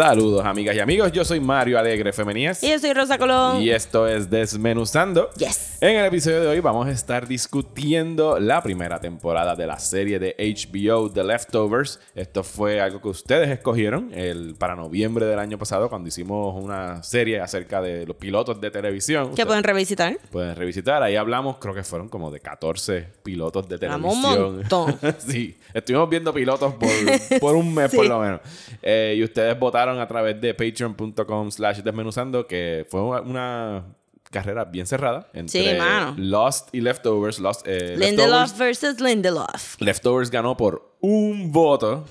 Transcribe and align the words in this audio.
Saludos 0.00 0.46
amigas 0.46 0.74
y 0.74 0.78
amigos, 0.80 1.12
yo 1.12 1.26
soy 1.26 1.40
Mario 1.40 1.78
Alegre 1.78 2.10
Femenías 2.14 2.62
Y 2.62 2.70
yo 2.70 2.78
soy 2.78 2.94
Rosa 2.94 3.18
Colón. 3.18 3.60
y 3.60 3.68
esto 3.68 4.08
es 4.08 4.30
Desmenuzando. 4.30 5.28
Yes. 5.36 5.76
En 5.82 5.94
el 5.98 6.06
episodio 6.06 6.40
de 6.40 6.46
hoy 6.46 6.60
vamos 6.60 6.86
a 6.86 6.90
estar 6.90 7.28
discutiendo 7.28 8.40
la 8.40 8.62
primera 8.62 8.98
temporada 8.98 9.54
de 9.54 9.66
la 9.66 9.78
serie 9.78 10.18
de 10.18 10.34
HBO 10.38 11.10
The 11.10 11.22
Leftovers. 11.22 12.00
Esto 12.14 12.42
fue 12.42 12.80
algo 12.80 13.02
que 13.02 13.08
ustedes 13.08 13.50
escogieron 13.50 14.10
el, 14.14 14.54
para 14.54 14.74
noviembre 14.74 15.26
del 15.26 15.38
año 15.38 15.58
pasado 15.58 15.90
cuando 15.90 16.08
hicimos 16.08 16.54
una 16.62 17.02
serie 17.02 17.38
acerca 17.38 17.82
de 17.82 18.06
los 18.06 18.16
pilotos 18.16 18.58
de 18.58 18.70
televisión. 18.70 19.24
Que 19.26 19.30
Ustedes 19.32 19.46
pueden 19.48 19.64
revisitar. 19.64 20.18
pueden 20.30 20.56
revisitar. 20.56 21.02
Ahí 21.02 21.16
hablamos, 21.16 21.58
creo 21.58 21.74
que 21.74 21.82
fueron 21.82 22.08
como 22.08 22.30
de 22.30 22.40
14 22.40 23.06
pilotos 23.22 23.68
de 23.68 23.74
Hablamos 23.74 24.16
un 24.16 24.22
televisión. 24.22 24.56
montón. 24.56 25.14
sí, 25.18 25.58
estuvimos 25.74 26.08
viendo 26.08 26.32
pilotos 26.32 26.72
por, 26.72 27.38
por 27.38 27.54
un 27.54 27.74
mes 27.74 27.90
por 27.94 28.06
lo 28.06 28.18
menos. 28.20 28.40
Eh, 28.80 29.14
y 29.18 29.24
ustedes 29.24 29.58
votaron 29.58 29.89
a 29.98 30.06
través 30.06 30.40
de 30.40 30.54
patreon.com 30.54 31.50
slash 31.50 31.78
desmenuzando 31.80 32.46
que 32.46 32.86
fue 32.90 33.00
una, 33.02 33.84
carrera 34.30 34.64
bien 34.64 34.86
cerrada 34.86 35.26
entre 35.32 35.72
Sí. 35.72 35.78
Lost 36.16 36.68
y 36.72 36.80
Leftovers. 36.80 37.40
Lost, 37.40 37.66
eh, 37.66 37.96
Lindelof 37.96 38.50
Leftovers, 38.52 38.58
versus 38.58 39.00
Lindelof. 39.00 39.80
Leftovers 39.80 40.30
ganó 40.30 40.56
por 40.56 40.94
un 41.00 41.50
voto. 41.50 42.04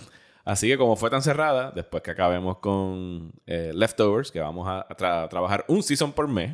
Así 0.43 0.67
que 0.67 0.77
como 0.77 0.95
fue 0.95 1.09
tan 1.09 1.21
cerrada, 1.21 1.71
después 1.73 2.01
que 2.03 2.11
acabemos 2.11 2.57
con 2.57 3.31
eh, 3.45 3.71
Leftovers, 3.73 4.31
que 4.31 4.39
vamos 4.39 4.67
a 4.67 4.85
tra- 4.97 5.29
trabajar 5.29 5.63
un 5.67 5.81
season 5.83 6.11
por 6.11 6.27
mes, 6.27 6.51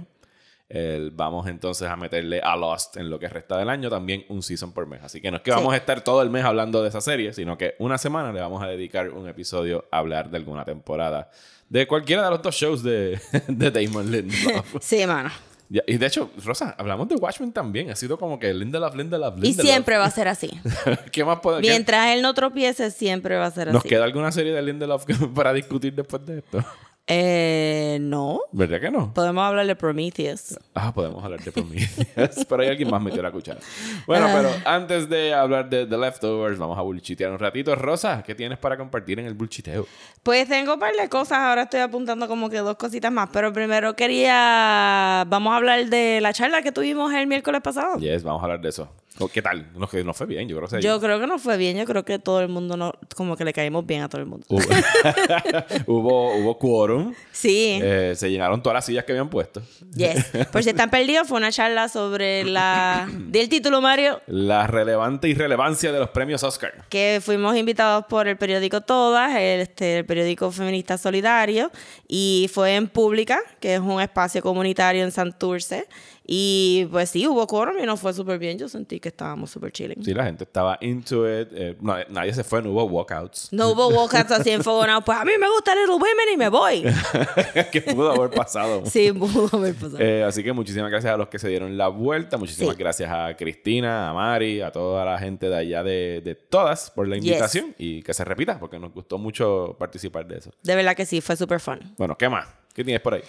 vamos 1.13 1.47
entonces 1.47 1.87
a 1.87 1.95
meterle 1.95 2.41
a 2.43 2.55
Lost 2.55 2.97
en 2.97 3.09
lo 3.09 3.19
que 3.19 3.27
resta 3.29 3.57
del 3.57 3.69
año 3.69 3.89
también 3.89 4.25
un 4.29 4.41
season 4.41 4.71
por 4.73 4.87
mes. 4.87 5.01
Así 5.03 5.21
que 5.21 5.29
no 5.31 5.37
es 5.37 5.43
que 5.43 5.51
Sí. 5.51 5.57
vamos 5.57 5.73
a 5.73 5.77
estar 5.77 6.01
todo 6.03 6.21
el 6.21 6.29
mes 6.29 6.43
hablando 6.43 6.81
de 6.81 6.89
esa 6.89 7.01
serie, 7.01 7.33
sino 7.33 7.57
que 7.57 7.75
una 7.79 7.97
semana 7.97 8.31
le 8.33 8.41
vamos 8.41 8.61
a 8.63 8.67
dedicar 8.67 9.09
un 9.11 9.27
episodio 9.29 9.85
a 9.91 9.99
hablar 9.99 10.29
de 10.29 10.37
alguna 10.37 10.65
temporada 10.65 11.29
de 11.69 11.87
cualquiera 11.87 12.23
de 12.23 12.29
los 12.31 12.41
dos 12.41 12.55
shows 12.55 12.83
de, 12.83 13.19
de 13.47 13.71
Damon 13.71 14.11
Lindelof. 14.11 14.75
Sí, 14.81 15.05
mano. 15.05 15.29
Y 15.67 15.97
de 15.97 16.05
hecho, 16.05 16.29
Rosa, 16.45 16.75
hablamos 16.77 17.09
de 17.09 17.15
Watchmen 17.15 17.51
también. 17.51 17.89
Ha 17.89 17.95
sido 17.95 18.19
como 18.19 18.37
que 18.37 18.53
Lindelof, 18.53 18.93
Lindelof, 18.95 19.35
Y 19.39 19.41
Lindelof. 19.41 19.65
siempre 19.71 19.97
va 19.97 20.05
a 20.05 20.11
ser 20.11 20.27
así. 20.27 20.51
¿Qué 21.11 21.25
más 21.25 21.39
puede 21.39 21.59
qué- 21.61 21.69
Mientras 21.69 22.11
él 22.11 22.21
no 22.21 22.35
tropiece, 22.35 22.91
siempre 22.91 23.35
va 23.35 23.47
a 23.47 23.51
ser 23.51 23.67
¿Nos 23.73 23.77
así. 23.79 23.89
queda 23.89 24.03
alguna 24.03 24.31
serie 24.31 24.53
de 24.53 24.61
Lindelof 24.61 25.05
para 25.33 25.53
discutir 25.53 25.93
después 25.95 26.23
de 26.23 26.37
esto? 26.39 26.63
Eh, 27.07 27.99
no. 28.01 28.39
¿Verdad 28.51 28.81
que 28.81 28.89
no? 28.89 29.13
Podemos 29.13 29.43
hablar 29.43 29.67
de 29.67 29.75
Prometheus. 29.75 30.57
Ah, 30.73 30.91
podemos 30.91 31.23
hablar 31.23 31.39
de 31.39 31.51
Prometheus. 31.51 32.45
pero 32.49 32.63
hay 32.63 32.69
alguien 32.69 32.89
más 32.89 32.99
metió 33.01 33.21
la 33.21 33.31
cuchara. 33.31 33.59
Bueno, 34.07 34.25
Ah. 34.27 34.33
pero 34.35 34.49
antes 34.65 35.07
de 35.07 35.31
hablar 35.33 35.69
de 35.69 35.85
The 35.85 35.97
Leftovers, 35.97 36.57
vamos 36.57 36.77
a 36.79 36.81
bullchitear 36.81 37.31
un 37.31 37.37
ratito. 37.37 37.75
Rosa, 37.75 38.23
¿qué 38.25 38.33
tienes 38.33 38.57
para 38.57 38.75
compartir 38.75 39.19
en 39.19 39.27
el 39.27 39.35
bullchiteo? 39.35 39.85
Pues 40.23 40.47
tengo 40.49 40.73
un 40.73 40.79
par 40.79 40.95
de 40.95 41.07
cosas. 41.07 41.37
Ahora 41.37 41.63
estoy 41.63 41.81
apuntando 41.81 42.27
como 42.27 42.49
que 42.49 42.57
dos 42.57 42.75
cositas 42.75 43.11
más. 43.11 43.29
Pero 43.31 43.53
primero 43.53 43.95
quería. 43.95 45.25
Vamos 45.27 45.53
a 45.53 45.57
hablar 45.57 45.85
de 45.85 46.19
la 46.21 46.33
charla 46.33 46.63
que 46.63 46.71
tuvimos 46.71 47.13
el 47.13 47.27
miércoles 47.27 47.61
pasado. 47.61 47.99
Yes, 47.99 48.23
vamos 48.23 48.41
a 48.41 48.45
hablar 48.45 48.61
de 48.61 48.69
eso. 48.69 48.89
¿Qué 49.31 49.41
tal? 49.41 49.67
No, 49.73 49.87
no 50.03 50.13
fue 50.13 50.27
bien, 50.27 50.47
yo 50.49 50.57
creo 50.57 50.67
que. 50.67 50.81
Yo 50.81 50.99
creo 50.99 51.19
que 51.19 51.27
no 51.27 51.39
fue 51.39 51.55
bien. 51.55 51.77
Yo 51.77 51.85
creo 51.85 52.03
que 52.03 52.19
todo 52.19 52.41
el 52.41 52.49
mundo 52.49 52.75
no. 52.75 52.93
Como 53.15 53.37
que 53.37 53.45
le 53.45 53.53
caímos 53.53 53.85
bien 53.85 54.01
a 54.01 54.09
todo 54.09 54.19
el 54.21 54.27
mundo. 54.27 54.45
Hubo, 54.49 54.61
hubo, 55.87 56.35
hubo 56.35 56.57
quórum. 56.57 57.13
Sí. 57.31 57.79
Eh, 57.81 58.13
se 58.15 58.29
llenaron 58.29 58.61
todas 58.61 58.75
las 58.75 58.85
sillas 58.85 59.05
que 59.05 59.13
habían 59.13 59.29
puesto. 59.29 59.61
Yes. 59.95 60.25
Por 60.51 60.63
si 60.63 60.69
están 60.69 60.89
perdidos, 60.89 61.27
fue 61.27 61.37
una 61.37 61.51
charla 61.51 61.87
sobre 61.87 62.43
la. 62.43 63.07
del 63.27 63.47
título, 63.47 63.81
Mario. 63.81 64.21
La 64.27 64.67
relevante 64.67 65.29
irrelevancia 65.29 65.93
de 65.93 65.99
los 65.99 66.09
premios 66.09 66.43
Oscar. 66.43 66.85
que 66.89 67.21
fuimos 67.23 67.55
invitados 67.55 68.05
por 68.07 68.27
el 68.27 68.37
periódico 68.37 68.81
Todas, 68.81 69.31
el, 69.35 69.61
este, 69.61 69.99
el 69.99 70.05
periódico 70.05 70.51
feminista 70.51 70.97
solidario, 70.97 71.71
y 72.07 72.49
fue 72.53 72.75
en 72.75 72.87
Pública, 72.87 73.39
que 73.61 73.75
es 73.75 73.79
un 73.79 74.01
espacio 74.01 74.41
comunitario 74.41 75.03
en 75.03 75.11
Santurce. 75.11 75.87
Y 76.27 76.87
pues 76.91 77.11
sí, 77.11 77.27
hubo 77.27 77.45
quórum 77.45 77.77
y 77.79 77.85
nos 77.85 77.99
fue 77.99 78.11
súper 78.13 78.39
bien. 78.39 78.57
Yo 78.57 78.67
sentí 78.67 78.99
que 78.99 79.09
estábamos 79.09 79.51
súper 79.51 79.71
chilling. 79.71 80.03
Sí, 80.03 80.13
la 80.13 80.25
gente 80.25 80.43
estaba 80.43 80.77
into 80.81 81.25
it. 81.29 81.49
eh, 81.51 81.77
no, 81.79 81.95
nadie 82.09 82.33
se 82.33 82.43
fue, 82.43 82.61
no 82.63 82.71
hubo 82.71 82.83
walkouts. 82.85 83.49
No 83.51 83.69
hubo 83.69 83.89
walkouts 83.89 84.31
así 84.31 84.49
enfogonados. 84.49 85.03
Pues 85.03 85.17
a 85.17 85.23
mí 85.23 85.33
me 85.39 85.47
gusta 85.49 85.75
Little 85.75 85.93
Women 85.95 86.33
y 86.33 86.37
me 86.37 86.49
voy. 86.49 86.83
que 87.71 87.81
pudo 87.81 88.11
haber 88.11 88.31
pasado. 88.31 88.83
Sí, 88.85 89.11
pudo 89.11 89.49
haber 89.55 89.75
pasado. 89.75 89.99
Eh, 89.99 90.23
así 90.23 90.43
que 90.43 90.51
muchísimas 90.51 90.89
gracias 90.89 91.13
a 91.13 91.17
los 91.17 91.27
que 91.29 91.37
se 91.37 91.47
dieron 91.47 91.77
la 91.77 91.89
vuelta. 91.89 92.37
Muchísimas 92.37 92.75
Sí. 92.75 92.79
gracias 92.79 93.11
a 93.11 93.35
Cristina, 93.35 94.09
a 94.09 94.13
Mari, 94.13 94.61
a 94.61 94.71
toda 94.71 95.05
la 95.05 95.19
gente 95.19 95.47
de 95.49 95.55
allá 95.57 95.83
de, 95.83 96.21
de 96.25 96.33
todas 96.35 96.89
por 96.89 97.07
la 97.07 97.17
Yes. 97.17 97.25
invitación 97.25 97.75
y 97.77 98.01
que 98.01 98.13
se 98.13 98.25
repita 98.25 98.59
porque 98.59 98.79
nos 98.79 98.91
gustó 98.93 99.17
mucho 99.19 99.75
participar 99.77 100.25
de 100.25 100.37
eso. 100.39 100.51
De 100.63 100.75
verdad 100.75 100.95
que 100.95 101.05
sí, 101.05 101.21
fue 101.21 101.35
súper 101.35 101.59
fun. 101.59 101.79
Bueno, 101.97 102.17
¿qué 102.17 102.27
más? 102.29 102.47
¿Qué 102.73 102.83
tienes 102.83 103.01
por 103.01 103.13
ahí? 103.13 103.21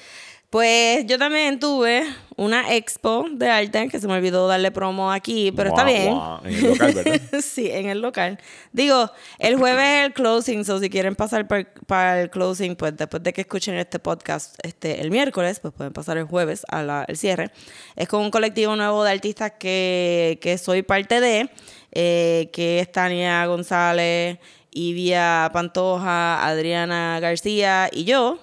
Pues 0.51 1.05
yo 1.07 1.19
también 1.19 1.59
tuve 1.59 2.05
una 2.37 2.75
expo 2.75 3.27
de 3.31 3.51
arte 3.51 3.89
que 3.89 3.99
se 3.99 4.07
me 4.07 4.15
olvidó 4.15 4.47
darle 4.47 4.71
promo 4.71 5.11
aquí, 5.11 5.51
pero 5.53 5.71
está 5.71 5.83
bien. 5.84 6.15
guau, 6.15 6.39
En 6.45 6.55
el 6.55 6.62
local, 6.71 6.95
¿verdad? 6.95 7.21
sí, 7.43 7.71
en 7.71 7.89
el 7.89 8.01
local. 8.01 8.39
Digo, 8.73 9.11
el 9.39 9.57
jueves 9.57 9.84
es 9.84 10.07
el 10.07 10.12
closing, 10.15 10.65
so 10.65 10.79
si 10.79 10.89
quieren 10.89 11.17
pasar 11.17 11.49
par- 11.49 11.73
para 11.87 12.23
el 12.23 12.31
closing, 12.31 12.77
pues 12.77 12.97
después 12.97 13.23
de 13.23 13.33
que 13.33 13.41
escuchen 13.43 13.75
este 13.77 13.99
podcast 13.99 14.55
este, 14.62 15.01
el 15.01 15.11
miércoles, 15.11 15.59
pues 15.61 15.75
pueden 15.75 15.93
pasar 15.93 16.17
el 16.17 16.25
jueves 16.25 16.63
al 16.69 17.05
cierre. 17.17 17.51
Es 17.97 18.07
con 18.09 18.23
un 18.23 18.31
colectivo 18.31 18.77
nuevo 18.77 19.03
de 19.03 19.11
artistas 19.11 19.53
que, 19.59 20.39
que 20.41 20.59
soy 20.59 20.83
parte 20.83 21.21
de, 21.21 21.51
eh, 21.93 22.51
que 22.53 22.78
es 22.81 22.93
Tania 22.93 23.45
González, 23.47 24.39
Ivia 24.71 25.51
Pantoja, 25.53 26.47
Adriana 26.47 27.19
García 27.21 27.89
y 27.93 28.05
yo. 28.05 28.39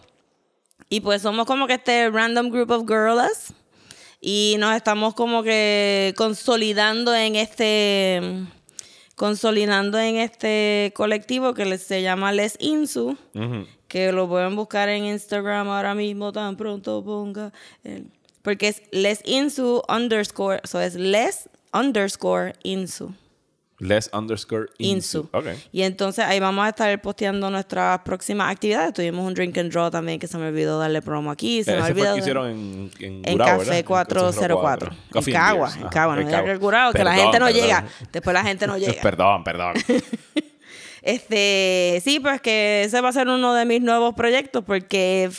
Y 0.94 1.00
pues 1.02 1.24
somos 1.24 1.48
como 1.48 1.66
que 1.66 1.74
este 1.74 2.08
random 2.12 2.50
group 2.52 2.70
of 2.70 2.84
girls. 2.88 3.52
Y 4.22 4.58
nos 4.60 4.76
estamos 4.76 5.16
como 5.16 5.42
que 5.42 6.14
consolidando 6.16 7.16
en 7.16 7.36
este. 7.36 8.22
Consolidando 9.16 9.98
en 10.00 10.18
este 10.18 10.92
colectivo 10.96 11.56
que 11.56 11.66
les- 11.66 11.82
se 11.82 12.04
llama 12.04 12.32
Les 12.32 12.58
Insu. 12.60 13.18
Que 13.88 14.12
lo 14.12 14.28
pueden 14.28 14.56
buscar 14.56 14.88
en 14.90 15.06
Instagram 15.06 15.68
ahora 15.68 15.96
mismo, 15.96 16.32
tan 16.32 16.58
pronto 16.58 17.04
ponga. 17.04 17.52
el- 17.84 18.12
porque 18.44 18.68
es 18.68 18.84
Les 18.92 19.22
Insu 19.26 19.82
underscore. 19.90 20.62
Eso 20.64 20.80
es 20.80 20.94
Les 20.94 21.50
underscore 21.74 22.54
Insu. 22.64 23.14
Les 23.84 24.10
underscore 24.14 24.68
Insu. 24.78 25.20
Insu. 25.20 25.30
Ok. 25.32 25.46
Y 25.72 25.82
entonces 25.84 26.24
ahí 26.26 26.40
vamos 26.40 26.66
a 26.66 26.70
estar 26.70 27.02
posteando 27.02 27.50
nuestras 27.50 28.00
próximas 28.00 28.52
actividades. 28.52 28.94
Tuvimos 28.94 29.28
un 29.28 29.34
drink 29.34 29.58
and 29.58 29.72
draw 29.72 29.92
también 29.92 30.20
que 30.20 30.28
se 30.28 30.38
me 30.38 30.48
olvidó 30.48 30.80
darle 30.80 31.02
promo 31.02 31.30
aquí. 31.32 31.64
Se 31.64 31.74
me 31.76 31.80
fue 31.80 31.88
el 31.90 31.94
olvidó. 31.94 32.14
que 32.14 32.20
hicieron 32.20 32.48
en, 32.50 32.92
en, 33.00 33.22
en 33.26 33.32
Gurao, 33.34 33.48
Café 33.48 33.58
¿verdad? 33.60 33.78
En 33.80 33.84
404. 33.86 34.92
En 35.14 35.24
Cagua, 35.34 35.74
en 35.80 35.88
Cagua. 35.90 36.16
No 36.16 36.24
me 36.24 36.32
Cagua. 36.32 36.46
que 36.46 36.52
el 36.52 36.60
curado, 36.60 36.94
que 36.94 37.04
la 37.04 37.14
gente 37.14 37.40
no 37.40 37.46
perdón. 37.46 37.62
llega. 37.62 37.86
Después 38.12 38.34
la 38.34 38.44
gente 38.44 38.68
no 38.68 38.78
llega. 38.80 39.02
perdón, 39.02 39.44
perdón. 39.44 39.74
Este, 41.02 42.02
sí, 42.04 42.22
pues 42.22 42.40
que 42.40 42.84
ese 42.86 43.02
va 43.02 43.10
a 43.10 43.12
ser 43.12 43.28
uno 43.28 43.54
de 43.54 43.66
mis 43.66 43.82
nuevos 43.82 44.14
proyectos 44.14 44.64
porque, 44.66 45.30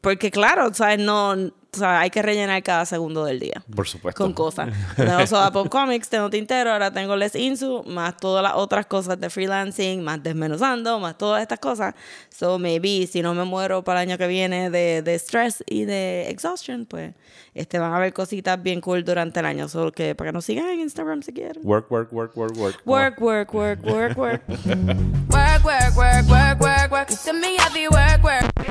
porque 0.00 0.30
claro, 0.30 0.72
¿sabes? 0.72 0.98
No, 0.98 1.36
o 1.72 1.76
sea, 1.78 2.00
hay 2.00 2.10
que 2.10 2.22
rellenar 2.22 2.62
cada 2.62 2.84
segundo 2.84 3.24
del 3.24 3.38
día. 3.40 3.62
Por 3.74 3.86
supuesto. 3.86 4.22
Con 4.22 4.32
cosas. 4.32 4.70
Tengo 4.96 5.26
Soda 5.26 5.50
Pop 5.52 5.68
Comics, 5.68 6.08
tengo 6.08 6.30
Tintero, 6.30 6.72
ahora 6.72 6.90
tengo 6.90 7.16
Les 7.16 7.34
Insu, 7.34 7.84
más 7.86 8.16
todas 8.16 8.42
las 8.42 8.54
otras 8.54 8.86
cosas 8.86 9.20
de 9.20 9.30
freelancing, 9.30 10.02
más 10.02 10.22
desmenuzando, 10.22 10.98
más 10.98 11.16
todas 11.16 11.42
estas 11.42 11.58
cosas. 11.58 11.94
So, 12.28 12.58
maybe, 12.58 13.06
si 13.06 13.22
no 13.22 13.34
me 13.34 13.44
muero 13.44 13.84
para 13.84 14.02
el 14.02 14.08
año 14.08 14.18
que 14.18 14.26
viene 14.26 14.70
de, 14.70 15.02
de 15.02 15.18
stress 15.18 15.62
y 15.66 15.84
de 15.84 16.28
exhaustion, 16.30 16.86
pues 16.86 17.14
este, 17.54 17.78
van 17.78 17.92
a 17.92 17.96
haber 17.96 18.12
cositas 18.12 18.60
bien 18.62 18.80
cool 18.80 19.04
durante 19.04 19.40
el 19.40 19.46
año. 19.46 19.68
Solo 19.68 19.92
que 19.92 20.14
para 20.14 20.30
que 20.30 20.32
nos 20.32 20.44
sigan 20.44 20.68
en 20.68 20.80
Instagram 20.80 21.22
si 21.22 21.32
quieren. 21.32 21.62
Work, 21.64 21.90
work, 21.90 22.12
work, 22.12 22.36
work, 22.36 22.56
work. 22.56 22.82
Work, 22.84 23.20
work, 23.20 23.54
work, 23.54 23.84
work, 23.84 24.16
work. 24.18 24.42
Work, 25.30 25.64
work, 25.64 25.96
work, 25.96 26.28
work, 26.28 26.60
work, 26.60 26.90
work. 26.90 27.10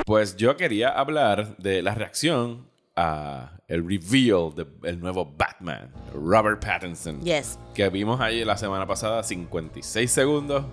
Pues 0.04 0.36
yo 0.36 0.56
quería 0.56 0.88
hablar 0.88 1.56
de 1.56 1.82
la 1.82 1.94
reacción 1.94 2.66
a 2.96 3.52
el 3.68 3.82
reveal 3.88 4.52
del 4.82 4.98
nuevo 5.00 5.32
Batman, 5.36 5.92
Robert 6.14 6.64
Pattinson. 6.64 7.20
Yes. 7.22 7.58
Que 7.74 7.88
vimos 7.88 8.20
ahí 8.20 8.44
la 8.44 8.56
semana 8.56 8.86
pasada, 8.86 9.22
56 9.22 10.10
segundos. 10.10 10.64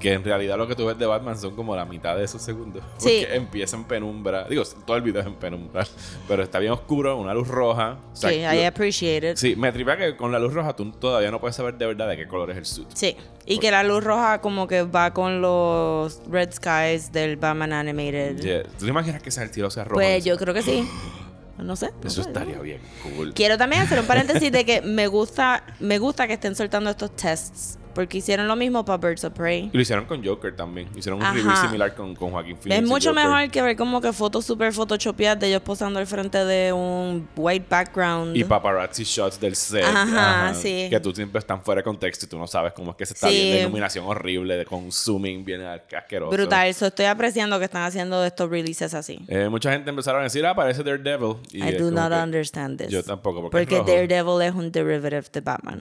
Que 0.00 0.12
en 0.12 0.24
realidad 0.24 0.58
lo 0.58 0.66
que 0.66 0.74
tú 0.74 0.84
ves 0.86 0.98
de 0.98 1.06
Batman 1.06 1.38
son 1.38 1.54
como 1.54 1.74
la 1.76 1.84
mitad 1.84 2.16
de 2.16 2.24
esos 2.24 2.42
segundos. 2.42 2.82
Sí. 2.98 3.20
Porque 3.20 3.36
empieza 3.36 3.76
en 3.76 3.84
penumbra. 3.84 4.44
Digo, 4.48 4.64
todo 4.84 4.96
el 4.96 5.02
video 5.02 5.20
es 5.20 5.26
en 5.26 5.34
penumbra. 5.36 5.86
Pero 6.28 6.42
está 6.42 6.58
bien 6.58 6.72
oscuro, 6.72 7.16
una 7.16 7.32
luz 7.32 7.46
roja. 7.48 7.98
O 8.12 8.16
sea, 8.16 8.30
Sí, 8.30 8.36
I 8.36 8.60
lo- 8.62 8.66
appreciate 8.68 9.30
it. 9.30 9.36
Sí, 9.36 9.54
me 9.56 9.70
tripea 9.72 9.96
que 9.96 10.16
con 10.16 10.32
la 10.32 10.38
luz 10.40 10.52
roja 10.52 10.74
tú 10.74 10.90
todavía 10.92 11.30
no 11.30 11.40
puedes 11.40 11.54
saber 11.56 11.76
de 11.78 11.86
verdad 11.86 12.08
de 12.08 12.16
qué 12.16 12.26
color 12.26 12.50
es 12.50 12.56
el 12.56 12.66
suit. 12.66 12.88
Sí, 12.92 13.16
y 13.46 13.58
que 13.58 13.70
la 13.70 13.84
luz 13.84 14.02
roja 14.02 14.40
como 14.40 14.66
que 14.66 14.82
va 14.82 15.12
con 15.14 15.40
los 15.40 16.20
Red 16.28 16.52
Skies 16.52 17.12
del 17.12 17.36
Batman 17.36 17.72
Animated. 17.72 18.40
Yeah. 18.40 18.62
¿Tú 18.64 18.84
te 18.84 18.90
imaginas 18.90 19.22
que 19.22 19.28
ese 19.28 19.48
tiro 19.48 19.70
sea 19.70 19.84
rojo? 19.84 19.94
Pues 19.94 20.24
yo 20.24 20.36
creo 20.36 20.52
que 20.52 20.62
sí. 20.62 20.88
No 21.58 21.76
sé. 21.76 21.90
no 22.02 22.08
Eso 22.08 22.22
sé. 22.22 22.28
estaría 22.30 22.58
bien 22.58 22.80
cool. 23.02 23.32
Quiero 23.34 23.56
también 23.56 23.82
hacer 23.82 24.00
un 24.00 24.06
paréntesis 24.06 24.50
de 24.50 24.64
que 24.64 24.82
me 24.82 25.06
gusta, 25.06 25.62
me 25.80 25.98
gusta 25.98 26.26
que 26.26 26.34
estén 26.34 26.54
soltando 26.54 26.90
estos 26.90 27.14
tests. 27.16 27.78
Porque 27.94 28.18
hicieron 28.18 28.48
lo 28.48 28.56
mismo 28.56 28.84
para 28.84 28.98
Birds 28.98 29.24
of 29.24 29.32
Prey. 29.34 29.70
Y 29.72 29.76
lo 29.76 29.80
hicieron 29.80 30.04
con 30.06 30.24
Joker 30.24 30.54
también. 30.54 30.88
Hicieron 30.96 31.20
un 31.20 31.24
Ajá. 31.26 31.34
review 31.34 31.56
similar 31.56 31.94
con, 31.94 32.14
con 32.14 32.30
Joaquín 32.32 32.56
Phoenix. 32.56 32.82
Es 32.82 32.88
mucho 32.88 33.12
mejor 33.14 33.48
que 33.50 33.62
ver 33.62 33.76
como 33.76 34.00
que 34.00 34.12
fotos 34.12 34.44
super 34.44 34.72
photoshopeadas 34.72 35.40
de 35.40 35.48
ellos 35.48 35.62
posando 35.62 35.98
al 36.00 36.06
frente 36.06 36.44
de 36.44 36.72
un 36.72 37.28
white 37.36 37.66
background. 37.68 38.36
Y 38.36 38.44
paparazzi 38.44 39.04
shots 39.04 39.38
del 39.40 39.54
set. 39.56 39.84
Ajá, 39.84 40.52
sí. 40.54 40.88
Que 40.90 41.00
tú 41.00 41.12
siempre 41.14 41.38
están 41.38 41.62
fuera 41.62 41.80
de 41.80 41.84
contexto 41.84 42.26
y 42.26 42.28
tú 42.28 42.38
no 42.38 42.46
sabes 42.46 42.72
cómo 42.72 42.90
es 42.92 42.96
que 42.96 43.06
se 43.06 43.14
está 43.14 43.28
Sí. 43.28 43.34
viendo. 43.34 43.60
Iluminación 43.68 44.04
horrible, 44.06 44.56
de, 44.56 44.64
con 44.64 44.90
zooming 44.90 45.44
bien 45.44 45.62
asqueroso. 45.62 46.30
Brutal. 46.32 46.68
Eso 46.68 46.86
estoy 46.86 47.06
apreciando 47.06 47.58
que 47.58 47.64
están 47.66 47.82
haciendo 47.84 48.24
estos 48.24 48.50
releases 48.50 48.94
así. 48.94 49.20
Eh, 49.28 49.48
mucha 49.48 49.72
gente 49.72 49.90
empezaron 49.90 50.20
a 50.20 50.24
decir, 50.24 50.44
ah, 50.46 50.54
parece 50.54 50.82
Daredevil. 50.82 51.36
Y 51.52 51.62
I 51.64 51.72
do 51.76 51.90
not 51.90 52.12
understand 52.12 52.78
this. 52.78 52.88
Yo 52.88 53.02
tampoco, 53.02 53.50
porque 53.50 53.76
Porque. 53.76 53.92
Daredevil 53.92 54.42
es 54.42 54.54
un 54.54 54.70
derivative 54.72 55.24
de 55.32 55.40
Batman. 55.40 55.80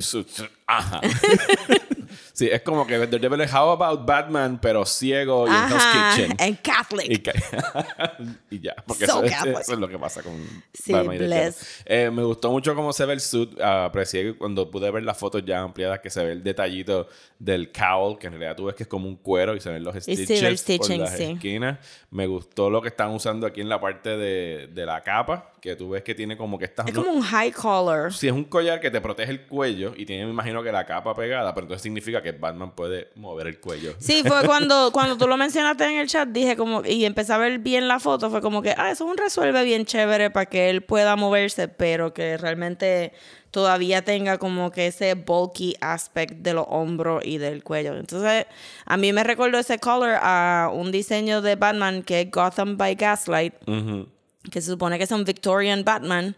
Ajá. 0.68 1.02
sí, 2.34 2.50
es 2.52 2.62
como 2.62 2.86
que 2.88 2.98
Daredevil 2.98 3.42
es 3.42 3.54
How 3.54 3.72
About 3.72 4.06
Batman, 4.06 4.60
pero 4.62 4.86
ciego 4.86 5.48
y 5.48 5.52
en 5.52 5.56
Hell's. 5.56 5.84
Kitchen. 6.16 6.36
And 6.40 6.58
Catholic. 6.62 7.10
Y, 7.10 7.20
ca- 7.20 7.34
y 8.50 8.60
ya, 8.60 8.76
porque 8.86 9.06
So 9.06 9.24
eso, 9.24 9.24
es, 9.26 9.32
Catholic. 9.34 9.60
eso 9.60 9.74
es 9.74 9.80
lo 9.80 9.88
que 9.88 10.00
pasa 10.00 10.22
con 10.24 10.34
Sí, 10.74 10.92
Batman 10.94 11.16
y 11.16 11.20
bless. 11.20 11.82
Eh, 11.86 12.10
me 12.12 12.24
gustó 12.24 12.52
mucho 12.52 12.76
cómo 12.76 12.94
se 12.94 13.06
ve 13.06 13.14
el 13.14 13.22
suit. 13.22 13.60
Aprecié 13.62 14.36
cuando 14.36 14.70
pude 14.70 14.90
ver 14.92 15.04
las 15.04 15.18
fotos 15.18 15.44
ya 15.46 15.60
ampliadas 15.62 16.00
que 16.00 16.10
se 16.10 16.24
ve 16.24 16.32
el 16.34 16.44
detallito 16.44 17.08
del 17.40 17.72
cowl, 17.72 18.18
que 18.18 18.28
en 18.28 18.34
realidad 18.34 18.56
tú 18.56 18.66
ves 18.66 18.76
que 18.76 18.84
es 18.84 18.90
como 18.90 19.08
un 19.08 19.18
cuero 19.18 19.56
y 19.56 19.60
se 19.60 19.70
ven 19.70 19.84
los 19.84 19.94
sí, 20.04 20.16
stitches 20.16 20.42
el 20.42 20.50
por 20.50 20.58
stitching, 20.58 21.02
las 21.02 21.18
sí. 21.18 21.24
esquinas. 21.24 21.80
Me 22.10 22.28
gustó 22.28 22.70
lo 22.70 22.82
que 22.82 22.90
están 22.90 23.10
usando 23.12 23.46
aquí 23.48 23.62
en 23.62 23.70
la 23.70 23.80
parte 23.82 24.18
de, 24.18 24.68
de 24.72 24.86
la 24.86 25.02
capa, 25.04 25.52
que 25.62 25.76
tú 25.76 25.90
ves 25.90 26.04
que 26.04 26.14
tiene 26.16 26.38
como 26.38 26.58
que 26.60 26.66
estas... 26.66 26.88
Es 26.88 26.94
como 26.94 27.12
un 27.12 27.22
high 27.22 27.52
collar. 27.52 28.14
si 28.14 28.28
es 28.28 28.34
un 28.34 28.44
collar 28.44 28.80
que 28.80 28.92
te 28.92 29.02
protege 29.02 29.32
el 29.32 29.42
cuello 29.48 29.94
y 29.96 30.06
tiene, 30.06 30.26
me 30.26 30.32
imagino 30.32 30.62
que 30.64 30.72
la 30.72 30.86
capa 30.86 31.16
pegada, 31.16 31.54
pero 31.54 31.66
entonces 31.66 31.82
significa 31.82 32.03
que 32.04 32.32
Batman 32.32 32.72
puede 32.72 33.10
mover 33.16 33.48
el 33.48 33.60
cuello. 33.60 33.96
Sí, 34.00 34.24
fue 34.26 34.44
cuando, 34.46 34.92
cuando 34.92 35.18
tú 35.18 35.28
lo 35.28 35.38
mencionaste 35.38 35.86
en 35.86 36.00
el 36.00 36.08
chat, 36.08 36.28
dije 36.30 36.56
como, 36.56 36.84
y 36.86 37.06
empecé 37.06 37.34
a 37.34 37.38
ver 37.38 37.60
bien 37.60 37.88
la 37.88 38.00
foto, 38.00 38.30
fue 38.30 38.42
como 38.42 38.62
que, 38.62 38.74
ah, 38.78 38.92
eso 38.92 39.06
es 39.06 39.12
un 39.12 39.18
resuelve 39.18 39.64
bien 39.64 39.86
chévere 39.86 40.30
para 40.30 40.46
que 40.46 40.70
él 40.70 40.82
pueda 40.82 41.16
moverse, 41.16 41.68
pero 41.68 42.14
que 42.14 42.38
realmente 42.38 43.14
todavía 43.54 44.04
tenga 44.04 44.40
como 44.40 44.72
que 44.72 44.88
ese 44.88 45.14
bulky 45.14 45.76
aspect 45.80 46.34
de 46.38 46.56
los 46.56 46.66
hombros 46.70 47.24
y 47.24 47.38
del 47.38 47.64
cuello. 47.64 47.96
Entonces, 47.96 48.48
a 48.86 48.98
mí 48.98 49.14
me 49.14 49.24
recordó 49.24 49.60
ese 49.60 49.78
color 49.78 50.18
a 50.22 50.72
un 50.74 50.92
diseño 50.92 51.42
de 51.44 51.56
Batman 51.56 52.02
que 52.02 52.22
es 52.22 52.32
Gotham 52.32 52.78
by 52.78 52.96
Gaslight, 52.96 53.54
que 54.52 54.60
se 54.60 54.72
supone 54.72 54.98
que 54.98 55.04
es 55.04 55.12
un 55.12 55.24
Victorian 55.24 55.84
Batman. 55.84 56.36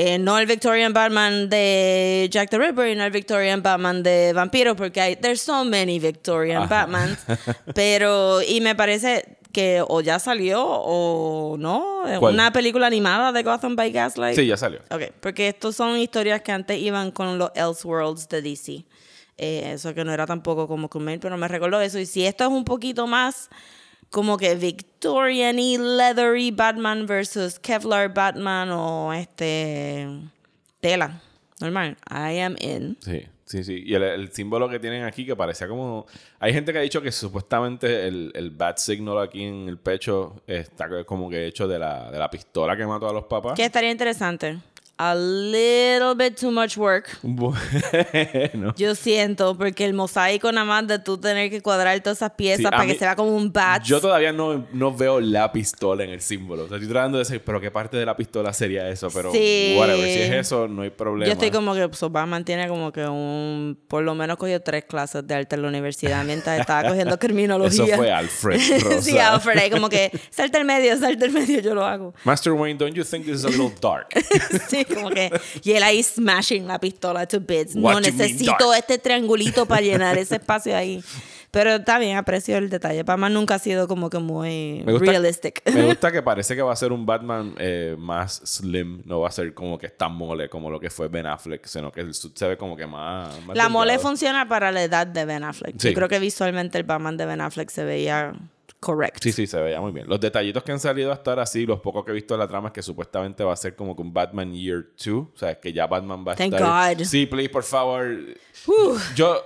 Eh, 0.00 0.16
no 0.16 0.38
el 0.38 0.46
Victorian 0.46 0.92
Batman 0.92 1.48
de 1.48 2.28
Jack 2.30 2.50
the 2.50 2.58
Ripper 2.58 2.86
y 2.86 2.94
no 2.94 3.02
el 3.02 3.10
Victorian 3.10 3.64
Batman 3.64 4.04
de 4.04 4.32
Vampiro, 4.32 4.76
porque 4.76 5.00
hay, 5.00 5.16
there's 5.16 5.40
so 5.40 5.64
many 5.64 5.98
Victorian 5.98 6.68
Batmans. 6.68 7.18
Pero, 7.74 8.40
y 8.40 8.60
me 8.60 8.76
parece 8.76 9.38
que 9.52 9.82
o 9.84 10.00
ya 10.00 10.20
salió 10.20 10.64
o 10.64 11.56
no, 11.58 12.08
eh, 12.08 12.18
¿Cuál? 12.20 12.34
una 12.34 12.52
película 12.52 12.86
animada 12.86 13.32
de 13.32 13.42
Gotham 13.42 13.74
by 13.74 13.90
Gaslight. 13.90 14.36
Sí, 14.36 14.46
ya 14.46 14.56
salió. 14.56 14.78
Ok, 14.88 15.10
porque 15.18 15.48
estos 15.48 15.74
son 15.74 15.96
historias 15.96 16.42
que 16.42 16.52
antes 16.52 16.78
iban 16.78 17.10
con 17.10 17.36
los 17.36 17.50
Elseworlds 17.56 18.28
de 18.28 18.40
DC. 18.40 18.84
Eh, 19.36 19.72
eso 19.74 19.94
que 19.94 20.04
no 20.04 20.12
era 20.12 20.26
tampoco 20.26 20.68
como 20.68 20.88
main, 21.00 21.18
pero 21.18 21.36
me 21.36 21.48
recordó 21.48 21.80
eso. 21.80 21.98
Y 21.98 22.06
si 22.06 22.24
esto 22.24 22.44
es 22.44 22.50
un 22.50 22.64
poquito 22.64 23.08
más 23.08 23.50
como 24.10 24.36
que 24.36 24.54
Victorian 24.54 25.58
y 25.58 25.78
leathery 25.78 26.50
Batman 26.50 27.06
versus 27.06 27.58
Kevlar 27.58 28.12
Batman 28.12 28.70
o 28.70 29.12
este 29.12 30.08
tela. 30.80 31.20
Normal. 31.60 31.96
I 32.08 32.38
am 32.40 32.56
in. 32.60 32.96
Sí, 33.00 33.24
sí, 33.44 33.64
sí. 33.64 33.82
Y 33.84 33.94
el, 33.94 34.04
el 34.04 34.32
símbolo 34.32 34.68
que 34.68 34.78
tienen 34.78 35.02
aquí 35.02 35.26
que 35.26 35.34
parecía 35.34 35.66
como... 35.66 36.06
Hay 36.38 36.52
gente 36.52 36.72
que 36.72 36.78
ha 36.78 36.82
dicho 36.82 37.02
que 37.02 37.10
supuestamente 37.10 38.06
el, 38.06 38.30
el 38.34 38.50
bat 38.50 38.78
signal 38.78 39.18
aquí 39.18 39.42
en 39.42 39.68
el 39.68 39.76
pecho 39.76 40.40
está 40.46 41.04
como 41.04 41.28
que 41.28 41.46
hecho 41.46 41.66
de 41.66 41.80
la, 41.80 42.12
de 42.12 42.18
la 42.18 42.30
pistola 42.30 42.76
que 42.76 42.86
mató 42.86 43.08
a 43.08 43.12
los 43.12 43.24
papás. 43.24 43.54
Que 43.54 43.64
estaría 43.64 43.90
interesante. 43.90 44.58
A 45.00 45.14
little 45.14 46.14
bit 46.16 46.36
too 46.36 46.50
much 46.50 46.76
work. 46.76 47.18
Bueno. 47.22 48.74
Yo 48.76 48.94
siento, 48.96 49.56
porque 49.56 49.84
el 49.84 49.94
mosaico 49.94 50.50
nada 50.50 50.64
más 50.66 50.86
de 50.88 50.98
tú 50.98 51.16
tener 51.18 51.50
que 51.50 51.60
cuadrar 51.60 52.00
todas 52.00 52.18
esas 52.18 52.32
piezas 52.32 52.58
Sí, 52.58 52.64
para 52.64 52.82
mí- 52.82 52.92
que 52.92 52.98
se 52.98 53.04
vea 53.04 53.14
como 53.14 53.34
un 53.36 53.52
bat. 53.52 53.82
Yo 53.84 54.00
todavía 54.00 54.32
no, 54.32 54.66
no 54.72 54.92
veo 54.94 55.20
la 55.20 55.52
pistola 55.52 56.02
en 56.02 56.10
el 56.10 56.20
símbolo. 56.20 56.64
O 56.64 56.68
sea, 56.68 56.78
estoy 56.78 56.90
tratando 56.90 57.18
de 57.18 57.24
decir, 57.24 57.40
pero 57.44 57.60
qué 57.60 57.70
parte 57.70 57.96
de 57.96 58.04
la 58.06 58.16
pistola 58.16 58.52
sería 58.52 58.88
eso. 58.88 59.08
Pero 59.14 59.30
Sí. 59.32 59.76
whatever, 59.78 60.04
si 60.04 60.18
es 60.20 60.30
eso, 60.32 60.66
no 60.66 60.82
hay 60.82 60.90
problema. 60.90 61.26
Yo 61.26 61.32
estoy 61.32 61.50
como 61.52 61.74
que 61.74 61.88
pues, 61.88 62.00
Batman 62.10 62.44
tiene 62.44 62.66
como 62.66 62.90
que 62.90 63.06
un... 63.06 63.78
Por 63.86 64.02
lo 64.02 64.16
menos 64.16 64.36
cogió 64.36 64.60
tres 64.60 64.84
clases 64.84 65.24
de 65.26 65.34
arte 65.34 65.54
en 65.54 65.62
la 65.62 65.68
universidad 65.68 66.24
mientras 66.24 66.58
estaba 66.60 66.88
cogiendo 66.88 67.18
criminología. 67.20 67.84
Eso 67.84 67.96
fue 67.96 68.10
Alfred 68.10 68.60
Rosa. 68.82 69.02
sí, 69.02 69.16
Alfred. 69.16 69.58
ahí 69.58 69.70
como 69.70 69.88
que 69.88 70.10
salta 70.30 70.58
el 70.58 70.64
medio, 70.64 70.96
salta 70.98 71.24
el 71.24 71.30
medio, 71.32 71.60
yo 71.60 71.74
lo 71.76 71.84
hago. 71.86 72.14
Master 72.24 72.52
Wayne, 72.52 72.78
don't 72.78 72.94
you 72.96 73.04
think 73.04 73.24
this 73.26 73.36
is 73.36 73.44
a 73.44 73.48
little 73.48 73.72
dark? 73.80 74.08
sí, 74.68 74.84
como 74.88 75.10
que... 75.10 75.30
Y 75.62 75.72
él 75.72 75.82
ahí 75.82 76.02
smashing 76.02 76.66
la 76.66 76.78
pistola 76.78 77.26
to 77.26 77.40
bits. 77.40 77.74
What 77.74 77.94
no 77.94 78.00
mean 78.00 78.16
necesito 78.16 78.74
este 78.74 78.98
triangulito 78.98 79.66
para 79.66 79.82
llenar 79.82 80.18
ese 80.18 80.36
espacio 80.36 80.76
ahí. 80.76 81.02
Pero 81.50 81.76
está 81.76 81.98
bien, 81.98 82.16
aprecio 82.16 82.58
el 82.58 82.68
detalle. 82.68 83.02
Batman 83.04 83.32
nunca 83.32 83.54
ha 83.54 83.58
sido 83.58 83.88
como 83.88 84.10
que 84.10 84.18
muy 84.18 84.82
Me 84.84 84.92
gusta, 84.92 85.10
realistic. 85.10 85.62
me 85.72 85.82
gusta 85.86 86.12
que 86.12 86.22
parece 86.22 86.54
que 86.54 86.62
va 86.62 86.72
a 86.72 86.76
ser 86.76 86.92
un 86.92 87.06
Batman 87.06 87.54
eh, 87.58 87.96
más 87.98 88.42
slim. 88.44 89.02
No 89.06 89.20
va 89.20 89.28
a 89.28 89.32
ser 89.32 89.54
como 89.54 89.78
que 89.78 89.86
es 89.86 89.96
tan 89.96 90.12
mole 90.12 90.50
como 90.50 90.70
lo 90.70 90.78
que 90.78 90.90
fue 90.90 91.08
Ben 91.08 91.26
Affleck, 91.26 91.64
sino 91.66 91.90
que 91.90 92.02
el 92.02 92.12
suit 92.12 92.36
se 92.36 92.46
ve 92.48 92.58
como 92.58 92.76
que 92.76 92.86
más. 92.86 93.28
más 93.46 93.56
La 93.56 93.68
mole 93.70 93.98
funciona 93.98 94.46
para 94.46 94.70
la 94.70 94.82
edad 94.82 95.06
de 95.06 95.24
Ben 95.24 95.42
Affleck. 95.42 95.78
Sí. 95.78 95.88
Yo 95.88 95.94
creo 95.94 96.08
que 96.08 96.18
visualmente 96.18 96.76
el 96.76 96.84
Batman 96.84 97.16
de 97.16 97.24
Ben 97.24 97.40
Affleck 97.40 97.70
se 97.70 97.84
veía 97.84 98.34
correct. 98.80 99.22
Sí, 99.22 99.32
sí, 99.32 99.46
se 99.46 99.60
veía 99.60 99.80
muy 99.80 99.92
bien. 99.92 100.08
Los 100.08 100.20
detallitos 100.20 100.62
que 100.62 100.72
han 100.72 100.80
salido 100.80 101.12
hasta 101.12 101.30
ahora, 101.32 101.46
sí, 101.46 101.66
los 101.66 101.80
pocos 101.80 102.04
que 102.04 102.10
he 102.10 102.14
visto 102.14 102.34
de 102.34 102.38
la 102.38 102.48
trama 102.48 102.68
es 102.68 102.72
que 102.74 102.82
supuestamente 102.82 103.42
va 103.44 103.52
a 103.52 103.56
ser 103.56 103.74
como 103.76 103.92
un 103.92 104.12
Batman 104.12 104.52
Year 104.54 104.86
2. 105.04 105.14
O 105.14 105.32
sea, 105.36 105.58
que 105.58 105.72
ya 105.72 105.86
Batman 105.86 106.24
va 106.26 106.32
a 106.32 106.36
Thank 106.36 106.54
estar. 106.54 106.96
God. 106.96 107.04
Sí, 107.04 107.26
please, 107.26 107.48
por 107.50 107.62
favor. 107.64 108.06
Yo. 109.14 109.42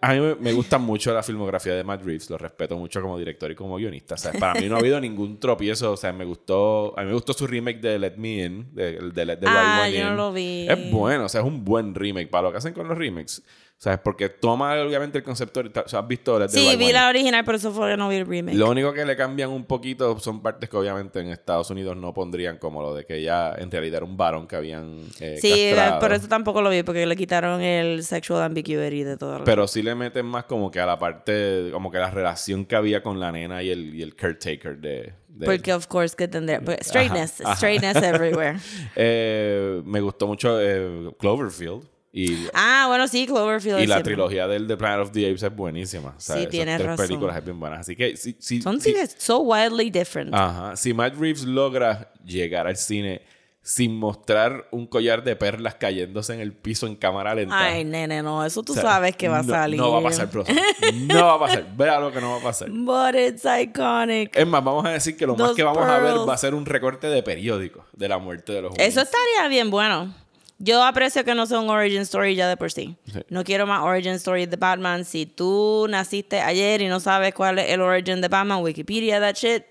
A 0.00 0.14
mí 0.14 0.34
me- 0.40 0.52
gusta 0.52 0.78
mucho 0.78 1.14
la 1.14 1.22
filmografía 1.22 1.72
de 1.72 1.84
Matt 1.84 2.02
Reeves, 2.02 2.28
lo 2.28 2.36
respeto 2.36 2.76
mucho 2.76 3.00
como 3.00 3.16
director 3.16 3.48
y 3.52 3.54
como 3.54 3.76
guionista. 3.76 4.16
O 4.16 4.18
sea, 4.18 4.32
para 4.32 4.60
mí 4.60 4.68
no 4.68 4.74
ha 4.74 4.80
habido 4.80 5.00
ningún 5.00 5.38
tropiezo. 5.38 5.92
O 5.92 5.96
sea, 5.96 6.12
me 6.12 6.24
gustó. 6.24 6.92
A 6.98 7.02
mí 7.02 7.06
me 7.06 7.12
gustó 7.14 7.32
su 7.32 7.46
remake 7.46 7.80
de 7.80 7.96
Let 8.00 8.16
Me 8.16 8.44
In, 8.44 8.74
de, 8.74 8.98
de 9.12 9.24
Let 9.24 9.36
the 9.36 9.46
Right 9.46 9.56
Ah, 9.56 9.82
One 9.84 9.92
yo 9.96 10.04
no 10.10 10.16
lo 10.16 10.32
vi. 10.32 10.66
Es 10.68 10.90
bueno, 10.90 11.26
o 11.26 11.28
sea, 11.28 11.40
es 11.42 11.46
un 11.46 11.64
buen 11.64 11.94
remake 11.94 12.28
para 12.28 12.48
lo 12.48 12.50
que 12.50 12.58
hacen 12.58 12.72
con 12.74 12.88
los 12.88 12.98
remakes. 12.98 13.44
O 13.78 13.82
sea, 13.86 13.92
es 13.92 13.98
porque 14.00 14.30
toma 14.30 14.72
obviamente 14.80 15.18
el 15.18 15.24
concepto. 15.24 15.60
O 15.60 15.88
sea, 15.88 16.00
has 16.00 16.08
visto 16.08 16.38
Let 16.38 16.46
the 16.48 16.52
Sí, 16.58 16.76
vi 16.76 16.92
la 16.92 17.08
original, 17.10 17.44
pero 17.44 17.58
eso 17.58 17.70
fue 17.72 17.94
no 17.98 18.08
vi 18.08 18.16
el 18.16 18.26
remake. 18.26 18.56
Lo 18.56 18.70
único 18.70 18.90
que 18.94 19.04
le 19.04 19.14
cambian 19.16 19.50
un 19.50 19.66
poquito 19.66 20.18
son 20.18 20.40
partes 20.40 20.70
que 20.70 20.76
obviamente 20.78 21.20
en 21.20 21.28
Estados 21.28 21.68
Unidos 21.68 21.94
no 21.94 22.14
pondrían, 22.14 22.56
como 22.56 22.80
lo 22.80 22.94
de 22.94 23.04
que 23.04 23.18
ella 23.18 23.54
en 23.58 23.70
realidad 23.70 23.98
era 23.98 24.06
un 24.06 24.16
varón 24.16 24.48
que 24.48 24.56
habían 24.56 25.00
eh, 25.20 25.36
sí, 25.42 25.50
castrado. 25.74 26.00
por 26.00 26.12
eso 26.14 26.26
tampoco 26.26 26.62
lo 26.62 26.70
vi, 26.70 26.82
porque 26.84 27.04
le 27.04 27.14
quitaron 27.16 27.60
el 27.60 28.02
sexual 28.02 28.42
ambiguity 28.44 29.04
de 29.04 29.18
todo. 29.18 29.44
Pero 29.44 29.68
sí 29.68 29.82
le 29.82 29.94
meten 29.94 30.24
más 30.24 30.44
como 30.44 30.70
que 30.70 30.80
a 30.80 30.86
la 30.86 30.98
parte, 30.98 31.68
como 31.70 31.90
que 31.90 31.98
la 31.98 32.10
relación 32.10 32.64
que 32.64 32.76
había 32.76 33.02
con 33.02 33.20
la 33.20 33.30
nena 33.30 33.62
y 33.62 33.68
el, 33.68 33.94
y 33.94 34.00
el 34.00 34.16
caretaker 34.16 34.78
de... 34.78 35.12
de- 35.28 35.44
Porque, 35.44 35.74
of 35.74 35.86
course, 35.86 36.16
que 36.16 36.26
tendría. 36.28 36.62
pues, 36.62 36.78
Straightness, 36.80 37.42
Ajá, 37.42 37.50
ajá. 37.50 37.56
straightness 37.56 37.96
everywhere. 38.02 38.58
Eh, 38.96 39.82
me 39.84 40.00
gustó 40.00 40.26
mucho 40.26 40.58
eh, 40.62 41.10
Cloverfield 41.18 41.84
y, 42.18 42.46
Ah, 42.54 42.86
bueno, 42.88 43.06
sí, 43.08 43.26
Cloverfield. 43.26 43.80
y 43.80 43.86
la 43.86 44.02
trilogía 44.02 44.46
del 44.48 44.66
The 44.66 44.76
Planet 44.78 45.00
of 45.00 45.12
the 45.12 45.26
Apes 45.26 45.42
es 45.42 45.54
buenísima. 45.54 46.14
O 46.16 46.20
sea, 46.20 46.36
Sí, 46.36 46.46
tienes 46.46 46.76
tres 46.78 46.86
razón. 46.88 47.06
películas 47.06 47.36
es 47.36 47.44
bien 47.44 47.60
buenas. 47.60 47.80
Así 47.80 47.94
que 47.94 48.16
sí, 48.16 48.36
sí, 48.38 48.62
Son 48.62 48.80
cines 48.80 49.14
so 49.18 49.40
wildly 49.40 49.90
different. 49.90 50.34
Ajá. 50.34 50.74
Si 50.76 50.94
Matt 50.94 51.14
Reeves 51.16 51.44
logra 51.44 52.10
llegar 52.24 52.66
al 52.66 52.76
cine 52.76 53.20
sin 53.60 53.98
mostrar 53.98 54.68
un 54.70 54.86
collar 54.86 55.24
de 55.24 55.34
perlas 55.34 55.74
cayéndose 55.74 56.32
en 56.32 56.38
el 56.40 56.52
piso 56.52 56.86
en 56.86 56.94
cámara 56.94 57.34
lenta. 57.34 57.58
Ay, 57.58 57.84
nene, 57.84 58.22
no, 58.22 58.46
eso 58.46 58.62
tú 58.62 58.70
o 58.72 58.74
sea, 58.76 58.84
sabes 58.84 59.16
que 59.16 59.28
va 59.28 59.40
a 59.40 59.42
no- 59.42 59.52
salir. 59.52 59.76
No 59.80 59.90
va 59.90 59.98
a 59.98 60.02
pasar, 60.02 60.30
profesor. 60.30 60.62
No 60.94 61.26
va 61.26 61.34
a 61.34 61.38
pasar. 61.40 61.66
Vea 61.76 61.98
lo 61.98 62.12
que 62.12 62.20
no 62.20 62.30
va 62.30 62.36
a 62.38 62.42
pasar. 62.42 62.70
But 62.70 63.16
it's 63.16 63.44
iconic. 63.44 64.36
Es 64.36 64.46
más, 64.46 64.62
vamos 64.62 64.84
a 64.86 64.90
decir 64.90 65.16
que 65.16 65.26
lo 65.26 65.34
más 65.36 65.50
que 65.52 65.64
vamos 65.64 65.84
a 65.84 65.98
ver 65.98 66.14
va 66.28 66.32
a 66.34 66.36
ser 66.38 66.54
un 66.54 66.64
recorte 66.64 67.08
de 67.08 67.22
periódico 67.24 67.84
de 67.92 68.08
la 68.08 68.18
muerte 68.18 68.52
de 68.52 68.62
los 68.62 68.72
Eso 68.78 69.00
estaría 69.00 69.48
bien 69.48 69.68
bueno. 69.70 70.14
Yo 70.58 70.82
aprecio 70.82 71.24
que 71.24 71.34
no 71.34 71.44
sea 71.46 71.60
un 71.60 71.68
origin 71.68 72.00
story 72.02 72.34
ya 72.34 72.48
de 72.48 72.56
por 72.56 72.72
sí. 72.72 72.96
Sí. 73.12 73.20
No 73.28 73.44
quiero 73.44 73.66
más 73.66 73.82
origin 73.82 74.12
story 74.12 74.46
de 74.46 74.56
Batman. 74.56 75.04
Si 75.04 75.26
tú 75.26 75.86
naciste 75.88 76.40
ayer 76.40 76.80
y 76.80 76.88
no 76.88 76.98
sabes 76.98 77.34
cuál 77.34 77.58
es 77.58 77.70
el 77.70 77.82
origin 77.82 78.20
de 78.20 78.28
Batman, 78.28 78.62
Wikipedia, 78.62 79.20
that 79.20 79.34
shit. 79.34 79.64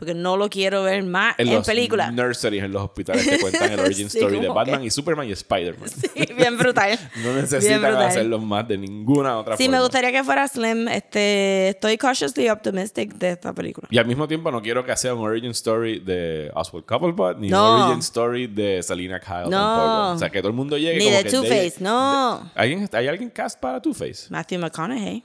Porque 0.00 0.14
no 0.14 0.36
lo 0.38 0.48
quiero 0.48 0.82
ver 0.82 1.04
más 1.04 1.34
en, 1.38 1.54
los 1.54 1.66
película. 1.66 2.10
nurseries, 2.10 2.64
en 2.64 2.72
los 2.72 2.82
hospitales, 2.82 3.24
te 3.28 3.38
cuentan 3.38 3.70
el 3.72 3.80
origin 3.80 4.08
Sí, 4.10 4.16
story 4.18 4.40
de 4.40 4.48
Batman 4.48 4.80
que- 4.80 4.86
y 4.86 4.90
Superman 4.90 5.28
y 5.28 5.32
Spider-Man. 5.32 5.88
Sí, 5.90 6.26
bien 6.36 6.56
brutal. 6.56 6.98
No 7.22 7.34
necesitan 7.34 7.82
brutal. 7.82 8.02
hacerlo 8.02 8.38
más 8.38 8.66
de 8.66 8.78
ninguna 8.78 9.36
otra 9.38 9.56
Sí, 9.58 9.64
forma. 9.64 9.76
me 9.76 9.82
gustaría 9.82 10.10
que 10.10 10.24
fuera 10.24 10.48
Slim. 10.48 10.88
Este, 10.88 11.68
estoy 11.68 11.98
cautiously 11.98 12.48
optimistic 12.48 13.12
de 13.14 13.32
esta 13.32 13.52
película. 13.52 13.86
Y 13.90 13.98
al 13.98 14.06
mismo 14.06 14.26
tiempo 14.26 14.50
no 14.50 14.62
quiero 14.62 14.84
que 14.86 14.96
sea 14.96 15.14
un 15.14 15.20
origin 15.20 15.50
story 15.50 15.98
de 16.00 16.50
Oswald 16.54 16.86
Cobblepot 16.86 17.36
ni 17.38 17.50
No. 17.50 17.74
un 17.76 17.82
origin 17.82 17.98
story 18.00 18.46
de 18.46 18.82
Selina 18.82 19.20
Kyle 19.20 19.50
No. 19.50 19.58
tampoco. 19.58 20.10
O 20.14 20.18
sea, 20.18 20.30
que 20.30 20.38
todo 20.40 20.48
el 20.48 20.56
mundo 20.56 20.78
llegue 20.78 20.98
Ni 20.98 21.04
como 21.04 21.16
de 21.18 21.24
Two-Face, 21.24 21.74
no. 21.80 22.50
de- 22.54 22.60
¿Alguien, 22.60 22.88
¿Hay 22.92 23.06
alguien 23.06 23.28
cast 23.28 23.60
para 23.60 23.82
Two-Face? 23.82 24.28
Matthew 24.30 24.60
McConaughey. 24.60 25.22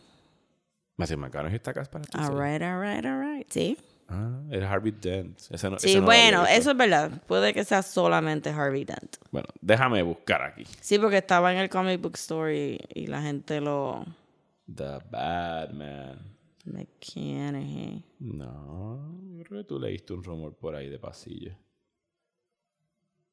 Matthew 0.98 1.17
McConaughey 1.17 1.55
está 1.55 1.74
cast 1.74 1.91
para 1.91 2.03
Two-Face. 2.05 2.29
All 2.32 2.38
right, 2.38 2.62
all 2.62 2.79
right, 2.82 3.05
all 3.05 3.20
right. 3.20 3.48
Sí. 3.50 3.77
Ah, 4.07 4.41
es 4.51 4.63
Harvey 4.63 4.91
Dent. 4.91 5.39
Ese 5.50 5.69
no, 5.69 5.79
Sí, 5.79 5.89
ese 5.89 6.00
no 6.00 6.05
bueno, 6.05 6.45
eso 6.45 6.71
es 6.71 6.77
verdad. 6.77 7.24
Puede 7.27 7.53
que 7.53 7.63
sea 7.63 7.81
solamente 7.81 8.50
Harvey 8.50 8.85
Dent. 8.85 9.17
Bueno, 9.31 9.47
déjame 9.62 10.01
buscar 10.03 10.43
aquí. 10.43 10.63
Sí, 10.81 11.00
porque 11.00 11.17
estaba 11.17 11.51
en 11.51 11.59
el 11.59 11.69
comic 11.69 12.01
book 12.01 12.15
story 12.15 12.79
y 12.93 13.07
la 13.07 13.21
gente 13.21 13.59
lo... 13.62 14.05
The 14.74 15.00
Batman. 15.09 16.19
McConaughey. 16.65 18.03
No, 18.19 19.19
yo 19.38 19.43
creo 19.43 19.62
que 19.62 19.67
tú 19.67 19.79
leíste 19.79 20.13
un 20.13 20.24
rumor 20.24 20.55
por 20.55 20.75
ahí 20.75 20.89
de 20.89 21.00
pasillo. 21.00 21.55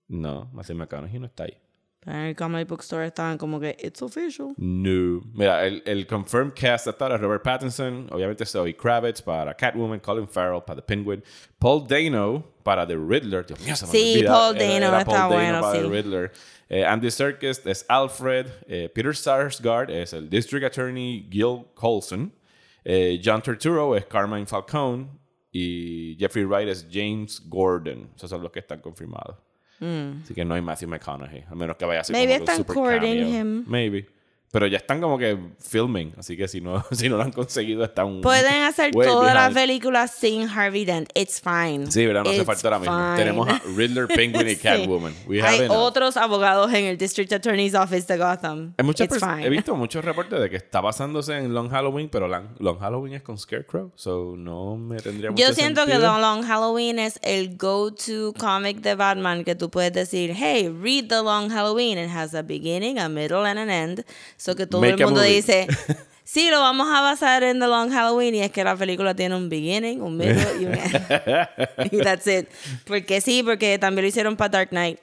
No, 0.08 0.50
Matthew 0.52 0.76
McConaughey 0.76 1.18
no 1.18 1.26
está 1.26 1.44
ahí. 1.44 1.56
Pero 2.04 2.16
en 2.18 2.24
el 2.24 2.34
comic 2.36 2.66
book 2.68 2.80
story 2.80 3.06
estaban 3.06 3.38
como 3.38 3.60
que, 3.60 3.76
it's 3.80 4.02
official. 4.02 4.54
No. 4.56 5.20
Mira, 5.34 5.64
el, 5.66 5.82
el 5.86 6.04
confirmed 6.06 6.52
cast 6.52 6.88
ahora 7.00 7.14
es 7.14 7.20
Robert 7.20 7.42
Pattinson, 7.44 8.08
obviamente 8.10 8.44
Zoe 8.44 8.74
Kravitz 8.76 9.22
para 9.22 9.54
Catwoman, 9.54 10.00
Colin 10.00 10.26
Farrell 10.28 10.62
para 10.66 10.80
The 10.80 10.86
Penguin, 10.86 11.22
Paul 11.60 11.86
Dano 11.86 12.44
para 12.64 12.84
The 12.86 12.96
Riddler. 12.96 13.46
Dios 13.46 13.60
mío, 13.60 13.76
se 13.76 13.86
me 13.86 13.92
Sí, 13.92 14.14
olvida. 14.16 14.32
Paul 14.32 14.54
Dano 14.58 14.72
era 14.74 14.98
está 14.98 15.04
Paul 15.04 15.14
Dano 15.14 15.28
bueno, 15.34 15.60
para 15.60 15.72
sí. 15.76 15.82
The 15.82 15.88
Riddler. 15.88 16.32
Eh, 16.70 16.84
Andy 16.84 17.10
Serkis 17.10 17.62
es 17.66 17.84
Alfred. 17.88 18.46
eh, 18.66 18.90
Peter 18.92 19.14
Sarsgaard 19.14 19.90
es 19.90 20.12
el 20.12 20.28
District 20.28 20.64
Attorney 20.64 21.28
Gil 21.30 21.66
Coulson. 21.74 22.32
eh, 22.84 23.20
John 23.24 23.42
Turturro 23.42 23.94
es 23.94 24.06
Carmine 24.06 24.46
Falcone. 24.46 25.06
Y 25.52 26.16
Jeffrey 26.18 26.44
Wright 26.46 26.66
es 26.68 26.88
James 26.90 27.40
Gordon. 27.48 28.10
Esos 28.16 28.30
son 28.30 28.42
los 28.42 28.50
que 28.50 28.58
están 28.60 28.80
confirmados. 28.80 29.36
Así 30.22 30.34
que 30.34 30.44
no 30.44 30.54
hay 30.54 30.62
Matthew 30.62 30.88
McConaughey. 30.88 31.44
A 31.50 31.54
menos 31.54 31.76
que 31.76 31.84
vaya 31.84 32.00
a 32.00 32.04
ser 32.04 32.14
Mm. 32.14 32.18
Maybe 32.18 32.38
como 32.38 32.50
están 32.50 32.64
courting 32.74 33.26
him. 33.34 33.64
Maybe. 33.66 34.06
Pero 34.52 34.66
ya 34.66 34.76
están 34.76 35.00
como 35.00 35.16
que 35.16 35.36
filming. 35.58 36.12
Así 36.18 36.36
que 36.36 36.46
si 36.46 36.60
no, 36.60 36.84
si 36.92 37.08
no 37.08 37.16
lo 37.16 37.22
han 37.22 37.32
conseguido, 37.32 37.82
están. 37.84 38.20
Pueden 38.20 38.62
hacer 38.64 38.92
toda 38.92 39.32
la 39.34 39.50
película 39.50 40.06
sin 40.06 40.46
Harvey 40.48 40.84
Dent. 40.84 41.08
It's 41.14 41.40
fine. 41.40 41.90
Sí, 41.90 42.04
¿verdad? 42.06 42.22
No 42.22 42.28
hace 42.30 42.36
It's 42.42 42.46
falta 42.46 42.68
ahora 42.68 42.78
mismo. 42.78 42.94
fine. 42.94 43.16
Tenemos 43.16 43.48
a 43.48 43.62
Riddler, 43.74 44.06
Penguin 44.08 44.46
y 44.48 44.50
Sí. 44.54 44.60
Catwoman. 44.62 45.14
We 45.26 45.40
have 45.40 45.48
Hay 45.48 45.60
enough. 45.64 45.76
otros 45.78 46.16
abogados 46.18 46.70
en 46.74 46.84
el 46.84 46.98
District 46.98 47.32
Attorney's 47.32 47.74
Office 47.74 48.06
de 48.06 48.18
Gotham. 48.18 48.74
It's 48.78 49.18
fine. 49.18 49.42
he 49.44 49.48
visto 49.48 49.74
muchos 49.74 50.04
reportes 50.04 50.38
de 50.38 50.50
que 50.50 50.56
está 50.56 50.82
basándose 50.82 51.34
en 51.36 51.54
Long 51.54 51.70
Halloween, 51.70 52.10
pero 52.10 52.28
Long, 52.28 52.48
Long 52.58 52.78
Halloween 52.78 53.14
es 53.14 53.22
con 53.22 53.38
Scarecrow, 53.38 53.90
so 53.94 54.34
no 54.36 54.76
me 54.76 54.98
tendría 54.98 55.30
mucho 55.30 55.42
Yo 55.42 55.54
siento 55.54 55.86
que 55.86 55.92
sentido. 55.92 56.14
The 56.14 56.20
Long 56.20 56.42
Halloween 56.42 56.98
es 56.98 57.18
el 57.22 57.56
go-to 57.56 58.34
comic 58.38 58.82
de 58.82 58.96
Batman 58.96 59.44
que 59.44 59.54
tú 59.54 59.70
puedes 59.70 59.94
decir, 59.94 60.34
hey, 60.36 60.68
read 60.68 61.06
The 61.08 61.22
Long 61.22 61.48
Halloween. 61.48 61.96
It 61.96 62.10
has 62.10 62.34
a 62.34 62.42
beginning, 62.42 62.98
a 62.98 63.08
middle, 63.08 63.46
and 63.46 63.58
an 63.58 63.70
end. 63.70 64.04
So 64.42 64.56
que 64.56 64.66
todo 64.66 64.80
Make 64.80 64.94
el 64.94 65.04
mundo 65.04 65.22
dice, 65.22 65.68
sí, 66.24 66.50
lo 66.50 66.58
vamos 66.58 66.88
a 66.92 67.00
basar 67.00 67.44
en 67.44 67.60
The 67.60 67.68
Long 67.68 67.92
Halloween 67.92 68.34
y 68.34 68.40
es 68.40 68.50
que 68.50 68.64
la 68.64 68.74
película 68.74 69.14
tiene 69.14 69.36
un 69.36 69.48
beginning, 69.48 70.02
un 70.02 70.16
middle 70.16 70.60
y 70.60 70.64
un 70.64 70.74
end. 70.74 71.92
y 71.92 71.98
that's 71.98 72.26
it. 72.26 72.48
Porque 72.84 73.20
sí, 73.20 73.44
porque 73.44 73.78
también 73.78 74.02
lo 74.02 74.08
hicieron 74.08 74.36
para 74.36 74.48
Dark 74.48 74.70
Knight. 74.70 74.98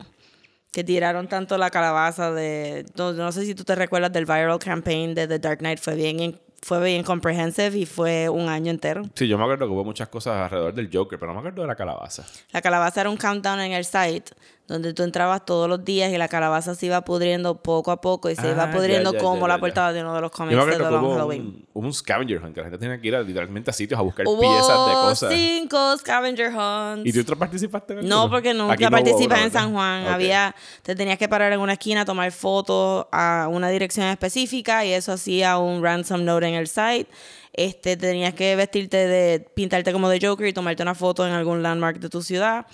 Que 0.73 0.83
tiraron 0.83 1.29
tanto 1.29 1.57
la 1.57 1.69
calabaza 1.69 2.33
de... 2.33 2.85
No, 2.97 3.13
no 3.13 3.31
sé 3.31 3.45
si 3.45 3.55
tú 3.55 3.63
te 3.63 3.75
recuerdas 3.75 4.11
del 4.11 4.25
viral 4.25 4.59
campaign 4.59 5.15
de 5.15 5.25
The 5.25 5.39
Dark 5.39 5.59
Knight. 5.59 5.79
Fue 5.79 5.95
bien, 5.95 6.37
fue 6.61 6.83
bien 6.83 7.03
comprehensive 7.03 7.77
y 7.77 7.85
fue 7.85 8.27
un 8.27 8.49
año 8.49 8.71
entero. 8.71 9.03
Sí, 9.15 9.25
yo 9.25 9.37
me 9.37 9.45
acuerdo 9.45 9.67
que 9.67 9.71
hubo 9.71 9.85
muchas 9.85 10.09
cosas 10.09 10.35
alrededor 10.35 10.73
del 10.73 10.89
Joker, 10.91 11.17
pero 11.17 11.31
no 11.31 11.35
me 11.35 11.47
acuerdo 11.47 11.61
de 11.61 11.69
la 11.69 11.75
calabaza. 11.77 12.25
La 12.51 12.61
calabaza 12.61 12.99
era 12.99 13.09
un 13.09 13.15
countdown 13.15 13.61
en 13.61 13.71
el 13.71 13.85
site 13.85 14.33
donde 14.69 14.93
tú 14.93 15.03
entrabas 15.03 15.43
todos 15.45 15.67
los 15.67 15.83
días 15.83 16.13
y 16.13 16.17
la 16.17 16.27
calabaza 16.27 16.75
se 16.75 16.85
iba 16.85 17.01
pudriendo 17.03 17.55
poco 17.61 17.91
a 17.91 17.99
poco 17.99 18.29
y 18.29 18.35
se 18.35 18.47
Ah, 18.47 18.51
iba 18.51 18.71
pudriendo 18.71 19.11
ya, 19.11 19.17
ya, 19.17 19.23
como 19.23 19.41
ya, 19.41 19.47
la 19.47 19.57
portada 19.59 19.91
de 19.91 20.01
uno 20.01 20.13
de 20.13 20.21
los 20.21 20.31
cómics 20.31 20.65
de 20.65 20.77
Long 20.77 21.03
hubo 21.03 21.13
Halloween. 21.15 21.41
un, 21.41 21.67
hubo 21.73 21.85
un 21.87 21.93
scavenger 21.93 22.37
hunt, 22.41 22.53
que 22.53 22.61
la 22.61 22.65
gente 22.67 22.77
tenía 22.77 23.01
que 23.01 23.07
ir 23.07 23.15
a, 23.15 23.21
literalmente 23.21 23.71
a 23.71 23.73
sitios 23.73 23.99
a 23.99 24.03
buscar 24.03 24.27
Hubo 24.27 24.39
piezas 24.39 24.87
de 24.87 24.93
cosas. 24.93 25.33
cinco 25.33 25.97
scavenger 25.97 26.51
hunts. 26.53 27.05
¿Y 27.09 27.11
tú 27.11 27.21
otro 27.21 27.37
participaste 27.37 27.93
en 27.99 28.07
No, 28.07 28.29
porque 28.29 28.53
nunca 28.53 28.75
no 28.77 28.91
participé 28.91 29.41
en 29.43 29.51
San 29.51 29.73
Juan. 29.73 30.05
Había, 30.05 30.55
te 30.83 30.95
tenías 30.95 31.17
que 31.17 31.27
parar 31.27 31.51
en 31.51 31.59
una 31.59 31.73
esquina, 31.73 32.05
tomar 32.05 32.31
fotos 32.31 33.07
a 33.11 33.47
una 33.51 33.69
dirección 33.69 34.05
específica 34.07 34.85
y 34.85 34.93
eso 34.93 35.11
hacía 35.11 35.57
un 35.57 35.83
ransom 35.83 36.23
note 36.23 36.47
en 36.47 36.53
el 36.53 36.67
site. 36.67 37.07
Este, 37.53 37.97
tenías 37.97 38.35
que 38.35 38.55
vestirte 38.55 38.95
de, 39.07 39.39
pintarte 39.39 39.91
como 39.91 40.07
de 40.07 40.19
Joker 40.25 40.47
y 40.47 40.53
tomarte 40.53 40.83
una 40.83 40.93
foto 40.95 41.25
en 41.27 41.33
algún 41.33 41.63
landmark 41.63 41.99
de 41.99 42.07
tu 42.07 42.21
ciudad. 42.21 42.67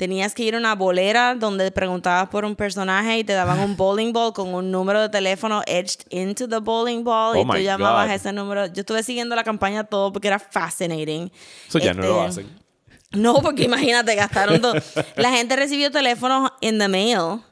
Tenías 0.00 0.32
que 0.32 0.44
ir 0.44 0.54
a 0.54 0.58
una 0.58 0.74
bolera 0.74 1.34
donde 1.34 1.70
preguntabas 1.70 2.30
por 2.30 2.46
un 2.46 2.56
personaje 2.56 3.18
y 3.18 3.22
te 3.24 3.34
daban 3.34 3.60
un 3.60 3.76
bowling 3.76 4.14
ball 4.14 4.32
con 4.32 4.54
un 4.54 4.70
número 4.70 4.98
de 5.02 5.10
teléfono 5.10 5.60
etched 5.66 6.06
into 6.08 6.48
the 6.48 6.56
bowling 6.56 7.04
ball 7.04 7.36
Oh 7.36 7.42
y 7.42 7.46
tú 7.46 7.62
llamabas 7.62 8.06
God. 8.06 8.12
a 8.12 8.14
ese 8.14 8.32
número. 8.32 8.64
Yo 8.68 8.80
estuve 8.80 9.02
siguiendo 9.02 9.36
la 9.36 9.44
campaña 9.44 9.84
todo 9.84 10.10
porque 10.10 10.28
era 10.28 10.38
fascinating. 10.38 11.30
Eso 11.68 11.78
ya 11.78 11.92
no 11.92 12.02
lo 12.02 12.24
Este, 12.26 12.40
hacen. 12.40 12.58
no, 13.12 13.34
porque 13.42 13.64
imagínate, 13.64 14.14
gastaron 14.14 14.62
todo. 14.62 14.72
La 15.16 15.32
gente 15.32 15.54
recibió 15.54 15.90
teléfonos 15.90 16.50
in 16.62 16.78
the 16.78 16.88
mail 16.88 17.42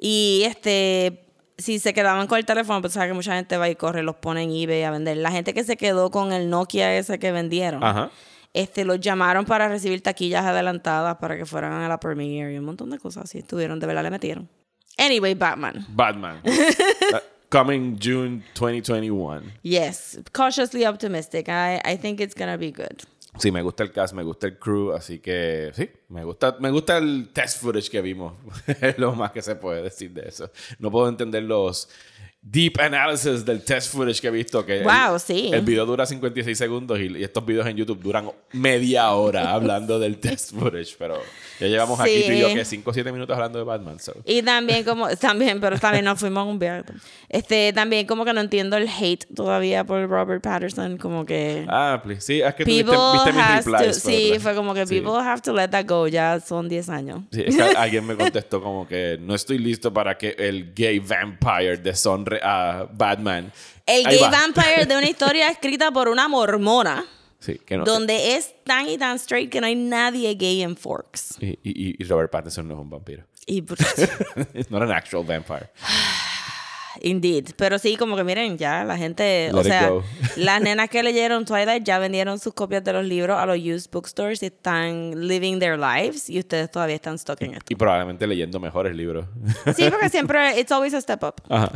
y 0.00 0.44
este 0.46 1.26
si 1.58 1.78
se 1.80 1.92
quedaban 1.92 2.26
con 2.26 2.38
el 2.38 2.46
teléfono, 2.46 2.80
pues 2.80 2.94
sabes 2.94 3.10
que 3.10 3.14
mucha 3.14 3.34
gente 3.34 3.58
va 3.58 3.68
y 3.68 3.76
corre, 3.76 4.02
los 4.02 4.16
pone 4.16 4.42
en 4.44 4.50
eBay 4.50 4.84
a 4.84 4.90
vender. 4.90 5.18
La 5.18 5.30
gente 5.30 5.52
que 5.52 5.64
se 5.64 5.76
quedó 5.76 6.10
con 6.10 6.32
el 6.32 6.48
Nokia 6.48 6.96
ese 6.96 7.18
que 7.18 7.30
vendieron, 7.32 7.84
Ajá. 7.84 8.10
Este 8.52 8.84
los 8.84 9.00
llamaron 9.00 9.44
para 9.44 9.68
recibir 9.68 10.02
taquillas 10.02 10.44
adelantadas 10.44 11.16
para 11.16 11.36
que 11.36 11.46
fueran 11.46 11.72
a 11.72 11.88
la 11.88 12.00
premiere 12.00 12.54
y 12.54 12.58
un 12.58 12.64
montón 12.64 12.90
de 12.90 12.98
cosas 12.98 13.24
así. 13.24 13.38
Estuvieron, 13.38 13.78
de 13.78 13.86
verdad 13.86 14.02
le 14.02 14.10
metieron. 14.10 14.48
Anyway, 14.98 15.34
Batman. 15.34 15.86
Batman. 15.88 16.42
Uh, 17.12 17.18
coming 17.50 17.98
June 17.98 18.44
2021. 18.54 19.42
Yes, 19.62 20.20
cautiously 20.32 20.86
optimistic. 20.86 21.48
I, 21.48 21.80
I 21.84 21.96
think 21.96 22.20
it's 22.20 22.34
gonna 22.34 22.56
be 22.56 22.70
good. 22.70 23.02
Sí, 23.38 23.50
me 23.50 23.62
gusta 23.62 23.82
el 23.82 23.90
cast, 23.92 24.14
me 24.14 24.22
gusta 24.22 24.46
el 24.46 24.58
crew, 24.58 24.92
así 24.92 25.18
que 25.20 25.70
sí, 25.74 25.88
me 26.08 26.24
gusta, 26.24 26.56
me 26.60 26.70
gusta 26.70 26.98
el 26.98 27.30
test 27.32 27.60
footage 27.60 27.90
que 27.90 28.00
vimos. 28.00 28.34
Es 28.80 28.98
lo 28.98 29.12
más 29.14 29.32
que 29.32 29.42
se 29.42 29.56
puede 29.56 29.82
decir 29.82 30.12
de 30.12 30.28
eso. 30.28 30.50
No 30.78 30.90
puedo 30.90 31.08
entender 31.08 31.42
los 31.42 31.88
deep 32.42 32.80
analysis 32.80 33.44
del 33.44 33.62
test 33.62 33.92
footage 33.92 34.20
que 34.20 34.28
he 34.28 34.30
visto. 34.30 34.64
Que 34.64 34.82
Wow, 34.82 35.14
el, 35.14 35.20
sí. 35.20 35.50
El 35.52 35.60
video 35.62 35.84
dura 35.86 36.06
56 36.06 36.56
segundos 36.56 36.98
y, 36.98 37.16
y 37.18 37.22
estos 37.22 37.44
videos 37.44 37.66
en 37.66 37.76
YouTube 37.76 38.00
duran 38.02 38.30
media 38.52 39.10
hora 39.10 39.52
hablando 39.52 39.98
del 39.98 40.18
test 40.18 40.52
footage. 40.58 40.96
Pero 40.98 41.16
ya 41.60 41.66
llevamos 41.66 42.00
aquí 42.00 42.10
Sí. 42.10 42.24
tú 42.26 42.32
y 42.32 42.40
yo 42.40 42.48
que 42.54 42.64
5 42.64 42.90
o 42.90 42.94
7 42.94 43.12
minutos 43.12 43.34
hablando 43.34 43.58
de 43.58 43.64
Batman. 43.64 43.98
so. 44.00 44.14
Y 44.24 44.42
también 44.42 44.84
como, 44.84 45.08
también, 45.16 45.60
pero 45.60 45.78
también 45.78 46.04
nos 46.06 46.18
fuimos 46.18 46.46
un 46.46 46.58
viaje. 46.58 46.84
Este, 47.28 47.72
también 47.74 48.06
como 48.06 48.24
que 48.24 48.32
no 48.32 48.40
entiendo 48.40 48.76
el 48.78 48.88
hate 48.88 49.26
todavía 49.34 49.84
por 49.84 50.08
Robert 50.08 50.42
Patterson, 50.42 50.96
como 50.96 51.26
que 51.26 51.64
Ah, 51.68 52.00
please. 52.02 52.22
sí, 52.22 52.40
es 52.40 52.54
que 52.54 52.64
tú 52.64 52.70
viste, 52.70 52.90
viste 53.12 53.32
mis 53.32 53.42
has 53.42 53.64
to, 53.64 53.70
replies. 53.72 53.96
sí, 54.02 54.32
fue 54.40 54.54
como 54.54 54.72
que 54.74 54.86
Sí. 54.86 54.94
people 55.00 55.12
have 55.20 55.42
to 55.42 55.52
let 55.52 55.68
that 55.68 55.84
go, 55.86 56.08
ya 56.08 56.40
son 56.40 56.68
10 56.68 56.88
años. 56.88 57.20
Sí, 57.30 57.42
es 57.46 57.54
que 57.54 57.62
alguien 57.76 58.06
me 58.06 58.16
contestó 58.16 58.62
como 58.62 58.88
que 58.88 59.18
no 59.20 59.34
estoy 59.34 59.58
listo 59.58 59.92
para 59.92 60.16
que 60.16 60.34
el 60.38 60.72
gay 60.74 60.98
vampire 60.98 61.76
deshonre 61.76 62.29
a 62.42 62.86
Batman. 62.92 63.52
El 63.86 64.06
Ahí 64.06 64.16
gay 64.16 64.22
va. 64.22 64.30
vampire 64.30 64.86
de 64.86 64.96
una 64.96 65.08
historia 65.10 65.48
escrita 65.48 65.90
por 65.90 66.08
una 66.08 66.28
mormona, 66.28 67.04
Sí, 67.40 67.58
que 67.64 67.76
no. 67.78 67.84
donde 67.84 68.36
es 68.36 68.54
tan 68.64 68.88
y 68.88 68.98
tan 68.98 69.16
straight 69.16 69.50
que 69.50 69.60
no 69.60 69.66
hay 69.66 69.74
nadie 69.74 70.34
gay 70.34 70.62
en 70.62 70.76
Forks. 70.76 71.36
Y, 71.40 71.58
y- 71.62 71.96
y 71.98 72.04
Robert 72.04 72.30
Pattinson 72.30 72.68
no 72.68 72.74
es 72.74 72.80
un 72.80 72.90
vampiro. 72.90 73.24
Y, 73.46 73.58
It's 74.54 74.70
not 74.70 74.82
an 74.82 74.90
actual 74.92 75.24
vampire. 75.24 75.70
Indeed. 77.02 77.50
Pero 77.56 77.78
sí, 77.78 77.96
como 77.96 78.16
que 78.16 78.24
miren, 78.24 78.58
ya 78.58 78.84
la 78.84 78.96
gente, 78.96 79.50
Let 79.52 79.60
o 79.60 79.64
sea, 79.64 79.90
las 80.36 80.60
nenas 80.60 80.88
que 80.88 81.02
leyeron 81.02 81.44
Twilight 81.44 81.84
ya 81.84 81.98
vendieron 81.98 82.38
sus 82.38 82.54
copias 82.54 82.84
de 82.84 82.92
los 82.92 83.04
libros 83.04 83.38
a 83.38 83.46
los 83.46 83.58
used 83.58 83.90
bookstores 83.90 84.42
y 84.42 84.46
están 84.46 85.26
living 85.26 85.58
their 85.58 85.78
lives 85.78 86.28
y 86.28 86.38
ustedes 86.38 86.70
todavía 86.70 86.96
están 86.96 87.18
stuck 87.18 87.40
en 87.42 87.54
esto. 87.54 87.66
Y 87.68 87.76
probablemente 87.76 88.26
leyendo 88.26 88.60
mejores 88.60 88.94
libros. 88.94 89.26
Sí, 89.76 89.88
porque 89.90 90.08
siempre, 90.08 90.58
it's 90.58 90.72
always 90.72 90.92
a 90.94 91.00
step 91.00 91.22
up. 91.22 91.34
Ajá. 91.48 91.70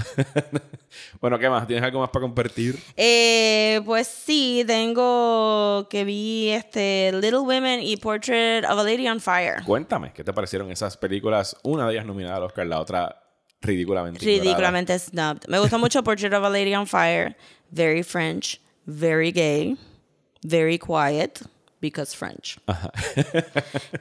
bueno, 1.20 1.38
¿qué 1.38 1.48
más? 1.48 1.66
¿Tienes 1.66 1.84
algo 1.84 2.00
más 2.00 2.10
para 2.10 2.22
compartir? 2.22 2.78
Eh, 2.96 3.80
pues 3.84 4.06
sí, 4.08 4.64
tengo 4.66 5.86
que 5.88 6.04
vi 6.04 6.50
este 6.50 7.12
Little 7.12 7.40
Women 7.40 7.82
y 7.82 7.96
Portrait 7.96 8.64
of 8.64 8.78
a 8.78 8.82
Lady 8.82 9.08
on 9.08 9.20
Fire. 9.20 9.62
Cuéntame, 9.64 10.12
¿qué 10.12 10.24
te 10.24 10.32
parecieron 10.32 10.70
esas 10.70 10.96
películas? 10.96 11.56
Una 11.62 11.86
de 11.86 11.94
ellas 11.94 12.06
nominada 12.06 12.36
al 12.36 12.42
Oscar, 12.44 12.66
la 12.66 12.80
otra 12.80 13.23
ridículamente 13.64 14.24
ridículamente 14.24 14.98
snubbed. 14.98 15.48
Me 15.48 15.58
gustó 15.58 15.78
mucho 15.78 16.02
Portrait 16.02 16.32
of 16.32 16.44
a 16.44 16.48
Lady 16.50 16.74
on 16.74 16.86
Fire. 16.86 17.34
Very 17.70 18.02
French, 18.02 18.60
very 18.86 19.32
gay, 19.32 19.76
very 20.42 20.78
quiet, 20.78 21.40
because 21.80 22.14
French. 22.14 22.56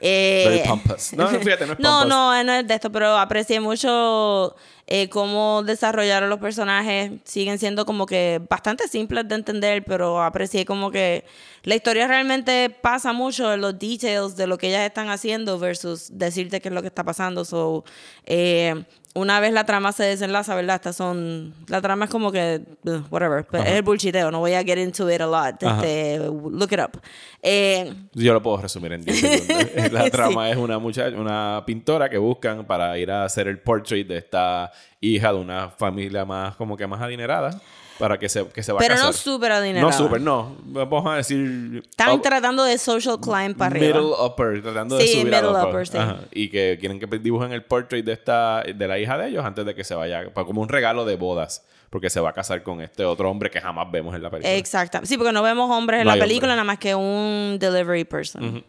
Eh, 0.00 0.44
Very 0.46 0.68
pompous. 0.68 1.12
No, 1.12 1.30
no, 1.30 1.38
fíjate, 1.40 1.66
no 1.66 1.72
es 1.74 1.78
no, 1.80 1.90
pompous. 1.90 2.08
no, 2.08 2.44
no 2.44 2.52
es 2.54 2.66
de 2.66 2.74
esto, 2.74 2.90
pero 2.90 3.16
aprecié 3.16 3.60
mucho 3.60 4.54
eh, 4.86 5.08
cómo 5.08 5.62
desarrollaron 5.64 6.28
los 6.30 6.38
personajes. 6.40 7.12
Siguen 7.24 7.58
siendo 7.58 7.84
como 7.86 8.06
que 8.06 8.40
bastante 8.48 8.86
simples 8.88 9.26
de 9.28 9.34
entender, 9.34 9.84
pero 9.84 10.22
aprecié 10.22 10.64
como 10.64 10.90
que 10.90 11.24
la 11.62 11.74
historia 11.74 12.06
realmente 12.06 12.70
pasa 12.70 13.12
mucho 13.12 13.52
en 13.52 13.60
los 13.60 13.78
details 13.78 14.36
de 14.36 14.46
lo 14.46 14.56
que 14.58 14.68
ellas 14.68 14.86
están 14.86 15.08
haciendo 15.08 15.58
versus 15.58 16.08
decirte 16.12 16.60
qué 16.60 16.68
es 16.68 16.74
lo 16.74 16.82
que 16.82 16.88
está 16.88 17.04
pasando. 17.04 17.44
So, 17.44 17.84
eh, 18.26 18.84
una 19.14 19.38
vez 19.40 19.52
la 19.52 19.64
trama 19.64 19.92
se 19.92 20.02
desenlaza, 20.04 20.54
¿verdad? 20.56 20.76
Estas 20.76 20.96
son. 20.96 21.54
La 21.68 21.80
trama 21.80 22.06
es 22.06 22.10
como 22.10 22.32
que. 22.32 22.62
uh, 22.84 22.90
whatever. 23.10 23.46
Pero 23.48 23.62
es 23.64 23.70
el 23.70 23.82
bullshiteo. 23.82 24.30
No 24.30 24.40
voy 24.40 24.54
a 24.54 24.62
get 24.64 24.76
into 24.78 25.08
it 25.10 25.20
a 25.20 25.26
lot. 25.26 25.62
Este, 25.62 26.18
look 26.18 26.72
it 26.72 26.80
up. 26.80 27.00
Eh, 27.42 27.92
Yo 28.12 28.32
lo 28.32 28.42
puedo 28.42 28.56
resumir 28.58 28.92
en 28.92 29.04
10 29.04 29.18
segundos. 29.20 29.66
La 29.92 30.04
Sí. 30.04 30.10
trama 30.10 30.50
es 30.50 30.56
una 30.56 30.78
muchacha, 30.78 31.16
una 31.16 31.62
pintora 31.64 32.08
que 32.08 32.18
buscan 32.18 32.64
para 32.64 32.98
ir 32.98 33.10
a 33.10 33.24
hacer 33.24 33.46
el 33.48 33.58
portrait 33.60 34.06
de 34.06 34.18
esta 34.18 34.72
hija 35.00 35.32
de 35.32 35.38
una 35.38 35.68
familia 35.70 36.24
más 36.24 36.56
como 36.56 36.76
que 36.76 36.86
más 36.86 37.00
adinerada 37.00 37.60
para 37.98 38.18
que 38.18 38.28
se, 38.28 38.46
que 38.48 38.62
se 38.62 38.72
va 38.72 38.78
pero 38.78 38.94
a 38.94 38.96
casar. 38.96 39.10
no 39.12 39.12
súper 39.16 39.52
adinerada. 39.52 39.90
No 39.90 39.96
super, 39.96 40.20
no. 40.20 40.56
Vamos 40.64 41.06
a 41.06 41.16
decir 41.16 41.82
Están 41.88 42.10
up- 42.16 42.22
tratando 42.22 42.64
de 42.64 42.76
social 42.78 43.18
climb 43.20 43.56
para 43.56 43.74
arriba. 43.76 43.98
middle 44.00 44.12
upper, 44.24 44.62
tratando 44.62 44.96
de 44.96 45.06
Sí, 45.06 45.20
subir 45.20 45.34
a 45.34 45.40
middle 45.42 45.56
upper. 45.56 45.68
upper, 45.70 45.88
sí. 45.88 45.96
Ajá. 45.98 46.16
Y 46.32 46.48
que 46.48 46.76
quieren 46.80 46.98
que 46.98 47.06
dibujen 47.18 47.52
el 47.52 47.62
portrait 47.64 48.04
de 48.04 48.12
esta 48.12 48.62
de 48.62 48.88
la 48.88 48.98
hija 48.98 49.16
de 49.18 49.28
ellos 49.28 49.44
antes 49.44 49.64
de 49.64 49.74
que 49.74 49.84
se 49.84 49.94
vaya, 49.94 50.32
para 50.34 50.46
como 50.46 50.60
un 50.60 50.68
regalo 50.68 51.04
de 51.04 51.16
bodas, 51.16 51.64
porque 51.90 52.10
se 52.10 52.18
va 52.20 52.30
a 52.30 52.32
casar 52.32 52.62
con 52.64 52.80
este 52.80 53.04
otro 53.04 53.30
hombre 53.30 53.50
que 53.50 53.60
jamás 53.60 53.88
vemos 53.92 54.14
en 54.16 54.22
la 54.22 54.30
película. 54.30 54.54
Exacto. 54.56 54.98
Sí, 55.04 55.16
porque 55.16 55.32
no 55.32 55.42
vemos 55.42 55.70
hombres 55.70 56.00
en 56.00 56.06
No 56.08 56.16
la 56.16 56.20
película, 56.20 56.52
nada 56.52 56.64
más 56.64 56.78
que 56.78 56.94
un 56.94 57.56
delivery 57.60 58.04
person. 58.04 58.64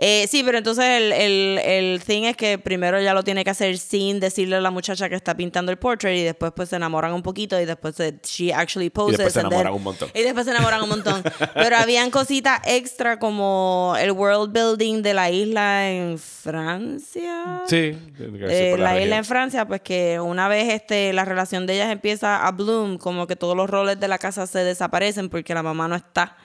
Eh, 0.00 0.28
sí, 0.28 0.44
pero 0.44 0.58
entonces 0.58 0.84
el, 0.84 1.12
el, 1.12 1.58
el 1.58 2.00
thing 2.04 2.22
es 2.22 2.36
que 2.36 2.56
primero 2.56 3.02
ya 3.02 3.12
lo 3.14 3.24
tiene 3.24 3.42
que 3.42 3.50
hacer 3.50 3.76
sin 3.78 4.20
decirle 4.20 4.54
a 4.54 4.60
la 4.60 4.70
muchacha 4.70 5.08
que 5.08 5.16
está 5.16 5.36
pintando 5.36 5.72
el 5.72 5.78
portrait 5.78 6.16
y 6.20 6.22
después 6.22 6.52
pues 6.54 6.68
se 6.68 6.76
enamoran 6.76 7.12
un 7.12 7.22
poquito 7.24 7.60
y 7.60 7.64
después 7.64 7.96
se, 7.96 8.14
she 8.22 8.52
actually 8.54 8.90
poses. 8.90 9.18
después 9.18 9.32
se 9.32 9.40
and 9.40 9.48
then- 9.48 9.54
enamoran 9.60 9.74
un 9.74 9.82
montón. 9.82 10.08
Y 10.14 10.22
después 10.22 10.44
se 10.46 10.52
enamoran 10.52 10.82
un 10.82 10.88
montón. 10.88 11.24
pero 11.54 11.76
habían 11.76 12.10
cositas 12.12 12.60
extra 12.64 13.18
como 13.18 13.96
el 14.00 14.12
world 14.12 14.52
building 14.52 15.02
de 15.02 15.14
la 15.14 15.30
isla 15.32 15.90
en 15.90 16.16
Francia. 16.18 17.62
Sí, 17.66 17.98
Eh, 18.20 18.76
la 18.78 19.00
isla 19.00 19.16
en 19.16 19.24
Francia, 19.24 19.66
pues 19.66 19.80
que 19.80 20.20
una 20.20 20.46
vez 20.48 20.72
este, 20.72 21.12
la 21.12 21.24
relación 21.24 21.66
de 21.66 21.74
ellas 21.74 21.90
empieza 21.90 22.46
a 22.46 22.52
bloom, 22.52 22.98
como 22.98 23.26
que 23.26 23.34
todos 23.34 23.56
los 23.56 23.68
roles 23.68 23.98
de 23.98 24.06
la 24.06 24.18
casa 24.18 24.46
se 24.46 24.60
desaparecen 24.60 25.28
porque 25.28 25.54
la 25.54 25.62
mamá 25.64 25.88
no 25.88 25.96
está. 25.96 26.36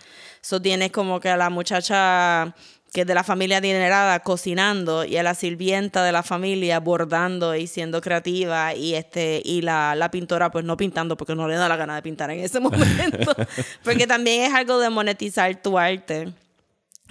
Eso 0.41 0.61
tienes 0.61 0.91
como 0.91 1.19
que 1.21 1.29
a 1.29 1.37
la 1.37 1.49
muchacha 1.49 2.53
que 2.93 3.01
es 3.01 3.07
de 3.07 3.15
la 3.15 3.23
familia 3.23 3.57
adinerada 3.57 4.19
cocinando 4.19 5.03
y 5.03 5.17
a 5.17 5.23
la 5.23 5.33
sirvienta 5.33 6.03
de 6.03 6.11
la 6.11 6.21
familia 6.21 6.79
bordando 6.79 7.55
y 7.55 7.65
siendo 7.65 7.99
creativa 8.01 8.75
y 8.75 8.93
este 8.93 9.41
y 9.43 9.61
la, 9.61 9.95
la 9.95 10.11
pintora 10.11 10.51
pues 10.51 10.63
no 10.63 10.77
pintando 10.77 11.17
porque 11.17 11.33
no 11.33 11.47
le 11.47 11.55
da 11.55 11.67
la 11.67 11.75
gana 11.75 11.95
de 11.95 12.03
pintar 12.03 12.29
en 12.29 12.41
ese 12.41 12.59
momento. 12.61 13.35
Porque 13.83 14.05
también 14.05 14.43
es 14.43 14.53
algo 14.53 14.77
de 14.77 14.91
monetizar 14.91 15.59
tu 15.59 15.79
arte. 15.79 16.31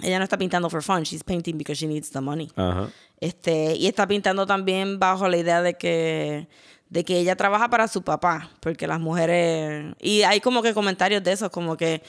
Ella 0.01 0.19
no 0.19 0.23
está 0.23 0.37
pintando 0.37 0.69
for 0.69 0.81
fun 0.81 1.03
she's 1.03 1.23
painting 1.23 1.57
because 1.57 1.77
she 1.77 1.85
needs 1.85 2.09
the 2.11 2.21
money. 2.21 2.49
Ajá. 2.55 2.87
este, 3.19 3.75
y 3.75 3.87
está 3.87 4.07
pintando 4.07 4.45
también 4.45 4.99
bajo 4.99 5.27
la 5.27 5.35
idea 5.35 5.61
de 5.61 5.73
que, 5.73 6.47
de 6.89 7.03
que 7.03 7.19
ella 7.19 7.35
trabaja 7.35 7.69
para 7.69 7.89
su 7.89 8.03
papá, 8.03 8.49
porque 8.61 8.87
las 8.87 9.01
mujeres, 9.01 9.93
y 9.99 10.23
hay 10.23 10.39
como 10.39 10.61
que 10.61 10.73
comentarios 10.73 11.21
de 11.23 11.33
esos, 11.33 11.49
como 11.49 11.75
que 11.75 12.01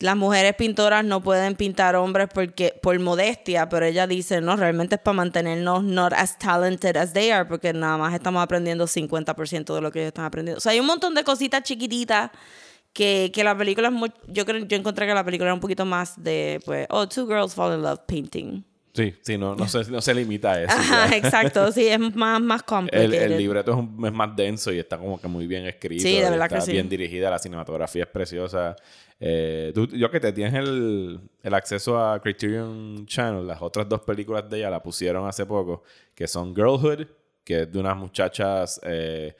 las 0.00 0.16
mujeres 0.16 0.54
pintoras 0.56 1.04
no 1.04 1.22
pueden 1.22 1.54
pintar 1.54 1.94
hombres 1.96 2.28
porque 2.34 2.78
por 2.82 2.98
modestia, 2.98 3.68
pero 3.68 3.86
ella 3.86 4.06
dice, 4.06 4.40
no, 4.40 4.56
realmente 4.56 4.96
es 4.96 5.00
para 5.00 5.14
mantenernos 5.14 5.84
not 5.84 6.12
as 6.12 6.38
talented 6.38 6.96
as 6.96 7.12
they 7.12 7.30
are, 7.30 7.44
porque 7.48 7.72
nada 7.72 7.96
más 7.96 8.12
estamos 8.12 8.42
aprendiendo 8.42 8.86
50% 8.86 9.74
de 9.74 9.80
lo 9.80 9.90
que 9.92 10.00
ellos 10.00 10.08
están 10.08 10.24
aprendiendo. 10.24 10.58
O 10.58 10.60
sea, 10.60 10.72
hay 10.72 10.80
un 10.80 10.86
montón 10.86 11.14
de 11.14 11.22
cositas 11.24 11.62
chiquititas 11.62 12.30
que, 12.92 13.30
que 13.34 13.42
la 13.44 13.56
película 13.56 13.88
es 13.88 13.94
muy, 13.94 14.12
yo 14.28 14.44
creo, 14.44 14.64
yo 14.64 14.76
encontré 14.76 15.06
que 15.06 15.14
la 15.14 15.24
película 15.24 15.48
era 15.48 15.54
un 15.54 15.60
poquito 15.60 15.84
más 15.84 16.22
de, 16.22 16.60
pues, 16.64 16.86
oh, 16.90 17.08
two 17.08 17.26
girls 17.26 17.54
fall 17.54 17.74
in 17.74 17.82
love 17.82 18.00
painting. 18.06 18.64
Sí, 18.92 19.12
sí, 19.22 19.36
no, 19.36 19.56
no, 19.56 19.66
se, 19.66 19.90
no 19.90 20.00
se 20.00 20.14
limita 20.14 20.52
a 20.52 20.62
eso. 20.62 20.72
Ajá, 20.76 21.16
exacto, 21.16 21.72
sí, 21.72 21.88
es 21.88 21.98
más, 21.98 22.40
más 22.40 22.60
El, 22.60 22.64
complicated. 22.64 23.22
el 23.22 23.36
libreto 23.38 23.72
es, 23.72 23.76
un- 23.78 24.06
es 24.06 24.12
más 24.12 24.36
denso 24.36 24.72
y 24.72 24.78
está 24.78 24.96
como 24.98 25.20
que 25.20 25.26
muy 25.26 25.48
bien 25.48 25.66
escrito. 25.66 26.02
Sí, 26.04 26.14
de 26.14 26.30
verdad 26.30 26.44
está 26.44 26.58
que 26.60 26.66
sí. 26.66 26.70
bien 26.72 26.88
dirigida, 26.88 27.28
la 27.28 27.40
cinematografía 27.40 28.04
es 28.04 28.08
preciosa. 28.08 28.76
Eh, 29.20 29.72
tú- 29.74 29.86
yo 29.86 30.10
que 30.10 30.20
te 30.20 30.32
tienes 30.32 30.54
el, 30.54 31.20
el 31.42 31.54
acceso 31.54 31.98
a 31.98 32.20
Criterion 32.20 33.06
Channel, 33.06 33.46
las 33.46 33.62
otras 33.62 33.88
dos 33.88 34.00
películas 34.02 34.48
de 34.50 34.58
ella 34.58 34.70
la 34.70 34.82
pusieron 34.82 35.26
hace 35.26 35.46
poco, 35.46 35.82
que 36.14 36.26
son 36.26 36.54
Girlhood, 36.54 37.06
que 37.44 37.62
es 37.62 37.72
de 37.72 37.78
unas 37.78 37.96
muchachas, 37.96 38.80
eh, 38.84 39.34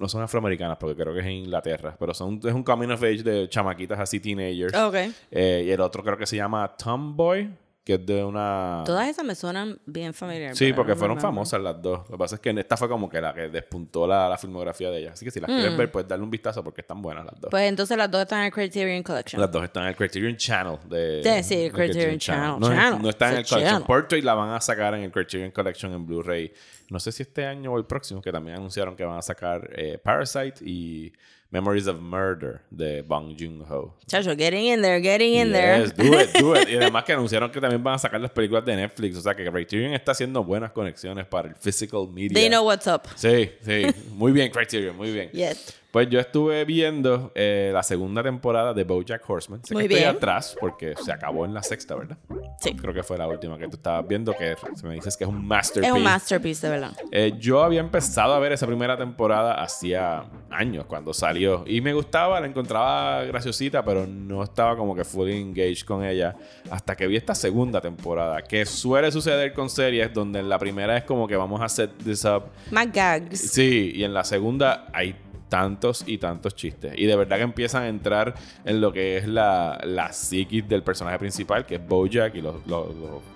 no 0.00 0.08
son 0.08 0.22
afroamericanas, 0.22 0.76
porque 0.78 1.00
creo 1.00 1.12
que 1.14 1.20
es 1.20 1.26
en 1.26 1.32
Inglaterra, 1.32 1.96
pero 1.98 2.12
son, 2.14 2.40
es 2.44 2.52
un 2.54 2.62
coming 2.62 2.88
of 2.88 3.02
age 3.02 3.22
de 3.22 3.48
chamaquitas 3.48 3.98
así, 3.98 4.18
teenagers. 4.20 4.74
Ok. 4.78 4.94
Eh, 5.30 5.64
y 5.66 5.70
el 5.70 5.80
otro 5.80 6.02
creo 6.02 6.16
que 6.16 6.26
se 6.26 6.36
llama 6.36 6.74
Tomboy, 6.76 7.50
que 7.88 7.94
es 7.94 8.04
de 8.04 8.22
una... 8.22 8.82
Todas 8.84 9.08
esas 9.08 9.24
me 9.24 9.34
suenan 9.34 9.80
bien 9.86 10.12
familiares. 10.12 10.58
Sí, 10.58 10.74
porque 10.74 10.92
no 10.92 10.98
fueron 10.98 11.18
famosas 11.18 11.58
las 11.58 11.80
dos. 11.80 12.00
Lo 12.00 12.16
que 12.16 12.18
pasa 12.18 12.34
es 12.34 12.40
que 12.42 12.50
esta 12.50 12.76
fue 12.76 12.86
como 12.86 13.08
que 13.08 13.18
la 13.18 13.32
que 13.32 13.48
despuntó 13.48 14.06
la, 14.06 14.28
la 14.28 14.36
filmografía 14.36 14.90
de 14.90 14.98
ella. 14.98 15.12
Así 15.14 15.24
que 15.24 15.30
si 15.30 15.40
las 15.40 15.48
quieres 15.48 15.74
ver, 15.74 15.90
puedes 15.90 16.06
darle 16.06 16.22
un 16.22 16.30
vistazo 16.30 16.62
porque 16.62 16.82
están 16.82 17.00
buenas 17.00 17.24
las 17.24 17.40
dos. 17.40 17.48
Mm. 17.48 17.50
Pues 17.50 17.62
entonces 17.66 17.96
las 17.96 18.10
dos 18.10 18.20
están 18.20 18.40
en 18.40 18.44
el 18.44 18.52
Criterion 18.52 19.02
Collection. 19.02 19.40
las 19.40 19.50
dos 19.50 19.64
están 19.64 19.84
en 19.84 19.88
el 19.88 19.96
Criterion 19.96 20.36
Channel. 20.36 20.78
De, 20.86 21.22
Sí, 21.24 21.42
sí, 21.44 21.62
de 21.62 21.70
Criterion 21.72 22.18
Channel, 22.18 22.60
No, 22.60 22.68
Channel. 22.68 23.00
no 23.00 23.08
está 23.08 23.30
en 23.30 23.38
el 23.38 23.46
Collection. 23.46 23.70
Channel. 23.70 23.86
Portrait 23.86 24.22
la 24.22 24.34
van 24.34 24.50
a 24.50 24.60
sacar 24.60 24.92
en 24.92 25.04
el 25.04 25.10
Criterion 25.10 25.50
Collection 25.50 25.90
en 25.94 26.04
Blu-ray. 26.06 26.52
No 26.90 27.00
sé 27.00 27.10
si 27.10 27.22
este 27.22 27.46
año 27.46 27.72
o 27.72 27.78
el 27.78 27.86
próximo, 27.86 28.20
que 28.20 28.30
también 28.30 28.58
anunciaron 28.58 28.94
que 28.96 29.04
van 29.06 29.16
a 29.16 29.22
sacar 29.22 29.66
eh, 29.74 29.96
Parasite 29.96 30.62
y 30.62 31.10
Memories 31.50 31.86
of 31.86 32.00
Murder 32.00 32.60
de 32.70 33.00
Bong 33.00 33.34
Joon-ho. 33.34 33.94
Chacho, 34.06 34.36
getting 34.36 34.66
in 34.66 34.82
there, 34.82 35.00
getting 35.00 35.34
in 35.34 35.52
there. 35.52 35.80
Yes, 35.80 35.92
do 35.94 36.12
it, 36.12 36.32
do 36.38 36.54
it. 36.54 36.68
Y 36.68 36.76
además 36.80 37.04
que 37.04 37.14
anunciaron 37.14 37.50
que 37.50 37.58
también 37.58 37.82
van 37.82 37.94
a 37.94 37.98
sacar 37.98 38.20
las 38.20 38.30
películas 38.30 38.66
de 38.66 38.76
Netflix. 38.76 39.16
O 39.16 39.22
sea 39.22 39.34
que 39.34 39.50
Criterion 39.50 39.94
está 39.94 40.12
haciendo 40.12 40.44
buenas 40.44 40.72
conexiones 40.72 41.26
para 41.26 41.48
el 41.48 41.54
physical 41.54 42.06
media. 42.06 42.34
They 42.34 42.48
know 42.50 42.66
what's 42.66 42.86
up. 42.86 43.02
Sí, 43.16 43.50
sí. 43.64 43.86
Muy 44.12 44.32
bien, 44.32 44.50
Criterion, 44.50 44.94
muy 44.94 45.10
bien. 45.10 45.30
Yes. 45.30 45.74
Pues 45.90 46.10
yo 46.10 46.20
estuve 46.20 46.66
viendo 46.66 47.32
eh, 47.34 47.70
la 47.72 47.82
segunda 47.82 48.22
temporada 48.22 48.74
de 48.74 48.84
BoJack 48.84 49.22
Horseman. 49.28 49.64
Sé 49.64 49.72
Muy 49.72 49.88
que 49.88 49.94
estoy 49.94 50.08
atrás 50.08 50.54
porque 50.60 50.94
se 51.02 51.10
acabó 51.10 51.46
en 51.46 51.54
la 51.54 51.62
sexta, 51.62 51.94
¿verdad? 51.94 52.18
Sí. 52.60 52.74
Creo 52.74 52.92
que 52.92 53.02
fue 53.02 53.16
la 53.16 53.26
última 53.26 53.56
que 53.56 53.68
tú 53.68 53.76
estabas 53.76 54.06
viendo, 54.06 54.34
que 54.34 54.54
me 54.84 54.94
dices 54.94 55.16
que 55.16 55.24
es 55.24 55.30
un 55.30 55.46
masterpiece. 55.46 55.88
Es 55.88 55.96
un 55.96 56.02
masterpiece, 56.02 56.66
de 56.66 56.72
verdad. 56.72 56.96
Eh, 57.10 57.32
yo 57.38 57.62
había 57.62 57.80
empezado 57.80 58.34
a 58.34 58.38
ver 58.38 58.52
esa 58.52 58.66
primera 58.66 58.98
temporada 58.98 59.62
hacía 59.62 60.26
años 60.50 60.84
cuando 60.86 61.14
salió 61.14 61.64
y 61.66 61.80
me 61.80 61.94
gustaba, 61.94 62.38
la 62.38 62.46
encontraba 62.46 63.24
graciosita, 63.24 63.82
pero 63.82 64.06
no 64.06 64.42
estaba 64.42 64.76
como 64.76 64.94
que 64.94 65.04
fully 65.04 65.40
engaged 65.40 65.86
con 65.86 66.04
ella 66.04 66.36
hasta 66.70 66.96
que 66.96 67.06
vi 67.06 67.16
esta 67.16 67.34
segunda 67.34 67.80
temporada, 67.80 68.42
que 68.42 68.66
suele 68.66 69.10
suceder 69.10 69.54
con 69.54 69.70
series 69.70 70.12
donde 70.12 70.40
en 70.40 70.50
la 70.50 70.58
primera 70.58 70.98
es 70.98 71.04
como 71.04 71.26
que 71.26 71.36
vamos 71.36 71.62
a 71.62 71.68
set 71.68 71.90
this 72.04 72.26
up 72.26 72.44
Más 72.70 72.92
gags. 72.92 73.40
Sí, 73.40 73.92
y 73.94 74.04
en 74.04 74.12
la 74.12 74.24
segunda 74.24 74.86
hay 74.92 75.16
tantos 75.48 76.04
y 76.06 76.18
tantos 76.18 76.54
chistes. 76.54 76.92
Y 76.96 77.06
de 77.06 77.16
verdad 77.16 77.36
que 77.36 77.42
empiezan 77.42 77.82
a 77.84 77.88
entrar 77.88 78.34
en 78.64 78.80
lo 78.80 78.92
que 78.92 79.16
es 79.16 79.26
la, 79.26 79.80
la 79.84 80.12
psiquis 80.12 80.68
del 80.68 80.82
personaje 80.82 81.18
principal, 81.18 81.64
que 81.66 81.76
es 81.76 81.86
Bojack, 81.86 82.34
y 82.34 82.42
los, 82.42 82.66
los- 82.66 82.88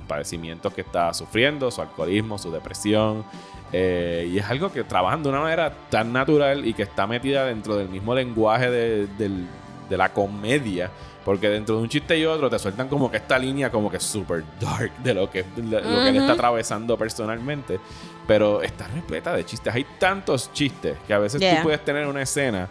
padecimientos 0.07 0.75
que 0.75 0.83
está 0.83 1.15
sufriendo, 1.15 1.71
su 1.71 1.81
alcoholismo, 1.81 2.37
su 2.37 2.51
depresión. 2.53 3.25
Eh, 3.73 4.29
y 4.31 4.39
es 4.39 4.45
algo 4.45 4.71
que 4.71 4.85
trabajan 4.85 5.23
de 5.23 5.31
una 5.31 5.41
manera 5.41 5.73
tan 5.89 6.13
natural 6.13 6.67
y 6.67 6.75
que 6.75 6.83
está 6.83 7.07
metida 7.07 7.47
dentro 7.47 7.77
del 7.77 7.89
mismo 7.89 8.15
lenguaje 8.15 8.71
de, 8.71 9.07
del- 9.19 9.47
de 9.89 9.97
la 9.97 10.11
comedia. 10.13 10.91
Porque 11.25 11.49
dentro 11.49 11.77
de 11.77 11.83
un 11.83 11.89
chiste 11.89 12.19
y 12.19 12.25
otro 12.25 12.51
te 12.51 12.59
sueltan 12.59 12.89
como 12.89 13.11
que 13.11 13.19
esta 13.19 13.39
línea 13.39 13.71
como 13.71 13.91
que 13.91 14.01
super 14.01 14.45
dark 14.61 14.93
de 15.03 15.15
lo 15.15 15.31
que, 15.31 15.45
de 15.57 15.63
lo 15.63 15.81
que 15.81 16.09
él 16.09 16.17
está 16.17 16.33
atravesando 16.33 16.97
personalmente. 16.99 17.79
Pero 18.27 18.63
está 18.63 18.87
repleta 18.89 19.33
de 19.35 19.45
chistes. 19.45 19.73
Hay 19.75 19.87
tantos 19.99 20.53
chistes 20.53 20.97
que 21.07 21.15
a 21.15 21.19
veces 21.19 21.41
Yeah. 21.41 21.57
tú 21.57 21.63
puedes 21.65 21.85
tener 21.85 22.07
una 22.07 22.23
escena 22.23 22.69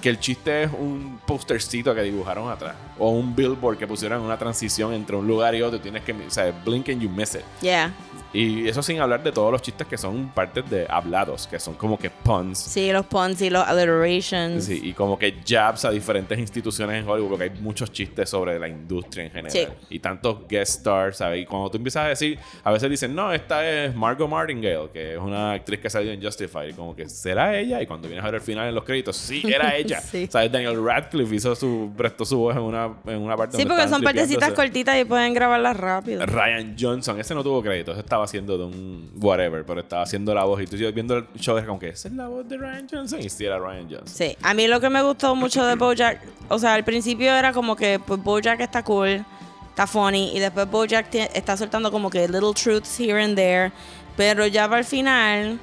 que 0.00 0.08
el 0.08 0.18
chiste 0.18 0.64
es 0.64 0.70
un 0.72 1.20
postercito 1.24 1.94
que 1.94 2.02
dibujaron 2.02 2.50
atrás. 2.50 2.74
O 2.98 3.10
un 3.10 3.34
billboard 3.34 3.78
que 3.78 3.86
pusieron 3.86 4.18
en 4.20 4.24
una 4.24 4.36
transición 4.36 4.92
entre 4.92 5.14
un 5.16 5.26
lugar 5.26 5.54
y 5.54 5.62
otro. 5.62 5.80
Tienes 5.80 6.02
que, 6.02 6.12
o 6.12 6.30
sea, 6.30 6.50
blink 6.64 6.88
and 6.88 7.00
you 7.00 7.08
miss 7.08 7.34
it. 7.36 7.42
Yeah. 7.60 7.92
Y 8.32 8.68
eso 8.68 8.82
sin 8.82 9.00
hablar 9.00 9.22
de 9.22 9.32
todos 9.32 9.52
los 9.52 9.60
chistes 9.60 9.86
que 9.86 9.98
son 9.98 10.28
partes 10.30 10.68
de 10.70 10.86
hablados, 10.88 11.46
que 11.46 11.58
son 11.58 11.74
como 11.74 11.98
que 11.98 12.10
puns. 12.10 12.58
Sí, 12.58 12.90
los 12.92 13.06
puns 13.06 13.40
y 13.42 13.50
los 13.50 13.66
alliterations. 13.66 14.64
Sí, 14.64 14.80
y 14.82 14.92
como 14.92 15.18
que 15.18 15.36
jabs 15.46 15.84
a 15.84 15.90
diferentes 15.90 16.38
instituciones 16.38 17.02
en 17.02 17.08
Hollywood, 17.08 17.30
porque 17.30 17.44
hay 17.44 17.60
muchos 17.60 17.92
chistes 17.92 18.30
sobre 18.30 18.58
la 18.58 18.68
industria 18.68 19.24
en 19.24 19.30
general. 19.30 19.52
Sí. 19.52 19.66
Y 19.90 19.98
tantos 19.98 20.48
guest 20.48 20.78
stars, 20.78 21.18
¿sabes? 21.18 21.42
Y 21.42 21.46
cuando 21.46 21.70
tú 21.70 21.76
empiezas 21.76 22.06
a 22.06 22.08
decir, 22.08 22.38
a 22.64 22.72
veces 22.72 22.88
dicen, 22.88 23.14
no, 23.14 23.32
esta 23.32 23.68
es 23.68 23.94
Margot 23.94 24.28
Martingale, 24.28 24.88
que 24.92 25.14
es 25.14 25.18
una 25.18 25.52
actriz 25.52 25.80
que 25.80 25.90
salió 25.90 26.12
en 26.12 26.22
Justified. 26.22 26.70
Y 26.70 26.72
como 26.72 26.96
que, 26.96 27.08
¿será 27.08 27.58
ella? 27.58 27.82
Y 27.82 27.86
cuando 27.86 28.08
vienes 28.08 28.24
a 28.24 28.28
ver 28.28 28.36
el 28.36 28.40
final 28.40 28.68
en 28.68 28.74
los 28.74 28.84
créditos, 28.84 29.16
sí, 29.16 29.42
era 29.44 29.76
ella. 29.76 30.00
Sí. 30.00 30.26
¿Sabes? 30.30 30.50
Daniel 30.50 30.82
Radcliffe 30.82 31.34
hizo 31.34 31.54
su, 31.54 31.92
prestó 31.96 32.24
su 32.24 32.38
voz 32.38 32.56
en 32.56 32.62
una, 32.62 32.94
en 33.06 33.20
una 33.20 33.36
parte 33.36 33.56
Sí, 33.56 33.66
porque 33.66 33.88
son 33.88 34.02
partecitas 34.02 34.52
cortitas 34.52 34.98
y 34.98 35.04
pueden 35.04 35.34
grabarlas 35.34 35.76
rápido. 35.76 36.24
Ryan 36.24 36.76
Johnson, 36.78 37.20
ese 37.20 37.34
no 37.34 37.42
tuvo 37.42 37.62
crédito, 37.62 37.92
ese 37.92 38.00
haciendo 38.24 38.58
de 38.58 38.64
un 38.64 39.10
whatever, 39.20 39.64
pero 39.64 39.80
estaba 39.80 40.02
haciendo 40.02 40.34
la 40.34 40.44
voz 40.44 40.62
y 40.62 40.66
tú 40.66 40.76
sigues 40.76 40.94
viendo 40.94 41.16
el 41.16 41.26
show 41.36 41.56
es 41.58 41.64
como 41.64 41.78
que 41.78 41.88
esa 41.90 42.08
es 42.08 42.14
la 42.14 42.28
voz 42.28 42.48
de 42.48 42.56
Ryan 42.56 42.86
Johnson 42.90 43.20
y 43.20 43.28
sí 43.28 43.44
era 43.44 43.58
Ryan 43.58 43.88
Johnson. 43.90 44.08
Sí, 44.08 44.36
a 44.42 44.54
mí 44.54 44.66
lo 44.66 44.80
que 44.80 44.90
me 44.90 45.02
gustó 45.02 45.34
mucho 45.34 45.64
de 45.64 45.74
Bojack, 45.74 46.20
o 46.48 46.58
sea, 46.58 46.74
al 46.74 46.84
principio 46.84 47.34
era 47.34 47.52
como 47.52 47.76
que 47.76 47.98
pues 47.98 48.22
Bojack 48.22 48.60
está 48.60 48.82
cool, 48.82 49.24
está 49.68 49.86
funny, 49.86 50.36
y 50.36 50.40
después 50.40 50.70
Bojack 50.70 51.14
está 51.14 51.56
soltando 51.56 51.90
como 51.90 52.10
que 52.10 52.28
little 52.28 52.52
truths 52.54 52.98
here 52.98 53.22
and 53.22 53.36
there, 53.36 53.72
pero 54.16 54.46
ya 54.46 54.68
para 54.68 54.80
el 54.80 54.84
final, 54.84 55.58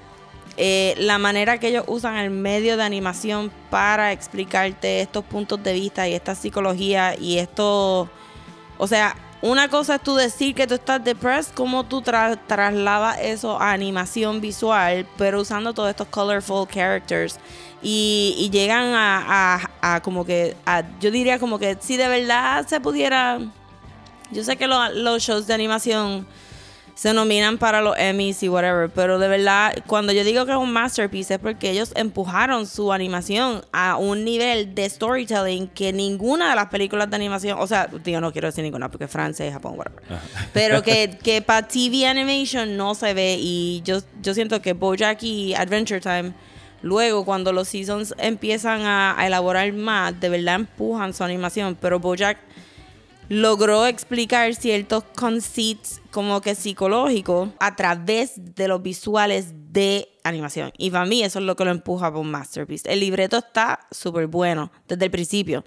eh, 0.57 0.95
la 0.97 1.17
manera 1.17 1.57
que 1.57 1.69
ellos 1.69 1.85
usan 1.87 2.17
el 2.17 2.31
medio 2.31 2.75
de 2.75 2.83
animación 2.83 3.51
para 3.69 4.11
explicarte 4.11 5.01
estos 5.01 5.23
puntos 5.23 5.63
de 5.63 5.73
vista 5.73 6.07
y 6.07 6.13
esta 6.13 6.35
psicología 6.35 7.15
y 7.17 7.37
esto, 7.37 8.09
o 8.77 8.87
sea, 8.87 9.15
una 9.41 9.69
cosa 9.69 9.95
es 9.95 10.01
tú 10.01 10.15
decir 10.15 10.53
que 10.53 10.67
tú 10.67 10.73
estás 10.75 11.03
depressed, 11.03 11.53
como 11.53 11.85
tú 11.85 12.01
tra- 12.01 12.37
trasladas 12.47 13.19
eso 13.21 13.59
a 13.59 13.71
animación 13.71 14.41
visual, 14.41 15.05
pero 15.17 15.39
usando 15.41 15.73
todos 15.73 15.89
estos 15.89 16.07
colorful 16.07 16.67
characters. 16.67 17.39
Y, 17.81 18.35
y 18.37 18.49
llegan 18.49 18.91
a 18.93 20.01
como 20.03 20.25
que, 20.25 20.57
a- 20.65 20.83
yo 20.99 21.09
diría 21.11 21.39
como 21.39 21.57
que 21.57 21.77
si 21.79 21.95
de 21.95 22.07
verdad 22.09 22.67
se 22.67 22.81
pudiera, 22.81 23.39
yo 24.31 24.43
sé 24.43 24.57
que 24.57 24.67
lo- 24.67 24.89
los 24.89 25.23
shows 25.23 25.47
de 25.47 25.53
animación 25.53 26.27
se 26.99 27.13
nominan 27.13 27.57
para 27.57 27.79
los 27.79 27.97
Emmys 27.97 28.43
y 28.43 28.49
whatever, 28.49 28.89
pero 28.89 29.19
de 29.19 29.29
verdad, 29.29 29.73
cuando 29.87 30.11
yo 30.11 30.25
digo 30.25 30.45
que 30.45 30.51
es 30.51 30.57
un 30.57 30.73
masterpiece 30.73 31.35
es 31.35 31.39
porque 31.39 31.69
ellos 31.69 31.93
empujaron 31.95 32.67
su 32.67 32.91
animación 32.91 33.63
a 33.71 33.95
un 33.95 34.25
nivel 34.25 34.75
de 34.75 34.89
storytelling 34.89 35.69
que 35.69 35.93
ninguna 35.93 36.49
de 36.49 36.57
las 36.57 36.65
películas 36.65 37.09
de 37.09 37.15
animación, 37.15 37.57
o 37.57 37.65
sea, 37.67 37.89
digo, 38.03 38.19
no 38.19 38.33
quiero 38.33 38.49
decir 38.49 38.65
ninguna 38.65 38.91
porque 38.91 39.07
Francia, 39.07 39.49
Japón, 39.49 39.75
whatever, 39.77 40.03
pero 40.51 40.83
que, 40.83 41.17
que 41.23 41.41
para 41.41 41.65
TV 41.65 42.05
animation 42.05 42.75
no 42.75 42.93
se 42.95 43.13
ve 43.13 43.37
y 43.39 43.81
yo, 43.85 43.99
yo 44.21 44.33
siento 44.33 44.61
que 44.61 44.73
Bojack 44.73 45.23
y 45.23 45.53
Adventure 45.53 46.01
Time 46.01 46.33
Luego, 46.81 47.25
cuando 47.25 47.51
los 47.51 47.67
seasons 47.67 48.13
empiezan 48.17 48.81
a, 48.81 49.19
a 49.19 49.27
elaborar 49.27 49.71
más, 49.73 50.17
de 50.17 50.29
verdad 50.29 50.55
empujan 50.55 51.13
su 51.13 51.25
animación. 51.25 51.77
Pero 51.79 51.99
Bojack 51.99 52.37
logró 53.29 53.85
explicar 53.85 54.53
ciertos 54.55 55.03
conceits 55.15 56.01
como 56.11 56.41
que 56.41 56.55
psicológicos 56.55 57.49
a 57.59 57.75
través 57.75 58.33
de 58.55 58.67
los 58.67 58.81
visuales 58.81 59.53
de 59.71 60.09
animación. 60.23 60.71
Y 60.77 60.89
para 60.89 61.05
mí 61.05 61.23
eso 61.23 61.39
es 61.39 61.45
lo 61.45 61.55
que 61.55 61.63
lo 61.63 61.71
empuja 61.71 62.11
por 62.11 62.25
masterpiece. 62.25 62.91
El 62.91 62.99
libreto 62.99 63.37
está 63.37 63.87
súper 63.91 64.27
bueno 64.27 64.71
desde 64.87 65.05
el 65.05 65.11
principio. 65.11 65.63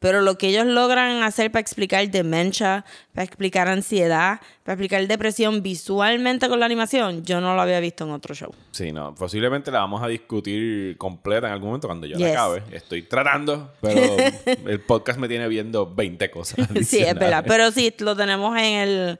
Pero 0.00 0.20
lo 0.20 0.38
que 0.38 0.48
ellos 0.48 0.64
logran 0.66 1.22
hacer 1.24 1.50
para 1.50 1.60
explicar 1.60 2.08
demencia, 2.08 2.84
para 3.12 3.24
explicar 3.24 3.66
ansiedad, 3.66 4.40
para 4.62 4.74
explicar 4.74 5.04
depresión 5.08 5.60
visualmente 5.62 6.48
con 6.48 6.60
la 6.60 6.66
animación, 6.66 7.24
yo 7.24 7.40
no 7.40 7.54
lo 7.56 7.60
había 7.62 7.80
visto 7.80 8.04
en 8.04 8.10
otro 8.12 8.32
show. 8.34 8.54
Sí, 8.70 8.92
no, 8.92 9.12
posiblemente 9.16 9.72
la 9.72 9.80
vamos 9.80 10.00
a 10.02 10.06
discutir 10.06 10.96
completa 10.98 11.48
en 11.48 11.52
algún 11.54 11.70
momento 11.70 11.88
cuando 11.88 12.06
yo 12.06 12.16
la 12.16 12.26
Yes. 12.26 12.32
acabe. 12.36 12.62
Estoy 12.70 13.02
tratando, 13.02 13.72
pero 13.80 14.00
el 14.68 14.80
podcast 14.82 15.18
me 15.18 15.26
tiene 15.26 15.48
viendo 15.48 15.92
20 15.92 16.30
cosas. 16.30 16.68
Sí, 16.86 16.98
es 17.00 17.14
verdad. 17.14 17.44
Pero 17.46 17.72
sí, 17.72 17.92
lo 17.98 18.14
tenemos 18.16 18.56
en 18.56 18.64
el 18.74 19.18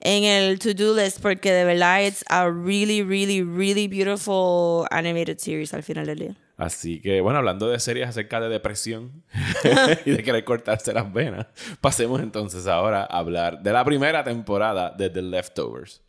en 0.00 0.24
el 0.24 0.58
to-do 0.58 0.94
list 0.94 1.20
porque 1.20 1.50
de 1.52 1.64
verdad 1.64 2.02
it's 2.04 2.24
a 2.28 2.48
really, 2.48 3.02
really, 3.02 3.42
really 3.42 3.88
beautiful 3.88 4.86
animated 4.90 5.38
series 5.38 5.72
al 5.74 5.82
final 5.82 6.06
del 6.06 6.18
día. 6.18 6.34
Así 6.56 7.00
que, 7.00 7.20
bueno, 7.20 7.38
hablando 7.38 7.68
de 7.68 7.80
series 7.80 8.08
acerca 8.08 8.38
de 8.40 8.48
depresión 8.48 9.24
y 10.04 10.10
de 10.12 10.22
querer 10.22 10.44
cortarse 10.44 10.92
las 10.92 11.12
venas, 11.12 11.46
pasemos 11.80 12.20
entonces 12.20 12.66
ahora 12.68 13.02
a 13.02 13.18
hablar 13.18 13.60
de 13.60 13.72
la 13.72 13.84
primera 13.84 14.22
temporada 14.22 14.90
de 14.90 15.10
The 15.10 15.22
Leftovers. 15.22 16.00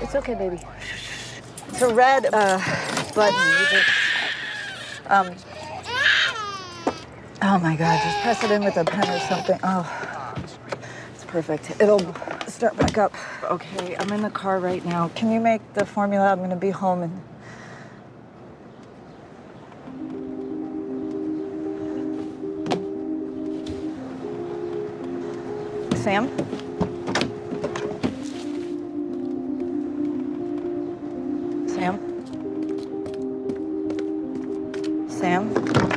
It's 0.00 0.14
okay, 0.14 0.34
baby. 0.34 0.58
It's 1.68 1.82
a 1.82 1.92
red 1.92 2.26
uh, 2.32 2.58
button. 3.14 3.34
Um. 5.08 5.34
Oh 7.42 7.58
my 7.58 7.76
God! 7.76 8.00
Just 8.02 8.22
press 8.22 8.42
it 8.42 8.50
in 8.50 8.64
with 8.64 8.76
a 8.78 8.84
pen 8.84 9.08
or 9.08 9.18
something. 9.28 9.58
Oh, 9.62 10.17
perfect. 11.28 11.80
It'll 11.80 12.00
start 12.48 12.76
back 12.76 12.98
up. 12.98 13.14
Okay, 13.44 13.94
I'm 13.96 14.10
in 14.12 14.22
the 14.22 14.30
car 14.30 14.58
right 14.58 14.84
now. 14.84 15.08
Can 15.14 15.30
you 15.30 15.40
make 15.40 15.60
the 15.74 15.84
formula? 15.84 16.32
I'm 16.32 16.40
gonna 16.40 16.56
be 16.56 16.70
home 16.70 17.02
and. 17.02 17.22
Sam? 26.02 26.28
Sam? 31.68 31.98
Sam? 35.10 35.87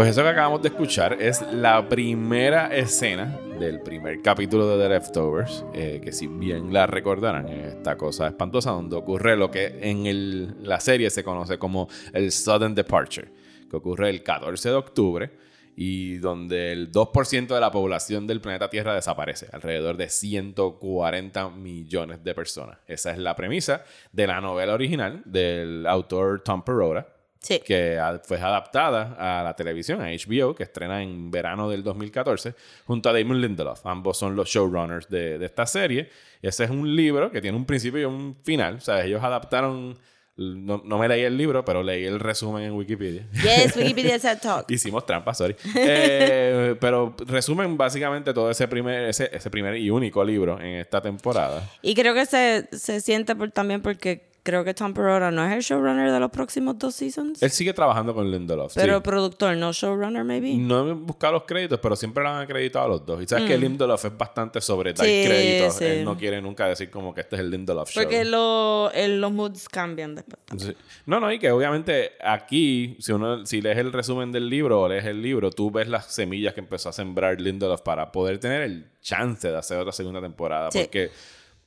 Pues 0.00 0.12
eso 0.12 0.22
que 0.22 0.30
acabamos 0.30 0.62
de 0.62 0.68
escuchar 0.68 1.20
es 1.20 1.42
la 1.52 1.86
primera 1.86 2.74
escena 2.74 3.38
del 3.58 3.82
primer 3.82 4.22
capítulo 4.22 4.66
de 4.66 4.82
The 4.82 4.88
Leftovers, 4.88 5.62
eh, 5.74 6.00
que 6.02 6.10
si 6.10 6.26
bien 6.26 6.72
la 6.72 6.86
recordarán, 6.86 7.46
es 7.50 7.74
esta 7.74 7.98
cosa 7.98 8.28
espantosa 8.28 8.70
donde 8.70 8.96
ocurre 8.96 9.36
lo 9.36 9.50
que 9.50 9.78
en 9.82 10.06
el- 10.06 10.56
la 10.62 10.80
serie 10.80 11.10
se 11.10 11.22
conoce 11.22 11.58
como 11.58 11.86
el 12.14 12.32
Sudden 12.32 12.74
Departure, 12.74 13.28
que 13.68 13.76
ocurre 13.76 14.08
el 14.08 14.22
14 14.22 14.70
de 14.70 14.74
octubre 14.74 15.30
y 15.76 16.16
donde 16.16 16.72
el 16.72 16.90
2% 16.90 17.54
de 17.54 17.60
la 17.60 17.70
población 17.70 18.26
del 18.26 18.40
planeta 18.40 18.70
Tierra 18.70 18.94
desaparece, 18.94 19.48
alrededor 19.52 19.98
de 19.98 20.08
140 20.08 21.50
millones 21.50 22.24
de 22.24 22.34
personas. 22.34 22.78
Esa 22.86 23.10
es 23.10 23.18
la 23.18 23.36
premisa 23.36 23.84
de 24.12 24.26
la 24.26 24.40
novela 24.40 24.72
original 24.72 25.20
del 25.26 25.86
autor 25.86 26.40
Tom 26.42 26.64
Perrotta, 26.64 27.19
Sí. 27.42 27.58
que 27.64 27.98
fue 28.24 28.38
adaptada 28.38 29.16
a 29.18 29.42
la 29.42 29.56
televisión, 29.56 30.02
a 30.02 30.08
HBO, 30.10 30.54
que 30.54 30.64
estrena 30.64 31.02
en 31.02 31.30
verano 31.30 31.70
del 31.70 31.82
2014, 31.82 32.54
junto 32.84 33.08
a 33.08 33.12
Damon 33.14 33.40
Lindelof. 33.40 33.86
Ambos 33.86 34.18
son 34.18 34.36
los 34.36 34.48
showrunners 34.48 35.08
de, 35.08 35.38
de 35.38 35.46
esta 35.46 35.64
serie. 35.66 36.10
Ese 36.42 36.64
es 36.64 36.70
un 36.70 36.94
libro 36.94 37.30
que 37.30 37.40
tiene 37.40 37.56
un 37.56 37.64
principio 37.64 38.00
y 38.00 38.04
un 38.04 38.36
final. 38.42 38.74
O 38.76 38.80
sea, 38.80 39.04
ellos 39.04 39.22
adaptaron... 39.22 39.98
No, 40.36 40.80
no 40.86 40.96
me 40.98 41.06
leí 41.06 41.22
el 41.22 41.36
libro, 41.36 41.66
pero 41.66 41.82
leí 41.82 42.04
el 42.06 42.18
resumen 42.18 42.62
en 42.62 42.72
Wikipedia. 42.72 43.26
Yes, 43.32 43.76
Wikipedia 43.76 44.18
said 44.18 44.38
talk. 44.40 44.70
Hicimos 44.70 45.04
trampa, 45.04 45.34
sorry. 45.34 45.54
Eh, 45.74 46.76
pero 46.80 47.14
resumen 47.26 47.76
básicamente 47.76 48.32
todo 48.32 48.50
ese 48.50 48.66
primer, 48.66 49.10
ese, 49.10 49.28
ese 49.34 49.50
primer 49.50 49.76
y 49.76 49.90
único 49.90 50.24
libro 50.24 50.58
en 50.58 50.76
esta 50.76 51.02
temporada. 51.02 51.68
Y 51.82 51.94
creo 51.94 52.14
que 52.14 52.24
se, 52.24 52.68
se 52.72 53.02
siente 53.02 53.36
por, 53.36 53.50
también 53.50 53.82
porque 53.82 54.29
creo 54.50 54.64
que 54.64 54.74
Tom 54.74 54.92
Perrotta 54.92 55.30
no 55.30 55.44
es 55.46 55.52
el 55.52 55.60
showrunner 55.62 56.10
de 56.10 56.18
los 56.20 56.30
próximos 56.30 56.78
dos 56.78 56.94
seasons. 56.94 57.42
Él 57.42 57.50
sigue 57.50 57.72
trabajando 57.72 58.12
con 58.14 58.30
Lindelof. 58.30 58.74
pero 58.74 58.96
sí. 58.96 59.02
productor, 59.02 59.56
no 59.56 59.72
showrunner, 59.72 60.24
maybe. 60.24 60.54
No 60.54 60.88
he 60.88 60.92
buscado 60.92 61.34
los 61.34 61.44
créditos, 61.44 61.78
pero 61.80 61.94
siempre 61.96 62.22
lo 62.22 62.30
han 62.30 62.42
acreditado 62.42 62.84
a 62.86 62.88
los 62.88 63.06
dos. 63.06 63.22
Y 63.22 63.26
sabes 63.26 63.46
que 63.46 63.56
Lindelof 63.56 64.04
es 64.04 64.16
bastante 64.18 64.60
sobre 64.60 64.92
dar 64.92 65.06
Mm. 65.06 65.10
Sí, 65.10 65.22
créditos. 65.26 65.74
sí. 65.74 65.84
Él 65.84 66.04
no 66.04 66.16
quiere 66.18 66.42
nunca 66.42 66.66
decir 66.66 66.90
como 66.90 67.14
que 67.14 67.20
este 67.22 67.36
es 67.36 67.40
el 67.40 67.50
Lindelof 67.50 67.90
show. 67.90 68.02
Porque 68.02 68.24
lo- 68.24 68.90
el- 68.92 69.20
los 69.20 69.32
moods 69.32 69.68
cambian 69.68 70.14
después. 70.16 70.74
No, 71.06 71.20
no, 71.20 71.32
y 71.32 71.38
que 71.38 71.50
obviamente 71.52 72.12
aquí, 72.22 72.96
si 73.00 73.12
uno 73.12 73.46
si 73.46 73.60
lees 73.62 73.78
el 73.78 73.92
resumen 73.92 74.32
del 74.32 74.48
libro 74.48 74.80
o 74.82 74.88
lees 74.88 75.04
el 75.04 75.22
libro, 75.22 75.50
tú 75.50 75.70
ves 75.70 75.88
las 75.88 76.06
semillas 76.06 76.54
que 76.54 76.60
empezó 76.60 76.88
a 76.88 76.92
sembrar 76.92 77.40
Lindelof 77.40 77.82
para 77.82 78.10
poder 78.12 78.38
tener 78.38 78.62
el 78.62 78.86
chance 79.00 79.48
de 79.48 79.56
hacer 79.56 79.78
otra 79.78 79.92
segunda 79.92 80.20
temporada. 80.20 80.70
Porque 80.70 81.10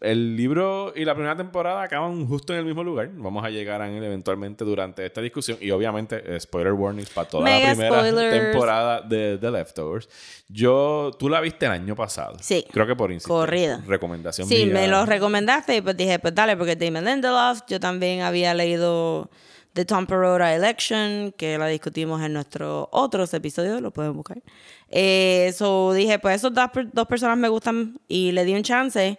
el 0.04 0.36
libro 0.36 0.92
y 0.96 1.06
la 1.06 1.14
primera 1.16 1.36
temporada 1.36 1.82
acaban 1.82 2.28
justo 2.28 2.54
en 2.54 2.60
el 2.60 2.66
mismo 2.66 2.84
lugar. 2.84 3.10
Vamos 3.14 3.44
a 3.44 3.50
llegar 3.50 3.82
a 3.82 3.90
él 3.90 4.04
eventualmente 4.04 4.64
durante 4.66 5.06
esta 5.06 5.22
discusión. 5.22 5.58
Y 5.62 5.72
obviamente, 5.72 6.22
eh, 6.26 6.40
spoiler 6.40 6.74
warnings 6.74 7.10
para 7.10 7.28
toda 7.30 7.44
Mega 7.46 7.70
la 7.70 7.74
primera 7.76 8.00
spoilers. 8.10 8.42
temporada 8.52 9.02
de 9.02 9.38
The 9.40 9.50
Leftovers. 9.52 10.10
Yo, 10.50 11.12
tú 11.18 11.30
la 11.30 11.40
viste 11.42 11.66
el 11.66 11.72
año 11.72 11.96
pasado. 11.96 12.36
Sí. 12.42 12.66
Creo 12.72 12.86
que 12.86 12.96
por. 12.96 13.12
Corrida. 13.24 13.82
Recomendación 13.88 14.48
Sí, 14.48 14.66
mía. 14.66 14.74
me 14.74 14.88
lo 14.88 15.06
recomendaste 15.06 15.78
y 15.78 15.82
pues 15.82 15.96
dije, 15.98 16.20
pues 16.20 16.36
dale, 16.36 16.58
porque 16.58 16.76
Damon 16.76 17.06
Lindelof, 17.06 17.62
yo 17.68 17.80
también 17.80 18.22
había 18.22 18.54
leído 18.54 19.30
The 19.74 19.86
Tom 19.86 20.06
Perrotta 20.06 20.54
Election, 20.54 21.34
que 21.38 21.58
la 21.58 21.68
discutimos 21.68 22.22
en 22.22 22.34
nuestros 22.34 22.88
otros 22.92 23.34
episodios, 23.34 23.82
lo 23.82 23.92
pueden 23.92 24.14
buscar. 24.14 24.42
Eh, 24.90 25.52
so 25.56 25.94
dije, 25.94 26.20
pues 26.20 26.36
esos 26.36 26.54
dos, 26.54 26.68
dos 26.92 27.08
personas 27.08 27.38
me 27.38 27.48
gustan 27.48 28.00
y 28.08 28.32
le 28.34 28.46
di 28.46 28.54
un 28.54 28.64
chance. 28.64 29.18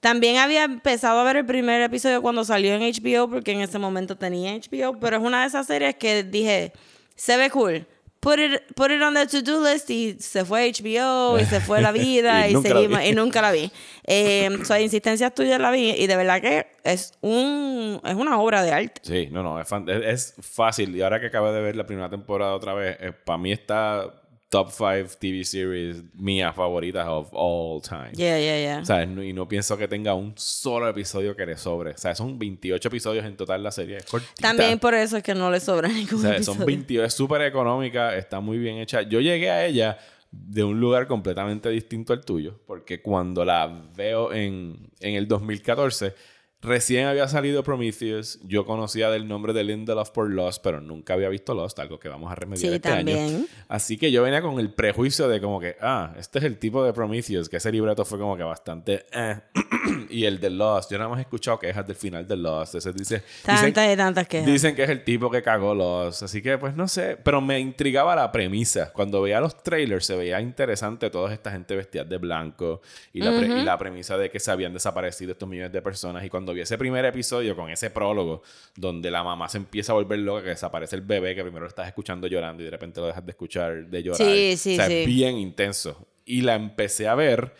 También 0.00 0.36
había 0.38 0.64
empezado 0.64 1.18
a 1.20 1.24
ver 1.24 1.36
el 1.38 1.46
primer 1.46 1.82
episodio 1.82 2.22
cuando 2.22 2.44
salió 2.44 2.72
en 2.74 2.82
HBO, 2.82 3.28
porque 3.28 3.52
en 3.52 3.60
ese 3.62 3.78
momento 3.78 4.16
tenía 4.16 4.52
HBO, 4.54 4.98
pero 5.00 5.16
es 5.16 5.22
una 5.22 5.40
de 5.42 5.48
esas 5.48 5.66
series 5.66 5.96
que 5.96 6.22
dije, 6.22 6.72
se 7.16 7.36
ve 7.36 7.50
cool. 7.50 7.86
Put 8.20 8.40
it, 8.40 8.60
put 8.74 8.90
it 8.90 9.00
on 9.00 9.14
the 9.14 9.26
to-do 9.28 9.62
list 9.64 9.88
y 9.90 10.16
se 10.18 10.44
fue 10.44 10.72
HBO 10.72 11.38
y 11.38 11.44
se 11.44 11.60
fue 11.60 11.80
la 11.80 11.92
vida 11.92 12.48
Y 12.48 12.50
y, 12.50 12.54
nunca 12.54 12.68
la 12.68 12.74
seguimos 12.74 13.04
y 13.04 13.12
nunca 13.12 13.42
la 13.42 13.52
vi. 13.52 13.70
Eh, 14.04 14.58
so, 14.64 14.74
a 14.74 14.80
insistencias 14.80 15.32
tuyas 15.34 15.60
la 15.60 15.70
vi 15.70 15.90
y 15.90 16.06
de 16.08 16.16
verdad 16.16 16.40
que 16.40 16.66
es 16.82 17.12
un 17.20 18.00
es 18.04 18.14
una 18.16 18.40
obra 18.40 18.62
de 18.64 18.72
arte. 18.72 19.00
Sí, 19.04 19.28
no, 19.30 19.44
no, 19.44 19.60
es, 19.60 19.68
fan- 19.68 19.88
es- 19.88 20.04
es 20.04 20.34
fácil. 20.44 20.96
Y 20.96 21.02
ahora 21.02 21.20
que 21.20 21.26
acabé 21.26 21.52
de 21.52 21.60
ver 21.60 21.76
la 21.76 21.86
primera 21.86 22.10
temporada 22.10 22.54
otra 22.54 22.74
vez, 22.74 22.96
para 23.24 23.38
mí 23.38 23.52
está 23.52 24.12
top 24.48 24.70
5 24.70 25.16
TV 25.20 25.44
series 25.44 26.02
mías 26.14 26.54
favoritas 26.54 27.06
of 27.06 27.28
all 27.32 27.82
time. 27.82 28.12
Yeah, 28.14 28.38
yeah, 28.38 28.58
yeah. 28.60 28.78
O 28.80 28.84
sea, 28.84 29.04
no- 29.04 29.22
y 29.22 29.32
no 29.32 29.46
pienso 29.46 29.76
que 29.76 29.86
tenga 29.88 30.14
un 30.14 30.32
solo 30.36 30.88
episodio 30.88 31.36
que 31.36 31.44
le 31.44 31.56
sobre. 31.56 31.90
O 31.92 31.98
sea, 31.98 32.14
son 32.14 32.38
28 32.38 32.88
episodios 32.88 33.24
en 33.26 33.36
total 33.36 33.62
la 33.62 33.70
serie. 33.70 33.98
Es 33.98 34.06
cortita. 34.06 34.34
También 34.40 34.78
por 34.78 34.94
eso 34.94 35.18
es 35.18 35.22
que 35.22 35.34
no 35.34 35.50
le 35.50 35.60
sobra 35.60 35.88
ningún 35.88 36.18
O 36.20 36.22
sea, 36.22 36.36
episodio. 36.36 36.58
son 36.58 36.66
22, 36.66 37.06
es 37.06 37.14
súper 37.14 37.42
económica, 37.42 38.16
está 38.16 38.40
muy 38.40 38.56
bien 38.58 38.78
hecha. 38.78 39.02
Yo 39.02 39.20
llegué 39.20 39.50
a 39.50 39.66
ella 39.66 39.98
de 40.30 40.62
un 40.64 40.78
lugar 40.80 41.06
completamente 41.06 41.68
distinto 41.70 42.12
al 42.12 42.24
tuyo, 42.24 42.58
porque 42.66 43.00
cuando 43.02 43.44
la 43.44 43.66
veo 43.96 44.32
en, 44.32 44.90
en 45.00 45.14
el 45.14 45.26
2014, 45.28 46.14
recién 46.60 47.06
había 47.06 47.28
salido 47.28 47.62
Prometheus, 47.62 48.38
yo 48.42 48.64
conocía 48.66 49.10
del 49.10 49.28
nombre 49.28 49.52
de 49.52 49.64
Lindelof 49.64 50.10
por 50.10 50.30
Lost, 50.30 50.62
pero 50.62 50.80
nunca 50.80 51.14
había 51.14 51.28
visto 51.28 51.54
Lost, 51.54 51.78
algo 51.78 51.98
que 51.98 52.08
vamos 52.08 52.30
a 52.32 52.34
remediar 52.34 52.70
Sí, 52.70 52.74
este 52.76 52.88
año. 52.88 53.14
también. 53.16 53.46
Así 53.68 53.96
que 53.96 54.10
yo 54.10 54.22
venía 54.22 54.42
con 54.42 54.58
el 54.58 54.72
prejuicio 54.72 55.28
de 55.28 55.40
como 55.40 55.60
que, 55.60 55.76
ah, 55.80 56.14
este 56.18 56.38
es 56.40 56.44
el 56.44 56.58
tipo 56.58 56.82
de 56.84 56.92
Prometheus, 56.92 57.48
que 57.48 57.58
ese 57.58 57.70
libreto 57.70 58.04
fue 58.04 58.18
como 58.18 58.36
que 58.36 58.42
bastante... 58.42 59.06
eh. 59.12 59.36
y 60.10 60.24
el 60.24 60.40
de 60.40 60.50
Lost, 60.50 60.90
yo 60.90 60.98
nada 60.98 61.08
más 61.10 61.18
he 61.18 61.22
escuchado 61.22 61.58
quejas 61.58 61.86
del 61.86 61.96
final 61.96 62.26
de 62.26 62.36
Lost, 62.36 62.74
ese 62.74 62.92
dice... 62.92 63.22
dicen- 63.46 63.72
Tantas 63.72 63.92
y 63.92 63.96
tantas 63.96 64.28
quejas. 64.28 64.46
Dicen 64.46 64.74
que 64.74 64.82
es 64.84 64.90
el 64.90 65.04
tipo 65.04 65.30
que 65.30 65.42
cagó 65.42 65.74
los. 65.74 66.22
Así 66.22 66.42
que, 66.42 66.58
pues 66.58 66.74
no 66.74 66.88
sé. 66.88 67.16
Pero 67.22 67.40
me 67.40 67.58
intrigaba 67.60 68.14
la 68.16 68.30
premisa. 68.32 68.92
Cuando 68.92 69.22
veía 69.22 69.40
los 69.40 69.62
trailers, 69.62 70.04
se 70.06 70.16
veía 70.16 70.40
interesante 70.40 71.10
toda 71.10 71.32
esta 71.32 71.50
gente 71.50 71.76
vestida 71.76 72.04
de 72.04 72.18
blanco. 72.18 72.80
Y 73.12 73.20
la, 73.20 73.30
y 73.32 73.62
la 73.64 73.78
premisa 73.78 74.16
de 74.18 74.30
que 74.30 74.40
se 74.40 74.50
habían 74.50 74.72
desaparecido 74.72 75.32
estos 75.32 75.48
millones 75.48 75.72
de 75.72 75.82
personas. 75.82 76.24
Y 76.24 76.28
cuando 76.30 76.47
vi 76.52 76.60
ese 76.60 76.78
primer 76.78 77.04
episodio 77.04 77.56
con 77.56 77.70
ese 77.70 77.90
prólogo, 77.90 78.42
donde 78.76 79.10
la 79.10 79.22
mamá 79.22 79.48
se 79.48 79.58
empieza 79.58 79.92
a 79.92 79.94
volver 79.94 80.18
loca, 80.18 80.42
que 80.42 80.48
desaparece 80.50 80.96
el 80.96 81.02
bebé, 81.02 81.34
que 81.34 81.42
primero 81.42 81.62
lo 81.62 81.68
estás 81.68 81.88
escuchando 81.88 82.26
llorando 82.26 82.62
y 82.62 82.66
de 82.66 82.70
repente 82.70 83.00
lo 83.00 83.06
dejas 83.06 83.24
de 83.24 83.30
escuchar, 83.30 83.86
de 83.86 84.02
llorar. 84.02 84.18
Sí, 84.18 84.56
sí, 84.56 84.72
o 84.74 84.76
sea, 84.76 84.86
sí. 84.86 84.94
es 84.94 85.06
bien 85.06 85.36
intenso. 85.36 86.06
Y 86.24 86.42
la 86.42 86.54
empecé 86.54 87.08
a 87.08 87.14
ver, 87.14 87.54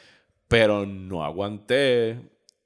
pero 0.46 0.86
no 0.86 1.24
aguanté. 1.24 2.18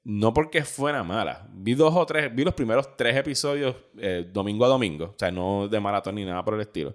No 0.05 0.33
porque 0.33 0.65
fuera 0.65 1.01
mala. 1.03 1.47
Vi 1.53 1.75
dos 1.75 1.93
o 1.95 2.05
tres, 2.05 2.33
vi 2.35 2.43
los 2.43 2.53
primeros 2.53 2.97
tres 2.97 3.15
episodios 3.15 3.75
eh, 3.97 4.29
domingo 4.31 4.65
a 4.65 4.67
domingo. 4.67 5.05
O 5.05 5.15
sea, 5.17 5.31
no 5.31 5.69
de 5.69 5.79
maratón 5.79 6.15
ni 6.15 6.25
nada 6.25 6.43
por 6.43 6.55
el 6.55 6.61
estilo. 6.61 6.93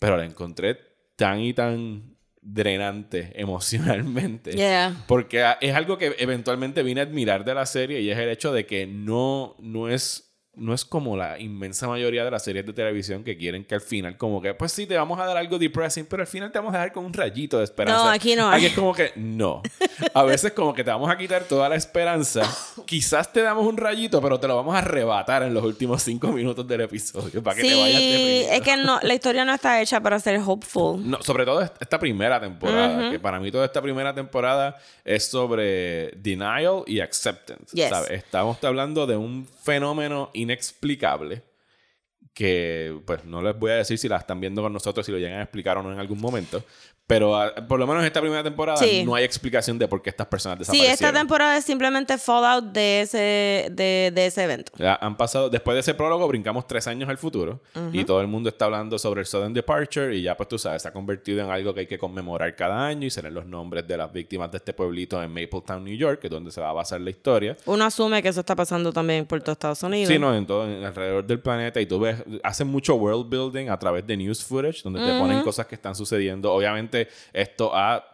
Pero 0.00 0.16
la 0.16 0.24
encontré 0.24 0.76
tan 1.14 1.40
y 1.40 1.52
tan 1.52 2.17
drenante 2.42 3.32
emocionalmente. 3.40 4.52
Yeah. 4.52 5.04
Porque 5.06 5.42
a- 5.42 5.58
es 5.60 5.74
algo 5.74 5.98
que 5.98 6.14
eventualmente 6.18 6.82
vine 6.82 7.00
a 7.00 7.04
admirar 7.04 7.44
de 7.44 7.54
la 7.54 7.66
serie 7.66 8.00
y 8.00 8.10
es 8.10 8.18
el 8.18 8.28
hecho 8.28 8.52
de 8.52 8.66
que 8.66 8.86
no, 8.86 9.56
no 9.60 9.88
es. 9.88 10.27
No 10.58 10.74
es 10.74 10.84
como 10.84 11.16
la 11.16 11.38
inmensa 11.38 11.86
mayoría 11.88 12.24
de 12.24 12.30
las 12.30 12.42
series 12.44 12.66
de 12.66 12.72
televisión 12.72 13.24
que 13.24 13.36
quieren 13.36 13.64
que 13.64 13.74
al 13.76 13.80
final, 13.80 14.16
como 14.16 14.42
que, 14.42 14.54
pues 14.54 14.72
sí, 14.72 14.86
te 14.86 14.96
vamos 14.96 15.18
a 15.20 15.24
dar 15.24 15.36
algo 15.36 15.58
depressing, 15.58 16.06
pero 16.06 16.22
al 16.22 16.26
final 16.26 16.50
te 16.52 16.58
vamos 16.58 16.74
a 16.74 16.78
dejar 16.78 16.92
con 16.92 17.04
un 17.04 17.12
rayito 17.12 17.58
de 17.58 17.64
esperanza. 17.64 18.04
No, 18.04 18.10
aquí 18.10 18.34
no 18.36 18.50
Aquí 18.50 18.66
es 18.66 18.72
como 18.74 18.92
que 18.94 19.12
no. 19.16 19.62
A 20.14 20.22
veces 20.24 20.52
como 20.52 20.74
que 20.74 20.84
te 20.84 20.90
vamos 20.90 21.08
a 21.10 21.16
quitar 21.16 21.44
toda 21.44 21.68
la 21.68 21.76
esperanza. 21.76 22.42
Quizás 22.86 23.32
te 23.32 23.42
damos 23.42 23.66
un 23.66 23.76
rayito, 23.76 24.20
pero 24.20 24.38
te 24.40 24.48
lo 24.48 24.56
vamos 24.56 24.74
a 24.74 24.78
arrebatar 24.78 25.42
en 25.42 25.54
los 25.54 25.62
últimos 25.64 26.02
cinco 26.02 26.28
minutos 26.28 26.66
del 26.66 26.80
episodio 26.82 27.42
para 27.42 27.56
que 27.56 27.62
te 27.62 27.74
vayas 27.80 28.00
deprimido. 28.00 28.52
es 28.52 28.60
que 28.62 28.76
no, 28.76 28.98
la 29.02 29.14
historia 29.14 29.44
no 29.44 29.54
está 29.54 29.80
hecha 29.80 30.00
para 30.00 30.18
ser 30.20 30.40
hopeful. 30.44 31.08
No, 31.08 31.22
sobre 31.22 31.44
todo 31.44 31.62
est- 31.62 31.76
esta 31.80 31.98
primera 31.98 32.40
temporada, 32.40 33.10
que 33.10 33.18
para 33.20 33.38
mí 33.40 33.50
toda 33.52 33.64
esta 33.64 33.80
primera 33.82 34.14
temporada 34.14 34.76
es 35.04 35.26
sobre 35.28 36.10
denial 36.16 36.82
y 36.86 37.00
acceptance. 37.00 37.74
Yes. 37.76 37.88
¿sabes? 37.90 38.10
Estamos 38.10 38.62
hablando 38.64 39.06
de 39.06 39.16
un 39.16 39.46
fenómeno 39.62 40.30
inexplicable 40.48 41.42
que 42.32 43.00
pues 43.06 43.24
no 43.24 43.42
les 43.42 43.58
voy 43.58 43.72
a 43.72 43.76
decir 43.76 43.98
si 43.98 44.08
la 44.08 44.16
están 44.16 44.40
viendo 44.40 44.62
con 44.62 44.72
nosotros, 44.72 45.04
si 45.04 45.12
lo 45.12 45.18
llegan 45.18 45.40
a 45.40 45.42
explicar 45.42 45.76
o 45.76 45.82
no 45.82 45.92
en 45.92 45.98
algún 45.98 46.20
momento, 46.20 46.64
pero 47.08 47.34
ah, 47.36 47.52
por 47.66 47.80
lo 47.80 47.86
menos 47.88 48.02
en 48.02 48.06
esta 48.06 48.20
primera 48.20 48.44
temporada 48.44 48.76
Sí. 48.78 49.02
no 49.04 49.16
hay 49.16 49.24
explicación 49.24 49.78
de 49.78 49.88
por 49.88 50.00
qué 50.02 50.10
estas 50.10 50.28
personas 50.28 50.58
Sí, 50.58 50.60
desaparecieron. 50.60 50.92
esta 50.92 51.12
temporada 51.18 51.56
es 51.56 51.64
simplemente 51.64 52.16
fallout 52.18 52.66
de 52.66 53.00
ese, 53.00 53.18
de, 53.72 54.12
de 54.14 54.26
ese 54.26 54.44
evento. 54.44 54.70
Ya 54.76 54.94
han 55.00 55.16
pasado, 55.16 55.50
después 55.50 55.74
de 55.74 55.80
ese 55.80 55.94
prólogo, 55.94 56.28
brincamos 56.28 56.66
tres 56.68 56.86
años 56.86 57.08
al 57.08 57.18
futuro 57.18 57.60
y 57.92 58.04
todo 58.04 58.20
el 58.20 58.28
mundo 58.28 58.48
está 58.50 58.66
hablando 58.66 58.98
sobre 58.98 59.20
el 59.22 59.26
Sudden 59.26 59.52
Departure 59.54 60.14
y 60.14 60.22
ya, 60.22 60.36
pues 60.36 60.48
tú 60.48 60.58
sabes, 60.58 60.82
se 60.82 60.88
ha 60.88 60.92
convertido 60.92 61.42
en 61.44 61.50
algo 61.50 61.72
que 61.74 61.80
hay 61.80 61.86
que 61.86 61.98
conmemorar 61.98 62.54
cada 62.54 62.86
año 62.86 63.06
y 63.06 63.10
serán 63.10 63.34
los 63.34 63.46
nombres 63.46 63.88
de 63.88 63.96
las 63.96 64.12
víctimas 64.12 64.50
de 64.52 64.58
este 64.58 64.72
pueblito 64.74 65.22
en 65.22 65.30
Mapletown, 65.32 65.82
New 65.82 65.96
York, 65.96 66.20
que 66.20 66.26
es 66.26 66.30
donde 66.30 66.50
se 66.50 66.60
va 66.60 66.68
a 66.68 66.72
basar 66.74 67.00
la 67.00 67.10
historia. 67.10 67.56
Uno 67.66 67.84
asume 67.86 68.22
que 68.22 68.28
eso 68.28 68.40
está 68.40 68.54
pasando 68.54 68.92
también 68.92 69.24
por 69.24 69.40
todo 69.40 69.52
Estados 69.52 69.82
Unidos. 69.82 70.12
Sí, 70.12 70.18
no, 70.18 70.34
en 70.34 70.46
todo, 70.46 70.64
en- 70.70 70.84
alrededor 70.84 71.26
del 71.26 71.40
planeta 71.40 71.80
y 71.80 71.86
tú 71.86 71.98
ves, 72.00 72.16
hacen 72.42 72.66
mucho 72.66 72.94
world 72.96 73.28
building 73.30 73.68
a 73.70 73.78
través 73.78 74.06
de 74.06 74.16
news 74.16 74.44
footage, 74.44 74.82
donde 74.82 75.00
te 75.00 75.18
ponen 75.18 75.42
cosas 75.42 75.66
que 75.66 75.74
están 75.76 75.94
sucediendo. 75.94 76.52
Obviamente, 76.52 76.97
esto 77.32 77.70
ha 77.74 78.04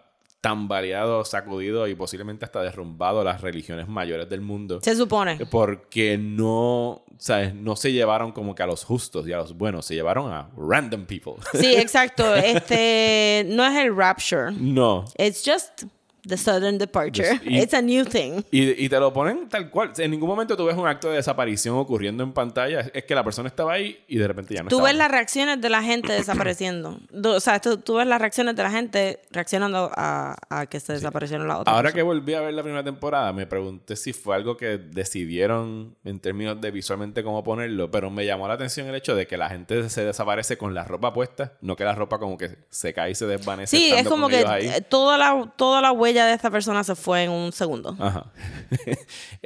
tambaleado, 0.45 1.25
sacudido 1.25 1.89
y 1.89 1.95
posiblemente 1.95 2.45
hasta 2.45 2.61
derrumbado 2.61 3.25
las 3.25 3.41
religiones 3.41 3.89
mayores 3.89 4.29
del 4.29 4.43
mundo. 4.43 4.79
Se 4.83 4.95
supone. 4.95 5.39
Porque 5.51 6.19
no, 6.19 7.03
¿sabes? 7.17 7.55
No 7.55 7.77
se 7.77 7.93
llevaron 7.93 8.33
como 8.33 8.55
que 8.55 8.63
a 8.63 8.67
los 8.67 8.85
justos 8.85 9.27
y 9.27 9.33
a 9.33 9.39
los 9.39 9.57
buenos, 9.57 9.87
se 9.87 9.95
llevaron 9.95 10.31
a 10.31 10.51
random 10.55 11.07
people. 11.07 11.37
Sí, 11.55 11.75
exacto. 11.79 12.35
Este 12.35 13.47
no 13.49 13.65
es 13.65 13.75
el 13.79 13.97
rapture. 13.97 14.53
no. 14.53 15.07
It's 15.17 15.43
just 15.43 15.85
the 16.27 16.37
sudden 16.37 16.79
departure. 16.79 17.41
Y- 17.45 17.59
It's 17.63 17.75
a 17.75 17.83
new 17.83 18.05
thing. 18.05 18.43
Y, 18.51 18.85
y 18.85 18.89
te 18.89 18.99
lo 18.99 19.13
ponen 19.13 19.49
tal 19.49 19.71
cual. 19.71 19.93
En 19.99 20.11
ningún 20.11 20.29
momento 20.29 20.57
tú 20.57 20.65
ves 20.67 20.77
un 20.77 20.87
acto 20.87 21.09
de 21.11 21.17
desaparición 21.17 21.77
ocurriendo 21.77 22.23
en 22.25 22.33
pantalla. 22.33 22.81
Es 22.93 23.05
que 23.05 23.15
la 23.15 23.23
persona 23.25 23.49
estaba 23.49 23.73
ahí 23.75 23.99
y 24.09 24.17
de 24.19 24.27
repente 24.29 24.55
ya 24.55 24.63
no 24.63 24.69
Tú 24.69 24.81
ves 24.83 24.95
las 24.95 25.11
reacciones 25.11 25.61
de 25.61 25.69
la 25.71 25.83
gente 25.83 26.13
desapareciendo. 26.13 26.99
O 27.25 27.41
sea, 27.41 27.61
tú, 27.61 27.77
tú 27.79 27.95
ves 27.97 28.07
las 28.07 28.21
reacciones 28.21 28.57
de 28.57 28.63
la 28.63 28.71
gente 28.71 29.21
reaccionando 29.31 29.91
a, 29.95 30.37
a 30.49 30.67
que 30.67 30.81
se 30.81 30.95
desaparecieron 30.95 31.49
las 31.49 31.59
otras. 31.61 31.75
Ahora 31.75 31.93
que 31.93 32.03
volví 32.03 32.35
a 32.35 32.41
ver 32.41 32.55
la 32.55 32.63
primera 32.63 32.85
temporada, 32.85 33.33
me 33.33 33.47
pregunté 33.47 33.97
si 33.97 34.13
fue 34.13 34.35
algo 34.37 34.57
que 34.57 34.79
decidieron 35.25 35.97
en 36.05 36.21
términos 36.21 36.61
de 36.61 36.71
visualmente 36.71 37.23
cómo 37.23 37.43
ponerlo, 37.43 37.91
pero 37.91 38.11
me 38.11 38.27
llamó 38.27 38.47
la 38.49 38.55
atención 38.55 38.87
el 38.89 38.95
hecho 38.95 39.15
de 39.15 39.27
que 39.27 39.37
la 39.37 39.49
gente 39.49 39.89
se 39.89 40.05
desaparece 40.05 40.57
con 40.59 40.75
la 40.75 40.85
ropa 40.85 41.13
puesta, 41.13 41.53
no 41.61 41.77
que 41.77 41.85
la 41.85 41.95
ropa 41.95 42.19
como 42.19 42.37
que 42.39 42.57
se 42.71 42.93
cae 42.93 43.13
y 43.13 43.15
se 43.15 43.27
desvanece. 43.27 43.77
Sí, 43.77 43.93
es 43.93 44.07
como 44.07 44.29
que 44.29 44.45
ahí. 44.47 44.67
eh, 44.69 44.81
toda 44.81 45.17
la, 45.19 45.53
toda 45.57 45.81
la 45.81 45.93
huella 45.93 46.14
de 46.15 46.33
esta 46.35 46.51
persona 46.51 46.85
se 46.85 46.95
fue 46.95 47.25
en 47.25 47.31
un 47.31 47.53
segundo. 47.53 47.97
Ajá. 47.99 48.33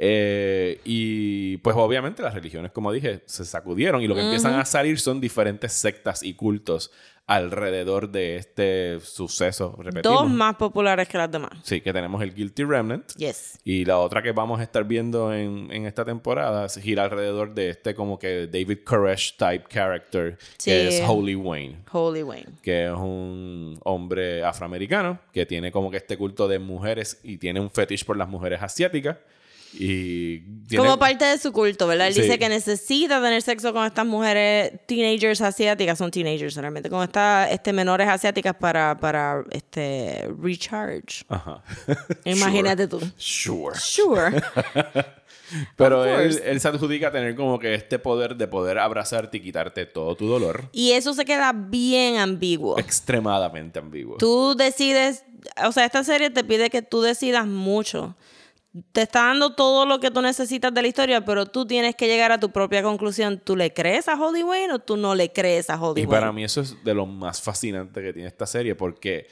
Eh, 0.01 0.79
y 0.85 1.57
pues 1.57 1.75
obviamente 1.75 2.23
las 2.23 2.33
religiones, 2.33 2.71
como 2.71 2.93
dije, 2.93 3.21
se 3.25 3.43
sacudieron 3.43 4.01
y 4.01 4.07
lo 4.07 4.15
que 4.15 4.21
empiezan 4.21 4.53
a 4.53 4.63
salir 4.63 4.97
son 4.97 5.19
diferentes 5.19 5.73
sectas 5.73 6.23
y 6.23 6.35
cultos 6.35 6.91
alrededor 7.29 8.09
de 8.09 8.37
este 8.37 8.99
suceso 9.01 9.75
repetido. 9.77 10.13
Dos 10.15 10.29
más 10.29 10.55
populares 10.55 11.07
que 11.07 11.17
las 11.17 11.31
demás. 11.31 11.51
Sí, 11.63 11.79
que 11.79 11.93
tenemos 11.93 12.21
el 12.23 12.33
Guilty 12.33 12.63
Remnant. 12.63 13.13
Yes. 13.17 13.59
Y 13.63 13.85
la 13.85 13.99
otra 13.99 14.23
que 14.23 14.31
vamos 14.31 14.59
a 14.59 14.63
estar 14.63 14.83
viendo 14.83 15.31
en, 15.33 15.71
en 15.71 15.85
esta 15.85 16.03
temporada 16.03 16.67
gira 16.69 17.03
alrededor 17.03 17.53
de 17.53 17.69
este 17.69 17.93
como 17.93 18.17
que 18.17 18.47
David 18.47 18.79
Koresh 18.83 19.37
type 19.37 19.65
character, 19.69 20.37
Sí. 20.57 20.71
que 20.71 20.87
es 20.87 21.03
Holy 21.07 21.35
Wayne. 21.35 21.77
Holy 21.91 22.23
Wayne. 22.23 22.53
que 22.63 22.85
es 22.87 22.91
un 22.93 23.79
hombre 23.83 24.43
afroamericano 24.43 25.19
que 25.31 25.45
tiene 25.45 25.71
como 25.71 25.91
que 25.91 25.97
este 25.97 26.17
culto 26.17 26.47
de 26.47 26.57
mujeres 26.59 27.19
y 27.23 27.37
tiene 27.37 27.59
un 27.59 27.69
fetish 27.69 28.05
por 28.05 28.17
las 28.17 28.27
mujeres 28.27 28.61
asiáticas 28.63 29.17
y 29.73 30.39
tiene- 30.67 30.83
Como 30.83 30.97
parte 30.97 31.25
de 31.25 31.37
su 31.37 31.51
culto, 31.51 31.85
¿verdad? 31.87 32.07
Él 32.07 32.13
Sí. 32.13 32.21
dice 32.21 32.39
que 32.39 32.49
necesita 32.49 33.21
tener 33.21 33.41
sexo 33.41 33.71
con 33.73 33.85
estas 33.85 34.05
mujeres 34.05 34.71
teenagers 34.87 35.41
asiáticas, 35.41 35.97
son 35.97 36.09
teenagers 36.11 36.55
realmente, 36.55 36.89
con 36.89 37.03
estas 37.03 37.51
este, 37.51 37.71
menores 37.73 38.07
asiáticas 38.07 38.55
para, 38.55 38.97
para 38.99 39.43
este, 39.51 40.27
recharge. 40.41 41.23
Ajá. 41.29 41.61
Imagínate 42.25 42.87
tú. 42.87 42.99
Sure. 43.17 43.77
Sure. 43.79 44.41
Pero 45.75 46.05
él, 46.05 46.39
él 46.45 46.59
se 46.59 46.67
adjudica 46.67 47.11
tener 47.11 47.35
como 47.35 47.57
que 47.57 47.73
este 47.73 47.97
poder 47.97 48.35
de 48.35 48.47
poder 48.47 48.77
abrazarte 48.77 49.37
y 49.37 49.41
quitarte 49.41 49.85
todo 49.87 50.15
tu 50.15 50.27
dolor. 50.27 50.69
Y 50.71 50.91
eso 50.91 51.13
se 51.15 51.25
queda 51.25 51.53
bien 51.55 52.17
ambiguo. 52.17 52.77
Extremadamente 52.77 53.79
ambiguo. 53.79 54.17
Tú 54.17 54.53
decides, 54.55 55.23
o 55.65 55.71
sea, 55.71 55.85
esta 55.85 56.03
serie 56.03 56.29
te 56.29 56.43
pide 56.43 56.69
que 56.69 56.83
tú 56.83 57.01
decidas 57.01 57.47
mucho. 57.47 58.15
Te 58.91 59.01
está 59.01 59.23
dando 59.25 59.55
todo 59.55 59.85
lo 59.87 59.99
que 59.99 60.11
tú 60.11 60.21
necesitas 60.21 60.71
de 60.73 60.81
la 60.83 60.87
historia, 60.87 61.25
pero 61.25 61.47
tú 61.47 61.65
tienes 61.65 61.95
que 61.95 62.05
llegar 62.07 62.31
a 62.31 62.39
tu 62.39 62.51
propia 62.51 62.83
conclusión. 62.83 63.41
¿Tú 63.43 63.55
le 63.55 63.73
crees 63.73 64.07
a 64.07 64.13
Holly 64.13 64.43
Wayne 64.43 64.73
o 64.73 64.79
tú 64.79 64.95
no 64.95 65.15
le 65.15 65.31
crees 65.33 65.69
a 65.71 65.81
Holly 65.81 66.03
Y 66.03 66.07
para 66.07 66.31
mí 66.31 66.43
eso 66.43 66.61
es 66.61 66.83
de 66.83 66.93
lo 66.93 67.05
más 67.07 67.41
fascinante 67.41 68.01
que 68.01 68.13
tiene 68.13 68.27
esta 68.27 68.45
serie 68.45 68.75
porque 68.75 69.27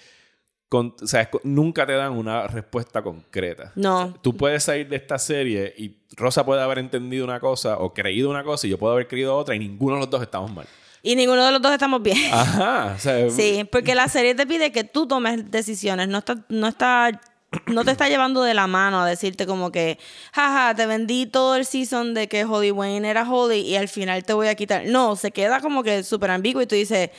con- 0.70 0.96
o 1.02 1.08
sea, 1.08 1.22
es 1.22 1.28
co- 1.30 1.40
nunca 1.44 1.86
te 1.86 1.94
dan 1.94 2.14
una 2.14 2.48
respuesta 2.48 3.02
concreta. 3.04 3.72
No. 3.76 4.16
Tú 4.24 4.36
puedes 4.36 4.64
salir 4.64 4.90
de 4.90 4.96
esta 4.98 5.20
serie 5.20 5.72
y 5.78 5.98
Rosa 6.16 6.44
puede 6.44 6.62
haber 6.64 6.80
entendido 6.80 7.24
una 7.24 7.40
cosa 7.40 7.78
o 7.78 7.94
creído 7.94 8.30
una 8.32 8.44
cosa 8.44 8.66
y 8.66 8.72
yo 8.72 8.78
puedo 8.80 8.94
haber 8.94 9.08
creído 9.08 9.36
otra 9.38 9.56
y 9.56 9.60
ninguno 9.60 9.96
de 9.96 10.02
los 10.02 10.10
dos 10.10 10.22
estamos 10.24 10.52
mal. 10.52 10.66
Y 11.04 11.16
ninguno 11.16 11.46
de 11.46 11.52
los 11.52 11.62
dos 11.62 11.72
estamos 11.72 12.02
bien. 12.02 12.18
Ajá. 12.34 12.94
O 12.96 13.00
sea, 13.00 13.30
Sí, 13.30 13.66
porque 13.72 13.94
la 13.94 14.08
serie 14.10 14.34
te 14.36 14.48
pide 14.48 14.72
que 14.72 14.84
tú 14.84 15.08
tomes 15.08 15.50
decisiones, 15.52 16.08
no 16.10 16.18
está, 16.18 16.44
no 16.50 16.68
está, 16.68 17.22
no 17.68 17.86
te 17.86 17.92
está 17.92 18.10
llevando 18.10 18.44
de 18.44 18.54
la 18.54 18.68
mano 18.68 19.02
a 19.02 19.08
decirte 19.08 19.46
como 19.46 19.72
que, 19.72 19.98
jaja, 20.34 20.76
te 20.76 20.86
vendí 20.86 21.26
todo 21.26 21.56
el 21.56 21.66
season 21.66 22.14
de 22.14 22.28
que 22.28 22.46
Holly 22.46 22.72
Wayne 22.72 23.10
era 23.10 23.30
Holly 23.30 23.62
y 23.62 23.76
al 23.76 23.88
final 23.88 24.24
te 24.26 24.34
voy 24.34 24.48
a 24.48 24.56
quitar. 24.56 24.86
No, 24.86 25.16
se 25.16 25.32
queda 25.32 25.62
como 25.62 25.84
que 25.84 26.04
súper 26.04 26.32
ambiguo 26.32 26.62
y 26.62 26.68
tú 26.68 26.76
dices, 26.76 27.10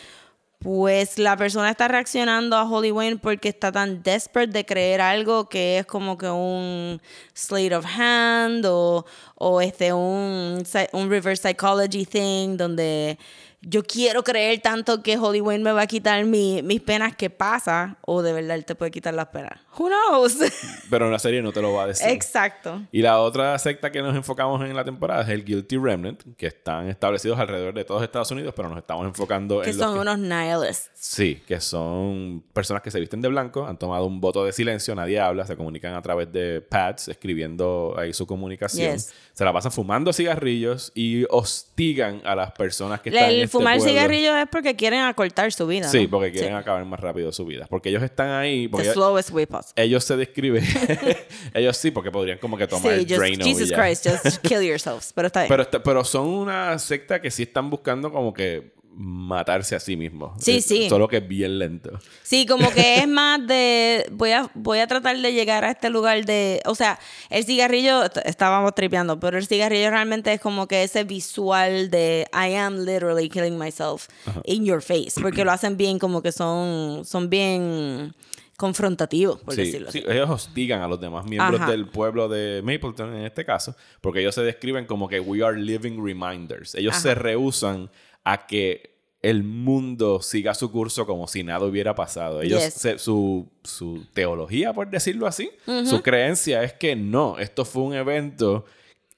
pues 0.59 1.19
la 1.19 1.37
persona 1.37 1.71
está 1.71 1.87
reaccionando 1.87 2.57
a 2.57 2.69
Holly 2.69 2.91
Wayne 2.91 3.19
porque 3.19 3.49
está 3.49 3.71
tan 3.71 4.03
desperate 4.03 4.53
de 4.53 4.67
creer 4.67 5.01
algo 5.01 5.49
que 5.49 5.79
es 5.79 5.87
como 5.87 6.19
que 6.19 6.29
un 6.29 7.01
slate 7.33 7.77
of 7.77 7.87
hand 7.87 8.67
o, 8.67 9.07
o 9.37 9.61
este 9.61 9.93
un, 9.93 10.65
un 10.93 11.11
reverse 11.11 11.49
psychology 11.49 12.05
thing 12.07 12.57
donde 12.57 13.19
yo 13.61 13.83
quiero 13.83 14.23
creer 14.23 14.61
tanto 14.61 15.03
que 15.03 15.17
Holly 15.19 15.41
Wayne 15.41 15.65
me 15.65 15.73
va 15.73 15.83
a 15.83 15.87
quitar 15.89 16.25
mi- 16.25 16.63
mis 16.63 16.81
penas 16.81 17.17
que 17.17 17.29
pasa 17.29 17.99
o 18.03 18.23
de 18.23 18.33
verdad 18.33 18.57
él 18.57 18.65
te 18.65 18.75
puede 18.77 18.91
quitar 18.93 19.13
las 19.15 19.27
penas. 19.27 19.59
Who 19.77 19.89
knows? 19.89 20.37
pero 20.91 21.07
en 21.07 21.13
la 21.13 21.19
serie 21.19 21.43
no 21.43 21.53
te 21.53 21.61
lo 21.61 21.73
va 21.73 21.83
a 21.85 21.87
decir. 21.89 22.09
Exacto. 22.09 22.83
Y 22.93 23.03
la 23.03 23.19
otra 23.21 23.59
secta 23.59 23.91
que 23.91 24.01
nos 24.01 24.15
enfocamos 24.15 24.63
en 24.63 24.75
la 24.77 24.85
temporada 24.85 25.23
es 25.23 25.29
el 25.31 25.45
Guilty 25.45 25.77
Remnant, 25.77 26.23
que 26.37 26.47
están 26.47 26.89
establecidos 26.89 27.39
alrededor 27.39 27.75
de 27.75 27.85
todos 27.85 28.03
Estados 28.03 28.31
Unidos, 28.31 28.55
pero 28.57 28.69
nos 28.69 28.79
estamos 28.79 29.05
enfocando 29.07 29.61
Que 29.61 29.71
en 29.71 29.77
los 29.79 29.87
son 29.87 29.95
que- 29.95 30.01
unos 30.03 30.19
nihilists. 30.19 30.91
Sí, 30.95 31.43
que 31.47 31.61
son 31.61 32.45
personas 32.53 32.83
que 32.83 32.91
se 32.93 33.01
visten 33.01 33.21
de 33.21 33.29
blanco, 33.29 33.67
han 33.67 33.79
tomado 33.79 34.05
un 34.07 34.21
voto 34.21 34.45
de 34.45 34.53
silencio, 34.53 34.95
nadie 34.95 35.19
habla, 35.19 35.47
se 35.47 35.57
comunican 35.57 35.95
a 35.95 36.03
través 36.03 36.33
de 36.33 36.61
pads, 36.61 37.09
escribiendo 37.09 37.95
ahí 37.99 38.13
su 38.13 38.27
comunicación. 38.27 38.93
Yes. 38.95 39.13
Se 39.33 39.45
la 39.45 39.53
pasan 39.53 39.73
fumando 39.73 40.13
cigarrillos 40.13 40.91
y 40.95 41.25
hostigan 41.31 42.23
a 42.25 42.35
las 42.35 42.53
personas 42.53 43.01
que 43.01 43.11
están 43.11 43.31
en 43.31 43.41
El 43.41 43.48
este 43.49 43.59
fumar 43.59 43.77
pueblo. 43.79 43.93
cigarrillos 43.93 44.37
es 44.37 44.47
porque 44.51 44.77
quieren 44.77 45.01
acortar 45.01 45.53
su 45.53 45.67
vida. 45.67 45.89
Sí, 45.89 46.05
¿no? 46.05 46.11
porque 46.11 46.33
quieren 46.33 46.55
acabar 46.55 46.85
más 46.85 47.01
rápido 47.01 47.33
su 47.33 47.45
vida. 47.45 47.67
Porque 47.69 47.89
ellos 47.89 48.03
están 48.03 48.31
ahí. 48.31 48.69
The 48.69 48.93
slowest 48.93 49.31
way 49.31 49.47
possible. 49.47 49.83
ellos 49.83 50.05
se 50.05 50.17
describen. 50.17 50.65
ellos 51.55 51.77
sí, 51.77 51.91
porque 51.91 52.11
podrían 52.11 52.39
como 52.39 52.57
que 52.57 52.67
tomar 52.67 52.93
Sí, 52.95 52.99
el 53.01 53.07
just, 53.07 53.19
Drano 53.19 53.45
Jesus. 53.45 53.73
Christ, 53.73 54.07
just 54.09 54.39
kill 54.47 54.63
yourselves. 54.63 55.13
Pero 55.15 55.27
está 55.27 55.41
bien. 55.43 55.49
Pero, 55.49 55.63
está- 55.63 55.83
pero 55.83 56.05
son 56.05 56.27
una 56.29 56.79
secta 56.79 57.21
que 57.21 57.31
sí 57.31 57.45
están 57.45 57.71
buscando 57.71 58.11
como 58.13 58.33
que 58.33 58.73
matarse 58.95 59.77
a 59.77 59.81
sí 59.81 59.97
mismos. 59.97 60.33
Sí, 60.43 60.57
Es- 60.57 60.65
sí. 60.65 60.89
Solo 60.89 61.07
que 61.09 61.19
es 61.19 61.29
bien 61.29 61.59
lento. 61.59 61.99
Sí, 62.23 62.47
como 62.47 62.71
que 62.73 62.97
es 62.99 63.07
más 63.09 63.47
de 63.47 64.07
voy 64.13 64.33
a 64.33 64.51
voy 64.55 64.81
a 64.81 64.87
tratar 64.87 65.17
de 65.19 65.33
llegar 65.33 65.65
a 65.65 65.71
este 65.71 65.89
lugar 65.91 66.25
de, 66.25 66.61
o 66.67 66.75
sea, 66.75 66.99
el 67.31 67.45
cigarrillo 67.45 68.05
est- 68.05 68.19
estábamos 68.25 68.75
tripeando, 68.75 69.21
pero 69.21 69.39
el 69.39 69.47
cigarrillo 69.47 69.91
realmente 69.91 70.33
es 70.33 70.41
como 70.41 70.67
que 70.67 70.83
ese 70.83 71.05
visual 71.05 71.91
de 71.91 72.27
I 72.33 72.55
am 72.55 72.85
literally 72.85 73.29
killing 73.29 73.57
myself 73.59 74.09
in 74.45 74.65
your 74.65 74.83
face, 74.83 75.13
porque 75.21 75.45
lo 75.45 75.53
hacen 75.53 75.77
bien 75.77 75.99
como 75.99 76.21
que 76.23 76.33
son 76.33 77.05
son 77.05 77.31
bien 77.31 78.15
confrontativos, 78.57 79.39
por 79.41 79.55
Sí, 79.55 79.61
decirlo 79.63 79.93
sí, 79.93 80.01
así. 80.01 80.11
ellos 80.11 80.29
hostigan 80.29 80.83
a 80.83 80.89
los 80.89 81.01
demás 81.01 81.25
miembros 81.27 81.61
Ajá. 81.61 81.71
del 81.71 81.87
pueblo 81.87 82.29
de 82.29 82.61
Mapleton 82.63 83.15
en 83.15 83.25
este 83.25 83.45
caso, 83.45 83.77
porque 84.01 84.19
ellos 84.21 84.35
se 84.35 84.43
describen 84.43 84.85
como 84.85 85.09
que 85.09 85.21
we 85.21 85.45
are 85.45 85.57
living 85.57 86.05
reminders. 86.05 86.75
Ellos 86.75 86.97
se 86.97 87.15
rehusan 87.15 87.89
a 88.33 88.47
que 88.47 88.97
el 89.21 89.43
mundo 89.43 90.23
siga 90.23 90.55
su 90.55 90.71
curso 90.71 91.05
como 91.07 91.27
si 91.27 91.43
nada 91.43 91.65
hubiera 91.67 91.95
pasado. 91.95 92.41
Ellos 92.41 92.63
Yes. 92.65 92.75
se- 92.75 92.99
su, 92.99 93.49
su 93.65 94.05
teología, 94.15 94.73
por 94.73 94.89
decirlo 94.89 95.27
así, 95.27 95.51
su 95.85 96.03
creencia 96.03 96.63
es 96.63 96.73
que 96.73 96.95
no, 96.95 97.39
esto 97.39 97.65
fue 97.65 97.83
un 97.83 97.95
evento 97.95 98.65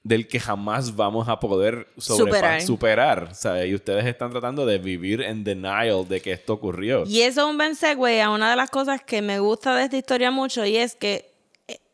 del 0.03 0.27
que 0.27 0.39
jamás 0.39 0.95
vamos 0.95 1.29
a 1.29 1.39
poder 1.39 1.87
Superar. 1.97 2.59
superar. 2.63 3.35
Sea, 3.35 3.63
y 3.67 3.75
ustedes 3.75 4.03
están 4.07 4.31
tratando 4.31 4.65
de 4.65 4.79
vivir 4.79 5.21
en 5.21 5.43
denial 5.43 6.07
de 6.09 6.19
que 6.21 6.31
esto 6.31 6.53
ocurrió. 6.53 7.03
Y 7.05 7.21
eso 7.21 7.41
es 7.41 7.47
un 7.47 7.57
buen 7.57 7.75
segue 7.75 8.19
a 8.23 8.31
una 8.31 8.49
de 8.49 8.55
las 8.55 8.71
cosas 8.71 9.03
que 9.03 9.21
me 9.21 9.37
gusta 9.39 9.75
de 9.75 9.83
esta 9.83 9.97
historia 9.97 10.31
mucho 10.31 10.65
y 10.65 10.77
es 10.77 10.95
que 10.95 11.29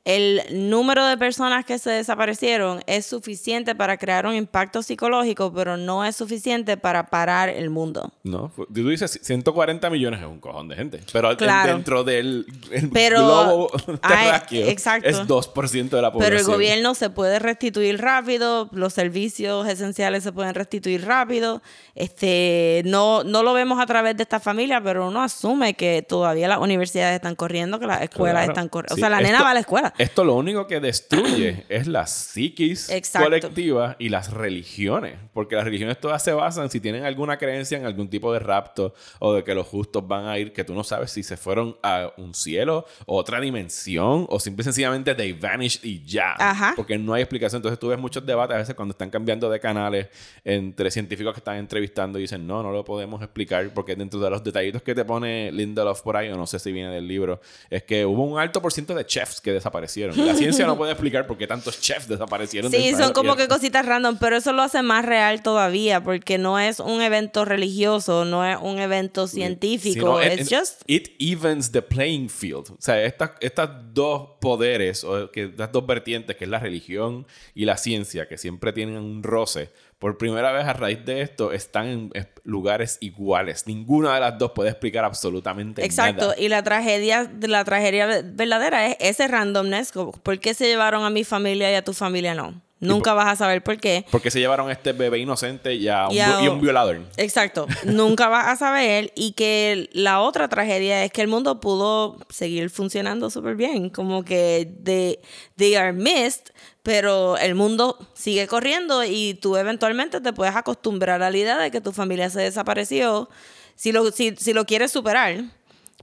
el 0.09 0.41
número 0.69 1.05
de 1.05 1.17
personas 1.17 1.65
que 1.65 1.77
se 1.79 1.89
desaparecieron 1.89 2.81
es 2.87 3.05
suficiente 3.05 3.75
para 3.75 3.97
crear 3.97 4.25
un 4.25 4.33
impacto 4.35 4.81
psicológico, 4.81 5.51
pero 5.53 5.75
no 5.75 6.05
es 6.05 6.15
suficiente 6.15 6.77
para 6.77 7.07
parar 7.07 7.49
el 7.49 7.69
mundo. 7.69 8.13
No, 8.23 8.49
tú 8.73 8.87
dices 8.87 9.19
140 9.21 9.89
millones 9.89 10.21
es 10.21 10.25
un 10.25 10.39
cojón 10.39 10.69
de 10.69 10.75
gente. 10.77 11.01
Pero 11.11 11.35
Claro. 11.35 11.73
dentro 11.73 12.05
del 12.05 12.45
el 12.71 12.89
Pero- 12.89 13.17
globo 13.25 13.67
terráqueo 14.01 14.67
exacto. 14.67 15.09
es 15.09 15.27
2% 15.27 15.97
de 15.97 16.01
la 16.01 16.11
población. 16.13 16.37
Pero 16.37 16.39
el 16.39 16.45
gobierno 16.55 16.95
se 16.95 17.09
puede 17.09 17.39
restituir 17.39 17.99
rápido, 17.99 18.69
los 18.71 18.93
servicios 18.93 19.67
esenciales 19.67 20.23
se 20.23 20.31
pueden 20.31 20.53
restituir 20.55 21.05
rápido. 21.05 21.61
Este, 21.95 22.81
no, 22.85 23.25
no 23.25 23.43
lo 23.43 23.51
vemos 23.53 23.79
a 23.81 23.85
través 23.85 24.15
de 24.15 24.23
esta 24.23 24.39
familia, 24.39 24.79
pero 24.81 25.07
uno 25.09 25.21
asume 25.21 25.73
que 25.73 26.01
todavía 26.07 26.47
las 26.47 26.59
universidades 26.59 27.15
están 27.15 27.35
corriendo, 27.35 27.79
que 27.79 27.87
las 27.87 28.01
escuelas 28.03 28.43
Claro. 28.45 28.51
están 28.53 28.69
corriendo. 28.69 28.93
O 28.93 28.95
Sí, 28.95 29.01
sea, 29.01 29.09
la 29.09 29.17
nena 29.17 29.29
esto- 29.33 29.43
va 29.43 29.49
a 29.51 29.53
la 29.53 29.59
escuela. 29.59 29.93
Esto 29.97 30.23
lo 30.23 30.35
único 30.35 30.67
que 30.67 30.79
destruye 30.79 31.65
es 31.69 31.87
la 31.87 32.05
psiquis 32.05 32.89
Exacto. 32.89 33.25
colectiva 33.25 33.95
y 33.99 34.09
las 34.09 34.31
religiones. 34.31 35.15
Porque 35.33 35.55
las 35.55 35.65
religiones 35.65 35.99
todas 35.99 36.23
se 36.23 36.33
basan 36.33 36.69
si 36.69 36.79
tienen 36.79 37.05
alguna 37.05 37.37
creencia 37.37 37.77
en 37.77 37.85
algún 37.85 38.09
tipo 38.09 38.31
de 38.33 38.39
rapto 38.39 38.93
o 39.19 39.33
de 39.33 39.43
que 39.43 39.55
los 39.55 39.67
justos 39.67 40.07
van 40.07 40.25
a 40.25 40.37
ir, 40.37 40.53
que 40.53 40.63
tú 40.63 40.73
no 40.73 40.83
sabes 40.83 41.11
si 41.11 41.23
se 41.23 41.37
fueron 41.37 41.77
a 41.81 42.11
un 42.17 42.33
cielo 42.33 42.85
o 43.05 43.17
otra 43.17 43.39
dimensión 43.39 44.25
o 44.29 44.39
simple 44.39 44.61
y 44.61 44.65
sencillamente 44.65 45.15
they 45.15 45.33
vanished 45.33 45.83
y 45.83 46.03
ya. 46.03 46.35
Ajá. 46.37 46.73
Porque 46.75 46.97
no 46.97 47.13
hay 47.13 47.23
explicación. 47.23 47.59
Entonces 47.59 47.79
tú 47.79 47.87
ves 47.87 47.99
muchos 47.99 48.25
debates 48.25 48.55
a 48.55 48.59
veces 48.59 48.75
cuando 48.75 48.91
están 48.91 49.09
cambiando 49.09 49.49
de 49.49 49.59
canales 49.59 50.07
entre 50.43 50.91
científicos 50.91 51.33
que 51.33 51.39
están 51.39 51.57
entrevistando 51.57 52.19
y 52.19 52.23
dicen, 52.23 52.45
no, 52.45 52.61
no 52.61 52.71
lo 52.71 52.83
podemos 52.83 53.21
explicar 53.21 53.73
porque 53.73 53.95
dentro 53.95 54.19
de 54.19 54.29
los 54.29 54.43
detallitos 54.43 54.81
que 54.81 54.93
te 54.93 55.05
pone 55.05 55.51
Lindelof 55.51 56.01
por 56.01 56.17
ahí, 56.17 56.29
o 56.29 56.37
no 56.37 56.45
sé 56.45 56.59
si 56.59 56.71
viene 56.71 56.91
del 56.91 57.07
libro, 57.07 57.41
es 57.69 57.83
que 57.83 58.05
hubo 58.05 58.23
un 58.23 58.39
alto 58.39 58.61
por 58.61 58.71
ciento 58.71 58.93
de 58.93 59.05
chefs 59.05 59.41
que 59.41 59.53
desaparecieron. 59.53 59.86
La 59.87 60.35
ciencia 60.35 60.65
no 60.65 60.77
puede 60.77 60.91
explicar 60.91 61.25
por 61.27 61.37
qué 61.37 61.47
tantos 61.47 61.79
chefs 61.81 62.07
desaparecieron. 62.07 62.71
Sí, 62.71 62.93
son 62.95 63.13
como 63.13 63.35
que 63.35 63.47
cositas 63.47 63.85
random, 63.85 64.17
pero 64.19 64.37
eso 64.37 64.53
lo 64.53 64.61
hace 64.61 64.81
más 64.81 65.05
real 65.05 65.41
todavía, 65.41 66.03
porque 66.03 66.37
no 66.37 66.59
es 66.59 66.79
un 66.79 67.01
evento 67.01 67.45
religioso, 67.45 68.25
no 68.25 68.45
es 68.45 68.57
un 68.61 68.79
evento 68.79 69.27
científico, 69.27 70.19
Sino, 70.21 70.33
it- 70.33 70.47
just... 70.49 70.81
It 70.87 71.09
evens 71.19 71.71
the 71.71 71.81
playing 71.81 72.29
field. 72.29 72.69
O 72.71 72.77
sea, 72.79 73.01
estas, 73.03 73.31
estas 73.41 73.69
dos 73.93 74.29
poderes, 74.39 75.03
o 75.03 75.31
que, 75.31 75.45
estas 75.45 75.71
dos 75.71 75.85
vertientes, 75.85 76.35
que 76.35 76.43
es 76.43 76.49
la 76.49 76.59
religión 76.59 77.25
y 77.55 77.65
la 77.65 77.77
ciencia, 77.77 78.27
que 78.27 78.37
siempre 78.37 78.73
tienen 78.73 78.97
un 78.97 79.23
roce, 79.23 79.69
por 79.99 80.17
primera 80.17 80.51
vez 80.51 80.65
a 80.65 80.73
raíz 80.73 81.03
de 81.05 81.21
esto 81.21 81.51
están 81.51 81.87
en 81.87 82.11
lugares 82.47 82.97
iguales. 83.01 83.67
Ninguna 83.67 84.13
de 84.15 84.21
las 84.21 84.37
dos 84.37 84.51
puede 84.55 84.69
explicar 84.69 85.03
absolutamente 85.05 85.83
Exacto, 85.83 86.29
nada. 86.29 86.35
y 86.39 86.47
la 86.47 86.63
tragedia, 86.63 87.29
la 87.41 87.63
tragedia 87.65 88.07
verdadera 88.23 88.87
es 88.87 88.95
ese 89.01 89.27
randomness, 89.27 89.91
¿por 89.91 90.39
qué 90.39 90.53
se 90.53 90.65
llevaron 90.65 91.03
a 91.03 91.09
mi 91.09 91.23
familia 91.25 91.69
y 91.71 91.75
a 91.75 91.83
tu 91.83 91.93
familia 91.93 92.33
no? 92.33 92.61
Nunca 92.79 93.13
vas 93.15 93.25
a 93.27 93.35
saber 93.35 93.63
por 93.63 93.77
qué. 93.79 94.05
Porque 94.11 94.29
se 94.29 94.39
llevaron 94.39 94.69
a 94.69 94.71
este 94.71 94.93
bebé 94.93 95.17
inocente 95.17 95.73
y 95.73 95.87
a 95.87 96.07
un, 96.09 96.13
Y 96.13 96.19
a- 96.19 96.37
vi- 96.37 96.45
y 96.45 96.47
un 96.47 96.61
violador. 96.61 97.01
Exacto. 97.17 97.65
Nunca 97.85 98.27
vas 98.29 98.45
a 98.49 98.55
saber. 98.55 99.11
Y 99.15 99.31
que 99.31 99.89
la 99.93 100.21
otra 100.21 100.47
tragedia 100.47 101.03
es 101.03 101.11
que 101.11 101.21
el 101.23 101.27
mundo 101.27 101.59
pudo 101.59 102.19
seguir 102.29 102.69
funcionando 102.69 103.31
súper 103.31 103.55
bien. 103.55 103.89
Como 103.89 104.23
que 104.23 104.71
they, 104.83 105.17
they 105.55 105.73
are 105.73 105.91
missed, 105.91 106.51
pero 106.83 107.35
el 107.39 107.55
mundo 107.55 107.97
sigue 108.13 108.45
corriendo 108.45 109.03
y 109.03 109.33
tú 109.41 109.57
eventualmente 109.57 110.21
te 110.21 110.31
puedes 110.31 110.55
acostumbrar 110.55 111.23
a 111.23 111.31
la 111.31 111.37
idea 111.37 111.57
de 111.57 111.71
que 111.71 111.81
tu 111.81 111.91
familia 111.93 112.29
se 112.37 112.43
desapareció. 112.43 113.29
Si 113.75 113.91
lo, 113.91 114.09
si, 114.11 114.35
si 114.35 114.53
lo 114.53 114.65
quieres 114.65 114.91
superar. 114.91 115.43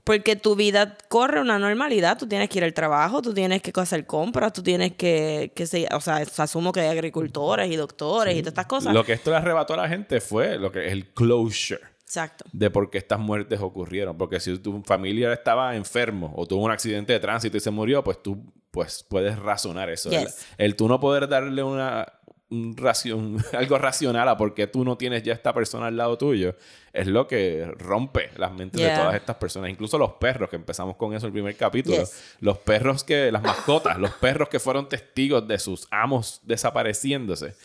Porque 0.03 0.35
tu 0.35 0.55
vida 0.55 0.99
corre 1.09 1.41
una 1.41 1.57
normalidad, 1.57 2.15
tú 2.15 2.27
tienes 2.27 2.47
que 2.47 2.59
ir 2.59 2.63
al 2.63 2.75
trabajo, 2.75 3.23
tú 3.23 3.33
tienes 3.33 3.63
que 3.63 3.71
hacer 3.73 4.05
compras, 4.05 4.53
tú 4.53 4.61
tienes 4.61 4.93
que, 4.93 5.51
que 5.55 5.65
se, 5.65 5.87
o 5.91 5.99
sea, 5.99 6.17
asumo 6.17 6.71
que 6.71 6.81
hay 6.81 6.89
agricultores 6.89 7.71
y 7.71 7.75
doctores 7.75 8.35
y 8.35 8.41
todas 8.41 8.51
estas 8.51 8.65
cosas. 8.67 8.93
Lo 8.93 9.03
que 9.03 9.13
esto 9.13 9.31
le 9.31 9.37
arrebató 9.37 9.73
a 9.73 9.77
la 9.77 9.89
gente 9.89 10.21
fue 10.21 10.59
lo 10.59 10.71
que 10.71 10.85
es 10.85 10.91
el 10.91 11.11
closure 11.11 11.81
Exacto. 12.03 12.45
de 12.51 12.69
por 12.69 12.91
qué 12.91 12.99
estas 12.99 13.19
muertes 13.19 13.59
ocurrieron. 13.61 14.15
Porque 14.15 14.39
si 14.39 14.59
tu 14.59 14.83
familia 14.83 15.33
estaba 15.33 15.75
enfermo 15.75 16.31
o 16.35 16.45
tuvo 16.45 16.65
un 16.65 16.71
accidente 16.71 17.11
de 17.11 17.19
tránsito 17.19 17.57
y 17.57 17.59
se 17.59 17.71
murió, 17.71 18.03
pues 18.03 18.21
tú 18.21 18.53
pues, 18.69 19.03
puedes 19.09 19.39
razonar 19.39 19.89
eso. 19.89 20.11
El, 20.11 20.27
el 20.59 20.75
tú 20.75 20.87
no 20.87 20.99
poder 20.99 21.27
darle 21.27 21.63
una, 21.63 22.05
un 22.49 22.77
ración, 22.77 23.37
algo 23.53 23.77
racional 23.77 24.27
a 24.29 24.37
por 24.37 24.53
qué 24.53 24.67
tú 24.67 24.83
no 24.85 24.97
tienes 24.97 25.23
ya 25.23 25.33
esta 25.33 25.53
persona 25.53 25.87
al 25.87 25.97
lado 25.97 26.17
tuyo 26.17 26.55
es 26.93 27.07
lo 27.07 27.27
que 27.27 27.65
rompe 27.77 28.29
las 28.37 28.53
mentes 28.53 28.81
de 28.81 28.89
todas 28.95 29.15
estas 29.15 29.35
personas. 29.35 29.69
Incluso 29.69 29.97
los 29.97 30.13
perros, 30.13 30.49
que 30.49 30.55
empezamos 30.55 30.95
con 30.95 31.13
eso 31.13 31.25
en 31.25 31.29
el 31.29 31.33
primer 31.33 31.57
capítulo. 31.57 31.97
Yes. 31.97 32.37
Los 32.39 32.57
perros 32.59 33.03
que, 33.03 33.31
las 33.31 33.41
mascotas, 33.43 33.97
los 33.97 34.11
perros 34.11 34.47
que 34.47 34.59
fueron 34.59 34.87
testigos 34.87 35.45
de 35.47 35.59
sus 35.59 35.87
amos 35.91 36.39
desapareciéndose. 36.43 37.55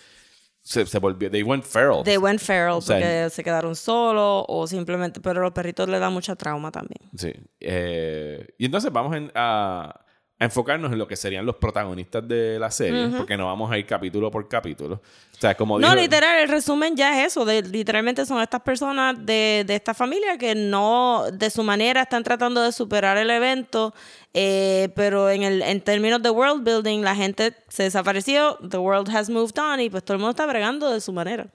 Se, 0.62 0.85
se 0.85 0.99
volvió, 0.99 1.31
they 1.31 1.43
went 1.43 1.64
feral. 1.64 2.03
They 2.03 2.18
went 2.18 2.41
feral 2.41 2.83
sea, 2.83 2.97
porque 2.97 3.31
se 3.31 3.43
quedaron 3.45 3.74
solos 3.76 4.45
o 4.49 4.66
simplemente, 4.66 5.20
pero 5.20 5.41
a 5.41 5.45
los 5.45 5.53
perritos 5.53 5.89
les 5.89 6.01
da 6.01 6.11
mucha 6.11 6.37
trauma 6.37 6.70
también. 6.70 7.09
Sí. 7.16 7.33
Eh, 7.61 8.47
y 8.59 8.66
entonces 8.66 8.93
vamos 8.93 9.16
en- 9.16 9.33
a, 9.35 10.05
a 10.41 10.45
enfocarnos 10.47 10.91
en 10.91 10.99
lo 10.99 11.07
que 11.07 11.16
serían 11.16 11.45
los 11.47 11.57
protagonistas 11.57 12.26
de 12.26 12.59
la 12.59 12.70
serie, 12.70 13.09
porque 13.16 13.36
no 13.36 13.47
vamos 13.47 13.70
a 13.70 13.76
ir 13.78 13.84
capítulo 13.86 14.30
por 14.30 14.49
capítulo. 14.49 14.95
O 14.97 15.38
sea, 15.41 15.55
como 15.55 15.78
No, 15.78 15.88
dijo- 15.91 16.01
literal, 16.01 16.38
el 16.41 16.49
resumen 16.49 16.97
ya 16.97 17.20
es 17.20 17.28
eso. 17.28 17.45
De, 17.45 17.61
literalmente 17.62 18.24
son 18.26 18.41
estas 18.41 18.62
personas 18.62 19.14
de, 19.24 19.64
de 19.66 19.74
esta 19.76 19.93
familia 19.95 20.38
que 20.38 20.55
no, 20.55 21.26
de 21.32 21.51
su 21.51 21.62
manera, 21.62 22.03
están 22.03 22.24
tratando 22.24 22.62
de 22.62 22.72
superar 22.72 23.18
el 23.18 23.28
evento, 23.30 23.95
eh, 24.34 24.88
pero 24.97 25.28
en, 25.30 25.43
el, 25.43 25.61
en 25.62 25.80
términos 25.82 26.22
de 26.22 26.30
world 26.30 26.64
building, 26.64 27.03
la 27.03 27.14
gente 27.14 27.55
se 27.68 27.82
desapareció, 27.84 28.57
the 28.66 28.78
world 28.78 29.09
has 29.14 29.28
moved 29.28 29.59
on 29.59 29.78
y 29.80 29.91
pues 29.91 30.03
todo 30.05 30.14
el 30.14 30.20
mundo 30.20 30.30
está 30.30 30.47
bregando 30.47 30.91
de 30.91 31.01
su 31.03 31.12
manera. 31.12 31.49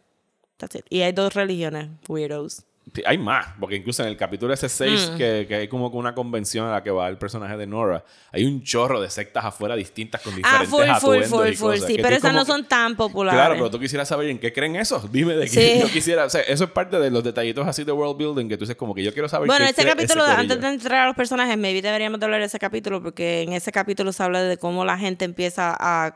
That's 0.57 0.75
it. 0.75 0.85
Y 0.89 1.01
hay 1.01 1.11
dos 1.11 1.33
religiones, 1.33 1.89
weirdos. 2.07 2.63
Sí, 2.93 3.01
hay 3.05 3.17
más, 3.17 3.47
porque 3.59 3.75
incluso 3.75 4.03
en 4.03 4.09
el 4.09 4.15
capítulo 4.15 4.53
ese 4.53 4.69
6, 4.69 5.11
Mm. 5.13 5.17
que, 5.17 5.45
que 5.47 5.55
hay 5.55 5.67
como 5.67 5.87
una 5.89 6.13
convención 6.15 6.67
a 6.67 6.71
la 6.71 6.83
que 6.83 6.91
va 6.91 7.09
el 7.09 7.17
personaje 7.17 7.57
de 7.57 7.65
Nora, 7.67 8.05
hay 8.31 8.45
un 8.45 8.61
chorro 8.63 9.01
de 9.01 9.09
sectas 9.09 9.43
afuera 9.43 9.75
distintas 9.75 10.21
con 10.21 10.33
Ah, 10.33 10.63
diferentes 10.63 10.69
full, 10.69 10.85
full, 10.85 11.23
full, 11.23 11.47
y 11.49 11.55
full, 11.55 11.75
sí, 11.87 11.97
pero 12.01 12.15
esas 12.15 12.33
no 12.33 12.45
son 12.45 12.65
tan 12.67 12.95
populares. 12.95 13.37
Claro, 13.39 13.55
pero 13.55 13.71
tú 13.71 13.79
quisieras 13.79 14.07
saber 14.07 14.29
en 14.29 14.37
qué 14.39 14.53
creen 14.53 14.75
esos. 14.75 15.11
Dime 15.11 15.33
de 15.33 15.45
qué 15.49 15.75
Sí. 15.75 15.79
yo 15.81 15.87
quisiera. 15.91 16.25
O 16.25 16.29
sea, 16.29 16.41
eso 16.41 16.63
es 16.65 16.69
parte 16.69 16.99
de 16.99 17.09
los 17.11 17.23
detallitos 17.23 17.67
así 17.67 17.83
de 17.83 17.91
world 17.91 18.17
building 18.17 18.47
que 18.47 18.55
tú 18.55 18.61
dices 18.65 18.75
como 18.77 18.93
que 18.93 19.03
yo 19.03 19.11
quiero 19.13 19.27
saber 19.27 19.47
Bueno, 19.47 19.65
qué 19.65 19.71
ese 19.71 19.83
capítulo, 19.85 20.23
antes 20.23 20.61
de 20.61 20.67
entrar 20.67 21.01
a 21.01 21.05
los 21.07 21.15
personajes, 21.15 21.57
maybe 21.57 21.81
deberíamos 21.81 22.19
de 22.19 22.25
hablar 22.27 22.39
de 22.39 22.45
ese 22.45 22.59
capítulo, 22.59 23.01
porque 23.01 23.41
en 23.41 23.53
ese 23.53 23.71
capítulo 23.71 24.13
se 24.13 24.21
habla 24.23 24.43
de 24.43 24.57
cómo 24.57 24.85
la 24.85 24.97
gente 24.97 25.25
empieza 25.25 25.75
a, 25.77 26.15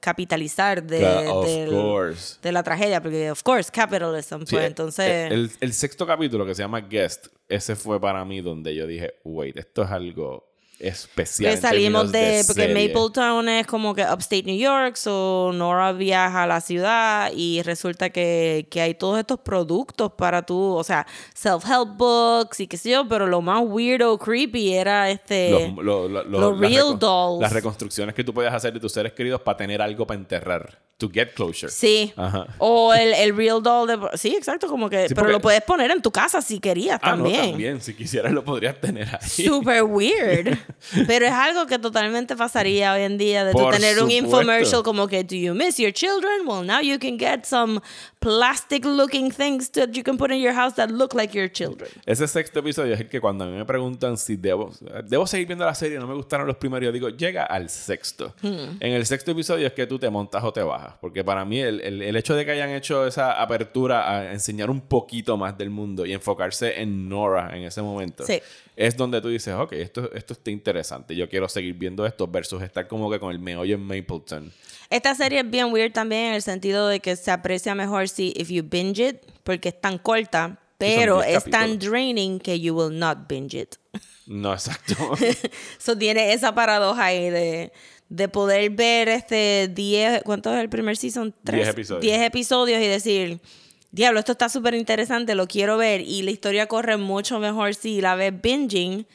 capitalizar 0.00 0.82
de, 0.82 0.98
Claro, 0.98 1.42
del- 1.42 2.16
de 2.42 2.52
la 2.52 2.62
tragedia, 2.62 3.00
porque, 3.02 3.30
of 3.30 3.42
course, 3.42 3.70
capitalism. 3.70 4.40
Sí, 4.40 4.46
pues, 4.50 4.62
eh, 4.62 4.66
entonces, 4.66 5.32
El, 5.32 5.50
el 5.60 5.71
sexto 5.72 6.06
capítulo 6.06 6.44
que 6.46 6.54
se 6.54 6.62
llama 6.62 6.80
Guest, 6.80 7.28
ese 7.48 7.76
fue 7.76 8.00
para 8.00 8.24
mí 8.24 8.40
donde 8.40 8.74
yo 8.74 8.86
dije, 8.86 9.14
wait, 9.24 9.56
esto 9.56 9.82
es 9.82 9.90
algo 9.90 10.48
especial. 10.78 11.54
que 11.54 11.60
salimos 11.60 12.10
términos 12.10 12.46
de, 12.48 12.54
porque. 12.54 12.88
Mapletown 12.88 13.48
es 13.48 13.66
como 13.68 13.94
que 13.94 14.02
upstate 14.02 14.42
New 14.42 14.56
York, 14.58 14.96
so 14.96 15.52
Nora 15.54 15.92
viaja 15.92 16.42
a 16.42 16.46
la 16.48 16.60
ciudad 16.60 17.30
y 17.36 17.62
resulta 17.62 18.10
que, 18.10 18.66
que 18.68 18.80
hay 18.80 18.94
todos 18.94 19.18
estos 19.20 19.38
productos 19.40 20.10
para 20.14 20.42
tú, 20.44 20.74
o 20.74 20.82
sea, 20.82 21.06
self-help 21.34 21.96
books 21.96 22.58
y 22.60 22.66
qué 22.66 22.76
sé 22.76 22.90
yo, 22.90 23.06
pero 23.06 23.28
lo 23.28 23.40
más 23.40 23.62
weirdo, 23.64 24.18
creepy 24.18 24.72
era 24.74 25.08
este... 25.10 25.50
Los, 25.50 25.84
lo- 25.84 26.08
lo- 26.08 26.24
lo- 26.24 26.40
los 26.40 26.58
real 26.58 26.98
dolls. 26.98 27.40
Las 27.40 27.52
reconstrucciones 27.52 28.12
que 28.14 28.24
tú 28.24 28.34
puedes 28.34 28.52
hacer 28.52 28.72
de 28.72 28.80
tus 28.80 28.90
seres 28.92 29.12
queridos 29.12 29.40
para 29.40 29.56
tener 29.58 29.80
algo 29.80 30.04
para 30.04 30.18
enterrar. 30.18 30.80
To 31.02 31.10
get 31.12 31.34
closure. 31.34 31.68
Sí. 31.68 32.12
Ajá. 32.16 32.46
O 32.58 32.94
el, 32.94 33.12
el 33.14 33.36
real 33.36 33.60
doll 33.60 33.88
de... 33.88 33.98
Sí, 34.16 34.36
exacto, 34.36 34.68
como 34.68 34.88
que... 34.88 35.08
Sí, 35.08 35.14
pero 35.14 35.22
porque- 35.24 35.32
lo 35.32 35.40
puedes 35.40 35.62
poner 35.62 35.90
en 35.90 36.00
tu 36.00 36.12
casa 36.12 36.40
si 36.40 36.60
querías 36.60 37.00
Ah, 37.02 37.10
también. 37.10 37.40
no, 37.40 37.48
también. 37.50 37.80
Si 37.80 37.92
quisieras 37.94 38.30
lo 38.32 38.44
podrías 38.44 38.80
tener 38.80 39.08
ahí. 39.08 39.28
Super 39.28 39.82
weird. 39.82 40.56
Pero 41.08 41.26
es 41.26 41.32
algo 41.32 41.66
que 41.66 41.78
totalmente 41.80 42.36
pasaría 42.36 42.92
hoy 42.92 43.02
en 43.02 43.18
día 43.18 43.44
de 43.44 43.50
tú 43.52 43.68
tener 43.70 43.94
un 44.02 44.10
supuesto. 44.10 44.26
infomercial 44.26 44.82
como 44.84 45.08
que 45.08 45.24
Do 45.24 45.34
you 45.34 45.54
miss 45.54 45.76
your 45.78 45.92
children? 45.92 46.46
Well, 46.46 46.64
now 46.64 46.80
you 46.80 46.98
can 47.00 47.18
get 47.18 47.44
some 47.46 47.80
plastic 48.20 48.84
looking 48.84 49.30
things 49.32 49.70
that 49.72 49.88
you 49.92 50.04
can 50.04 50.16
put 50.16 50.30
in 50.30 50.40
your 50.40 50.54
house 50.54 50.74
that 50.76 50.88
look 50.90 51.14
like 51.14 51.36
your 51.36 51.50
children. 51.50 51.90
Ese 52.06 52.28
sexto 52.28 52.60
episodio 52.60 52.94
es 52.94 53.00
el 53.00 53.08
que 53.08 53.20
cuando 53.20 53.44
a 53.44 53.46
mí 53.48 53.56
me 53.56 53.64
preguntan 53.64 54.16
si 54.16 54.36
debo, 54.36 54.70
debo 55.08 55.26
seguir 55.26 55.46
viendo 55.48 55.64
la 55.64 55.74
serie, 55.74 55.98
no 55.98 56.06
me 56.06 56.14
gustaron 56.14 56.46
los 56.46 56.56
primeros, 56.56 56.84
yo 56.86 56.92
digo, 56.92 57.08
llega 57.08 57.44
al 57.44 57.68
sexto. 57.70 58.34
Hmm. 58.42 58.76
En 58.80 58.92
el 58.92 59.04
sexto 59.06 59.32
episodio 59.32 59.66
es 59.66 59.72
que 59.72 59.86
tú 59.86 59.98
te 59.98 60.08
montas 60.10 60.42
o 60.44 60.52
te 60.52 60.62
bajas. 60.62 60.91
Porque 61.00 61.24
para 61.24 61.44
mí 61.44 61.58
el, 61.60 61.80
el- 61.80 62.02
el 62.02 62.16
hecho 62.16 62.34
de 62.34 62.44
que 62.44 62.52
hayan 62.52 62.70
hecho 62.70 63.06
esa 63.06 63.40
apertura 63.40 64.10
a 64.10 64.32
enseñar 64.32 64.70
un 64.70 64.80
poquito 64.80 65.36
más 65.36 65.56
del 65.58 65.70
mundo 65.70 66.04
y 66.06 66.12
enfocarse 66.12 66.80
en 66.80 67.08
Nora 67.08 67.56
en 67.56 67.64
ese 67.64 67.82
momento, 67.82 68.24
Sí. 68.26 68.40
es 68.76 68.96
donde 68.96 69.20
tú 69.20 69.28
dices, 69.28 69.54
ok, 69.54 69.72
esto, 69.72 70.10
esto 70.12 70.32
está 70.32 70.50
interesante, 70.50 71.14
yo 71.16 71.28
quiero 71.28 71.48
seguir 71.48 71.74
viendo 71.74 72.04
esto 72.06 72.26
versus 72.28 72.62
estar 72.62 72.86
como 72.88 73.10
que 73.10 73.18
con 73.20 73.30
el 73.32 73.38
meollo 73.38 73.74
en 73.74 73.82
Mapleton. 73.82 74.52
Esta 74.90 75.14
serie 75.14 75.40
es 75.40 75.50
bien 75.50 75.72
weird 75.72 75.92
también 75.92 76.26
en 76.26 76.34
el 76.34 76.42
sentido 76.42 76.86
de 76.88 77.00
que 77.00 77.16
se 77.16 77.30
aprecia 77.30 77.74
mejor 77.74 78.08
si 78.08 78.32
if 78.36 78.48
you 78.50 78.62
binge 78.62 79.00
it, 79.08 79.16
porque 79.42 79.70
es 79.70 79.80
tan 79.80 79.98
corta, 79.98 80.58
pero 80.78 81.22
10 81.22 81.36
es 81.36 81.44
tan 81.50 81.78
draining 81.78 82.38
que 82.40 82.58
you 82.60 82.74
will 82.76 82.98
not 82.98 83.26
binge 83.28 83.54
it. 83.56 83.76
No, 84.26 84.52
exacto. 84.52 84.94
So 85.78 85.96
tiene 85.96 86.32
esa 86.32 86.54
paradoja 86.54 87.04
ahí 87.06 87.30
de, 87.30 87.72
de 88.14 88.28
poder 88.28 88.68
ver 88.70 89.08
este 89.08 89.70
10, 89.74 90.22
¿cuánto 90.22 90.52
es 90.54 90.60
el 90.60 90.68
primer 90.68 90.96
season? 90.98 91.34
Tres- 91.44 91.60
10 91.64 91.68
episodios. 91.70 92.00
10 92.02 92.20
episodios 92.22 92.82
y 92.82 92.86
decir, 92.86 93.40
diablo, 93.90 94.18
esto 94.20 94.32
está 94.32 94.50
súper 94.50 94.74
interesante, 94.74 95.34
lo 95.34 95.46
quiero 95.46 95.78
ver. 95.78 96.02
Y 96.02 96.20
la 96.22 96.30
historia 96.30 96.66
corre 96.66 96.98
mucho 96.98 97.38
mejor 97.38 97.74
si 97.74 98.02
la 98.02 98.14
ves 98.14 98.34
binging, 98.42 99.06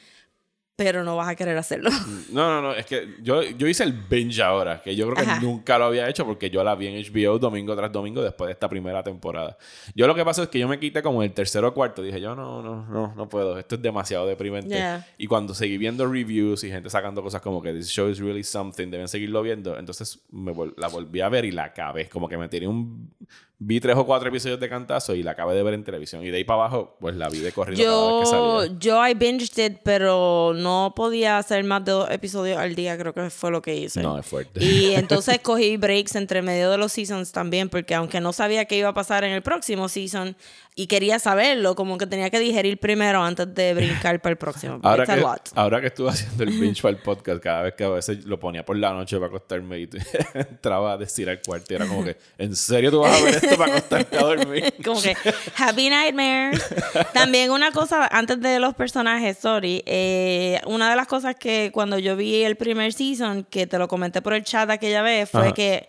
pero 0.78 1.02
no 1.02 1.16
vas 1.16 1.28
a 1.28 1.34
querer 1.34 1.58
hacerlo. 1.58 1.90
No, 2.30 2.46
no, 2.48 2.62
no, 2.62 2.72
es 2.74 2.84
que 2.86 3.16
yo, 3.22 3.42
yo 3.42 3.66
hice 3.66 3.82
el 3.84 3.92
binge 3.92 4.40
ahora, 4.42 4.80
que 4.82 4.94
yo 4.94 5.06
creo 5.10 5.16
que 5.24 5.28
Ajá. 5.30 5.40
nunca 5.40 5.76
lo 5.78 5.86
había 5.86 6.08
hecho 6.08 6.24
porque 6.26 6.50
yo 6.50 6.62
la 6.62 6.74
vi 6.76 6.86
en 6.86 7.02
HBO 7.02 7.38
domingo 7.38 7.74
tras 7.74 7.90
domingo 7.90 8.22
después 8.22 8.46
de 8.48 8.52
esta 8.52 8.68
primera 8.68 9.02
temporada. 9.02 9.56
Yo 9.94 10.06
lo 10.06 10.14
que 10.14 10.24
pasa 10.24 10.42
es 10.44 10.48
que 10.50 10.58
yo 10.58 10.68
me 10.68 10.78
quité 10.78 11.02
como 11.02 11.22
el 11.22 11.32
tercero 11.32 11.68
o 11.68 11.74
cuarto, 11.74 12.02
dije 12.02 12.20
yo 12.20 12.34
no, 12.36 12.62
no, 12.62 12.86
no, 12.86 13.14
no 13.16 13.28
puedo, 13.28 13.58
esto 13.58 13.74
es 13.76 13.82
demasiado 13.82 14.26
deprimente. 14.26 14.68
Yeah. 14.74 15.06
Y 15.16 15.26
cuando 15.26 15.54
seguí 15.54 15.78
viendo 15.78 16.06
reviews 16.06 16.62
y 16.64 16.70
gente 16.70 16.90
sacando 16.90 17.22
cosas 17.22 17.40
como 17.40 17.60
que 17.62 17.72
this 17.72 17.88
show 17.88 18.08
is 18.08 18.18
really 18.20 18.44
something, 18.44 18.88
deben 18.90 19.08
seguirlo 19.08 19.42
viendo, 19.42 19.76
entonces 19.78 20.20
me 20.30 20.52
vol- 20.52 20.74
la 20.76 20.88
volví 20.88 21.20
a 21.22 21.28
ver 21.30 21.44
y 21.46 21.50
la 21.50 21.64
acabé, 21.64 22.08
como 22.08 22.28
que 22.28 22.36
me 22.36 22.48
tiré 22.48 22.68
un... 22.68 23.10
Vi 23.60 23.80
tres 23.80 23.96
o 23.96 24.06
cuatro 24.06 24.28
episodios 24.28 24.60
de 24.60 24.68
cantazo 24.68 25.16
y 25.16 25.24
la 25.24 25.32
acabé 25.32 25.54
de 25.56 25.64
ver 25.64 25.74
en 25.74 25.82
televisión. 25.82 26.22
Y 26.24 26.30
de 26.30 26.36
ahí 26.36 26.44
para 26.44 26.60
abajo, 26.60 26.96
pues 27.00 27.16
la 27.16 27.28
vi 27.28 27.40
de 27.40 27.50
corrido 27.50 27.82
cada 27.82 28.20
vez 28.20 28.30
que 28.30 28.36
Yo, 28.36 28.60
salía. 28.62 28.78
yo 28.78 29.08
I 29.08 29.14
binged 29.14 29.58
it, 29.66 29.78
pero 29.82 30.52
no 30.54 30.92
podía 30.94 31.38
hacer 31.38 31.64
más 31.64 31.84
de 31.84 31.90
dos 31.90 32.08
episodios 32.10 32.56
al 32.56 32.76
día, 32.76 32.96
creo 32.96 33.12
que 33.12 33.30
fue 33.30 33.50
lo 33.50 33.60
que 33.60 33.74
hice. 33.74 34.00
No, 34.00 34.16
es 34.16 34.24
fuerte. 34.26 34.62
Y 34.64 34.94
entonces 34.94 35.40
cogí 35.40 35.76
breaks 35.76 36.14
entre 36.14 36.40
medio 36.40 36.70
de 36.70 36.78
los 36.78 36.92
seasons 36.92 37.32
también, 37.32 37.68
porque 37.68 37.96
aunque 37.96 38.20
no 38.20 38.32
sabía 38.32 38.64
qué 38.66 38.78
iba 38.78 38.90
a 38.90 38.94
pasar 38.94 39.24
en 39.24 39.32
el 39.32 39.42
próximo 39.42 39.88
season 39.88 40.36
y 40.78 40.86
quería 40.86 41.18
saberlo, 41.18 41.74
como 41.74 41.98
que 41.98 42.06
tenía 42.06 42.30
que 42.30 42.38
digerir 42.38 42.78
primero 42.78 43.20
antes 43.20 43.52
de 43.52 43.74
brincar 43.74 44.20
para 44.22 44.30
el 44.30 44.38
próximo. 44.38 44.78
Ahora 44.84 45.02
It's 45.02 45.10
a 45.10 45.14
que, 45.16 45.20
lot. 45.22 45.48
ahora 45.56 45.80
que 45.80 45.88
estuve 45.88 46.10
haciendo 46.10 46.44
el 46.44 46.50
binge 46.50 46.80
para 46.80 46.94
el 46.94 47.02
podcast, 47.02 47.42
cada 47.42 47.62
vez 47.62 47.74
que 47.74 47.82
a 47.82 47.88
veces 47.88 48.24
lo 48.24 48.38
ponía 48.38 48.64
por 48.64 48.76
la 48.76 48.92
noche 48.92 49.16
para 49.16 49.26
acostarme 49.26 49.80
y 49.80 49.88
entraba 50.34 50.92
a 50.92 50.96
decir 50.96 51.28
al 51.28 51.40
cuarto 51.44 51.72
y 51.72 51.74
era 51.74 51.86
como 51.88 52.04
que, 52.04 52.16
¿en 52.38 52.54
serio 52.54 52.92
tú 52.92 53.00
vas 53.00 53.20
a 53.20 53.24
ver 53.24 53.34
esto 53.34 53.56
para 53.56 53.72
acostarte 53.72 54.18
a 54.18 54.20
dormir? 54.20 54.72
Como 54.84 55.02
que 55.02 55.16
Happy 55.56 55.90
Nightmares. 55.90 56.64
También 57.12 57.50
una 57.50 57.72
cosa, 57.72 58.06
antes 58.06 58.40
de 58.40 58.60
los 58.60 58.74
personajes, 58.74 59.36
sorry, 59.36 59.82
eh, 59.84 60.60
una 60.66 60.90
de 60.90 60.94
las 60.94 61.08
cosas 61.08 61.34
que 61.34 61.72
cuando 61.74 61.98
yo 61.98 62.16
vi 62.16 62.44
el 62.44 62.54
primer 62.54 62.92
season, 62.92 63.44
que 63.50 63.66
te 63.66 63.78
lo 63.78 63.88
comenté 63.88 64.22
por 64.22 64.32
el 64.32 64.44
chat 64.44 64.70
aquella 64.70 65.02
vez, 65.02 65.28
fue 65.28 65.40
Ajá. 65.40 65.54
que 65.54 65.88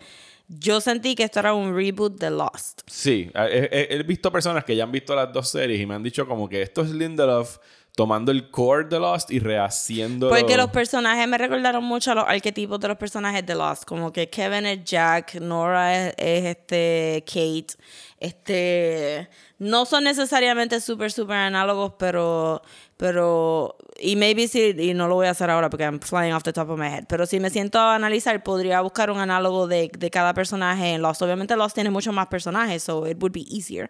yo 0.49 0.81
sentí 0.81 1.15
que 1.15 1.23
esto 1.23 1.39
era 1.39 1.53
un 1.53 1.75
reboot 1.75 2.19
de 2.19 2.31
Lost. 2.31 2.81
Sí, 2.87 3.31
he, 3.35 4.03
visto 4.03 4.31
personas 4.31 4.65
que 4.65 4.75
ya 4.75 4.83
han 4.83 4.91
visto 4.91 5.15
las 5.15 5.31
dos 5.31 5.49
series 5.49 5.79
y 5.79 5.85
me 5.85 5.93
han 5.93 6.03
dicho 6.03 6.27
como 6.27 6.49
que 6.49 6.63
esto 6.63 6.81
es 6.81 6.89
Lindelof 6.89 7.59
tomando 7.95 8.31
el 8.31 8.49
core 8.49 8.85
de 8.85 8.99
Lost 8.99 9.29
y 9.29 9.39
rehaciendo. 9.39 10.29
Porque 10.29 10.57
los 10.57 10.71
personajes 10.71 11.27
me 11.27 11.37
recordaron 11.37 11.83
mucho 11.83 12.11
a 12.11 12.15
los 12.15 12.25
arquetipos 12.25 12.79
de 12.79 12.87
los 12.87 12.97
personajes 12.97 13.45
de 13.45 13.53
Lost. 13.53 13.83
Como 13.83 14.11
que 14.11 14.29
Kevin 14.29 14.65
es 14.65 14.83
Jack, 14.83 15.35
Nora 15.35 16.07
es, 16.07 16.13
es, 16.17 16.45
este 16.45 17.23
Kate. 17.27 17.75
Este. 18.19 19.29
No 19.59 19.85
son 19.85 20.05
necesariamente 20.05 20.79
súper, 20.79 21.11
súper 21.11 21.35
análogos, 21.35 21.93
pero. 21.99 22.61
Pero. 22.99 23.77
Y 23.97 24.17
maybe 24.17 24.49
sí, 24.49 24.75
y 24.77 24.93
no 24.93 25.07
lo 25.07 25.15
voy 25.15 25.27
a 25.27 25.29
hacer 25.29 25.49
ahora 25.49 25.69
porque 25.69 25.85
I'm 25.85 26.01
flying 26.01 26.33
off 26.33 26.43
the 26.43 26.51
top 26.51 26.69
of 26.69 26.77
my 26.77 26.87
head. 26.87 27.05
Pero 27.07 27.25
si 27.25 27.39
me 27.39 27.49
siento 27.49 27.79
a 27.79 27.95
analizar, 27.95 28.43
podría 28.43 28.81
buscar 28.81 29.09
un 29.09 29.19
análogo 29.19 29.67
de, 29.67 29.89
de 29.97 30.11
cada 30.11 30.33
personaje 30.33 30.93
en 30.93 31.01
Lost. 31.01 31.21
Obviamente 31.21 31.55
Lost 31.55 31.75
tiene 31.75 31.89
muchos 31.91 32.13
más 32.13 32.27
personajes, 32.27 32.83
so 32.83 33.07
it 33.07 33.17
would 33.21 33.31
be 33.31 33.45
easier. 33.49 33.89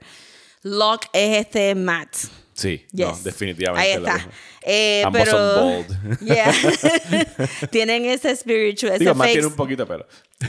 Locke 0.62 1.08
es 1.14 1.38
este 1.40 1.74
Matt. 1.74 2.16
Sí, 2.54 2.86
no, 2.92 3.10
Yes. 3.14 3.24
definitivamente. 3.24 3.90
Ahí 3.90 3.98
está. 3.98 4.28
Eh, 4.62 5.02
Ambos 5.06 5.22
pero, 5.24 5.32
son 5.32 5.86
bold. 5.88 6.20
Yeah. 6.22 6.54
tienen 7.72 8.06
ese 8.06 8.36
spiritual, 8.36 8.92
ese 8.94 9.00
Digo, 9.06 9.16
más 9.16 9.26
fake, 9.28 9.34
tiene 9.34 9.48
un 9.48 9.56
poquito, 9.56 9.88
pero. 9.88 10.06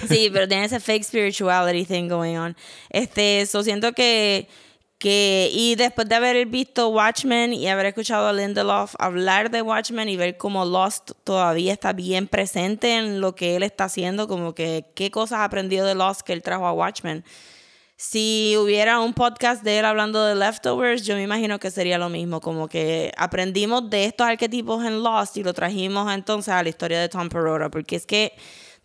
sí, 0.07 0.29
pero 0.33 0.47
tienen 0.49 0.67
ese 0.67 0.81
fake 0.81 1.05
spirituality 1.05 1.87
thing 1.87 2.09
going 2.09 2.37
on. 2.37 2.57
Este, 2.91 3.41
eso 3.41 3.63
siento 3.63 3.93
que 3.93 4.49
que 5.01 5.51
y 5.51 5.77
después 5.77 6.07
de 6.11 6.15
haber 6.15 6.47
visto 6.47 6.89
Watchmen 6.91 7.55
y 7.55 7.67
haber 7.69 7.87
escuchado 7.87 8.29
a 8.29 8.35
Lindelof 8.35 8.95
hablar 8.99 9.51
de 9.51 9.63
Watchmen 9.63 10.11
y 10.11 10.17
ver 10.17 10.37
cómo 10.37 10.67
Lost 10.67 11.13
todavía 11.25 11.73
está 11.73 11.95
bien 11.95 12.29
presente 12.29 12.97
en 12.97 13.23
lo 13.23 13.35
que 13.35 13.57
él 13.57 13.63
está 13.63 13.85
haciendo, 13.85 14.29
como 14.29 14.55
que 14.55 14.85
qué 14.95 15.11
cosas 15.11 15.41
aprendió 15.41 15.87
de 15.87 15.95
Lost 15.95 16.21
que 16.21 16.35
él 16.35 16.43
trajo 16.43 16.67
a 16.67 16.75
Watchmen. 16.75 17.25
Si 17.97 18.55
hubiera 18.59 19.01
un 19.01 19.15
podcast 19.15 19.63
de 19.63 19.79
él 19.79 19.87
hablando 19.87 20.23
de 20.23 20.35
leftovers, 20.35 21.03
yo 21.03 21.17
me 21.17 21.23
imagino 21.23 21.59
que 21.59 21.71
sería 21.71 21.97
lo 21.97 22.11
mismo, 22.11 22.43
como 22.43 22.69
que 22.69 23.11
aprendimos 23.17 23.89
de 23.89 24.05
estos 24.05 24.27
arquetipos 24.27 24.85
en 24.85 25.03
Lost 25.03 25.39
y 25.39 25.43
lo 25.43 25.55
trajimos 25.55 26.13
entonces 26.13 26.53
a 26.53 26.63
la 26.63 26.69
historia 26.69 27.01
de 27.01 27.09
Tom 27.09 27.31
Perrotta, 27.31 27.71
porque 27.71 27.97
es 27.97 28.05
que 28.05 28.35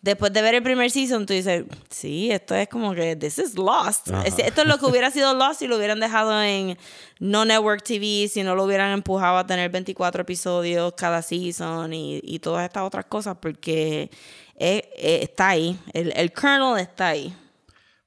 después 0.05 0.31
de 0.31 0.41
ver 0.41 0.55
el 0.55 0.63
primer 0.63 0.89
season 0.91 1.25
tú 1.25 1.33
dices, 1.33 1.65
sí, 1.89 2.31
esto 2.31 2.55
es 2.55 2.69
como 2.69 2.93
que 2.93 3.15
this 3.15 3.37
is 3.39 3.55
Lost. 3.55 4.07
Es- 4.23 4.39
Esto 4.39 4.61
es 4.61 4.67
lo 4.67 4.77
que 4.77 4.85
hubiera 4.85 5.11
sido 5.11 5.33
Lost 5.33 5.59
si 5.59 5.67
lo 5.67 5.75
hubieran 5.77 5.99
dejado 5.99 6.41
en 6.41 6.77
no 7.19 7.43
network 7.43 7.83
TV, 7.83 8.27
si 8.29 8.43
no 8.43 8.55
lo 8.55 8.63
hubieran 8.63 8.91
empujado 8.91 9.37
a 9.37 9.45
tener 9.47 9.69
24 9.71 10.21
episodios 10.21 10.93
cada 10.95 11.21
season 11.21 11.93
y, 11.93 12.21
y 12.23 12.39
todas 12.39 12.63
estas 12.65 12.83
otras 12.83 13.05
cosas, 13.05 13.35
porque 13.41 14.09
eh, 14.57 14.89
eh, 14.97 15.19
está 15.23 15.49
ahí, 15.49 15.77
el, 15.93 16.13
el 16.15 16.31
kernel 16.31 16.77
está 16.79 17.07
ahí. 17.09 17.35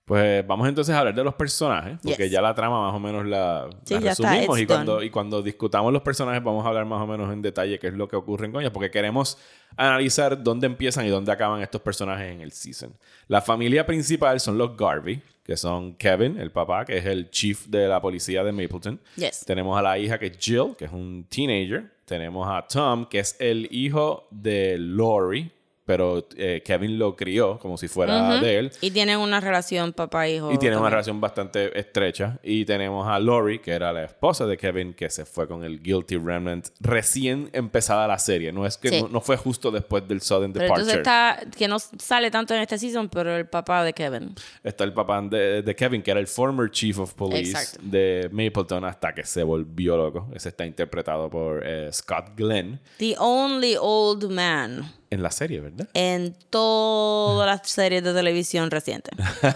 Pues 0.09 0.45
vamos 0.47 0.67
entonces 0.69 0.95
a 0.95 1.01
hablar 1.01 1.15
de 1.15 1.23
los 1.23 1.35
personajes, 1.35 1.99
porque 2.03 2.25
Yes. 2.25 2.33
ya 2.33 2.41
la 2.43 2.55
trama 2.55 2.81
más 2.87 2.95
o 2.95 2.99
menos 2.99 3.25
la, 3.27 3.69
Sí, 3.85 3.95
la 3.95 4.01
ya 4.01 4.11
está, 4.13 4.31
resumimos. 4.31 4.59
y, 4.59 4.67
cuando, 4.67 5.03
y 5.03 5.11
cuando 5.11 5.43
discutamos 5.43 5.93
los 5.93 6.03
personajes, 6.03 6.43
vamos 6.43 6.65
a 6.65 6.69
hablar 6.69 6.87
más 6.87 7.01
o 7.03 7.07
menos 7.07 7.31
en 7.33 7.43
detalle 7.43 7.79
qué 7.79 7.89
es 7.89 7.95
lo 7.95 8.09
que 8.09 8.17
ocurre 8.17 8.51
con 8.51 8.61
ellos, 8.63 8.73
porque 8.73 8.91
queremos 8.91 9.39
analizar 9.77 10.43
dónde 10.43 10.67
empiezan 10.67 11.07
y 11.07 11.11
dónde 11.11 11.31
acaban 11.31 11.61
estos 11.61 11.81
personajes 11.83 12.33
en 12.33 12.41
el 12.41 12.53
season. 12.53 12.93
La 13.29 13.43
familia 13.43 13.87
principal 13.87 14.41
son 14.41 14.57
los 14.59 14.77
Garvey, 14.77 15.23
que 15.45 15.57
son 15.57 15.95
Kevin, 15.95 16.39
el 16.39 16.51
papá, 16.51 16.85
que 16.85 16.97
es 16.99 17.07
el 17.07 17.31
chief 17.31 17.67
de 17.67 17.87
la 17.87 18.01
policía 18.01 18.43
de 18.45 18.53
Mapleton. 18.53 19.01
Yes. 19.17 19.45
Tenemos 19.47 19.79
a 19.79 19.83
la 19.83 19.99
hija 19.99 20.19
que 20.19 20.27
es 20.27 20.39
Jill, 20.39 20.75
que 20.77 20.87
es 20.87 20.93
un 20.93 21.27
teenager. 21.29 21.91
Tenemos 22.05 22.47
a 22.49 22.67
Tom, 22.67 23.07
que 23.07 23.19
es 23.19 23.37
el 23.39 23.69
hijo 23.71 24.27
de 24.31 24.77
Lori, 24.79 25.51
pero 25.89 26.29
eh, 26.37 26.61
Kevin 26.63 26.99
lo 26.99 27.17
crió 27.17 27.59
como 27.59 27.79
si 27.79 27.89
fuera 27.89 28.39
de 28.39 28.59
él. 28.59 28.71
Y 28.83 28.91
tienen 28.91 29.19
una 29.21 29.41
relación 29.41 29.95
papá-hijo. 29.95 30.53
Y 30.53 30.59
tiene 30.59 30.77
una 30.77 30.83
también. 30.83 30.91
relación 30.93 31.21
bastante 31.23 31.79
estrecha. 31.81 32.39
Y 32.43 32.67
tenemos 32.67 33.09
a 33.09 33.19
Lori, 33.19 33.59
que 33.61 33.71
era 33.71 33.91
la 33.91 34.05
esposa 34.05 34.45
de 34.45 34.59
Kevin, 34.59 34.93
que 34.93 35.09
se 35.09 35.25
fue 35.25 35.49
con 35.49 35.65
el 35.65 35.83
Guilty 35.83 36.19
Remnant 36.19 36.69
recién 36.81 37.49
empezada 37.55 38.07
la 38.07 38.19
serie. 38.19 38.53
No 38.53 38.67
es 38.67 38.77
que 38.77 38.91
Sí. 38.91 39.01
no, 39.03 39.09
no 39.09 39.21
fue 39.23 39.39
justo 39.39 39.71
después 39.71 40.07
del 40.07 40.21
Sudden 40.21 40.53
Pero 40.53 40.65
Departure. 40.65 40.93
entonces 40.93 40.99
está, 40.99 41.57
que 41.57 41.69
no 41.69 41.79
sale 41.79 42.31
tanto 42.31 42.53
en 42.55 42.61
este 42.61 42.77
season, 42.77 43.09
pero 43.09 43.35
el 43.35 43.47
papá 43.47 43.83
de 43.83 43.95
Kevin. 43.95 44.35
Está 44.63 44.85
el 44.85 44.93
papá 44.93 45.23
de, 45.23 45.63
de 45.63 45.75
Kevin, 45.75 46.03
que 46.03 46.11
era 46.11 46.21
el 46.21 46.27
former 46.27 46.71
chief 46.71 46.99
of 46.99 47.15
police 47.15 47.53
Exacto. 47.53 47.81
de 47.85 48.29
Mapleton 48.31 48.85
hasta 48.85 49.15
que 49.15 49.25
se 49.25 49.43
volvió 49.43 49.97
loco. 49.97 50.29
Ese 50.35 50.51
está 50.51 50.67
interpretado 50.67 51.31
por 51.31 51.63
eh, 51.65 51.89
Scott 51.95 52.33
Glenn 52.37 52.79
The 52.99 53.15
only 53.19 53.75
old 53.81 54.31
man 54.31 54.93
en 55.11 55.23
la 55.23 55.31
serie, 55.31 55.61
¿verdad? 55.61 55.89
en 55.95 56.35
todas 56.51 57.47
las 57.47 57.69
series 57.71 58.03
de 58.05 58.13
televisión 58.13 58.71
recientes. 58.71 59.13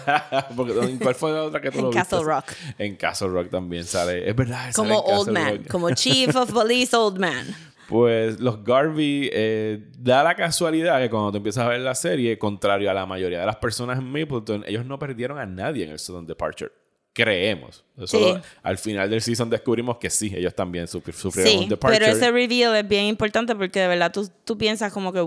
Porque, 0.55 0.73
¿en 0.79 0.97
¿Cuál 0.97 1.15
fue 1.15 1.31
la 1.31 1.43
otra 1.43 1.61
que 1.61 1.71
tú 1.71 1.79
En 1.79 1.85
lo 1.85 1.91
Castle 1.91 2.19
viste? 2.19 2.33
Rock. 2.33 2.45
En 2.79 2.95
Castle 2.95 3.27
Rock 3.29 3.49
también 3.49 3.83
sale. 3.85 4.29
Es 4.29 4.35
verdad. 4.35 4.71
sale 4.71 4.73
Como 4.73 4.99
old 4.99 5.27
Castle 5.27 5.33
man, 5.33 5.57
Rock. 5.57 5.67
como 5.67 5.89
chief 5.91 6.35
of 6.35 6.51
police 6.53 6.95
old 6.95 7.19
man. 7.19 7.45
Pues 7.87 8.39
los 8.39 8.63
Garvey 8.63 9.29
eh, 9.31 9.85
da 9.99 10.23
la 10.23 10.35
casualidad 10.35 10.99
que 11.01 11.09
cuando 11.09 11.31
te 11.31 11.37
empiezas 11.37 11.65
a 11.65 11.69
ver 11.69 11.81
la 11.81 11.93
serie, 11.95 12.39
contrario 12.39 12.89
a 12.89 12.93
la 12.93 13.05
mayoría 13.05 13.41
de 13.41 13.45
las 13.45 13.57
personas 13.57 13.99
en 13.99 14.05
Mapleton, 14.05 14.63
ellos 14.65 14.85
no 14.85 14.97
perdieron 14.97 15.37
a 15.37 15.45
nadie 15.45 15.83
en 15.85 15.91
el 15.91 15.99
Sudden 15.99 16.25
Departure. 16.25 16.71
Creemos. 17.13 17.83
Sí. 18.07 18.33
al 18.63 18.77
final 18.79 19.07
del 19.09 19.21
season 19.21 19.49
descubrimos 19.49 19.97
que 19.97 20.09
sí, 20.09 20.33
ellos 20.35 20.55
también 20.55 20.85
sufri- 20.87 21.13
sufrieron 21.13 21.53
un 21.57 21.63
Sí, 21.63 21.69
departure. 21.69 21.99
pero 21.99 22.11
ese 22.11 22.31
reveal 22.31 22.75
es 22.75 22.87
bien 22.87 23.05
importante 23.05 23.55
porque 23.55 23.81
de 23.81 23.87
verdad 23.87 24.11
tú, 24.11 24.27
tú 24.43 24.57
piensas 24.57 24.91
como 24.91 25.13
que 25.13 25.23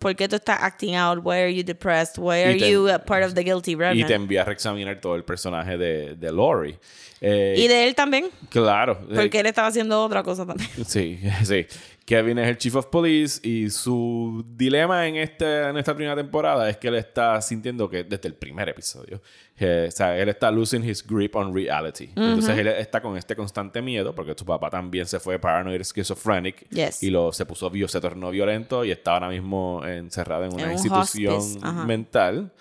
¿por 0.00 0.16
qué 0.16 0.28
tú 0.28 0.34
estás 0.36 0.58
acting 0.60 0.96
out? 0.96 1.20
Why 1.24 1.36
are 1.36 1.54
you 1.54 1.62
depressed? 1.62 2.18
Why 2.18 2.42
are 2.42 2.56
te- 2.58 2.70
you 2.70 2.88
a 2.88 2.98
part 2.98 3.24
of 3.24 3.34
the 3.34 3.42
guilty 3.44 3.72
y 3.72 3.74
remnant? 3.76 4.06
te 4.08 4.14
envía 4.14 4.42
a 4.42 4.44
reexaminar 4.46 5.00
todo 5.00 5.14
el 5.14 5.22
personaje 5.24 5.76
de, 5.78 6.16
de 6.16 6.32
Lori. 6.32 6.76
Eh, 7.20 7.54
Y 7.58 7.68
de 7.68 7.86
él 7.88 7.94
también, 7.94 8.26
Claro. 8.48 8.98
porque 9.14 9.40
él 9.40 9.46
estaba 9.46 9.68
haciendo 9.68 10.02
otra 10.04 10.22
cosa 10.22 10.46
también. 10.46 10.68
Sí, 10.86 11.18
sí. 11.44 11.66
Kevin 12.04 12.38
es 12.38 12.48
el 12.48 12.56
chief 12.56 12.74
of 12.74 12.86
police 12.86 13.38
y 13.46 13.68
su 13.68 14.42
dilema 14.56 15.06
en, 15.06 15.16
este, 15.16 15.68
en 15.68 15.76
esta 15.76 15.94
primera 15.94 16.16
temporada 16.16 16.70
es 16.70 16.78
que 16.78 16.88
él 16.88 16.94
está 16.94 17.38
sintiendo 17.42 17.90
que 17.90 18.02
desde 18.04 18.28
el 18.28 18.34
primer 18.34 18.66
episodio, 18.70 19.20
que, 19.54 19.88
o 19.88 19.90
sea, 19.90 20.16
él 20.16 20.30
está 20.30 20.50
losing 20.50 20.82
his 20.88 21.06
grip 21.06 21.36
on 21.36 21.54
reality. 21.54 22.04
Entonces 22.16 22.56
él 22.56 22.68
está 22.68 23.02
con 23.02 23.18
este 23.18 23.36
constante 23.36 23.82
miedo 23.82 24.14
porque 24.14 24.32
su 24.34 24.46
papá 24.46 24.70
también 24.70 25.04
se 25.04 25.20
fue 25.20 25.38
paranoid 25.38 25.82
schizophrenic 25.82 26.66
Yes. 26.70 27.02
y 27.02 27.10
lo, 27.10 27.30
se 27.30 27.44
puso 27.44 27.70
se 27.88 28.00
tornó 28.00 28.30
violento 28.30 28.86
y 28.86 28.90
está 28.90 29.12
ahora 29.12 29.28
mismo 29.28 29.84
encerrado 29.84 30.44
en 30.44 30.54
una 30.54 30.62
En 30.62 30.68
un 30.70 30.74
institución 30.76 31.42
ajá. 31.62 31.84
mental. 31.84 32.52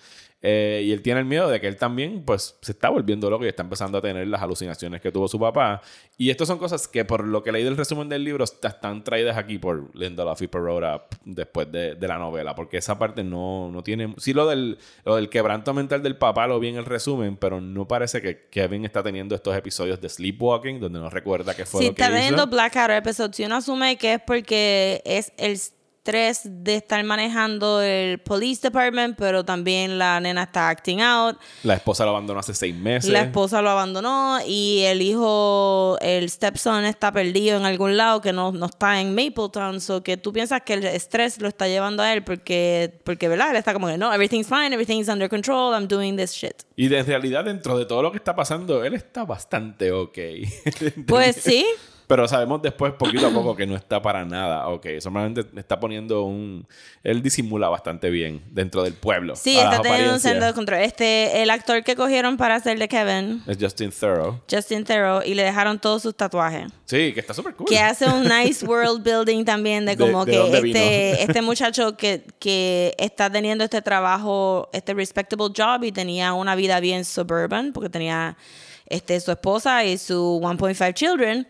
Eh, 0.49 0.81
y 0.85 0.93
él 0.93 1.01
tiene 1.01 1.19
el 1.19 1.25
miedo 1.25 1.49
de 1.49 1.59
que 1.59 1.67
él 1.67 1.75
también, 1.75 2.23
pues, 2.23 2.55
se 2.61 2.71
está 2.71 2.87
volviendo 2.87 3.29
loco 3.29 3.43
y 3.43 3.49
está 3.49 3.63
empezando 3.63 3.97
a 3.97 4.01
tener 4.01 4.25
las 4.27 4.41
alucinaciones 4.41 5.01
que 5.01 5.11
tuvo 5.11 5.27
su 5.27 5.37
papá. 5.37 5.81
Y 6.17 6.29
estas 6.29 6.47
son 6.47 6.57
cosas 6.57 6.87
que, 6.87 7.03
por 7.03 7.27
lo 7.27 7.43
que 7.43 7.51
leí 7.51 7.65
del 7.65 7.75
resumen 7.75 8.07
del 8.07 8.23
libro, 8.23 8.45
está- 8.45 8.69
están 8.69 9.03
traídas 9.03 9.35
aquí 9.35 9.57
por 9.57 9.93
Lindelof 9.93 10.41
y 10.41 10.47
Perrotta 10.47 11.05
después 11.25 11.69
de, 11.69 11.95
de 11.95 12.07
la 12.07 12.17
novela. 12.17 12.55
Porque 12.55 12.77
esa 12.77 12.97
parte 12.97 13.25
no, 13.25 13.69
no 13.71 13.83
tiene... 13.83 14.13
Sí, 14.19 14.31
lo 14.31 14.47
del, 14.47 14.77
lo 15.03 15.17
del 15.17 15.27
quebranto 15.29 15.73
mental 15.73 16.01
del 16.01 16.15
papá 16.15 16.47
lo 16.47 16.61
vi 16.61 16.69
en 16.69 16.77
el 16.77 16.85
resumen, 16.85 17.35
pero 17.35 17.59
no 17.59 17.85
parece 17.85 18.21
que 18.21 18.47
Kevin 18.49 18.85
está 18.85 19.03
teniendo 19.03 19.35
estos 19.35 19.53
episodios 19.53 19.99
de 19.99 20.07
sleepwalking, 20.07 20.79
donde 20.79 20.99
no 20.99 21.09
recuerda 21.09 21.53
qué 21.55 21.65
fue 21.65 21.81
Si 21.81 21.87
lo 21.89 21.93
que 21.95 22.01
está 22.03 22.13
teniendo 22.13 22.43
hizo. 22.43 22.51
Blackout 22.51 22.91
episodes, 22.91 23.37
y 23.41 23.43
uno 23.43 23.55
asume 23.57 23.97
que 23.97 24.13
es 24.13 24.21
porque 24.25 25.01
es 25.03 25.33
el 25.35 25.59
estrés 26.07 26.41
de 26.45 26.75
estar 26.77 27.03
manejando 27.03 27.81
el 27.81 28.19
police 28.19 28.61
department, 28.61 29.17
pero 29.17 29.43
también 29.43 29.97
la 29.97 30.19
nena 30.21 30.43
está 30.43 30.69
acting 30.69 31.01
out. 31.01 31.37
La 31.63 31.73
esposa 31.73 32.05
lo 32.05 32.11
abandonó 32.11 32.39
hace 32.39 32.53
seis 32.53 32.73
meses. 32.73 33.11
La 33.11 33.21
esposa 33.21 33.61
lo 33.61 33.69
abandonó 33.69 34.39
y 34.47 34.83
el 34.85 35.01
hijo, 35.01 35.97
el 35.99 36.29
stepson 36.29 36.85
está 36.85 37.11
perdido 37.11 37.57
en 37.57 37.65
algún 37.65 37.97
lado 37.97 38.21
que 38.21 38.31
no, 38.31 38.53
no 38.53 38.67
está 38.67 39.01
en 39.01 39.13
Mapletown. 39.13 39.81
So 39.81 40.01
que 40.01 40.15
tú 40.15 40.31
piensas 40.31 40.61
que 40.61 40.75
el 40.75 40.85
estrés 40.85 41.41
lo 41.41 41.49
está 41.49 41.67
llevando 41.67 42.01
a 42.03 42.13
él 42.13 42.23
porque, 42.23 42.99
porque 43.03 43.27
¿verdad? 43.27 43.51
Él 43.51 43.57
está 43.57 43.73
como 43.73 43.87
que 43.87 43.97
no, 43.97 44.13
everything's 44.13 44.47
fine, 44.47 44.73
everything's 44.73 45.09
under 45.09 45.27
control, 45.29 45.73
I'm 45.73 45.87
doing 45.89 46.15
this 46.15 46.31
shit. 46.31 46.63
Y 46.77 46.87
de- 46.87 46.99
en 46.99 47.05
realidad, 47.05 47.43
dentro 47.43 47.77
de 47.77 47.85
todo 47.85 48.01
lo 48.01 48.11
que 48.11 48.17
está 48.17 48.35
pasando, 48.35 48.83
él 48.83 48.93
está 48.93 49.25
bastante 49.25 49.91
ok. 49.91 50.17
Pues 51.07 51.35
sí. 51.35 51.65
Pero 52.07 52.25
sabemos 52.27 52.61
después, 52.61 52.93
poquito 52.93 53.27
a 53.27 53.31
poco, 53.31 53.55
que 53.55 53.67
no 53.67 53.75
está 53.75 54.01
para 54.01 54.23
nada 54.23 54.67
ok. 54.69 54.87
Solamente 54.99 55.45
está 55.59 55.79
poniendo 55.79 56.23
un... 56.23 56.65
Él 57.03 57.21
disimula 57.21 57.67
bastante 57.69 58.09
bien 58.09 58.41
dentro 58.51 58.83
del 58.83 58.93
pueblo. 58.93 59.35
Sí, 59.35 59.57
está 59.57 59.81
teniendo 59.81 60.13
un 60.13 60.19
centro 60.19 60.45
de 60.45 60.53
control. 60.53 60.79
Este, 60.81 61.41
el 61.41 61.49
actor 61.49 61.83
que 61.83 61.95
cogieron 61.95 62.37
para 62.37 62.55
hacer 62.55 62.79
de 62.79 62.87
Kevin, 62.87 63.43
Es 63.47 63.57
Justin 63.59 63.91
Thoreau. 63.91 64.39
Justin 64.49 64.83
Theroux, 64.83 65.25
y 65.25 65.33
le 65.33 65.43
dejaron 65.43 65.79
todos 65.79 66.01
sus 66.01 66.15
tatuajes. 66.15 66.71
Sí, 66.85 67.13
que 67.13 67.19
está 67.19 67.33
súper 67.33 67.53
cool. 67.55 67.67
Que 67.67 67.79
hace 67.79 68.05
un 68.05 68.23
nice 68.23 68.65
world 68.65 69.03
building 69.03 69.43
también 69.43 69.85
de 69.85 69.97
como 69.97 70.25
de 70.25 70.31
que 70.31 70.57
este, 70.57 71.23
este 71.23 71.41
muchacho 71.41 71.97
que, 71.97 72.23
que 72.39 72.93
está 72.97 73.29
teniendo 73.29 73.63
este 73.63 73.81
trabajo, 73.81 74.69
este 74.71 74.93
respectable 74.93 75.47
job 75.55 75.83
y 75.83 75.91
tenía 75.91 76.33
una 76.33 76.55
vida 76.55 76.79
bien 76.79 77.03
suburban 77.03 77.73
porque 77.73 77.89
tenía 77.89 78.37
este, 78.85 79.19
su 79.19 79.31
esposa 79.31 79.83
y 79.83 79.97
su 79.97 80.39
1.5 80.41 80.93
children. 80.93 81.47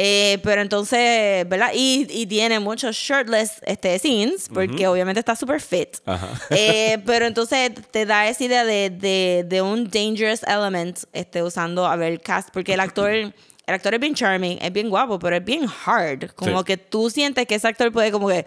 Eh, 0.00 0.38
pero 0.44 0.62
entonces, 0.62 1.48
¿verdad? 1.48 1.72
Y, 1.74 2.06
y 2.08 2.24
tiene 2.26 2.60
muchos 2.60 2.94
shirtless 2.94 3.54
este, 3.66 3.98
scenes, 3.98 4.48
porque 4.52 4.86
obviamente 4.86 5.18
está 5.18 5.34
súper 5.34 5.60
fit. 5.60 5.96
Ajá. 6.06 6.28
Eh, 6.50 6.98
pero 7.04 7.26
entonces 7.26 7.72
te 7.90 8.06
da 8.06 8.28
esa 8.28 8.44
idea 8.44 8.64
de, 8.64 8.90
de, 8.90 9.44
de 9.46 9.60
un 9.60 9.90
dangerous 9.90 10.42
element 10.44 11.00
este, 11.12 11.42
usando, 11.42 11.84
a 11.84 11.96
ver, 11.96 12.20
cast, 12.20 12.50
porque 12.52 12.74
el 12.74 12.80
actor 12.80 13.10
el 13.68 13.74
actor 13.74 13.92
es 13.92 14.00
bien 14.00 14.14
charming, 14.14 14.58
es 14.62 14.72
bien 14.72 14.88
guapo, 14.88 15.18
pero 15.18 15.36
es 15.36 15.44
bien 15.44 15.66
hard. 15.84 16.30
Como 16.34 16.58
Sí. 16.60 16.64
que 16.64 16.76
tú 16.76 17.10
sientes 17.10 17.46
que 17.46 17.56
ese 17.56 17.66
actor 17.68 17.90
puede 17.92 18.10
como 18.12 18.28
que, 18.28 18.46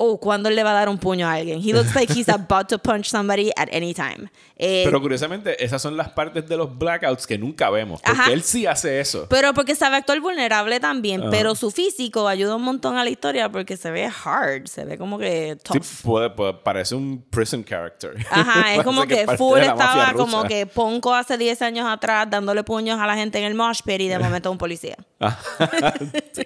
oh, 0.00 0.18
¿cuándo 0.18 0.48
le 0.48 0.62
va 0.62 0.70
a 0.70 0.74
dar 0.74 0.88
un 0.88 0.96
puño 0.98 1.26
a 1.28 1.32
alguien? 1.34 1.60
He 1.60 1.72
looks 1.72 1.94
like 1.94 2.12
he's 2.12 2.28
about 2.28 2.68
to 2.68 2.78
punch 2.78 3.10
somebody 3.10 3.50
at 3.56 3.68
any 3.72 3.92
time. 3.92 4.30
Eh, 4.56 4.82
Pero 4.84 5.00
curiosamente, 5.00 5.62
esas 5.64 5.82
son 5.82 5.96
las 5.96 6.08
partes 6.10 6.48
de 6.48 6.56
los 6.56 6.76
blackouts 6.76 7.26
que 7.26 7.36
nunca 7.38 7.68
vemos. 7.70 8.00
Porque 8.02 8.20
Ajá. 8.20 8.32
él 8.32 8.42
sí 8.42 8.66
hace 8.66 8.98
eso. 9.00 9.26
Pero 9.28 9.52
porque 9.54 9.74
sabe 9.74 9.96
actuar 9.96 10.20
vulnerable 10.20 10.80
también, 10.80 11.20
Ajá. 11.22 11.30
pero 11.30 11.54
su 11.54 11.70
físico 11.70 12.26
ayuda 12.26 12.56
un 12.56 12.62
montón 12.62 12.96
a 12.96 13.04
la 13.04 13.10
historia 13.10 13.50
porque 13.50 13.76
se 13.76 13.90
ve 13.90 14.08
hard, 14.24 14.66
se 14.68 14.84
ve 14.84 14.98
como 14.98 15.18
que 15.18 15.56
Sí, 15.64 15.78
tough. 15.78 16.02
puede, 16.02 16.30
puede- 16.30 16.54
parece 16.54 16.94
un 16.94 17.24
prison 17.30 17.62
character. 17.64 18.14
Ajá, 18.30 18.74
es 18.74 18.82
como 18.84 19.04
que 19.06 19.24
parte 19.26 19.36
full 19.36 19.58
estaba 19.60 20.12
como 20.14 20.44
que 20.44 20.66
Ponco 20.66 21.14
hace 21.14 21.36
10 21.38 21.62
años 21.62 21.86
atrás 21.88 22.26
dándole 22.30 22.62
puños 22.64 22.98
a 23.00 23.06
la 23.06 23.14
gente 23.16 23.38
en 23.38 23.44
el 23.44 23.54
mosh 23.54 23.80
pit 23.84 24.00
y 24.00 24.08
de 24.08 24.18
momento 24.18 24.50
un 24.50 24.58
policía. 24.58 24.96
Sí. 26.32 26.42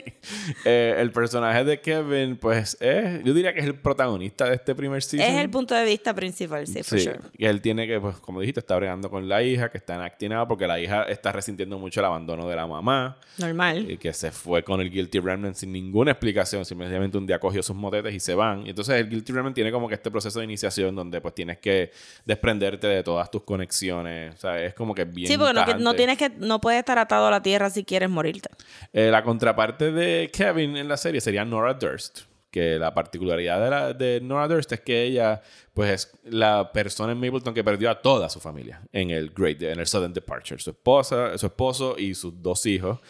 Eh, 0.65 0.97
el 0.99 1.13
personaje 1.13 1.65
de 1.65 1.81
Kevin, 1.81 2.37
pues, 2.37 2.77
es, 2.81 3.23
yo 3.25 3.35
diría 3.35 3.42
que 3.53 3.61
es 3.61 3.67
el 3.67 3.75
protagonista 3.75 4.45
de 4.49 4.55
este 4.57 4.75
primer 4.75 5.03
season. 5.03 5.27
Es 5.29 5.41
el 5.41 5.51
punto 5.51 5.75
de 5.75 5.85
vista 5.85 6.15
principal, 6.15 6.67
sí, 6.67 6.83
for 6.83 6.99
Sí, 6.99 7.05
sure. 7.07 7.19
y 7.37 7.47
él 7.47 7.61
tiene 7.61 7.87
que, 7.87 7.99
pues, 7.99 8.17
como 8.19 8.41
dijiste, 8.41 8.61
está 8.61 8.77
bregando 8.77 9.09
con 9.11 9.29
la 9.29 9.43
hija, 9.43 9.71
que 9.71 9.79
está 9.79 9.95
enactinada 9.95 10.47
porque 10.47 10.67
la 10.67 10.79
hija 10.79 11.05
está 11.05 11.33
resintiendo 11.33 11.79
mucho 11.79 12.01
el 12.01 12.07
abandono 12.07 12.49
de 12.49 12.55
la 12.57 12.67
mamá 12.67 13.17
Normal. 13.39 13.91
y 13.91 13.97
que 13.97 14.13
se 14.13 14.31
fue 14.31 14.63
con 14.63 14.81
el 14.81 14.91
Guilty 14.91 15.19
Remnant 15.21 15.57
sin 15.57 15.73
ninguna 15.73 16.13
explicación, 16.13 16.65
simplemente 16.65 17.19
un 17.19 17.27
día 17.27 17.39
cogió 17.41 17.63
sus 17.63 17.75
motetes 17.75 18.15
y 18.15 18.21
se 18.21 18.35
van. 18.35 18.67
Y 18.67 18.71
entonces 18.71 18.95
el 18.97 19.09
Guilty 19.09 19.33
Remnant 19.33 19.55
tiene 19.55 19.73
como 19.73 19.89
que 19.89 19.95
este 19.95 20.11
proceso 20.11 20.39
de 20.39 20.45
iniciación 20.45 20.95
donde 20.95 21.21
pues 21.21 21.35
tienes 21.35 21.59
que 21.59 21.91
desprenderte 22.25 22.87
de 22.87 23.03
todas 23.03 23.31
tus 23.31 23.43
conexiones. 23.43 24.35
O 24.35 24.39
sea, 24.39 24.63
es 24.63 24.75
como 24.75 24.95
que 24.95 25.05
bien 25.05 25.29
Sí, 25.29 25.39
porque 25.39 25.55
no, 25.55 25.65
que- 25.65 25.75
no 25.75 25.95
tienes 25.95 26.19
que, 26.19 26.31
no 26.39 26.61
puedes 26.61 26.79
estar 26.79 26.99
atado 26.99 27.27
a 27.27 27.31
la 27.31 27.43
tierra 27.43 27.71
si 27.71 27.85
quieres 27.85 28.11
morirte. 28.11 28.49
Eh, 28.93 29.11
la 29.11 29.23
contraparte 29.23 29.91
de 29.93 30.31
Kevin 30.33 30.77
en 30.77 30.89
la 30.89 30.97
serie 30.97 31.21
sería 31.21 31.45
Nora 31.45 31.75
Durst. 31.75 32.21
Que 32.53 32.79
la 32.79 32.93
particularidad 32.95 33.65
de, 33.65 33.71
la- 33.71 33.93
de 33.95 34.21
Nora 34.21 34.47
Durst 34.47 34.71
es 34.73 34.81
que 34.81 35.03
ella, 35.05 35.41
pues, 35.75 35.91
es 35.91 36.13
la 36.33 36.71
persona 36.71 37.13
en 37.13 37.19
Mapleton 37.19 37.55
que 37.55 37.65
perdió 37.65 37.91
a 37.91 38.01
toda 38.01 38.29
su 38.29 38.39
familia 38.41 38.83
en 38.93 39.11
el 39.11 39.31
Great, 39.31 39.61
en 39.63 39.81
el 39.81 39.87
Sudden 39.87 40.13
Departure. 40.13 40.61
Su 40.61 40.71
esposa, 40.71 41.37
su 41.39 41.47
esposo 41.47 41.97
y 41.99 42.15
sus 42.15 42.41
dos 42.43 42.65
hijos. 42.67 43.01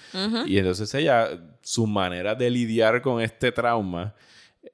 Y 0.47 0.57
entonces 0.59 0.95
ella, 0.95 1.29
su 1.61 1.87
manera 1.89 2.35
de 2.37 2.49
lidiar 2.51 3.03
con 3.03 3.21
este 3.21 3.51
trauma, 3.53 4.15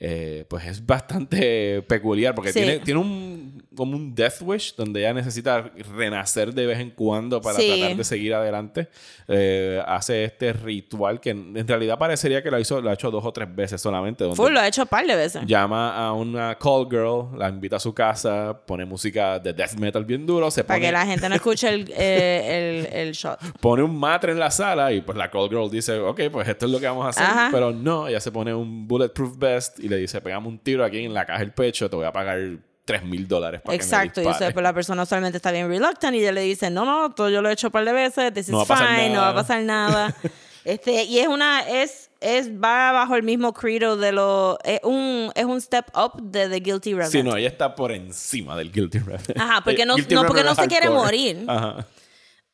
eh, 0.01 0.45
pues 0.49 0.67
es 0.67 0.85
bastante 0.85 1.83
peculiar 1.89 2.35
porque 2.35 2.53
Sí. 2.53 2.61
tiene, 2.61 2.79
tiene 2.81 3.01
un 3.01 3.49
como 3.75 3.95
un 3.97 4.13
death 4.13 4.41
wish 4.43 4.75
donde 4.75 5.01
ella 5.01 5.15
necesita 5.15 5.71
renacer 5.97 6.53
de 6.53 6.67
vez 6.67 6.81
en 6.81 6.91
cuando 6.91 7.41
para 7.41 7.59
Sí. 7.59 7.69
tratar 7.79 7.97
de 7.97 8.03
seguir 8.05 8.35
adelante. 8.35 8.89
Eh, 9.29 9.81
hace 9.87 10.25
este 10.25 10.53
ritual 10.53 11.21
que 11.21 11.31
en, 11.31 11.57
en 11.57 11.69
realidad 11.69 11.97
parecería 11.97 12.43
que 12.43 12.51
lo 12.51 12.59
hizo, 12.59 12.81
lo 12.81 12.91
ha 12.91 12.95
hecho 12.95 13.09
dos 13.13 13.25
o 13.25 13.33
tres 13.33 13.55
veces 13.55 13.81
solamente. 13.81 14.25
Donde 14.25 14.37
Full, 14.37 14.53
lo 14.53 14.61
he 14.61 14.67
hecho 14.67 14.83
un 14.83 14.89
par 14.89 15.07
de 15.07 15.15
veces. 15.15 15.43
Llama 15.47 15.95
a 15.97 16.13
una 16.13 16.57
call 16.57 16.89
girl, 16.91 17.39
la 17.39 17.49
invita 17.49 17.77
a 17.77 17.81
su 17.81 17.95
casa, 17.95 18.59
pone 18.67 18.85
música 18.85 19.39
de 19.39 19.53
death 19.53 19.75
metal 19.79 20.05
bien 20.05 20.27
duro, 20.27 20.51
se 20.51 20.65
Para 20.65 20.79
pone, 20.79 20.87
que 20.89 20.93
la 20.93 21.07
gente 21.07 21.29
no 21.29 21.35
escuche 21.37 21.69
el, 21.69 21.93
eh, 21.97 22.87
el, 22.91 22.99
el 23.09 23.13
shot. 23.13 23.39
pone 23.61 23.83
un 23.85 23.97
matre 23.97 24.33
en 24.33 24.41
la 24.41 24.51
sala 24.51 24.93
y 24.93 25.03
pues 25.03 25.17
la 25.17 25.31
call 25.31 25.49
girl 25.49 25.71
dice, 25.71 25.99
ok, 26.01 26.21
pues 26.33 26.49
esto 26.49 26.67
es 26.67 26.73
lo 26.73 26.81
que 26.81 26.87
vamos 26.87 27.07
a 27.07 27.11
hacer. 27.11 27.25
Ajá. 27.25 27.49
Pero 27.53 27.71
no, 27.73 28.09
ella 28.09 28.19
se 28.21 28.33
pone 28.33 28.53
un 28.53 28.89
bulletproof 28.89 29.39
vest 29.39 29.78
y 29.79 29.89
le 29.89 29.97
dice, 29.97 30.21
pegamos 30.21 30.51
un 30.53 30.59
tiro 30.59 30.85
aquí 30.85 31.05
en 31.05 31.15
la 31.15 31.25
caja 31.27 31.41
del 31.41 31.53
pecho, 31.53 31.89
te 31.91 31.97
voy 31.97 32.07
a 32.07 32.13
pagar 32.13 32.39
3 32.85 33.05
mil 33.05 33.29
dólares 33.29 33.61
para 33.63 33.75
Exacto, 33.77 34.15
que 34.15 34.21
y 34.23 34.25
me 34.25 34.31
dispare". 34.31 34.53
pues 34.53 34.63
la 34.63 34.73
persona 34.73 35.03
usualmente 35.03 35.37
está 35.37 35.53
bien 35.53 35.69
reluctant 35.69 36.15
y 36.15 36.21
ella 36.21 36.33
le 36.33 36.41
dice, 36.43 36.71
no, 36.71 36.85
no, 36.85 37.11
todo 37.15 37.29
yo 37.29 37.43
lo 37.43 37.51
he 37.51 37.53
hecho 37.53 37.69
un 37.69 37.73
par 37.73 37.85
de 37.85 37.93
veces, 37.93 38.33
this 38.33 38.47
is 38.47 38.51
No 38.51 38.65
fine, 38.65 39.11
no 39.11 39.21
va 39.21 39.29
a 39.29 39.33
nada." 39.33 39.35
pasar 39.35 39.63
nada. 39.63 40.15
este, 40.65 41.05
y 41.05 41.19
es 41.19 41.29
una, 41.29 41.69
es, 41.69 42.11
es, 42.21 42.51
va 42.51 42.93
bajo 42.93 43.15
el 43.17 43.23
mismo 43.23 43.53
credo 43.53 43.97
de 43.97 44.13
lo, 44.13 44.59
es 44.65 44.81
un, 44.85 45.31
es 45.35 45.45
un 45.45 45.61
step 45.61 45.87
up 45.97 46.21
de 46.23 46.49
The 46.49 46.61
Guilty 46.61 46.91
Remnant. 46.93 47.13
Sí, 47.13 47.23
no, 47.23 47.37
ella 47.37 47.49
está 47.49 47.75
por 47.75 47.93
encima 47.93 48.57
del 48.57 48.73
Guilty 48.73 48.99
Remnant. 49.01 49.39
Ajá, 49.39 49.61
porque 49.63 49.85
no- 49.87 49.97
no, 49.97 50.25
porque 50.25 50.43
no 50.45 50.55
se 50.55 50.67
quiere 50.67 50.89
morir. 50.91 51.45
Ajá. 51.47 51.87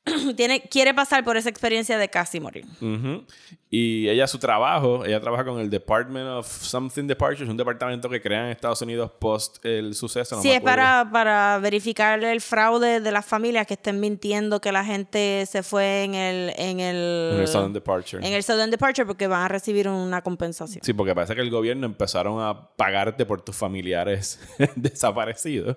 Tiene, 0.37 0.61
quiere 0.69 0.93
pasar 0.93 1.25
por 1.25 1.37
esa 1.37 1.49
experiencia 1.49 1.97
de 1.97 2.09
casi 2.09 2.39
morir. 2.39 2.67
Ujú. 2.81 3.25
Y 3.71 4.09
ella, 4.09 4.27
su 4.27 4.39
trabajo, 4.39 5.05
ella 5.05 5.21
trabaja 5.21 5.45
con 5.45 5.59
el 5.59 5.69
Department 5.71 6.29
of 6.29 6.47
Something 6.47 7.07
Departures, 7.07 7.49
un 7.49 7.57
departamento 7.57 8.09
que 8.09 8.21
crean 8.21 8.45
en 8.45 8.51
Estados 8.53 8.81
Unidos 8.83 9.11
post 9.19 9.65
el 9.65 9.95
suceso. 9.95 10.37
no 10.37 10.43
sí, 10.43 10.51
es 10.51 10.61
para, 10.61 11.09
para 11.11 11.59
verificar 11.59 12.23
el 12.23 12.41
fraude 12.41 13.01
de 13.01 13.11
las 13.11 13.25
familias 13.27 13.67
que 13.67 13.75
estén 13.75 13.99
mintiendo 13.99 14.61
que 14.61 14.71
la 14.71 14.85
gente 14.85 15.45
se 15.47 15.63
fue 15.63 16.05
en 16.05 16.15
el... 16.15 16.53
En 16.57 16.81
el, 16.81 17.31
En 17.35 17.41
el 17.41 17.49
Sudden 17.49 17.73
Departure. 17.73 18.27
en 18.27 18.33
el 18.33 18.43
Sudden 18.45 18.71
Departure 18.71 19.07
porque 19.07 19.27
van 19.27 19.43
a 19.43 19.49
recibir 19.49 19.89
una 19.89 20.23
compensación. 20.23 20.85
Sí, 20.85 20.93
porque 20.93 21.15
parece 21.15 21.35
que 21.35 21.41
el 21.41 21.51
gobierno 21.51 21.87
empezaron 21.87 22.41
a 22.41 22.69
pagarte 22.77 23.25
por 23.27 23.41
tus 23.41 23.57
familiares 23.57 24.39
desaparecidos. 24.77 25.77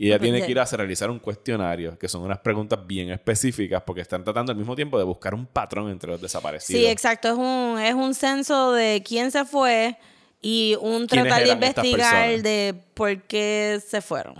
Y 0.00 0.06
ella 0.06 0.20
tiene 0.20 0.40
que 0.40 0.50
ir 0.52 0.60
a 0.60 0.64
realizar 0.64 1.10
un 1.10 1.18
cuestionario, 1.18 1.98
que 1.98 2.08
son 2.08 2.22
unas 2.22 2.38
preguntas 2.38 2.78
bien 2.86 3.10
específicas, 3.10 3.82
porque 3.84 4.00
están 4.00 4.22
tratando 4.22 4.52
al 4.52 4.56
mismo 4.56 4.76
tiempo 4.76 4.96
de 4.96 5.02
buscar 5.02 5.34
un 5.34 5.44
patrón 5.44 5.90
entre 5.90 6.12
los 6.12 6.20
desaparecidos. 6.20 6.80
Sí, 6.80 6.86
exacto. 6.86 7.26
Es 7.26 7.34
un, 7.34 7.80
es 7.80 7.94
un 7.94 8.14
censo 8.14 8.72
de 8.72 9.02
quién 9.04 9.32
se 9.32 9.44
fue 9.44 9.98
y 10.40 10.76
un 10.80 11.08
¿Quiénes 11.08 11.26
tratar 11.26 11.44
de 11.44 11.52
investigar 11.52 12.42
de 12.42 12.74
por 12.94 13.22
qué 13.22 13.82
se 13.84 14.00
fueron. 14.00 14.36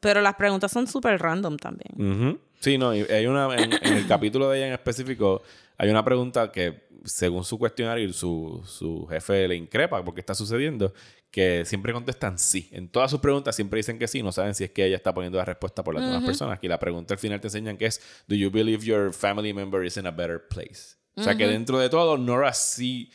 Pero 0.00 0.22
las 0.22 0.36
preguntas 0.36 0.72
son 0.72 0.86
súper 0.86 1.20
random 1.20 1.58
también. 1.58 2.40
Sí, 2.60 2.78
no, 2.78 2.90
hay 2.90 3.26
una, 3.26 3.54
en, 3.56 3.72
en 3.74 3.92
el 3.92 4.06
capítulo 4.06 4.48
de 4.48 4.56
ella 4.56 4.68
en 4.68 4.72
específico, 4.72 5.42
hay 5.76 5.90
una 5.90 6.02
pregunta 6.02 6.50
que, 6.50 6.88
según 7.04 7.44
su 7.44 7.58
cuestionario, 7.58 8.10
su, 8.12 8.62
su 8.64 9.06
jefe 9.06 9.46
le 9.48 9.56
increpa 9.56 10.02
porque 10.04 10.20
está 10.20 10.34
sucediendo, 10.34 10.92
que 11.30 11.64
siempre 11.66 11.92
contestan 11.92 12.38
sí. 12.38 12.68
En 12.72 12.88
todas 12.88 13.10
sus 13.10 13.20
preguntas 13.20 13.54
siempre 13.54 13.78
dicen 13.78 13.98
que 13.98 14.08
sí, 14.08 14.22
no 14.22 14.32
saben 14.32 14.54
si 14.54 14.64
es 14.64 14.70
que 14.70 14.84
ella 14.86 14.96
está 14.96 15.12
poniendo 15.12 15.38
la 15.38 15.44
respuesta 15.44 15.84
por 15.84 15.94
las 15.94 16.04
demás 16.04 16.24
personas. 16.24 16.58
Y 16.62 16.68
la 16.68 16.78
pregunta 16.78 17.14
al 17.14 17.18
final 17.20 17.40
te 17.40 17.48
enseñan 17.48 17.76
que 17.76 17.86
es, 17.86 18.00
¿Do 18.26 18.34
you 18.34 18.50
believe 18.50 18.84
your 18.84 19.12
family 19.12 19.52
member 19.52 19.84
is 19.84 19.96
in 19.96 20.06
a 20.06 20.10
better 20.10 20.48
place? 20.48 20.96
O 21.16 21.22
sea, 21.22 21.36
que 21.36 21.46
dentro 21.46 21.78
de 21.78 21.88
todo, 21.90 22.16
Nora 22.16 22.52
sí 22.54 23.10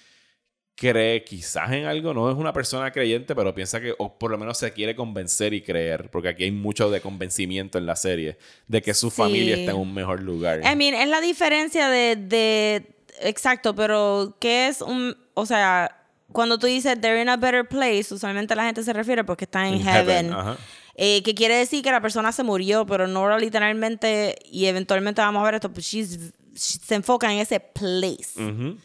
cree 0.75 1.23
quizás 1.23 1.71
en 1.71 1.85
algo, 1.85 2.13
no 2.13 2.29
es 2.31 2.35
una 2.35 2.51
persona 2.51 2.91
creyente, 2.91 3.35
pero 3.35 3.53
piensa 3.53 3.79
que, 3.79 3.93
o 3.97 4.17
por 4.17 4.31
lo 4.31 4.37
menos 4.37 4.57
se 4.57 4.73
quiere 4.73 4.95
convencer 4.95 5.53
y 5.53 5.61
creer, 5.61 6.09
porque 6.09 6.29
aquí 6.29 6.43
hay 6.45 6.51
mucho 6.51 6.89
de 6.89 6.99
convencimiento 6.99 7.77
en 7.77 7.85
la 7.85 7.95
serie, 7.95 8.37
de 8.67 8.81
que 8.81 8.93
su 8.93 9.09
Sí. 9.11 9.17
familia 9.17 9.55
está 9.55 9.71
en 9.71 9.77
un 9.77 9.93
mejor 9.93 10.21
lugar. 10.21 10.61
I 10.61 10.75
mean, 10.75 10.95
es 10.95 11.07
la 11.07 11.21
diferencia 11.21 11.89
de, 11.89 12.15
de- 12.15 12.95
Exacto, 13.21 13.75
pero 13.75 14.35
¿qué 14.41 14.67
es 14.67 14.81
un... 14.81 15.15
O 15.35 15.45
sea, 15.45 16.02
cuando 16.33 16.57
tú 16.59 16.67
dices 16.67 16.99
they're 16.99 17.21
in 17.21 17.29
a 17.29 17.37
better 17.37 17.65
place, 17.67 18.13
usualmente 18.13 18.55
la 18.55 18.65
gente 18.65 18.83
se 18.83 18.91
refiere 18.91 19.23
porque 19.23 19.45
está 19.45 19.67
en, 19.67 19.75
En 19.75 19.81
heaven. 19.83 20.25
heaven, 20.29 20.33
ajá. 20.33 20.57
Eh, 20.95 21.23
que 21.23 21.33
quiere 21.33 21.55
decir 21.55 21.81
que 21.83 21.91
la 21.91 22.01
persona 22.01 22.31
se 22.31 22.43
murió, 22.43 22.85
pero 22.85 23.07
Nora 23.07 23.39
literalmente, 23.39 24.35
y 24.51 24.65
eventualmente 24.65 25.21
vamos 25.21 25.41
a 25.41 25.45
ver 25.45 25.55
esto, 25.55 25.71
pues 25.71 25.85
she's- 25.91 26.33
she- 26.53 26.79
se 26.85 26.95
enfoca 26.95 27.31
en 27.33 27.39
ese 27.39 27.59
place. 27.59 28.29
Ujú. 28.37 28.77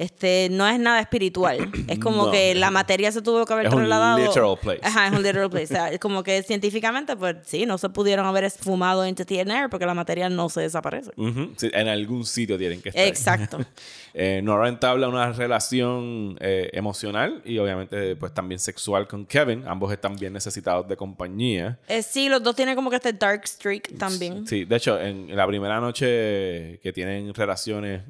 Este, 0.00 0.48
no 0.50 0.66
es 0.66 0.78
nada 0.80 0.98
espiritual. 1.00 1.70
Es 1.86 1.98
como 2.00 2.26
No. 2.26 2.30
que 2.32 2.54
la 2.54 2.70
materia 2.70 3.12
se 3.12 3.20
tuvo 3.20 3.44
que 3.44 3.52
haber 3.52 3.66
Es 3.66 3.72
un 3.72 3.80
trasladado. 3.80 4.18
literal 4.18 4.56
place. 4.58 4.80
Ajá, 4.82 5.06
es 5.08 5.12
un 5.12 5.22
literal 5.22 5.50
place. 5.50 5.64
O 5.74 5.76
sea, 5.76 5.90
es 5.92 5.98
como 6.00 6.22
que 6.22 6.42
científicamente, 6.42 7.14
pues 7.16 7.36
sí, 7.44 7.66
no 7.66 7.76
se 7.76 7.90
pudieron 7.90 8.24
haber 8.24 8.44
esfumado 8.44 9.02
thin 9.14 9.50
air 9.50 9.68
porque 9.68 9.84
la 9.84 9.92
materia 9.92 10.30
no 10.30 10.48
se 10.48 10.62
desaparece. 10.62 11.10
Sí, 11.58 11.70
en 11.74 11.88
algún 11.88 12.24
sitio 12.24 12.56
tienen 12.56 12.80
que 12.80 12.88
estar. 12.88 13.04
Exacto. 13.06 13.58
Eh, 14.12 14.40
Nora 14.42 14.68
entabla 14.68 15.06
una 15.06 15.30
relación 15.32 16.36
eh, 16.40 16.68
emocional 16.72 17.42
y 17.44 17.58
obviamente 17.58 18.16
pues 18.16 18.34
también 18.34 18.58
sexual 18.58 19.06
con 19.06 19.24
Kevin. 19.24 19.62
Ambos 19.68 19.92
están 19.92 20.16
bien 20.16 20.32
necesitados 20.32 20.88
de 20.88 20.96
compañía. 20.96 21.78
Eh, 21.86 22.02
sí, 22.02 22.28
los 22.28 22.42
dos 22.42 22.56
tienen 22.56 22.74
como 22.74 22.90
que 22.90 22.96
este 22.96 23.12
dark 23.12 23.46
streak 23.46 23.96
también. 23.98 24.48
Sí, 24.48 24.64
de 24.64 24.74
hecho, 24.76 25.00
en 25.00 25.36
la 25.36 25.46
primera 25.46 25.78
noche 25.78 26.80
que 26.82 26.92
tienen 26.92 27.32
relaciones 27.32 28.02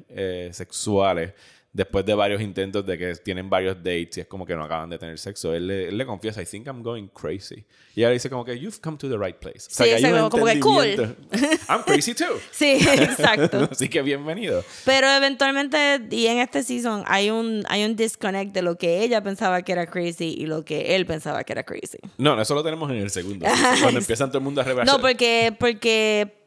sexuales, 0.55 1.33
después 1.73 2.05
de 2.05 2.13
varios 2.13 2.41
intentos 2.41 2.85
de 2.85 2.97
que 2.97 3.15
tienen 3.15 3.49
varios 3.49 3.77
dates 3.77 4.17
y 4.17 4.21
es 4.21 4.27
como 4.27 4.45
que 4.45 4.55
no 4.55 4.63
acaban 4.63 4.89
de 4.89 4.97
tener 4.97 5.17
sexo, 5.17 5.53
él 5.53 5.67
le, 5.67 5.87
él 5.87 5.97
le 5.97 6.05
confiesa, 6.05 6.41
I 6.41 6.45
think 6.45 6.67
I'm 6.67 6.83
going 6.83 7.07
crazy. 7.07 7.63
Y 7.95 8.01
ella 8.01 8.09
dice 8.09 8.29
como 8.29 8.43
que, 8.43 8.57
you've 8.59 8.79
come 8.81 8.97
to 8.97 9.09
the 9.09 9.17
right 9.17 9.37
place. 9.37 9.67
O 9.67 9.73
sea, 9.73 9.85
Sí, 9.85 10.01
que 10.01 10.07
hay 10.07 10.13
un 10.13 10.29
como 10.29 10.45
que 10.45 10.59
cool. 10.59 11.15
I'm 11.69 11.83
crazy 11.85 12.13
too. 12.13 12.39
Sí, 12.51 12.77
exacto. 12.81 13.67
Así 13.71 13.87
que 13.89 14.01
bienvenido. 14.01 14.63
Pero 14.85 15.07
eventualmente, 15.09 16.01
y 16.09 16.27
en 16.27 16.39
este 16.39 16.63
season, 16.63 17.03
hay 17.07 17.29
un, 17.29 17.63
hay 17.69 17.85
un 17.85 17.95
disconnect 17.95 18.53
de 18.53 18.61
lo 18.61 18.77
que 18.77 19.03
ella 19.03 19.21
pensaba 19.23 19.61
que 19.61 19.71
era 19.71 19.85
crazy 19.87 20.35
y 20.37 20.45
lo 20.45 20.65
que 20.65 20.95
él 20.95 21.05
pensaba 21.05 21.43
que 21.43 21.53
era 21.53 21.63
crazy. 21.63 21.99
No, 22.17 22.35
no, 22.35 22.41
eso 22.41 22.53
lo 22.53 22.63
tenemos 22.63 22.89
en 22.91 22.97
el 22.97 23.09
segundo. 23.09 23.45
cuando 23.81 23.99
empiezan 23.99 24.29
todo 24.29 24.39
el 24.39 24.43
mundo 24.43 24.61
a 24.61 24.63
revelar. 24.65 24.87
No, 24.87 24.99
porque, 24.99 25.55
porque 25.57 26.40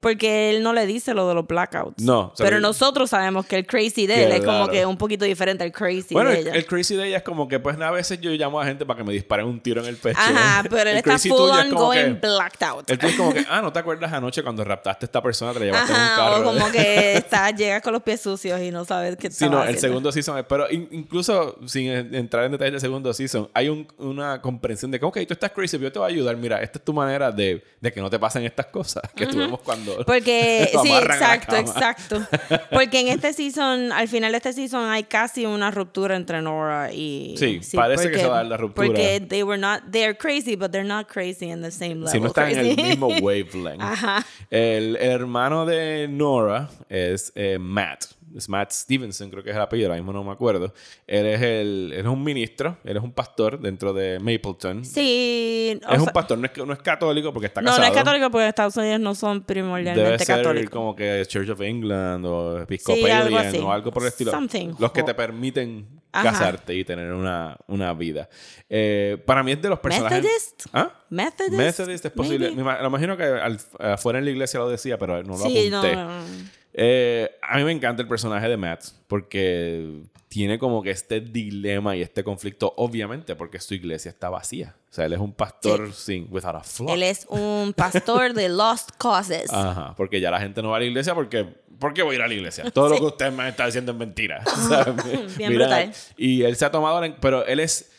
porque 0.00 0.48
él 0.50 0.62
no 0.62 0.72
le 0.72 0.86
dice 0.86 1.12
lo 1.12 1.28
de 1.28 1.34
los 1.34 1.46
blackouts. 1.46 2.02
No, 2.02 2.32
Pero 2.38 2.58
nosotros 2.58 3.10
sabemos 3.10 3.44
que 3.44 3.56
el 3.56 3.66
crazy 3.66 4.06
de 4.06 4.24
él 4.24 4.32
es 4.32 4.44
como 4.44 4.66
que 4.68 4.86
un 4.86 4.96
poquito 4.96 5.26
diferente 5.26 5.62
al 5.62 5.72
crazy 5.72 6.14
Bueno, 6.14 6.30
de 6.30 6.38
el, 6.40 6.46
ella. 6.48 6.56
el 6.56 6.64
crazy 6.66 6.96
de 6.96 7.08
ella 7.08 7.18
es 7.18 7.22
como 7.22 7.46
que, 7.48 7.60
pues, 7.60 7.78
a 7.78 7.90
veces 7.90 8.18
yo 8.20 8.30
llamo 8.30 8.58
a 8.60 8.64
gente 8.64 8.86
para 8.86 8.96
que 8.98 9.04
me 9.04 9.12
disparen 9.12 9.46
un 9.46 9.60
tiro 9.60 9.82
en 9.82 9.88
el 9.88 9.96
pecho. 9.96 10.18
Ajá, 10.18 10.62
pero 10.70 10.82
él 10.82 10.88
El 10.88 10.96
está 10.96 11.10
crazy 11.10 11.28
full 11.28 11.50
es 11.50 11.56
on 11.66 11.68
como 11.70 11.84
going 11.86 12.14
que- 12.18 12.26
blacked 12.28 12.66
out. 12.66 12.90
El 12.90 12.98
es 13.04 13.14
como 13.14 13.32
que, 13.34 13.44
ah, 13.48 13.60
¿no 13.60 13.72
te 13.72 13.78
acuerdas 13.78 14.10
anoche 14.12 14.42
cuando 14.42 14.64
raptaste 14.64 15.04
a 15.04 15.06
esta 15.06 15.22
persona, 15.22 15.52
te 15.52 15.60
la 15.60 15.64
llevaste 15.66 15.92
en 15.92 16.00
un 16.00 16.06
carro? 16.08 16.40
o 16.40 16.44
como 16.54 16.70
que 16.72 17.12
está, 17.16 17.50
llegas 17.50 17.82
con 17.82 17.92
los 17.92 18.02
pies 18.02 18.22
sucios 18.22 18.58
y 18.62 18.70
no 18.70 18.86
sabes 18.86 19.16
qué 19.18 19.30
Sí, 19.30 19.44
no, 19.50 19.58
el 19.58 19.60
haciendo. 19.64 19.80
segundo 19.82 20.12
season 20.12 20.38
es, 20.38 20.44
pero 20.48 20.70
in- 20.70 20.88
incluso 20.92 21.58
sin 21.66 21.88
en- 21.90 22.14
entrar 22.14 22.44
en 22.44 22.52
detalles 22.52 22.72
del 22.72 22.80
segundo 22.80 23.12
season, 23.12 23.50
hay 23.52 23.68
un- 23.68 23.86
una 23.98 24.40
comprensión 24.40 24.90
de 24.90 24.98
que, 24.98 25.04
ok, 25.04 25.18
tú 25.28 25.34
estás 25.34 25.50
crazy, 25.52 25.76
pero 25.76 25.88
yo 25.88 25.92
te 25.92 25.98
voy 25.98 26.06
a 26.10 26.12
ayudar. 26.14 26.36
Mira, 26.38 26.62
esta 26.62 26.78
es 26.78 26.84
tu 26.86 26.94
manera 26.94 27.30
de, 27.30 27.62
de 27.82 27.92
que 27.92 28.00
no 28.00 28.08
te 28.08 28.18
pasen 28.18 28.44
estas 28.44 28.66
cosas 28.66 29.02
que 29.14 29.26
tuvimos 29.26 29.60
cuando. 29.60 29.89
Porque, 30.06 30.70
lo 30.74 30.82
sí, 30.82 30.92
exacto, 30.92 31.56
exacto. 31.56 32.26
Porque 32.70 33.00
en 33.00 33.08
este 33.08 33.32
season, 33.32 33.92
al 33.92 34.08
final 34.08 34.32
de 34.32 34.38
este 34.38 34.52
season, 34.52 34.88
hay 34.88 35.04
casi 35.04 35.46
una 35.46 35.70
ruptura 35.70 36.16
entre 36.16 36.42
Nora 36.42 36.92
y. 36.92 37.34
Sí, 37.38 37.60
parece 37.74 38.10
que 38.10 38.18
se 38.18 38.26
va 38.26 38.34
a 38.34 38.36
dar 38.38 38.46
la 38.46 38.56
ruptura. 38.56 38.86
Porque 38.86 39.20
they 39.28 39.42
were 39.42 39.58
not, 39.58 39.82
they're 39.90 40.16
crazy, 40.16 40.56
but 40.56 40.70
they're 40.70 40.86
not 40.86 41.06
crazy 41.08 41.50
in 41.50 41.62
the 41.62 41.70
same 41.70 41.96
level. 41.96 42.12
Si 42.12 42.20
no 42.20 42.28
están 42.28 42.50
en 42.50 42.58
el 42.58 42.74
crazy. 42.74 42.90
mismo 42.90 43.08
wavelength. 43.20 43.80
Ajá. 43.80 44.26
El, 44.50 44.96
el 44.96 45.12
hermano 45.12 45.66
de 45.66 46.08
Nora 46.08 46.68
es 46.88 47.32
eh, 47.34 47.58
Matt. 47.58 48.19
Es 48.36 48.48
Matt 48.48 48.70
Stevenson, 48.70 49.28
creo 49.30 49.42
que 49.42 49.50
es 49.50 49.56
el 49.56 49.62
apellido, 49.62 49.88
ahora 49.88 50.00
mismo 50.00 50.12
no 50.12 50.22
me 50.22 50.30
acuerdo. 50.30 50.72
Él 51.06 51.26
es, 51.26 51.42
el, 51.42 51.90
él 51.92 52.00
es 52.00 52.06
un 52.06 52.22
ministro, 52.22 52.78
él 52.84 52.96
es 52.96 53.02
un 53.02 53.12
pastor 53.12 53.58
dentro 53.60 53.92
de 53.92 54.18
Mapleton. 54.20 54.84
Sí. 54.84 55.80
Es 55.82 55.98
un 55.98 56.04
sea, 56.04 56.12
pastor, 56.12 56.38
no 56.38 56.46
es, 56.46 56.56
no 56.66 56.72
es 56.72 56.78
católico 56.78 57.32
porque 57.32 57.46
está 57.48 57.60
no, 57.60 57.66
casado. 57.70 57.82
no 57.82 57.88
es 57.92 57.98
católico 57.98 58.30
porque 58.30 58.48
Estados 58.48 58.76
Unidos 58.76 59.00
no 59.00 59.14
son 59.16 59.42
primordialmente 59.42 60.04
Debe 60.04 60.18
ser 60.18 60.36
católicos. 60.38 60.70
como 60.70 60.94
que 60.94 61.24
Church 61.26 61.48
of 61.50 61.60
England 61.60 62.24
o 62.26 62.58
Sí, 62.58 62.62
Episcopalian 62.64 63.22
algo 63.22 63.38
así. 63.38 63.58
o 63.58 63.72
algo 63.72 63.90
por 63.90 64.02
el 64.04 64.08
estilo. 64.08 64.30
Something. 64.30 64.74
Los 64.78 64.92
que 64.92 65.02
te 65.02 65.14
permiten 65.14 65.86
Ajá. 66.12 66.30
casarte 66.30 66.74
y 66.74 66.84
tener 66.84 67.12
una, 67.12 67.56
una 67.66 67.92
vida. 67.94 68.28
Eh, 68.68 69.20
para 69.26 69.42
mí 69.42 69.52
es 69.52 69.62
de 69.62 69.68
los 69.68 69.78
personajes... 69.80 70.22
Methodist? 70.22 70.66
¿Ah? 70.72 70.92
Methodist, 71.10 71.56
Methodist 71.56 72.04
es 72.06 72.12
posible. 72.12 72.50
maybe. 72.52 72.80
Me 72.80 72.86
imagino 72.86 73.16
que 73.16 73.24
al- 73.24 73.58
afuera 73.80 74.18
en 74.20 74.24
la 74.24 74.30
iglesia 74.30 74.60
lo 74.60 74.68
decía, 74.68 74.98
pero 74.98 75.22
no 75.24 75.36
lo 75.36 75.44
Sí, 75.44 75.68
no, 75.68 75.78
apunté. 75.78 75.96
no, 75.96 76.08
no. 76.08 76.24
Eh, 76.72 77.30
a 77.42 77.56
mí 77.58 77.64
me 77.64 77.72
encanta 77.72 78.02
el 78.02 78.08
personaje 78.08 78.48
de 78.48 78.56
Matt 78.56 78.84
porque 79.08 80.02
tiene 80.28 80.58
como 80.58 80.82
que 80.82 80.90
este 80.90 81.20
dilema 81.20 81.96
y 81.96 82.02
este 82.02 82.22
conflicto, 82.22 82.72
obviamente, 82.76 83.34
porque 83.34 83.58
su 83.58 83.74
iglesia 83.74 84.10
está 84.10 84.28
vacía. 84.30 84.76
O 84.90 84.92
sea, 84.92 85.06
él 85.06 85.12
es 85.12 85.18
un 85.18 85.32
pastor 85.32 85.92
sin 85.92 86.28
without 86.30 86.54
a 86.56 86.60
flock. 86.62 86.90
Él 86.90 87.02
es 87.02 87.26
un 87.28 87.72
pastor 87.76 88.32
de 88.34 88.48
Lost 88.48 88.90
Causes. 88.98 89.52
Ajá, 89.52 89.94
porque 89.96 90.20
ya 90.20 90.30
la 90.30 90.40
gente 90.40 90.62
no 90.62 90.70
va 90.70 90.76
a 90.76 90.80
la 90.80 90.86
iglesia 90.86 91.14
porque 91.14 91.44
¿por 91.80 91.92
qué 91.94 92.02
voy 92.02 92.14
a 92.14 92.18
ir 92.18 92.22
a 92.22 92.28
la 92.28 92.34
iglesia? 92.34 92.70
Todo 92.70 92.88
lo 92.90 92.98
que 92.98 93.04
usted 93.04 93.32
me 93.32 93.48
está 93.48 93.66
diciendo 93.66 93.90
es 93.92 93.98
mentira. 93.98 94.44
¿sabes? 94.68 95.36
Bien 95.36 95.52
brutal. 95.52 95.92
Y 96.16 96.42
él 96.42 96.54
se 96.54 96.64
ha 96.64 96.70
tomado, 96.70 97.00
la- 97.00 97.16
pero 97.16 97.44
él 97.46 97.58
es 97.58 97.90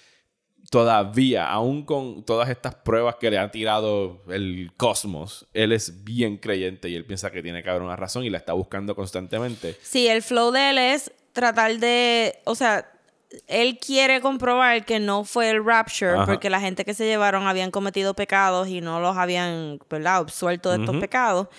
todavía, 0.72 1.50
aún 1.52 1.84
con 1.84 2.24
todas 2.24 2.50
estas 2.50 2.74
pruebas 2.74 3.18
que 3.18 3.30
le 3.30 3.38
ha 3.38 3.52
tirado 3.52 4.22
el 4.30 4.72
cosmos, 4.78 5.46
él 5.54 5.74
es 5.74 6.06
bien 6.06 6.38
creyente 6.38 6.88
y 6.88 6.96
él 6.96 7.04
piensa 7.06 7.30
que 7.30 7.44
tiene 7.44 7.62
que 7.62 7.70
haber 7.70 7.82
una 7.82 7.98
razón 7.98 8.24
y 8.24 8.30
la 8.30 8.38
está 8.38 8.54
buscando 8.54 8.96
constantemente. 8.96 9.76
Sí, 9.82 10.08
el 10.08 10.22
flow 10.22 10.52
de 10.52 10.70
él 10.70 10.78
es 10.78 11.12
tratar 11.34 11.78
de, 11.78 12.40
o 12.46 12.56
sea, 12.56 12.90
él 13.48 13.80
quiere 13.80 14.22
comprobar 14.22 14.86
que 14.86 15.02
no 15.02 15.26
fue 15.26 15.50
el 15.50 15.62
rapture 15.62 16.14
Ajá. 16.14 16.26
porque 16.26 16.50
la 16.50 16.62
gente 16.62 16.86
que 16.86 16.94
se 16.94 17.06
llevaron 17.06 17.48
habían 17.48 17.70
cometido 17.70 18.14
pecados 18.14 18.70
y 18.70 18.80
no 18.80 19.02
los 19.02 19.18
habían, 19.18 19.78
¿verdad?, 19.90 20.16
absuelto 20.18 20.70
de 20.70 20.78
estos 20.86 20.96
pecados. 21.02 21.50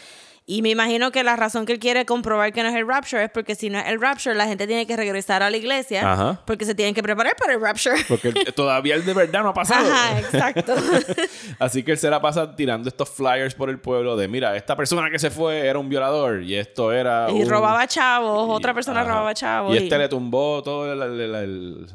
Y 0.54 0.60
me 0.62 0.68
imagino 0.70 1.10
que 1.10 1.24
la 1.24 1.34
razón 1.36 1.64
que 1.64 1.72
él 1.72 1.78
quiere 1.78 2.04
comprobar 2.04 2.52
que 2.52 2.62
no 2.62 2.68
es 2.68 2.74
el 2.74 2.86
rapture 2.86 3.24
es 3.24 3.30
porque 3.30 3.54
si 3.54 3.70
no 3.70 3.78
es 3.78 3.86
el 3.86 4.00
rapture, 4.00 4.34
la 4.34 4.46
gente 4.46 4.66
tiene 4.66 4.86
que 4.86 4.96
regresar 4.96 5.42
a 5.42 5.48
la 5.48 5.56
iglesia 5.56 6.12
Ajá. 6.12 6.42
porque 6.46 6.64
se 6.66 6.74
tienen 6.74 6.94
que 6.94 7.02
preparar 7.02 7.34
para 7.36 7.54
el 7.54 7.60
rapture. 7.60 7.96
Porque 8.06 8.32
todavía 8.54 8.94
él 8.96 9.04
de 9.06 9.14
verdad 9.14 9.42
no 9.42 9.48
ha 9.48 9.54
pasado. 9.54 9.90
Ajá, 9.90 10.18
exacto. 10.20 10.74
Así 11.58 11.82
que 11.82 11.92
él 11.92 11.98
se 11.98 12.10
la 12.10 12.20
pasa 12.20 12.54
tirando 12.54 12.88
estos 12.88 13.08
flyers 13.08 13.54
por 13.54 13.70
el 13.70 13.78
pueblo 13.80 14.16
de, 14.16 14.28
mira, 14.28 14.54
esta 14.56 14.76
persona 14.76 15.08
que 15.10 15.18
se 15.18 15.30
fue 15.30 15.66
era 15.66 15.78
un 15.78 15.88
violador 15.88 16.42
y 16.42 16.54
esto 16.54 16.92
era... 16.92 17.28
y 17.30 17.42
un- 17.42 17.48
robaba 17.48 17.86
chavos, 17.86 18.46
otra 18.50 18.72
y- 18.72 18.74
persona 18.74 19.00
ajá. 19.00 19.08
robaba 19.10 19.34
chavos. 19.34 19.74
Y 19.74 19.78
este 19.78 19.96
le 19.96 20.08
tumbó 20.08 20.62
todos 20.62 20.96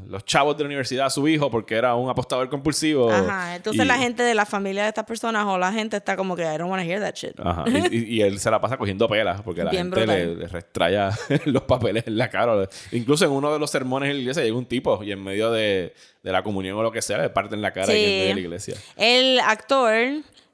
los 0.07 0.25
chavos 0.25 0.57
de 0.57 0.63
la 0.63 0.67
universidad 0.67 1.05
a 1.05 1.09
su 1.09 1.27
hijo 1.27 1.51
porque 1.51 1.75
era 1.75 1.93
un 1.95 2.09
apostador 2.09 2.49
compulsivo. 2.49 3.11
Ajá, 3.11 3.55
entonces 3.55 3.83
Y- 3.83 3.87
la 3.87 3.97
gente 3.97 4.23
de 4.23 4.33
la 4.33 4.45
familia 4.45 4.83
de 4.83 4.89
estas 4.89 5.05
personas 5.05 5.45
o 5.45 5.57
la 5.57 5.71
gente 5.71 5.97
está 5.97 6.15
como 6.17 6.35
que 6.35 6.41
I 6.43 6.57
don't 6.57 6.71
want 6.71 6.81
to 6.83 6.89
hear 6.89 6.99
that 7.01 7.13
shit. 7.15 7.39
Ajá. 7.39 7.65
Y, 7.67 7.95
y- 7.95 8.15
y 8.17 8.21
él 8.21 8.39
se 8.47 8.51
la 8.51 8.61
pasa 8.61 8.77
cogiendo 8.77 9.09
pelas 9.09 9.41
porque 9.41 9.61
la 9.61 9.71
Bien 9.71 9.91
gente 9.91 10.07
le, 10.07 10.35
le 10.35 10.47
restraya 10.47 11.11
los 11.45 11.63
papeles 11.63 12.05
en 12.07 12.17
la 12.17 12.29
cara. 12.29 12.67
Incluso 12.93 13.25
en 13.25 13.31
uno 13.31 13.51
de 13.51 13.59
los 13.59 13.69
sermones 13.69 14.09
en 14.09 14.15
la 14.15 14.21
iglesia 14.21 14.43
llega 14.43 14.55
un 14.55 14.65
tipo 14.65 15.03
y 15.03 15.11
en 15.11 15.21
medio 15.21 15.51
de, 15.51 15.93
de 16.23 16.31
la 16.31 16.43
comunión 16.43 16.77
o 16.77 16.83
lo 16.83 16.91
que 16.91 17.01
sea 17.01 17.17
le 17.17 17.29
parten 17.29 17.61
la 17.61 17.73
cara 17.73 17.91
ahí 17.91 18.03
en 18.03 18.09
medio 18.11 18.27
de 18.27 18.33
la 18.35 18.39
iglesia. 18.39 18.75
El 18.95 19.39
actor 19.41 19.93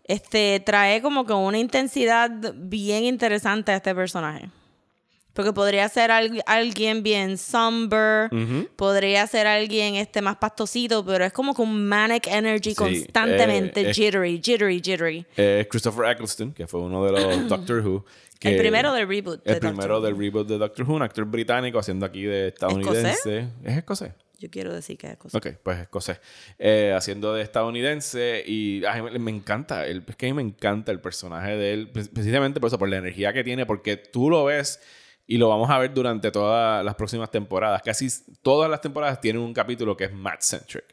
este, 0.05 0.59
trae 0.65 1.03
como 1.03 1.25
que 1.25 1.33
una 1.33 1.59
intensidad 1.59 2.31
bien 2.55 3.03
interesante 3.03 3.71
a 3.71 3.75
este 3.75 3.93
personaje. 3.93 4.49
Porque 5.34 5.51
podría 5.51 5.89
ser 5.89 6.11
al- 6.11 6.43
alguien 6.45 7.01
bien 7.01 7.38
somber, 7.39 8.29
podría 8.75 9.25
ser 9.27 9.47
alguien 9.47 9.95
este, 9.95 10.21
más 10.21 10.38
pastosito, 10.38 11.03
pero 11.03 11.25
es 11.25 11.34
como 11.34 11.53
con 11.55 11.88
manic 11.88 12.27
energy 12.27 12.69
Sí, 12.71 12.75
constantemente, 12.75 13.89
eh, 13.89 13.93
jittery, 13.93 14.39
jittery, 14.43 14.81
jittery. 14.81 15.25
Eh, 15.36 15.67
Christopher 15.69 16.11
Eccleston, 16.11 16.53
que 16.53 16.67
fue 16.67 16.81
uno 16.81 17.03
de 17.05 17.11
los 17.13 17.47
Doctor 17.49 17.79
Who. 17.86 18.05
que- 18.39 18.49
El 18.49 18.57
primero 18.57 18.93
del 18.93 19.07
reboot. 19.07 19.43
de 19.43 19.53
El 19.53 19.59
primero 19.59 19.95
Doctor 19.95 20.01
del 20.13 20.17
reboot 20.19 20.47
de 20.47 20.57
Doctor 20.59 20.86
Who, 20.88 20.95
un 20.95 21.01
actor 21.01 21.25
británico 21.25 21.79
haciendo 21.79 22.05
aquí 22.05 22.23
de 22.23 22.49
estadounidense. 22.49 23.47
¿Es 23.63 23.77
escocés? 23.77 24.11
Yo 24.39 24.49
quiero 24.51 24.73
decir 24.73 24.97
que 24.97 25.07
es 25.07 25.17
cosa. 25.17 25.38
Ok, 25.38 25.47
pues 25.63 25.79
escocés. 25.79 26.19
Eh, 26.59 26.93
haciendo 26.95 27.34
de 27.34 27.41
estadounidense 27.43 28.43
y 28.45 28.84
a 28.86 29.01
mí 29.01 29.17
me, 29.17 29.31
encanta, 29.31 29.88
el, 29.88 30.03
es 30.07 30.15
que 30.17 30.25
a 30.25 30.29
mí 30.29 30.34
me 30.34 30.41
encanta 30.41 30.91
el 30.91 30.99
personaje 30.99 31.55
de 31.55 31.73
él, 31.73 31.88
pre- 31.88 32.05
precisamente 32.05 32.59
por 32.59 32.67
eso, 32.67 32.77
por 32.77 32.89
la 32.89 32.97
energía 32.97 33.31
que 33.34 33.43
tiene, 33.43 33.65
porque 33.65 33.95
tú 33.95 34.29
lo 34.29 34.43
ves 34.45 34.81
y 35.28 35.38
lo 35.38 35.49
vamos 35.49 35.69
a 35.69 35.78
ver 35.80 35.93
durante 35.93 36.32
todas 36.32 36.84
las 36.84 36.95
próximas 36.95 37.32
temporadas. 37.32 37.82
Casi 37.84 38.07
todas 38.41 38.69
las 38.69 38.82
temporadas 38.82 39.19
tienen 39.21 39.41
un 39.41 39.53
capítulo 39.53 39.95
que 39.95 40.05
es 40.05 40.13
Matt-centric. 40.13 40.84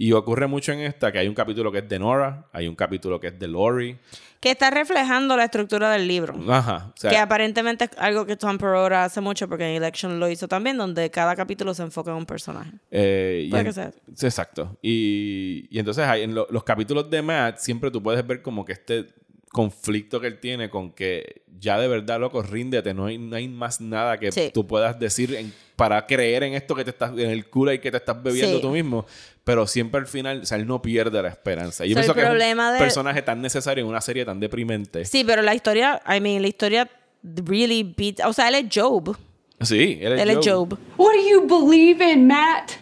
Y 0.00 0.12
ocurre 0.12 0.46
mucho 0.46 0.70
en 0.70 0.78
esta 0.80 1.10
que 1.10 1.18
hay 1.18 1.26
un 1.26 1.34
capítulo 1.34 1.72
que 1.72 1.78
es 1.78 1.88
de 1.88 1.98
Nora, 1.98 2.46
hay 2.52 2.68
un 2.68 2.76
capítulo 2.76 3.18
que 3.18 3.28
es 3.28 3.38
de 3.38 3.48
Lori. 3.48 3.98
Que 4.38 4.52
está 4.52 4.70
reflejando 4.70 5.36
la 5.36 5.42
estructura 5.46 5.90
del 5.90 6.06
libro. 6.06 6.36
Ajá. 6.48 6.92
O 6.94 6.96
sea, 6.96 7.10
que 7.10 7.16
aparentemente 7.18 7.86
es 7.86 7.90
algo 7.98 8.24
que 8.24 8.36
Tom 8.36 8.58
Perrotta 8.58 9.02
hace 9.02 9.20
mucho 9.20 9.48
porque 9.48 9.64
en 9.64 9.82
Election 9.82 10.20
lo 10.20 10.28
hizo 10.28 10.46
también, 10.46 10.76
donde 10.76 11.10
cada 11.10 11.34
capítulo 11.34 11.74
se 11.74 11.82
enfoca 11.82 12.12
en 12.12 12.18
un 12.18 12.26
personaje. 12.26 12.70
Eh, 12.92 13.42
y 13.46 13.50
Puede 13.50 13.62
en- 13.62 13.66
que 13.66 13.72
sea. 13.72 13.90
Exacto. 14.22 14.76
Y, 14.80 15.66
y 15.68 15.80
entonces 15.80 16.06
hay, 16.06 16.22
en 16.22 16.32
lo- 16.36 16.46
los 16.50 16.62
capítulos 16.62 17.10
de 17.10 17.20
Matt 17.20 17.58
siempre 17.58 17.90
tú 17.90 18.00
puedes 18.00 18.24
ver 18.24 18.40
como 18.40 18.64
que 18.64 18.74
este 18.74 19.06
conflicto 19.52 20.20
que 20.20 20.26
él 20.26 20.38
tiene 20.40 20.68
con 20.70 20.92
que 20.92 21.42
ya 21.58 21.78
de 21.78 21.88
verdad, 21.88 22.20
loco, 22.20 22.42
ríndete, 22.42 22.94
no 22.94 23.06
hay, 23.06 23.18
no 23.18 23.34
hay 23.36 23.48
más 23.48 23.80
nada 23.80 24.18
que 24.18 24.30
Sí. 24.30 24.50
tú 24.52 24.66
puedas 24.66 24.98
decir 24.98 25.34
en- 25.34 25.52
para 25.76 26.06
creer 26.06 26.42
en 26.42 26.54
esto 26.54 26.74
que 26.74 26.84
te 26.84 26.90
estás, 26.90 27.12
en 27.12 27.30
el 27.30 27.46
cura 27.48 27.72
y 27.74 27.78
que 27.78 27.90
te 27.90 27.96
estás 27.96 28.20
bebiendo 28.22 28.56
Sí. 28.56 28.62
tú 28.62 28.70
mismo, 28.70 29.06
pero 29.44 29.66
siempre 29.66 30.00
al 30.00 30.06
final, 30.06 30.40
o 30.42 30.46
sea, 30.46 30.58
él 30.58 30.66
no 30.66 30.82
pierde 30.82 31.22
la 31.22 31.28
esperanza. 31.28 31.84
Y 31.86 31.90
yo 31.90 31.92
el 31.92 32.00
pienso 32.02 32.14
que 32.14 32.20
es 32.20 32.26
problema 32.26 32.68
un 32.68 32.74
de- 32.74 32.78
personaje 32.80 33.22
tan 33.22 33.40
necesario 33.40 33.82
en 33.84 33.88
una 33.90 34.00
serie 34.00 34.24
tan 34.24 34.38
deprimente. 34.40 35.04
Sí, 35.04 35.24
pero 35.24 35.40
la 35.42 35.54
historia, 35.54 36.02
I 36.06 36.20
mean, 36.20 36.42
la 36.42 36.48
historia 36.48 36.90
really 37.22 37.82
beat, 37.96 38.20
o 38.26 38.32
sea, 38.32 38.48
él 38.48 38.54
es 38.56 38.66
Job. 38.74 39.16
Sí, 39.60 39.98
él 40.00 40.12
es 40.12 40.20
Él 40.20 40.30
es. 40.30 40.38
Job. 40.46 40.78
What 40.96 41.12
do 41.14 41.28
you 41.30 41.46
believe 41.46 42.04
in, 42.04 42.26
Matt? 42.28 42.72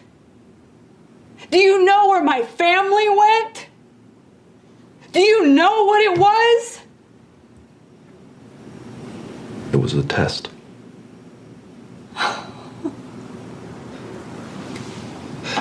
Do 1.51 1.57
you 1.57 1.77
know 1.83 2.11
where 2.11 2.23
my 2.23 2.43
family 2.57 3.07
went? 3.09 3.66
Do 5.17 5.23
you 5.23 5.47
know 5.47 5.85
what 5.85 5.99
it 5.99 6.19
was? 6.19 6.79
It 9.73 9.77
was 9.77 9.95
a 9.95 10.03
test. 10.03 10.51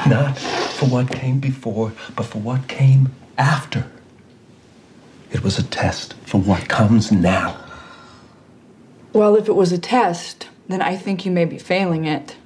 Not 0.06 0.38
for 0.38 0.84
what 0.90 1.10
came 1.10 1.40
before, 1.40 1.94
but 2.14 2.26
for 2.26 2.38
what 2.38 2.68
came 2.68 3.14
after. 3.38 3.90
It 5.32 5.42
was 5.42 5.58
a 5.58 5.62
test 5.62 6.12
for 6.26 6.38
what 6.38 6.68
comes 6.68 7.10
now. 7.10 7.58
Well, 9.14 9.36
if 9.36 9.48
it 9.48 9.54
was 9.54 9.72
a 9.72 9.78
test, 9.78 10.50
then 10.68 10.82
I 10.82 10.98
think 10.98 11.24
you 11.24 11.32
may 11.32 11.46
be 11.46 11.56
failing 11.56 12.04
it. 12.04 12.36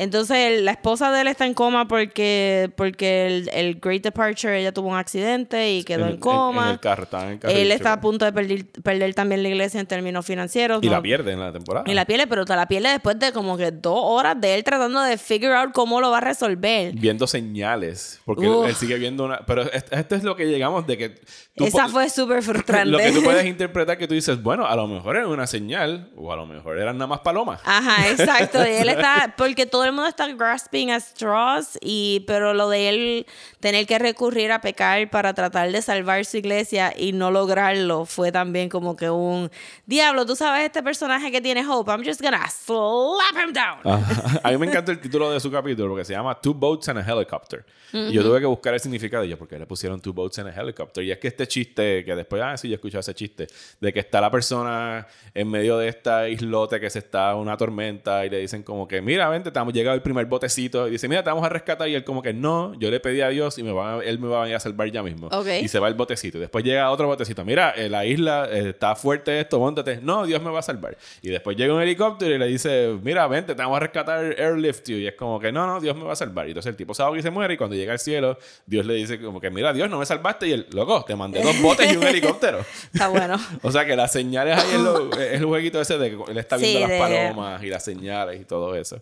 Entonces 0.00 0.62
la 0.62 0.70
esposa 0.70 1.12
de 1.12 1.20
él 1.20 1.26
está 1.26 1.44
en 1.44 1.52
coma 1.52 1.86
porque, 1.86 2.70
porque 2.74 3.26
el, 3.26 3.50
el 3.52 3.80
Great 3.80 4.02
Departure, 4.02 4.58
ella 4.58 4.72
tuvo 4.72 4.88
un 4.88 4.96
accidente 4.96 5.72
y 5.72 5.84
quedó 5.84 6.06
en, 6.06 6.16
coma. 6.16 6.68
en 6.68 6.72
el 6.72 6.80
carro, 6.80 7.02
estaba 7.02 7.24
en 7.26 7.32
el 7.32 7.38
carro 7.38 7.54
Él 7.54 7.70
está 7.70 7.92
a 7.92 8.00
punto 8.00 8.24
de 8.24 8.32
perder, 8.32 8.64
perder 8.82 9.12
también 9.14 9.42
la 9.42 9.50
iglesia 9.50 9.78
en 9.78 9.86
términos 9.86 10.24
financieros. 10.24 10.82
Y 10.82 10.86
¿no? 10.86 10.92
la 10.92 11.02
pierde 11.02 11.32
en 11.32 11.40
la 11.40 11.52
temporada. 11.52 11.84
Y 11.86 11.92
la 11.92 12.06
pierde, 12.06 12.26
pero 12.26 12.46
te 12.46 12.56
la 12.56 12.66
pierde 12.66 12.88
después 12.88 13.18
de 13.18 13.30
como 13.32 13.58
que 13.58 13.72
dos 13.72 14.00
horas 14.02 14.40
de 14.40 14.54
él 14.54 14.64
tratando 14.64 15.02
de 15.02 15.18
figure 15.18 15.54
out 15.54 15.72
cómo 15.72 16.00
lo 16.00 16.10
va 16.10 16.16
a 16.16 16.22
resolver. 16.22 16.94
Viendo 16.94 17.26
señales. 17.26 18.22
Porque 18.24 18.46
él, 18.46 18.74
sigue 18.74 18.96
viendo 18.96 19.24
una. 19.26 19.40
Pero 19.44 19.70
est- 19.70 19.92
esto 19.92 20.14
es 20.14 20.24
lo 20.24 20.34
que 20.34 20.46
llegamos 20.46 20.86
de 20.86 20.96
que. 20.96 21.10
tú 21.54 21.66
Esa 21.66 21.88
fue 21.88 22.08
súper 22.08 22.42
frustrante. 22.42 22.86
Lo 22.90 22.98
que 22.98 23.12
tú 23.12 23.22
puedes 23.22 23.44
interpretar 23.46 23.98
que 23.98 24.08
tú 24.08 24.14
dices, 24.14 24.42
bueno, 24.42 24.66
a 24.66 24.74
lo 24.76 24.86
mejor 24.86 25.16
era 25.16 25.28
una 25.28 25.46
señal, 25.46 26.10
o 26.16 26.32
a 26.32 26.36
lo 26.36 26.46
mejor 26.46 26.78
eran 26.78 26.96
nada 26.96 27.06
más 27.08 27.20
palomas. 27.20 27.60
Ajá, 27.64 28.08
exacto. 28.08 28.66
Y 28.66 28.70
él 28.70 28.88
está, 29.00 29.34
porque 29.36 29.66
todo 29.66 29.84
el 29.84 29.89
mundo 29.92 30.08
está 30.08 30.26
grasping 30.26 30.90
at 30.90 31.02
straws, 31.02 31.78
y, 31.80 32.24
pero 32.26 32.54
lo 32.54 32.68
de 32.68 32.88
él 32.88 33.26
tener 33.60 33.86
que 33.86 33.98
recurrir 33.98 34.52
a 34.52 34.60
pecar 34.60 35.10
para 35.10 35.34
tratar 35.34 35.70
de 35.70 35.82
salvar 35.82 36.24
su 36.24 36.36
iglesia 36.36 36.92
y 36.96 37.12
no 37.12 37.30
lograrlo 37.30 38.04
fue 38.04 38.32
también 38.32 38.68
como 38.68 38.96
que 38.96 39.10
un 39.10 39.50
diablo. 39.86 40.26
Tú 40.26 40.36
sabes, 40.36 40.64
este 40.64 40.82
personaje 40.82 41.30
que 41.30 41.40
tiene 41.40 41.66
hope, 41.66 41.90
I'm 41.90 42.04
just 42.04 42.20
gonna 42.20 42.46
slap 42.48 43.36
him 43.36 43.52
down. 43.52 43.80
Ajá. 43.84 44.40
A 44.42 44.50
mí 44.50 44.58
me 44.58 44.66
encanta 44.66 44.92
el 44.92 45.00
título 45.00 45.30
de 45.30 45.40
su 45.40 45.50
capítulo 45.50 45.90
porque 45.90 46.04
se 46.04 46.12
llama 46.12 46.38
Two 46.40 46.54
Boats 46.54 46.88
and 46.88 46.98
a 46.98 47.02
Helicopter. 47.02 47.64
Y 47.92 48.12
yo 48.12 48.22
tuve 48.22 48.40
que 48.40 48.46
buscar 48.46 48.74
el 48.74 48.80
significado. 48.80 49.24
Y 49.24 49.28
yo, 49.28 49.38
¿por 49.38 49.48
qué 49.48 49.58
le 49.58 49.66
pusieron 49.66 50.00
Two 50.00 50.12
Boats 50.12 50.38
and 50.38 50.48
a 50.48 50.60
Helicopter? 50.60 51.02
Y 51.02 51.10
es 51.10 51.18
que 51.18 51.28
este 51.28 51.46
chiste, 51.46 52.04
que 52.04 52.14
después, 52.14 52.42
ah, 52.42 52.56
sí, 52.56 52.68
yo 52.68 52.76
escuché 52.76 52.98
ese 52.98 53.14
chiste, 53.14 53.48
de 53.80 53.92
que 53.92 54.00
está 54.00 54.20
la 54.20 54.30
persona 54.30 55.06
en 55.34 55.50
medio 55.50 55.78
de 55.78 55.88
esta 55.88 56.28
islote 56.28 56.78
que 56.80 56.88
se 56.90 57.00
está 57.00 57.34
una 57.34 57.56
tormenta 57.56 58.24
y 58.24 58.30
le 58.30 58.38
dicen 58.38 58.62
como 58.62 58.86
que, 58.86 59.00
mira, 59.02 59.28
vente, 59.28 59.50
te 59.50 59.58
llegado 59.80 59.94
el 59.96 60.02
primer 60.02 60.26
botecito. 60.26 60.86
Y 60.88 60.92
dice, 60.92 61.08
mira, 61.08 61.22
te 61.24 61.30
vamos 61.30 61.44
a 61.44 61.48
rescatar. 61.48 61.88
Y 61.88 61.94
él 61.94 62.04
como 62.04 62.22
que, 62.22 62.32
no, 62.32 62.72
yo 62.78 62.90
le 62.90 63.00
pedí 63.00 63.20
a 63.20 63.28
Dios 63.28 63.58
y 63.58 63.62
me 63.62 63.72
va 63.72 63.98
a- 63.98 64.04
él 64.04 64.18
me 64.18 64.28
va 64.28 64.38
a 64.38 64.42
venir 64.42 64.56
a 64.56 64.60
salvar 64.60 64.90
ya 64.90 65.02
mismo. 65.02 65.28
Y 65.62 65.68
se 65.68 65.78
va 65.78 65.88
el 65.88 65.94
botecito. 65.94 66.38
Y 66.38 66.40
después 66.40 66.64
llega 66.64 66.90
otro 66.90 67.06
botecito. 67.06 67.44
Mira, 67.44 67.70
eh, 67.70 67.88
la 67.88 68.04
isla 68.06 68.48
eh, 68.50 68.70
está 68.70 68.94
fuerte 68.94 69.40
esto, 69.40 69.58
montate. 69.58 70.00
No, 70.02 70.24
Dios 70.26 70.42
me 70.42 70.50
va 70.50 70.60
a 70.60 70.62
salvar. 70.62 70.96
Y 71.22 71.28
después 71.30 71.56
llega 71.56 71.74
un 71.74 71.80
helicóptero 71.82 72.34
y 72.34 72.38
le 72.38 72.46
dice, 72.46 72.96
mira, 73.02 73.26
vente, 73.26 73.54
te 73.54 73.62
vamos 73.62 73.76
a 73.76 73.80
rescatar, 73.80 74.24
airlift 74.38 74.88
you. 74.88 74.96
Y 74.96 75.06
es 75.06 75.14
como 75.14 75.38
que, 75.40 75.50
no, 75.52 75.66
no, 75.66 75.80
Dios 75.80 75.96
me 75.96 76.04
va 76.04 76.12
a 76.12 76.16
salvar. 76.16 76.46
Y 76.46 76.50
entonces 76.50 76.70
el 76.70 76.76
tipo 76.76 76.94
se 76.94 77.02
ahoga 77.02 77.18
y 77.18 77.22
se 77.22 77.30
muere. 77.30 77.54
Y 77.54 77.56
cuando 77.56 77.76
llega 77.76 77.92
al 77.92 77.98
cielo, 77.98 78.38
Dios 78.66 78.84
le 78.86 78.94
dice 78.94 79.20
como 79.20 79.40
que, 79.40 79.50
mira, 79.50 79.72
Dios, 79.72 79.88
no 79.90 79.98
me 79.98 80.06
salvaste. 80.06 80.48
Y 80.48 80.52
él, 80.52 80.66
loco, 80.72 81.04
te 81.06 81.16
mandé 81.16 81.42
dos 81.42 81.58
botes 81.62 81.92
y 81.92 81.96
un 81.96 82.02
helicóptero. 82.04 82.60
Está 82.92 83.08
bueno. 83.08 83.36
O 83.62 83.70
sea 83.72 83.84
que 83.84 83.94
las 83.96 84.12
señales 84.12 84.56
ahí 84.58 84.74
es, 84.74 84.80
lo- 84.80 85.12
es 85.12 85.40
el 85.40 85.44
jueguito 85.44 85.80
ese 85.80 85.98
de 85.98 86.10
que 86.10 86.30
él 86.30 86.38
está 86.38 86.56
viendo 86.56 86.78
Sí, 86.78 86.80
las 86.82 86.90
de- 86.90 86.98
palomas 86.98 87.62
y 87.62 87.66
las 87.68 87.84
señales 87.84 88.40
y 88.40 88.44
todo 88.44 88.74
eso. 88.74 88.98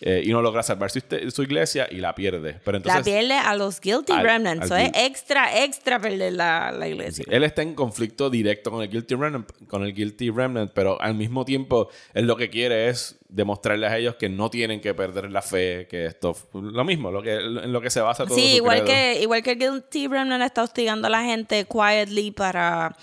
Eh, 0.00 0.22
y 0.24 0.30
no 0.30 0.40
logra 0.42 0.62
salvar 0.62 0.90
su, 0.92 1.00
su 1.30 1.42
iglesia 1.42 1.88
y 1.90 1.96
la 1.96 2.14
pierde. 2.14 2.60
Pero 2.64 2.76
entonces... 2.76 3.00
la 3.00 3.04
pierde 3.04 3.34
a 3.34 3.56
los 3.56 3.80
guilty 3.80 4.12
al- 4.12 4.22
remnants. 4.22 4.66
Eso 4.66 4.76
es 4.76 4.90
extra, 4.94 5.64
extra 5.64 5.98
perder 5.98 6.34
la, 6.34 6.70
la 6.70 6.86
iglesia. 6.86 7.24
Sí, 7.24 7.30
Él 7.34 7.42
está 7.42 7.62
en 7.62 7.74
conflicto 7.74 8.30
directo 8.30 8.70
con 8.70 8.80
el 8.82 8.88
Guilty 8.90 9.16
Remnant, 9.16 9.50
con 9.66 9.82
el 9.82 9.92
Guilty 9.92 10.30
Remnant, 10.30 10.70
pero 10.72 11.00
al 11.02 11.14
mismo 11.16 11.44
tiempo 11.44 11.88
él 12.14 12.26
lo 12.28 12.36
que 12.36 12.48
quiere 12.48 12.88
es 12.88 13.16
demostrarles 13.28 13.90
a 13.90 13.98
ellos 13.98 14.14
que 14.14 14.28
no 14.28 14.50
tienen 14.50 14.80
que 14.80 14.94
perder 14.94 15.30
la 15.32 15.42
fe, 15.42 15.88
que 15.90 16.06
esto 16.06 16.36
lo 16.54 16.84
mismo, 16.84 17.10
lo 17.10 17.20
que 17.20 17.34
en 17.34 17.72
lo 17.72 17.80
que 17.80 17.90
se 17.90 18.00
basa 18.00 18.24
todo 18.24 18.36
Sí, 18.36 18.50
su 18.50 18.56
igual 18.58 18.84
credo. 18.84 18.92
que, 18.94 19.20
igual 19.22 19.42
que 19.42 19.52
el 19.52 19.58
Guilty 19.58 20.06
Remnant 20.06 20.44
está 20.44 20.62
hostigando 20.62 21.08
a 21.08 21.10
la 21.10 21.24
gente 21.24 21.66
quietly 21.66 22.30
para, 22.30 22.96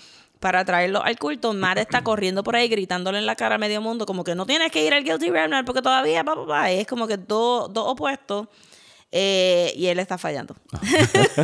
para 0.46 0.64
traerlo 0.64 1.02
al 1.02 1.18
culto. 1.18 1.52
Matt 1.54 1.78
está 1.78 2.02
corriendo 2.04 2.44
por 2.44 2.54
ahí 2.54 2.68
gritándole 2.68 3.18
en 3.18 3.26
la 3.26 3.34
cara 3.34 3.56
a 3.56 3.58
medio 3.58 3.80
mundo 3.80 4.06
como 4.06 4.22
que 4.22 4.36
no 4.36 4.46
tienes 4.46 4.70
que 4.70 4.86
ir 4.86 4.94
al 4.94 5.02
Guilty 5.02 5.28
Remnant 5.28 5.66
porque 5.66 5.82
todavía, 5.82 6.22
pa, 6.22 6.46
pa, 6.46 6.70
es 6.70 6.86
como 6.86 7.08
que 7.08 7.16
dos 7.16 7.68
opuestos 7.74 8.46
eh, 9.10 9.72
y 9.74 9.86
él 9.88 9.98
está 9.98 10.18
fallando. 10.18 10.54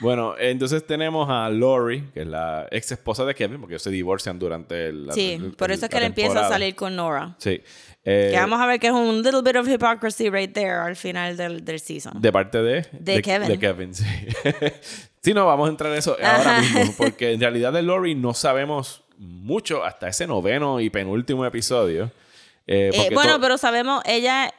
Bueno, 0.00 0.34
entonces 0.38 0.84
tenemos 0.86 1.28
a 1.30 1.48
Lori, 1.48 2.02
que 2.12 2.20
es 2.22 2.26
la 2.26 2.66
ex 2.70 2.92
esposa 2.92 3.24
de 3.24 3.34
Kevin, 3.34 3.60
porque 3.60 3.74
ellos 3.74 3.82
se 3.82 3.90
divorcian 3.90 4.38
durante 4.38 4.88
el 4.88 5.06
la- 5.06 5.14
Sí, 5.14 5.32
el- 5.40 5.52
por 5.52 5.70
eso 5.70 5.86
es 5.86 5.90
que 5.90 5.98
él 5.98 6.04
empieza 6.04 6.44
a 6.46 6.48
salir 6.48 6.74
con 6.74 6.96
Nora. 6.96 7.34
Sí. 7.38 7.62
Eh, 8.04 8.30
Que 8.32 8.38
vamos 8.38 8.60
a 8.60 8.66
ver 8.66 8.80
que 8.80 8.88
es 8.88 8.92
un 8.92 9.22
little 9.22 9.42
bit 9.42 9.56
of 9.56 9.68
hypocrisy 9.68 10.28
right 10.28 10.52
there 10.52 10.72
al 10.80 10.96
final 10.96 11.36
del, 11.36 11.64
del 11.64 11.78
season. 11.80 12.20
De 12.20 12.32
parte 12.32 12.60
de... 12.62 12.86
De 12.92 13.22
Kevin. 13.22 13.48
De 13.48 13.58
Kevin, 13.58 13.94
sí. 13.94 14.04
sí, 15.22 15.32
no, 15.34 15.46
vamos 15.46 15.68
a 15.68 15.70
entrar 15.70 15.92
en 15.92 15.98
eso 15.98 16.12
ahora 16.20 16.58
Ajá. 16.58 16.60
mismo. 16.60 16.94
Porque 16.98 17.32
en 17.32 17.40
realidad 17.40 17.72
de 17.72 17.82
Lori 17.82 18.14
no 18.16 18.34
sabemos 18.34 19.04
mucho 19.18 19.84
hasta 19.84 20.08
ese 20.08 20.26
noveno 20.26 20.80
y 20.80 20.90
penúltimo 20.90 21.46
episodio. 21.46 22.10
Eh, 22.66 22.90
Eh, 22.92 23.10
bueno, 23.14 23.40
pero 23.40 23.56
sabemos, 23.56 24.02
ella, 24.04 24.52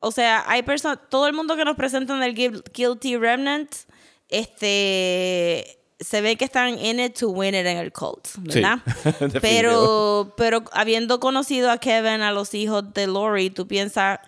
o 0.00 0.10
sea, 0.12 0.44
hay 0.46 0.62
personas, 0.62 0.98
todo 1.08 1.26
el 1.28 1.32
mundo 1.32 1.56
que 1.56 1.64
nos 1.64 1.76
presentan 1.76 2.20
del 2.20 2.34
Guil- 2.34 2.62
Guilty 2.74 3.16
Remnant, 3.16 3.70
este, 4.28 5.75
se 5.98 6.20
ve 6.20 6.36
que 6.36 6.44
están 6.44 6.78
in 6.78 7.00
it 7.00 7.18
to 7.18 7.30
win 7.30 7.54
it 7.54 7.64
en 7.66 7.78
el 7.78 7.92
cult, 7.92 8.28
¿verdad? 8.38 8.78
pero, 9.40 10.34
pero 10.36 10.62
habiendo 10.72 11.20
conocido 11.20 11.70
a 11.70 11.78
Kevin, 11.78 12.20
a 12.22 12.32
los 12.32 12.52
hijos 12.54 12.92
de 12.94 13.06
Lori, 13.06 13.50
tú 13.50 13.66
piensas, 13.66 14.18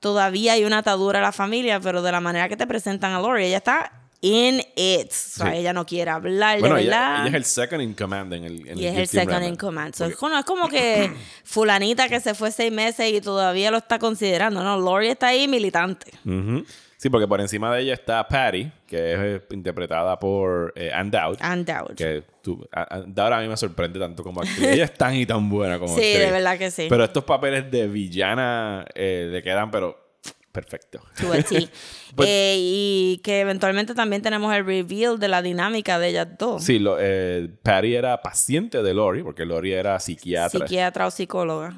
todavía 0.00 0.54
hay 0.54 0.64
una 0.64 0.78
atadura 0.78 1.20
a 1.20 1.22
la 1.22 1.32
familia, 1.32 1.80
pero 1.80 2.02
de 2.02 2.10
la 2.12 2.20
manera 2.20 2.48
que 2.48 2.56
te 2.56 2.66
presentan 2.66 3.12
a 3.12 3.20
Lori, 3.20 3.44
ella 3.46 3.58
está 3.58 3.92
in 4.20 4.60
it. 4.76 5.10
O 5.10 5.14
sea, 5.14 5.50
Sí. 5.52 5.58
ella 5.58 5.72
no 5.72 5.84
quiere 5.84 6.10
hablar, 6.10 6.60
Bueno, 6.60 6.76
de 6.76 6.84
verdad. 6.84 7.20
ella 7.26 7.28
es 7.28 7.34
el 7.34 7.44
second 7.44 7.82
in 7.82 7.94
command 7.94 8.32
en 8.34 8.44
el 8.44 8.68
en 8.68 8.78
Y 8.78 8.86
es 8.86 8.96
el 8.96 9.08
second 9.08 9.44
in 9.44 9.56
command. 9.56 9.94
So, 9.94 10.04
Porque- 10.04 10.12
es, 10.14 10.18
como, 10.18 10.38
es 10.38 10.44
como 10.44 10.68
que 10.68 11.12
fulanita 11.44 12.08
que 12.08 12.20
se 12.20 12.34
fue 12.34 12.50
seis 12.52 12.72
meses 12.72 13.12
y 13.12 13.20
todavía 13.20 13.70
lo 13.72 13.78
está 13.78 13.98
considerando, 13.98 14.62
¿no? 14.62 14.76
Lori 14.78 15.08
está 15.08 15.28
ahí 15.28 15.48
militante. 15.48 16.12
Ujú. 16.24 16.64
Sí, 17.02 17.10
porque 17.10 17.26
por 17.26 17.40
encima 17.40 17.74
de 17.74 17.82
ella 17.82 17.94
está 17.94 18.28
Patty, 18.28 18.70
que 18.86 19.12
es 19.14 19.18
eh, 19.18 19.42
interpretada 19.50 20.16
por 20.20 20.72
eh, 20.76 20.92
Ann 20.94 21.10
Dowd. 21.10 21.36
And 21.40 21.66
Dowd. 21.66 21.96
Que 21.96 22.22
tú, 22.40 22.64
a- 22.70 22.94
Ann 22.94 23.12
Dowd 23.12 23.32
a 23.32 23.40
mí 23.40 23.48
me 23.48 23.56
sorprende 23.56 23.98
tanto 23.98 24.22
como 24.22 24.40
actriz. 24.40 24.62
ella 24.68 24.84
es 24.84 24.94
tan 24.94 25.16
y 25.16 25.26
tan 25.26 25.48
buena 25.50 25.80
como 25.80 25.88
Sí, 25.96 26.00
actriz. 26.00 26.18
de 26.20 26.30
verdad 26.30 26.58
que 26.58 26.70
sí. 26.70 26.86
Pero 26.88 27.02
estos 27.02 27.24
papeles 27.24 27.68
de 27.72 27.88
villana 27.88 28.84
eh, 28.94 29.28
le 29.32 29.42
quedan, 29.42 29.68
pero 29.72 30.12
perfecto. 30.52 31.00
To 31.20 31.32
a 31.32 31.42
T. 31.42 31.68
Pues- 32.16 32.28
Eh, 32.28 32.56
y 32.58 33.20
que 33.24 33.40
eventualmente 33.40 33.94
también 33.94 34.22
tenemos 34.22 34.54
el 34.54 34.64
reveal 34.64 35.18
de 35.18 35.28
la 35.28 35.42
dinámica 35.42 35.98
de 35.98 36.08
ellas 36.08 36.28
dos. 36.38 36.62
Sí, 36.62 36.78
lo, 36.78 36.96
eh, 37.00 37.48
Patty 37.62 37.94
era 37.94 38.20
paciente 38.22 38.82
de 38.82 38.94
Lori, 38.94 39.22
porque 39.22 39.44
Lori 39.44 39.72
era 39.72 39.98
psiquiatra. 39.98 40.60
Psiquiatra 40.66 41.06
o 41.06 41.10
psicóloga. 41.10 41.76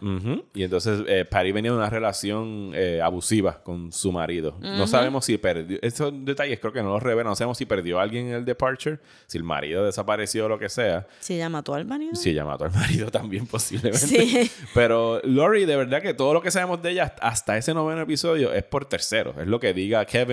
Y 0.55 0.62
entonces 0.62 1.01
eh, 1.09 1.24
Patty 1.24 1.53
venía 1.53 1.70
de 1.70 1.76
una 1.76 1.91
relación 1.91 2.72
abusiva 3.03 3.62
con 3.62 3.93
su 3.93 4.12
marido. 4.12 4.57
No 4.61 4.87
sabemos 4.87 5.24
si 5.24 5.39
perdió. 5.39 5.78
Esos 5.82 6.12
detalles 6.24 6.59
creo 6.61 6.72
que 6.72 6.82
no 6.82 6.91
los 6.91 7.03
revelan. 7.03 7.30
No 7.30 7.37
sabemos 7.37 7.59
si 7.59 7.64
perdió 7.66 7.99
a 7.99 8.03
alguien 8.03 8.26
en 8.28 8.35
el 8.35 8.45
departure, 8.45 8.99
si 9.26 9.39
el 9.39 9.45
marido 9.45 9.85
desapareció 9.85 10.47
o 10.47 10.49
lo 10.49 10.59
que 10.59 10.68
sea. 10.68 11.07
¿Se 11.20 11.37
llama 11.37 11.55
mató 11.59 11.74
al 11.74 11.85
marido? 11.85 12.14
Si 12.16 12.30
ella 12.30 12.45
mató 12.45 12.64
al 12.64 12.72
marido 12.72 13.11
también, 13.12 13.47
posiblemente. 13.51 14.07
Sí. 14.07 14.51
Pero 14.74 15.20
Lori, 15.22 15.64
de 15.66 15.76
verdad 15.76 16.03
que 16.03 16.12
todo 16.14 16.35
lo 16.35 16.43
que 16.43 16.51
sabemos 16.51 16.82
de 16.82 16.91
ella 16.91 17.14
hasta 17.20 17.57
ese 17.57 17.72
noveno 17.74 18.01
episodio 18.03 18.53
es 18.53 18.64
por 18.64 18.87
tercero. 18.87 19.35
Es 19.41 19.47
lo 19.47 19.61
que 19.61 19.72
diga 19.72 20.05
Kevin 20.05 20.24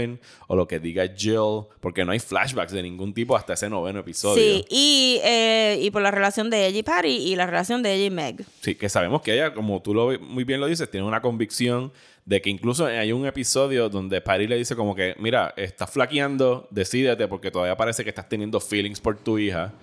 o 0.48 0.56
lo 0.56 0.68
que 0.68 0.80
diga 0.80 1.08
Jill, 1.16 1.66
porque 1.80 2.06
no 2.06 2.12
hay 2.12 2.20
flashbacks 2.20 2.72
de 2.72 2.84
ningún 2.84 3.14
tipo 3.14 3.36
hasta 3.36 3.54
ese 3.54 3.70
noveno 3.70 4.00
episodio. 4.00 4.42
Sí, 4.42 4.66
y, 4.70 5.20
eh, 5.24 5.80
y 5.82 5.92
por 5.92 6.02
la 6.02 6.12
relación 6.12 6.50
de 6.50 6.68
ella 6.68 6.80
y 6.80 6.84
Patty 6.84 7.08
y 7.10 7.36
la 7.36 7.46
relación 7.46 7.84
de 7.84 7.94
ella 7.94 8.06
y 8.06 8.10
Meg. 8.10 8.46
Sí, 8.62 8.76
que 8.76 8.90
sabemos 8.90 9.22
que 9.22 9.34
ella, 9.34 9.54
como 9.54 9.82
tú 9.82 9.94
lo, 9.94 10.20
muy 10.20 10.44
bien 10.44 10.60
lo 10.60 10.68
dices, 10.68 10.90
tiene 10.90 11.06
una 11.06 11.22
convicción 11.22 11.92
de 12.26 12.42
que 12.42 12.50
incluso 12.50 12.86
hay 12.86 13.12
un 13.12 13.26
episodio 13.26 13.90
donde 13.90 14.22
Patty 14.22 14.48
le 14.48 14.58
dice 14.58 14.76
como 14.76 14.96
que, 14.96 15.16
mira, 15.20 15.54
estás 15.58 15.90
flaqueando, 15.90 16.68
decídete 16.70 17.28
porque 17.28 17.52
todavía 17.52 17.76
parece 17.76 18.04
que 18.04 18.10
estás 18.10 18.30
teniendo 18.30 18.60
feelings 18.60 19.00
por 19.00 19.18
tu 19.18 19.38
hija. 19.38 19.74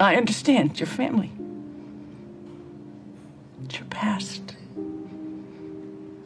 I 0.00 0.16
understand 0.16 0.74
your 0.74 0.88
family. 0.88 1.30
It's 3.64 3.78
your 3.78 3.88
past. 3.88 4.52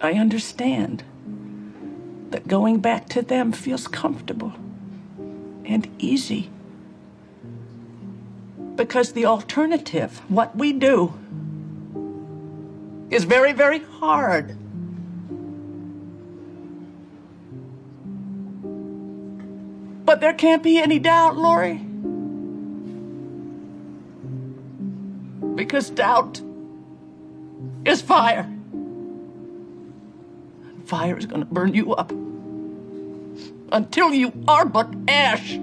I 0.03 0.19
understand 0.19 1.03
that 2.31 2.49
going 2.49 2.81
back 2.81 3.09
to 3.11 3.23
them 3.23 3.53
feels 3.53 3.87
comfortable 3.87 4.53
and 5.65 5.89
easy. 5.99 6.51
Because 8.75 9.13
the 9.13 9.25
alternative, 9.25 10.21
what 10.29 10.55
we 10.57 10.73
do, 10.73 11.15
is 13.11 13.25
very, 13.25 13.53
very 13.53 13.79
hard. 13.79 14.57
But 20.05 20.21
there 20.21 20.35
can't 20.35 20.63
be 20.63 20.79
any 20.79 20.99
doubt, 20.99 21.37
Lori. 21.37 21.81
Because 25.55 25.91
doubt 25.91 26.41
is 27.85 28.03
fire. 28.03 28.56
And 30.87 30.89
fire 30.89 31.17
is 31.19 31.27
going 31.27 31.41
to 31.45 31.49
burn 31.53 31.75
you 31.75 31.93
up 31.95 32.13
until 33.73 34.13
you 34.15 34.33
are 34.47 34.65
but 34.65 34.87
ash. 35.09 35.59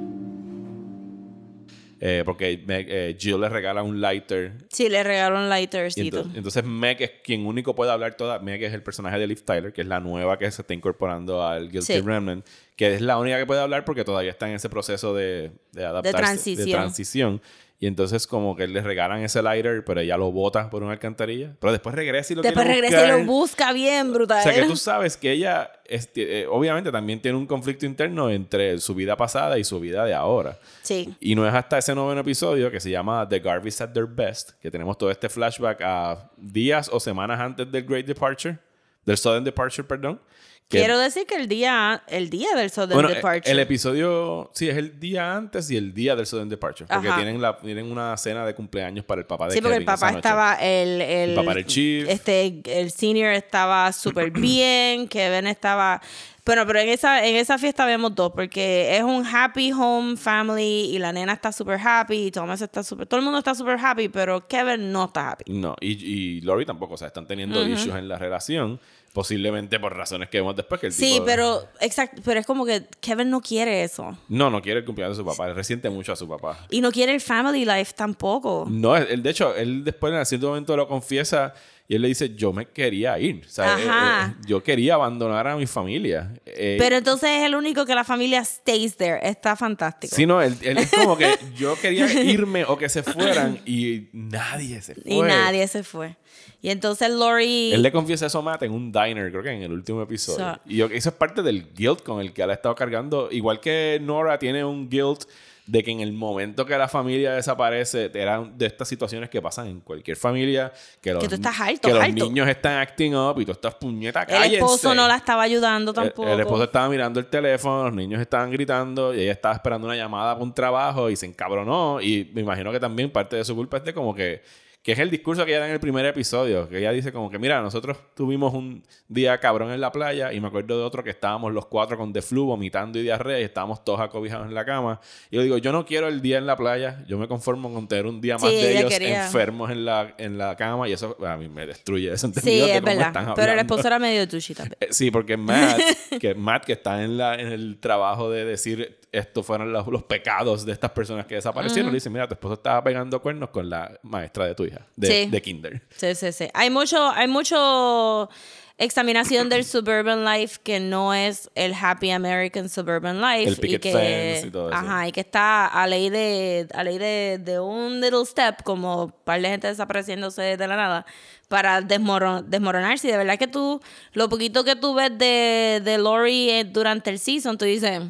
eh, 2.06 2.24
porque 2.26 2.62
Meg- 2.68 2.88
eh, 2.90 3.16
Jill 3.18 3.40
le 3.40 3.48
regala 3.48 3.82
un 3.82 4.02
lighter. 4.02 4.52
Sí, 4.70 4.90
le 4.90 5.04
regaló 5.04 5.38
un 5.40 5.48
lightercito. 5.48 6.18
entonces, 6.18 6.38
entonces 6.38 6.64
Meg 6.66 7.02
es 7.02 7.12
quien 7.24 7.46
único 7.46 7.74
puede 7.76 7.92
hablar 7.92 8.16
toda. 8.18 8.40
Meg 8.40 8.62
es 8.64 8.74
el 8.74 8.84
personaje 8.84 9.18
de 9.18 9.26
Liv 9.28 9.44
Tyler, 9.46 9.72
que 9.72 9.82
es 9.82 9.88
la 9.88 10.02
nueva 10.02 10.38
que 10.38 10.52
se 10.52 10.62
está 10.64 10.74
incorporando 10.74 11.46
al 11.48 11.70
Guilty 11.70 11.94
Sí. 11.94 12.02
Remnant, 12.02 12.46
que 12.76 12.94
es 12.96 13.02
la 13.02 13.18
única 13.18 13.38
que 13.40 13.46
puede 13.46 13.62
hablar 13.62 13.86
porque 13.86 14.04
todavía 14.04 14.32
está 14.32 14.50
en 14.50 14.56
ese 14.56 14.68
proceso 14.70 15.14
de, 15.16 15.52
de 15.72 15.86
adaptarse. 15.86 16.18
transición. 16.18 16.66
de 16.66 16.72
transición. 16.74 17.42
Y 17.80 17.88
entonces 17.88 18.28
como 18.28 18.56
que 18.56 18.66
le 18.66 18.82
regalan 18.82 19.22
ese 19.24 19.42
lighter, 19.42 19.84
pero 19.84 20.00
ella 20.00 20.16
lo 20.16 20.32
bota 20.32 20.70
por 20.70 20.84
una 20.84 20.94
alcantarilla. 20.94 21.54
Pero 21.60 21.74
después 21.74 21.94
regresa 21.94 22.32
y 22.32 22.36
lo 22.38 22.42
Después 22.42 22.66
regresa 22.66 22.96
y 22.96 23.00
buscar. 23.02 23.20
lo 23.20 23.26
busca 23.26 23.74
bien, 23.74 24.14
brutal. 24.14 24.40
O 24.40 24.44
sea 24.44 24.54
que 24.54 24.68
tú 24.68 24.78
sabes 24.78 25.18
que 25.18 25.32
ella 25.32 25.70
este, 25.86 26.42
eh, 26.42 26.48
obviamente 26.48 26.92
también 26.92 27.22
tiene 27.22 27.38
un 27.38 27.46
conflicto 27.46 27.86
interno 27.86 28.30
entre 28.30 28.80
su 28.80 28.96
vida 28.96 29.18
pasada 29.18 29.60
y 29.60 29.66
su 29.66 29.80
vida 29.82 30.06
de 30.06 30.14
ahora. 30.14 30.58
Sí. 30.82 31.14
Y 31.20 31.36
no 31.36 31.46
es 31.48 31.54
hasta 31.54 31.78
ese 31.78 31.94
noveno 31.94 32.22
episodio 32.22 32.72
que 32.72 32.80
se 32.80 32.90
llama 32.90 33.28
The 33.28 33.40
Garveys 33.40 33.82
at 33.82 33.90
Their 33.90 34.08
Best, 34.08 34.52
que 34.62 34.72
tenemos 34.72 34.98
todo 34.98 35.12
este 35.12 35.28
flashback 35.28 35.82
a 35.82 36.32
días 36.38 36.90
o 36.92 37.00
semanas 37.02 37.40
antes 37.40 37.70
del 37.70 37.84
Great 37.84 38.06
Departure, 38.06 38.58
del 39.06 39.18
Sudden 39.18 39.44
Departure, 39.44 39.86
perdón. 39.86 40.22
Que- 40.70 40.80
Quiero 40.80 40.98
decir 40.98 41.26
que 41.28 41.36
el 41.36 41.48
día, 41.48 42.02
el 42.08 42.30
día 42.30 42.56
del 42.56 42.70
Southern 42.72 42.94
bueno, 42.96 43.10
eh, 43.10 43.16
Departure. 43.16 43.52
el 43.52 43.60
episodio, 43.60 44.50
sí, 44.54 44.70
es 44.70 44.78
el 44.78 45.00
día 45.00 45.36
antes 45.36 45.70
y 45.70 45.78
el 45.78 45.94
día 45.94 46.16
del 46.16 46.26
Sudden 46.26 46.50
Departure. 46.50 46.88
Porque 46.92 47.08
Ajá. 47.08 47.18
tienen, 47.18 47.42
la, 47.42 47.58
tienen 47.58 47.92
una 47.92 48.18
cena 48.18 48.46
de 48.46 48.56
cumpleaños 48.56 49.06
para 49.06 49.22
el 49.22 49.28
papá 49.28 49.48
de 49.48 49.54
Sí, 49.54 49.62
porque 49.62 49.78
el 49.78 49.86
Kevin 49.86 50.00
papá 50.00 50.12
estaba, 50.12 50.56
el, 50.56 51.02
el, 51.02 51.30
El 51.30 51.36
papá 51.36 51.52
era 51.52 51.60
el 51.60 51.66
chief. 51.68 52.10
Este, 52.10 52.62
el 52.66 52.92
senior 52.92 53.34
estaba 53.34 53.92
súper 53.94 54.32
bien, 54.32 55.08
Kevin 55.08 55.48
estaba... 55.48 56.02
Bueno, 56.46 56.66
pero 56.68 56.80
en 56.80 56.90
esa, 56.90 57.26
en 57.26 57.38
esa 57.38 57.58
fiesta 57.58 57.86
vemos 57.86 58.14
dos, 58.16 58.34
porque 58.36 58.98
es 58.98 59.04
un 59.04 59.26
happy 59.26 59.72
home 59.72 60.18
family 60.18 60.90
y 60.94 61.00
la 61.00 61.14
nena 61.14 61.32
está 61.32 61.54
súper 61.54 61.80
happy 61.82 62.26
y 62.26 62.32
Thomas 62.32 62.62
está 62.62 62.84
súper... 62.84 63.08
Todo 63.08 63.20
el 63.20 63.24
mundo 63.24 63.40
está 63.40 63.56
súper 63.56 63.78
happy, 63.80 64.10
pero 64.10 64.46
Kevin 64.46 64.92
no 64.92 65.06
está 65.06 65.32
happy. 65.32 65.46
No, 65.54 65.74
y, 65.80 65.92
y 65.94 66.42
Lori 66.42 66.66
tampoco, 66.66 66.96
o 66.96 66.98
sea, 66.98 67.08
están 67.08 67.26
teniendo 67.28 67.62
Ujú. 67.62 67.70
issues 67.72 67.96
en 67.96 68.10
la 68.10 68.18
relación, 68.18 68.78
posiblemente 69.14 69.80
por 69.80 69.96
razones 69.96 70.28
que 70.30 70.40
vemos 70.40 70.56
después 70.56 70.82
que 70.82 70.88
el 70.88 70.94
Sí, 70.94 71.14
tipo... 71.14 71.26
pero, 71.26 71.64
exacto, 71.80 72.22
pero 72.26 72.40
es 72.40 72.46
como 72.48 72.66
que 72.66 72.88
Kevin 73.00 73.30
no 73.30 73.42
quiere 73.42 73.84
eso. 73.84 74.18
No, 74.28 74.50
no 74.50 74.62
quiere 74.62 74.80
el 74.80 74.86
cumpleaños 74.86 75.16
de 75.18 75.24
su 75.24 75.28
papá, 75.28 75.48
él 75.48 75.56
resiente 75.56 75.90
mucho 75.90 76.12
a 76.12 76.16
su 76.16 76.28
papá. 76.28 76.66
Y 76.72 76.82
no 76.82 76.92
quiere 76.92 77.14
el 77.14 77.22
family 77.22 77.64
life 77.64 77.94
tampoco. 77.96 78.66
No, 78.68 78.98
él, 78.98 79.22
de 79.22 79.30
hecho, 79.30 79.56
él 79.56 79.84
después 79.84 80.12
en 80.14 80.26
cierto 80.26 80.48
momento 80.50 80.76
lo 80.76 80.88
confiesa 80.88 81.54
y 81.88 81.96
él 81.96 82.02
le 82.02 82.08
dice, 82.08 82.34
yo 82.34 82.54
me 82.54 82.68
quería 82.70 83.20
ir, 83.20 83.44
o 83.46 83.50
sea, 83.50 83.78
eh, 83.78 83.84
eh, 84.32 84.34
yo 84.48 84.64
quería 84.64 84.94
abandonar 84.96 85.48
a 85.48 85.56
mi 85.58 85.68
familia. 85.68 86.34
Eh, 86.46 86.78
Pero 86.80 86.96
entonces 86.98 87.30
es 87.30 87.44
el 87.44 87.56
único 87.56 87.86
que 87.86 87.94
la 87.94 88.04
familia 88.06 88.44
stays 88.46 88.96
there. 88.96 89.20
Está 89.22 89.56
fantástico. 89.56 90.16
Sí, 90.16 90.26
no, 90.26 90.42
él, 90.42 90.56
él 90.62 90.78
es 90.78 90.90
como 90.92 91.18
que 91.18 91.30
yo 91.58 91.76
quería 91.80 92.12
irme 92.24 92.64
o 92.66 92.78
que 92.78 92.88
se 92.90 93.04
fueran 93.04 93.60
y 93.66 94.08
nadie 94.14 94.82
se 94.82 94.96
fue. 94.96 95.04
Y 95.06 95.22
nadie 95.22 95.68
se 95.68 95.84
fue. 95.84 96.16
Y 96.62 96.70
entonces 96.70 97.10
Lori... 97.10 97.74
Él 97.74 97.82
le 97.82 97.92
confiesa 97.92 98.28
eso 98.28 98.40
a 98.40 98.42
Matt 98.42 98.64
en 98.64 98.72
un 98.72 98.90
diner, 98.90 99.30
creo 99.32 99.44
que 99.44 99.52
en 99.52 99.64
el 99.64 99.74
último 99.74 100.02
episodio. 100.02 100.54
So- 100.54 100.60
y 100.66 100.78
yo- 100.78 100.86
eso 100.86 101.10
es 101.10 101.16
parte 101.16 101.42
del 101.44 101.74
guilt 101.74 102.02
con 102.04 102.22
el 102.22 102.32
que 102.32 102.42
él 102.44 102.50
ha 102.50 102.54
estado 102.54 102.74
cargando. 102.76 103.28
Igual 103.30 103.60
que 103.60 104.00
Nora 104.02 104.40
tiene 104.40 104.64
un 104.64 104.90
guilt 104.90 105.26
de 105.66 105.82
que 105.82 105.92
en 105.92 106.02
el 106.02 106.12
momento 106.12 106.66
que 106.66 106.78
la 106.78 106.90
familia 106.90 107.34
desaparece, 107.34 108.12
eran 108.14 108.58
de 108.58 108.66
estas 108.66 108.88
situaciones 108.88 109.30
que 109.30 109.42
pasan 109.42 109.68
en 109.68 109.80
cualquier 109.80 110.18
familia, 110.18 110.74
que, 111.00 111.14
los, 111.14 111.26
tú 111.26 111.36
estás 111.36 111.58
alto, 111.62 111.88
que 111.88 111.94
los 111.94 112.10
niños 112.14 112.48
están 112.50 112.80
acting 112.80 113.16
up 113.16 113.40
y 113.40 113.46
tú 113.46 113.54
estás 113.54 113.76
puñeta, 113.76 114.22
el 114.24 114.28
cállense. 114.28 114.56
esposo 114.58 114.94
no 114.94 115.08
la 115.08 115.16
estaba 115.16 115.44
ayudando 115.44 115.92
El- 115.92 115.96
tampoco. 115.96 116.28
El, 116.28 116.40
esposo 116.42 116.64
estaba 116.66 116.90
mirando 116.90 117.20
el 117.20 117.28
teléfono, 117.28 117.86
los 117.86 117.94
niños 117.94 118.20
estaban 118.20 118.52
gritando 118.52 119.14
y 119.14 119.22
ella 119.22 119.32
estaba 119.32 119.56
esperando 119.56 119.88
una 119.88 119.96
llamada 119.96 120.34
para 120.34 120.44
un 120.44 120.54
trabajo 120.54 121.10
y 121.10 121.16
se 121.16 121.26
encabronó. 121.28 122.02
Y 122.02 122.30
me 122.34 122.42
imagino 122.42 122.72
que 122.72 122.80
también 122.80 123.10
parte 123.10 123.38
de 123.38 123.46
su 123.46 123.56
culpa 123.56 123.78
es 123.78 123.86
de 123.86 123.94
como 123.94 124.14
que, 124.14 124.42
que 124.84 124.92
es 124.92 125.00
el 125.00 125.10
discurso 125.10 125.46
que 125.46 125.52
ella 125.52 125.62
da 125.62 125.68
en 125.68 125.74
el 125.74 125.80
primer 125.80 126.06
episodio, 126.06 126.68
que 126.68 126.78
ella 126.80 126.92
dice 126.92 127.14
como 127.14 127.30
que, 127.32 127.40
mira, 127.40 127.62
nosotros 127.62 127.98
tuvimos 128.16 128.54
un 128.54 128.84
día 129.08 129.38
cabrón 129.40 129.72
en 129.72 129.80
la 129.80 129.94
playa 129.94 130.34
y 130.34 130.42
me 130.42 130.48
acuerdo 130.50 130.78
de 130.78 130.84
otro 130.84 131.04
que 131.06 131.10
estábamos 131.10 131.54
los 131.54 131.68
cuatro 131.68 131.98
con 131.98 132.12
de 132.12 132.22
flu, 132.22 132.46
vomitando 132.46 133.00
y 133.00 133.02
diarrea 133.04 133.40
y 133.40 133.44
estábamos 133.44 133.86
todos 133.86 134.02
acobijados 134.02 134.46
en 134.46 134.54
la 134.54 134.66
cama. 134.66 135.00
Y 135.32 135.38
yo 135.38 135.42
digo, 135.42 135.58
yo 135.58 135.72
no 135.72 135.86
quiero 135.86 136.10
el 136.10 136.22
día 136.22 136.38
en 136.38 136.46
la 136.46 136.58
playa, 136.58 137.04
yo 137.08 137.18
me 137.18 137.30
conformo 137.30 137.74
con 137.74 137.88
tener 137.88 138.06
un 138.06 138.20
día 138.20 138.38
más 138.38 138.50
Sí, 138.52 138.58
de 138.58 138.78
ellos 138.80 138.92
quería- 138.92 139.26
enfermos 139.26 139.72
en 139.72 139.86
la, 139.86 140.16
en 140.18 140.38
la 140.38 140.56
cama 140.58 140.90
y 140.90 140.92
eso 140.92 141.16
a 141.26 141.38
mí 141.38 141.48
me 141.48 141.66
destruye 141.66 142.10
ese 142.12 142.18
Sí, 142.18 142.26
entendido 142.28 142.66
de 142.68 142.76
es 142.76 142.82
verdad. 142.84 143.34
Pero 143.38 143.54
el 143.54 143.60
esposo 143.60 143.88
era 143.88 144.00
medio 144.00 144.28
también. 144.28 144.76
Eh, 144.82 144.88
Sí, 144.92 145.12
porque 145.12 145.38
Matt, 145.38 145.80
que 146.20 146.36
Matt, 146.36 146.66
que 146.66 146.74
está 146.74 147.04
en, 147.04 147.18
la, 147.18 147.36
en 147.36 147.48
el 147.48 147.78
trabajo 147.80 148.30
de 148.30 148.44
decir 148.44 148.98
estos 149.14 149.46
fueron 149.46 149.72
los, 149.72 149.88
los 149.88 150.04
pecados 150.04 150.66
de 150.66 150.72
estas 150.74 150.92
personas 150.92 151.26
que 151.28 151.36
desaparecieron, 151.36 151.86
Ujú. 151.88 151.94
le 151.94 151.98
dice, 151.98 152.10
mira, 152.10 152.28
tu 152.28 152.34
esposo 152.34 152.56
estaba 152.56 152.84
pegando 152.84 153.22
cuernos 153.22 153.50
con 153.52 153.70
la 153.70 153.98
maestra 154.02 154.46
de 154.48 154.56
tu 154.56 154.66
hija, 154.66 154.86
de, 154.96 155.08
Sí. 155.08 155.30
de 155.30 155.42
kinder. 155.42 155.82
Sí, 155.96 156.16
sí, 156.16 156.32
sí. 156.32 156.48
Hay 156.54 156.70
mucho, 156.70 157.10
hay 157.12 157.28
mucho 157.28 158.30
examinación 158.78 159.50
del 159.50 159.64
suburban 159.66 160.26
life 160.26 160.60
que 160.64 160.80
no 160.80 161.14
es 161.14 161.50
el 161.56 161.74
happy 161.80 162.10
American 162.10 162.68
suburban 162.70 163.22
life. 163.22 163.48
El 163.50 163.58
picket 163.58 163.86
y 163.86 163.90
que, 163.90 163.92
fence 163.94 164.48
y 164.48 164.52
todo 164.52 164.70
eso. 164.70 164.78
Ajá, 164.78 165.08
y 165.08 165.12
que 165.12 165.22
está 165.22 165.68
a 165.68 165.86
ley 165.88 166.10
de, 166.10 166.68
a 166.74 166.84
ley 166.84 166.98
de, 166.98 167.40
de 167.40 167.60
un 167.60 168.02
little 168.02 168.26
step, 168.26 168.64
como 168.64 169.06
un 169.06 169.12
par 169.24 169.40
de 169.42 169.48
gente 169.50 169.68
desapareciéndose 169.68 170.58
de 170.58 170.68
la 170.68 170.76
nada, 170.76 171.06
para 171.48 171.82
desmoro- 171.82 172.42
desmoronarse. 172.42 173.08
Y 173.08 173.12
de 173.12 173.18
verdad 173.18 173.38
que 173.38 173.48
tú, 173.48 173.80
lo 174.14 174.28
poquito 174.28 174.64
que 174.64 174.76
tú 174.76 174.96
ves 174.96 175.16
de, 175.18 175.82
de 175.84 175.98
Lori 176.00 176.50
eh, 176.50 176.64
durante 176.66 177.10
el 177.12 177.20
season, 177.20 177.58
tú 177.58 177.66
dices... 177.66 178.02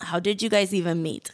How 0.00 0.20
did 0.20 0.38
you 0.40 0.48
guys 0.48 0.72
even 0.72 1.02
meet? 1.02 1.28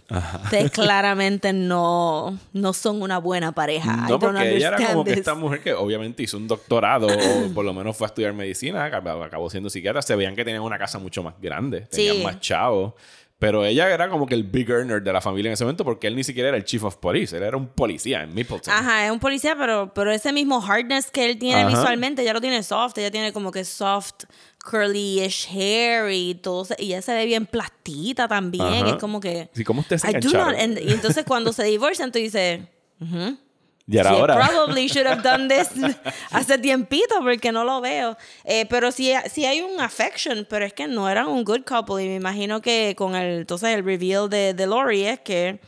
Ustedes 0.44 0.70
claramente 0.72 1.52
no, 1.52 2.38
no 2.54 2.72
son 2.72 3.02
una 3.02 3.18
buena 3.18 3.52
pareja. 3.52 3.94
No, 4.08 4.18
porque 4.18 4.56
ella 4.56 4.68
era 4.68 4.86
como 4.88 5.04
que 5.04 5.12
esta 5.12 5.34
mujer 5.34 5.60
que 5.62 5.74
obviamente 5.74 6.22
hizo 6.22 6.38
un 6.38 6.48
doctorado 6.48 7.08
o 7.08 7.52
por 7.54 7.64
lo 7.64 7.74
menos 7.74 7.94
fue 7.96 8.06
a 8.06 8.08
estudiar 8.08 8.32
medicina, 8.32 8.84
acabó, 8.84 9.22
acabó 9.22 9.50
siendo 9.50 9.68
psiquiatra, 9.68 10.00
se 10.00 10.16
veían 10.16 10.34
que 10.34 10.44
tenían 10.44 10.62
una 10.62 10.78
casa 10.78 10.98
mucho 10.98 11.22
más 11.22 11.34
grande, 11.40 11.82
tenían 11.82 12.16
Sí. 12.16 12.22
más 12.22 12.40
chavos. 12.40 12.94
Pero 13.36 13.64
ella 13.66 13.92
era 13.92 14.08
como 14.08 14.26
que 14.26 14.34
el 14.34 14.44
big 14.44 14.70
earner 14.70 15.02
de 15.02 15.12
la 15.12 15.20
familia 15.20 15.50
en 15.50 15.54
ese 15.54 15.64
momento 15.64 15.84
porque 15.84 16.06
él 16.06 16.16
ni 16.16 16.24
siquiera 16.24 16.48
era 16.48 16.56
el 16.56 16.64
chief 16.64 16.84
of 16.84 16.96
police, 16.96 17.36
él 17.36 17.42
era 17.42 17.56
un 17.58 17.66
policía 17.66 18.22
en 18.22 18.30
Mapleton. 18.30 18.72
Ajá, 18.72 19.04
es 19.04 19.10
un 19.10 19.18
policía, 19.18 19.54
pero, 19.58 19.92
pero 19.92 20.10
ese 20.12 20.32
mismo 20.32 20.62
hardness 20.62 21.10
que 21.10 21.26
él 21.28 21.38
tiene 21.38 21.60
Ajá. 21.62 21.68
visualmente, 21.68 22.24
ya 22.24 22.32
lo 22.32 22.40
tiene 22.40 22.62
soft. 22.62 22.96
Ella 22.96 23.10
tiene 23.10 23.32
como 23.34 23.50
que 23.50 23.64
soft, 23.64 24.22
curly-ish 24.64 25.48
hair 25.52 26.10
y 26.10 26.34
todo. 26.34 26.64
se- 26.64 26.76
Y 26.78 26.86
ella 26.86 27.02
se 27.02 27.14
ve 27.14 27.26
bien 27.26 27.46
plastita 27.46 28.26
también. 28.28 28.64
Ajá. 28.84 28.90
Es 28.90 28.96
como 28.96 29.20
que. 29.20 29.48
Sí, 29.54 29.64
¿cómo 29.64 29.80
ustedes 29.82 30.02
se 30.02 30.08
I 30.10 30.12
do 30.14 30.18
engancharon? 30.18 30.52
not- 30.52 30.60
and- 30.60 30.78
y 30.78 30.92
entonces 30.92 31.24
cuando 31.26 31.52
se 31.52 31.64
divorcian, 31.64 32.10
tú 32.12 32.18
dices. 32.18 32.60
"Ujú, 33.00 33.36
Y 33.86 33.98
era 33.98 34.10
sí, 34.10 34.16
hora. 34.20 34.34
Probably 34.48 34.86
should 34.86 35.06
have 35.06 35.22
done 35.22 35.46
this 35.48 35.68
hace 36.30 36.56
tiempito 36.58 37.16
porque 37.22 37.52
no 37.52 37.64
lo 37.64 37.80
veo. 37.82 38.16
Eh, 38.44 38.64
pero 38.70 38.90
sí, 38.90 39.12
sí 39.30 39.44
hay 39.44 39.60
un 39.60 39.78
affection, 39.80 40.46
pero 40.48 40.64
es 40.64 40.72
que 40.72 40.86
no 40.88 41.08
eran 41.10 41.26
un 41.28 41.44
good 41.44 41.64
couple. 41.66 42.02
Y 42.02 42.08
me 42.08 42.14
imagino 42.14 42.62
que 42.62 42.94
con 42.96 43.14
el, 43.14 43.40
entonces 43.40 43.68
el 43.70 43.84
reveal 43.84 44.30
de, 44.30 44.54
de 44.54 44.66
Lori 44.66 45.02
es 45.04 45.20
que 45.20 45.60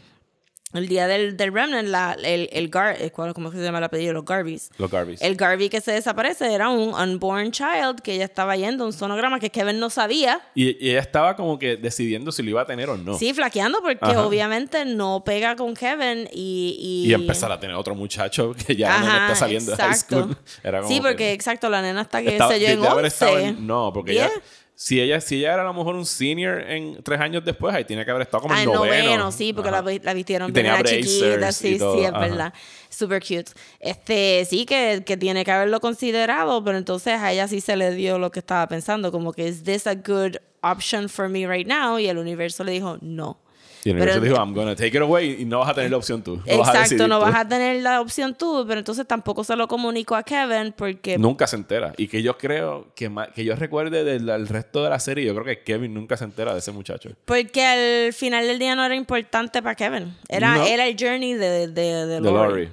el 0.73 0.89
día 0.89 1.07
del, 1.07 1.37
del 1.37 1.53
Remnant, 1.55 1.89
la, 1.89 2.17
el, 2.23 2.49
el 2.53 2.69
Gar, 2.69 3.01
eh, 3.01 3.11
¿cuál- 3.11 3.33
¿cómo 3.33 3.51
se 3.53 3.59
llama 3.59 3.79
el 3.79 3.85
apellido? 3.85 4.13
Los 4.13 4.25
Garveys. 4.25 4.69
Los 4.79 4.91
Garveys. 4.91 5.23
El 5.23 5.37
Garvey 5.37 5.69
que 5.71 5.81
se 5.81 5.93
desaparece 5.93 6.53
era 6.53 6.69
un 6.69 6.93
unborn 6.93 7.51
child 7.53 8.01
que 8.03 8.15
ella 8.15 8.25
estaba 8.25 8.57
yendo 8.57 8.85
a 8.85 8.89
un 8.89 8.93
sonograma 8.93 9.39
que 9.39 9.49
Kevin 9.49 9.79
no 9.79 9.89
sabía. 9.91 10.41
Y, 10.55 10.77
y 10.85 10.91
ella 10.91 11.01
estaba 11.01 11.35
como 11.37 11.59
que 11.59 11.77
decidiendo 11.77 12.31
si 12.33 12.43
lo 12.43 12.51
iba 12.51 12.63
a 12.63 12.67
tener 12.67 12.91
o 12.91 12.97
no. 12.97 13.17
Sí, 13.17 13.33
flaqueando 13.33 13.81
porque 13.81 13.99
Ajá. 14.03 14.27
obviamente 14.27 14.85
no 14.85 15.23
pega 15.25 15.57
con 15.57 15.73
Kevin 15.75 16.29
y... 16.33 17.05
Y, 17.07 17.11
Y 17.11 17.15
empezar 17.15 17.51
a 17.53 17.61
tener 17.61 17.77
otro 17.77 17.95
muchacho 17.95 18.53
que 18.67 18.75
ya 18.77 18.99
no 18.99 19.07
Ajá, 19.07 19.23
está 19.29 19.35
saliendo 19.37 19.71
de 19.71 19.77
high 19.79 19.87
exacto. 19.93 20.21
school. 20.25 20.37
Era 20.65 20.79
como 20.81 20.89
Sí, 20.93 20.97
que- 20.97 21.03
porque 21.09 21.33
exacto, 21.33 21.71
la 21.71 21.81
nena 21.81 22.03
está 22.03 22.21
que 22.23 22.31
Estaba- 22.33 22.53
sé 22.53 22.61
yo 22.61 22.67
en 22.69 22.81
de 22.83 22.89
haber 22.89 23.05
11. 23.05 23.15
estado 23.15 23.39
en- 23.39 23.67
no, 23.67 23.93
porque 23.95 24.13
Yeah. 24.15 24.27
ella, 24.27 24.43
si 24.79 25.01
ella, 25.01 25.23
si 25.23 25.37
ella 25.39 25.55
era 25.55 25.63
a 25.63 25.65
lo 25.65 25.73
mejor 25.73 25.95
un 25.95 26.05
senior 26.05 26.61
en 26.61 27.03
tres 27.03 27.19
años 27.19 27.43
después, 27.43 27.75
ahí 27.75 27.85
tiene 27.87 28.05
que 28.05 28.11
haber 28.11 28.23
estado 28.25 28.43
como 28.43 28.55
Ah, 28.55 28.63
en 28.63 28.69
en 28.69 28.75
noveno. 28.75 29.05
noveno, 29.05 29.33
sí, 29.33 29.55
porque 29.55 29.71
la, 29.71 29.81
la 29.81 30.13
vistieron 30.15 30.53
bien 30.53 30.67
chiquita, 30.85 31.51
sí, 31.51 31.79
sí, 31.79 32.01
es 32.03 32.11
ajá. 32.11 32.19
verdad. 32.19 32.55
Super 32.91 33.23
cute. 33.23 33.51
Este, 33.81 34.45
sí, 34.49 34.67
que, 34.67 35.03
que 35.07 35.17
tiene 35.17 35.47
que 35.47 35.51
haberlo 35.51 35.81
considerado, 35.81 36.63
pero 36.63 36.77
entonces 36.77 37.15
a 37.15 37.33
ella 37.33 37.49
sí 37.49 37.63
se 37.63 37.75
le 37.75 37.91
dio 37.95 38.19
lo 38.19 38.31
que 38.31 38.41
estaba 38.41 38.69
pensando, 38.69 39.11
como 39.11 39.33
que, 39.33 39.49
¿is 39.49 39.63
this 39.65 39.87
a 39.87 39.95
good 39.95 40.37
option 40.63 41.09
for 41.09 41.29
me 41.31 41.47
right 41.47 41.67
now? 41.67 41.99
Y 41.99 42.07
el 42.09 42.19
universo 42.19 42.63
le 42.63 42.73
dijo, 42.73 42.99
no. 43.01 43.41
Y 43.87 43.91
el 43.91 43.99
Pero- 43.99 44.21
dijo, 44.21 44.35
I'm 44.37 44.53
gonna 44.53 44.75
take 44.75 44.89
it 44.89 44.97
away 45.01 45.37
y 45.41 45.45
no 45.45 45.61
vas 45.61 45.69
a 45.69 45.75
tener 45.75 45.91
la 45.91 45.97
opción 45.97 46.23
tú. 46.23 46.41
Exacto, 46.45 47.07
no 47.07 47.19
tú. 47.21 47.25
vas 47.27 47.35
a 47.37 47.47
tener 47.47 47.83
la 47.83 48.01
opción 48.01 48.35
tú, 48.35 48.65
pero 48.67 48.81
entonces 48.81 49.07
tampoco 49.07 49.45
se 49.45 49.55
lo 49.55 49.69
comunico 49.69 50.17
a 50.17 50.23
Kevin 50.25 50.75
porque 50.77 51.17
Nunca 51.19 51.47
se 51.47 51.57
entera. 51.57 51.93
Y 51.97 52.09
que 52.09 52.23
yo 52.23 52.37
creo 52.37 52.89
que, 52.95 53.11
que 53.35 53.45
yo 53.45 53.55
recuerde 53.55 54.03
del 54.03 54.27
del 54.27 54.49
resto 54.49 54.83
de 54.83 54.91
la 54.91 54.99
serie, 54.99 55.25
yo 55.25 55.35
creo 55.35 55.45
que 55.45 55.63
Kevin 55.63 55.95
nunca 55.95 56.17
se 56.17 56.25
entera 56.25 56.53
de 56.53 56.59
ese 56.59 56.73
muchacho. 56.73 57.11
porque 57.25 57.65
al 57.65 58.13
final 58.13 58.47
del 58.47 58.59
día 58.59 58.75
no 58.75 58.85
era 58.85 58.95
importante 58.97 59.63
para 59.63 59.75
Kevin. 59.77 60.17
Era, 60.29 60.57
No. 60.57 60.67
era 60.67 60.87
el 60.87 60.97
journey 60.99 61.35
de, 61.35 61.69
de, 61.69 61.69
de 61.69 62.07
De 62.07 62.21
Lori. 62.21 62.49
Lori. 62.65 62.69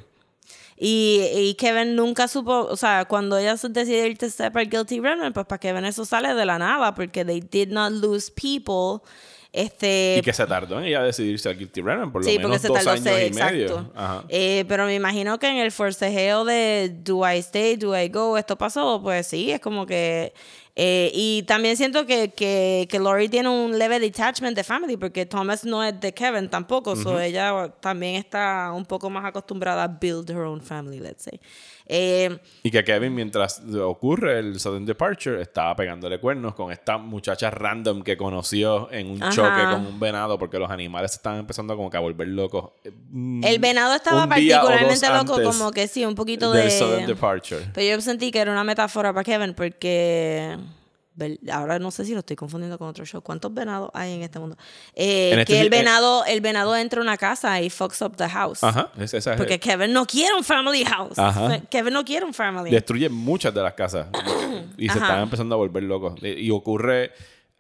Y, 0.76 1.22
y 1.36 1.54
Kevin 1.54 1.96
nunca 1.96 2.28
supo, 2.28 2.62
o 2.70 2.76
sea, 2.76 3.06
cuando 3.06 3.38
ella 3.38 3.56
decidió 3.56 4.06
irse 4.08 4.50
para 4.52 4.66
Guilty 4.66 5.00
Remnant, 5.00 5.34
pues 5.34 5.46
para 5.46 5.60
Kevin 5.60 5.86
eso 5.86 6.04
sale 6.04 6.34
de 6.34 6.46
la 6.46 6.58
nada, 6.58 6.94
porque 6.96 7.24
they 7.24 7.40
did 7.40 7.70
not 7.70 7.92
lose 7.92 8.32
people 8.32 9.08
Este, 9.54 10.16
Y 10.18 10.22
que 10.24 10.34
se 10.34 10.48
tardó 10.48 10.80
en 10.80 10.86
ella 10.86 11.04
decidirse 11.04 11.48
al 11.48 11.56
Guilty 11.56 11.82
Remnant 11.82 12.12
por 12.12 12.24
lo 12.24 12.28
Sí, 12.28 12.40
porque 12.40 12.48
menos 12.48 12.64
dos 12.64 12.88
años 12.88 13.02
seis, 13.04 13.32
y 13.32 13.40
medio. 13.40 13.92
Ajá. 13.94 14.24
Eh, 14.28 14.66
pero 14.68 14.86
me 14.86 14.96
imagino 14.96 15.38
que 15.38 15.48
en 15.48 15.58
el 15.58 15.72
forcejeo 15.72 16.44
de 16.44 16.92
do 17.04 17.22
I 17.32 17.38
stay, 17.38 17.76
do 17.76 17.96
I 17.96 18.10
go, 18.10 18.36
esto 18.36 18.58
pasó, 18.58 19.00
pues 19.04 19.28
sí, 19.28 19.52
es 19.52 19.60
como 19.60 19.86
que... 19.86 20.34
eh, 20.76 21.12
y 21.14 21.44
también 21.44 21.78
siento 21.78 22.08
que, 22.08 22.32
que, 22.32 22.88
que 22.90 22.98
Lori 22.98 23.30
tiene 23.30 23.48
un 23.50 23.78
leve 23.78 24.00
detachment 24.00 24.56
de 24.56 24.64
family, 24.64 24.98
porque 24.98 25.28
Thomas 25.28 25.64
no 25.64 25.84
es 25.84 26.00
de 26.00 26.16
Kevin 26.16 26.50
tampoco, 26.50 26.96
so 26.96 27.20
ella 27.20 27.72
también 27.80 28.16
está 28.16 28.72
un 28.74 28.86
poco 28.86 29.12
más 29.12 29.24
acostumbrada 29.24 29.84
a 29.84 29.88
build 29.88 30.32
her 30.32 30.46
own 30.46 30.62
family, 30.62 31.00
let's 31.00 31.26
say. 31.26 31.40
Eh, 31.86 32.38
Y 32.64 32.72
que 32.72 32.84
Kevin, 32.84 33.14
mientras 33.14 33.62
ocurre 33.82 34.40
el 34.40 34.60
sudden 34.60 34.86
departure, 34.86 35.42
estaba 35.42 35.76
pegándole 35.76 36.20
cuernos 36.20 36.56
con 36.56 36.72
esta 36.72 36.98
muchacha 36.98 37.50
random 37.50 38.04
que 38.04 38.16
conoció 38.16 38.92
en 38.92 39.10
un 39.10 39.22
Ajá. 39.22 39.32
choque 39.32 39.64
con 39.64 39.86
un 39.86 40.00
venado 40.00 40.40
porque 40.40 40.58
los 40.60 40.70
animales 40.72 41.14
estaban 41.14 41.40
empezando 41.40 41.76
como 41.76 41.90
que 41.90 41.98
a 41.98 42.00
volver 42.00 42.28
locos. 42.30 42.72
Mm, 43.10 43.44
el 43.44 43.60
venado 43.60 43.96
estaba 43.96 44.28
particularmente 44.28 45.10
loco, 45.10 45.42
como 45.44 45.72
que 45.72 45.88
sí, 45.88 46.06
un 46.06 46.16
poquito 46.16 46.52
del 46.52 46.66
de... 46.66 46.72
sudden 46.72 47.06
departure. 47.06 47.62
Pero 47.74 47.96
yo 47.96 48.02
sentí 48.02 48.32
que 48.32 48.40
era 48.40 48.52
una 48.52 48.64
metáfora 48.64 49.12
para 49.14 49.24
Kevin 49.24 49.54
porque... 49.54 50.58
Ahora 51.52 51.78
no 51.80 51.92
sé 51.92 52.06
si 52.06 52.14
lo 52.14 52.20
estoy 52.20 52.36
confundiendo 52.36 52.78
con 52.80 52.88
otro 52.88 53.06
show. 53.06 53.22
¿Cuántos 53.22 53.54
venados 53.54 53.90
hay 53.94 54.14
en 54.14 54.24
este 54.24 54.40
mundo? 54.40 54.58
Eh, 54.96 55.32
En 55.34 55.40
este 55.40 55.54
que 55.54 55.60
el 55.62 55.68
eh- 55.68 55.70
venado, 55.70 56.26
el 56.26 56.42
venado 56.42 56.76
entra 56.76 57.00
a 57.00 57.04
una 57.04 57.18
casa 57.18 57.62
y 57.62 57.70
fucks 57.70 58.02
up 58.02 58.16
the 58.16 58.28
house. 58.28 58.64
Ajá, 58.64 58.90
es- 58.98 59.14
esa 59.14 59.34
es- 59.34 59.38
Porque 59.38 59.60
Kevin 59.60 59.94
no 59.94 60.06
quiere 60.06 60.34
un 60.36 60.44
family 60.44 60.84
house. 60.86 61.20
Ajá. 61.20 61.60
Kevin 61.70 61.94
no 61.94 62.04
quiere 62.04 62.26
un 62.26 62.34
family. 62.34 62.72
destruye 62.72 63.10
muchas 63.10 63.54
de 63.54 63.62
las 63.62 63.74
casas 63.74 64.08
y 64.78 64.90
se 64.90 64.98
Ajá. 64.98 65.06
están 65.08 65.22
empezando 65.24 65.56
a 65.56 65.58
volver 65.58 65.84
locos. 65.84 66.16
Y 66.24 66.50
ocurre 66.50 67.12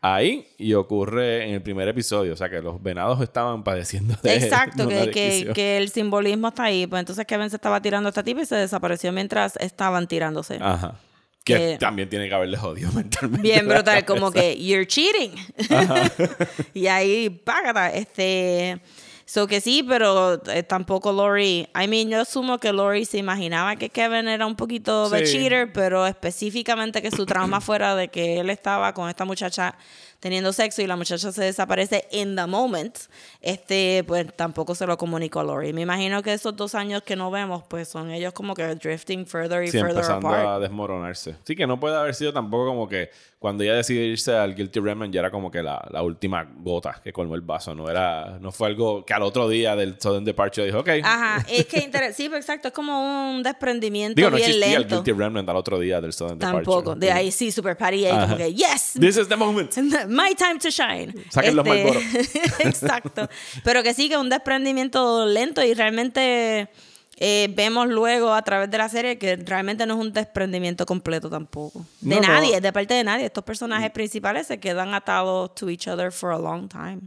ahí 0.01 0.47
y 0.57 0.73
ocurre 0.73 1.47
en 1.47 1.53
el 1.53 1.61
primer 1.61 1.87
episodio. 1.87 2.33
O 2.33 2.35
sea 2.35 2.49
que 2.49 2.61
los 2.61 2.81
venados 2.81 3.21
estaban 3.21 3.63
padeciendo 3.63 4.15
de 4.21 4.35
Exacto, 4.35 4.87
que, 4.89 5.11
que, 5.11 5.51
que 5.53 5.77
el 5.77 5.89
simbolismo 5.89 6.49
está 6.49 6.63
ahí. 6.63 6.87
Pues 6.87 6.99
entonces 7.01 7.25
Kevin 7.25 7.49
se 7.49 7.55
estaba 7.57 7.81
tirando 7.81 8.07
a 8.07 8.09
esta 8.09 8.23
tipa 8.23 8.41
y 8.41 8.45
se 8.45 8.55
desapareció 8.55 9.11
mientras 9.13 9.55
estaban 9.57 10.07
tirándose. 10.07 10.57
Ajá. 10.61 10.95
Que 11.43 11.55
que- 11.57 11.77
también 11.77 12.09
tiene 12.09 12.29
que 12.29 12.35
haberle 12.35 12.57
jodido 12.57 12.91
mentalmente. 12.93 13.41
Bien 13.47 13.67
brutal, 13.67 14.05
como 14.05 14.31
que 14.31 14.55
you're 14.63 14.87
cheating. 14.87 15.33
y 16.73 16.87
ahí, 16.87 17.29
págata, 17.29 17.91
este. 17.93 18.79
So 19.25 19.47
que 19.47 19.61
sí, 19.61 19.83
pero 19.87 20.41
eh, 20.51 20.63
tampoco 20.63 21.11
Lori. 21.11 21.67
I 21.81 21.87
mean, 21.87 22.09
yo 22.09 22.21
asumo 22.21 22.59
que 22.59 22.71
Lori 22.73 23.05
se 23.05 23.17
imaginaba 23.17 23.77
que 23.77 23.89
Kevin 23.89 24.27
era 24.27 24.45
un 24.45 24.55
poquito 24.55 25.09
de 25.09 25.25
Sí. 25.25 25.33
cheater, 25.37 25.71
pero 25.71 26.05
específicamente 26.05 27.01
que 27.01 27.09
su 27.09 27.25
trauma 27.25 27.61
fuera 27.61 27.95
de 27.95 28.09
que 28.09 28.39
él 28.39 28.49
estaba 28.49 28.93
con 28.93 29.09
esta 29.09 29.23
muchacha 29.25 29.75
teniendo 30.23 30.53
sexo 30.53 30.81
y 30.81 30.87
la 30.87 30.95
muchacha 30.95 31.33
se 31.33 31.43
desaparece 31.43 32.07
in 32.11 32.37
the 32.37 32.47
moment, 32.47 32.95
este, 33.41 34.05
pues 34.07 34.33
tampoco 34.33 34.73
se 34.73 34.87
lo 34.87 34.97
comunicó 34.97 35.41
a 35.41 35.43
Lori. 35.43 35.73
Me 35.73 35.81
imagino 35.81 36.23
que 36.23 36.31
esos 36.31 36.55
dos 36.55 36.75
años 36.75 37.03
que 37.03 37.17
no 37.17 37.29
vemos, 37.29 37.63
pues 37.67 37.89
son 37.89 38.09
ellos 38.09 38.31
como 38.31 38.53
que 38.55 38.63
drifting 38.75 39.25
further 39.27 39.63
y 39.63 39.67
Sí, 39.67 39.79
further 39.79 39.95
empezando 39.97 40.29
apart. 40.29 40.47
a 40.47 40.59
desmoronarse. 40.59 41.35
Sí, 41.43 41.57
que 41.57 41.67
no 41.67 41.77
puede 41.77 41.97
haber 41.97 42.15
sido 42.15 42.31
tampoco 42.31 42.67
como 42.67 42.87
que 42.87 43.09
cuando 43.37 43.65
ella 43.65 43.73
decide 43.75 44.05
irse 44.05 44.33
al 44.33 44.55
Guilty 44.55 44.79
Remnant 44.79 45.13
ya 45.13 45.19
era 45.19 45.29
como 45.29 45.51
que 45.51 45.61
la, 45.61 45.85
la 45.91 46.01
última 46.01 46.49
gota 46.59 47.01
que 47.03 47.11
colmó 47.11 47.35
el 47.35 47.41
vaso. 47.41 47.75
No 47.75 47.89
era 47.89 48.37
no 48.39 48.53
fue 48.53 48.67
algo 48.69 49.05
que 49.05 49.13
al 49.13 49.23
otro 49.23 49.49
día 49.49 49.75
del 49.75 49.99
Sudden 49.99 50.23
Departure 50.23 50.65
dijo, 50.67 50.79
ok. 50.79 50.89
Ajá, 51.03 51.45
es 51.51 51.65
que 51.65 51.79
inter- 51.79 52.13
sí, 52.13 52.29
pero 52.29 52.37
exacto, 52.37 52.69
es 52.69 52.73
como 52.73 53.31
un 53.35 53.43
desprendimiento 53.43 54.15
Digo, 54.15 54.29
no 54.29 54.37
bien 54.37 54.47
existía 54.47 54.75
el 54.77 54.81
lento. 54.83 55.03
Guilty 55.03 55.11
Remnant 55.19 55.49
al 55.49 55.57
otro 55.57 55.77
día 55.77 55.99
del 55.99 56.13
Sudden 56.13 56.39
Departure. 56.39 56.63
Tampoco. 56.63 56.95
De 56.95 57.11
ahí 57.11 57.31
sí, 57.31 57.51
Super 57.51 57.75
Patty, 57.75 58.05
ahí 58.05 58.17
como 58.23 58.37
que, 58.37 58.53
yes, 58.53 58.93
This 58.97 59.17
is 59.17 59.27
the 59.27 59.35
moment. 59.35 59.73
my 60.13 60.33
time 60.35 60.59
to 60.59 60.69
shine. 60.71 61.09
Este, 61.09 61.31
Saquen 61.31 61.55
los 61.55 61.65
Marlboro. 61.65 61.99
Exacto. 62.59 63.27
Pero 63.63 63.83
que 63.83 63.93
sí, 63.93 64.09
que 64.09 64.17
un 64.17 64.29
desprendimiento 64.29 65.25
lento 65.25 65.63
y 65.63 65.73
realmente 65.73 66.69
eh, 67.17 67.47
vemos 67.55 67.87
luego 67.87 68.33
a 68.33 68.41
través 68.41 68.69
de 68.71 68.77
la 68.77 68.89
serie 68.89 69.17
que 69.17 69.35
realmente 69.35 69.85
no 69.85 69.95
es 69.95 69.99
un 69.99 70.13
desprendimiento 70.13 70.85
completo 70.85 71.29
tampoco. 71.29 71.85
De 72.01 72.15
No, 72.15 72.21
no. 72.21 72.27
nadie, 72.27 72.59
de 72.61 72.73
parte 72.73 72.93
de 72.93 73.03
nadie. 73.03 73.25
Estos 73.25 73.43
personajes 73.43 73.91
principales 73.91 74.47
se 74.47 74.59
quedan 74.59 74.93
atados 74.93 75.53
to 75.55 75.69
each 75.69 75.87
other 75.87 76.11
for 76.11 76.31
a 76.31 76.39
long 76.39 76.67
time. 76.67 77.01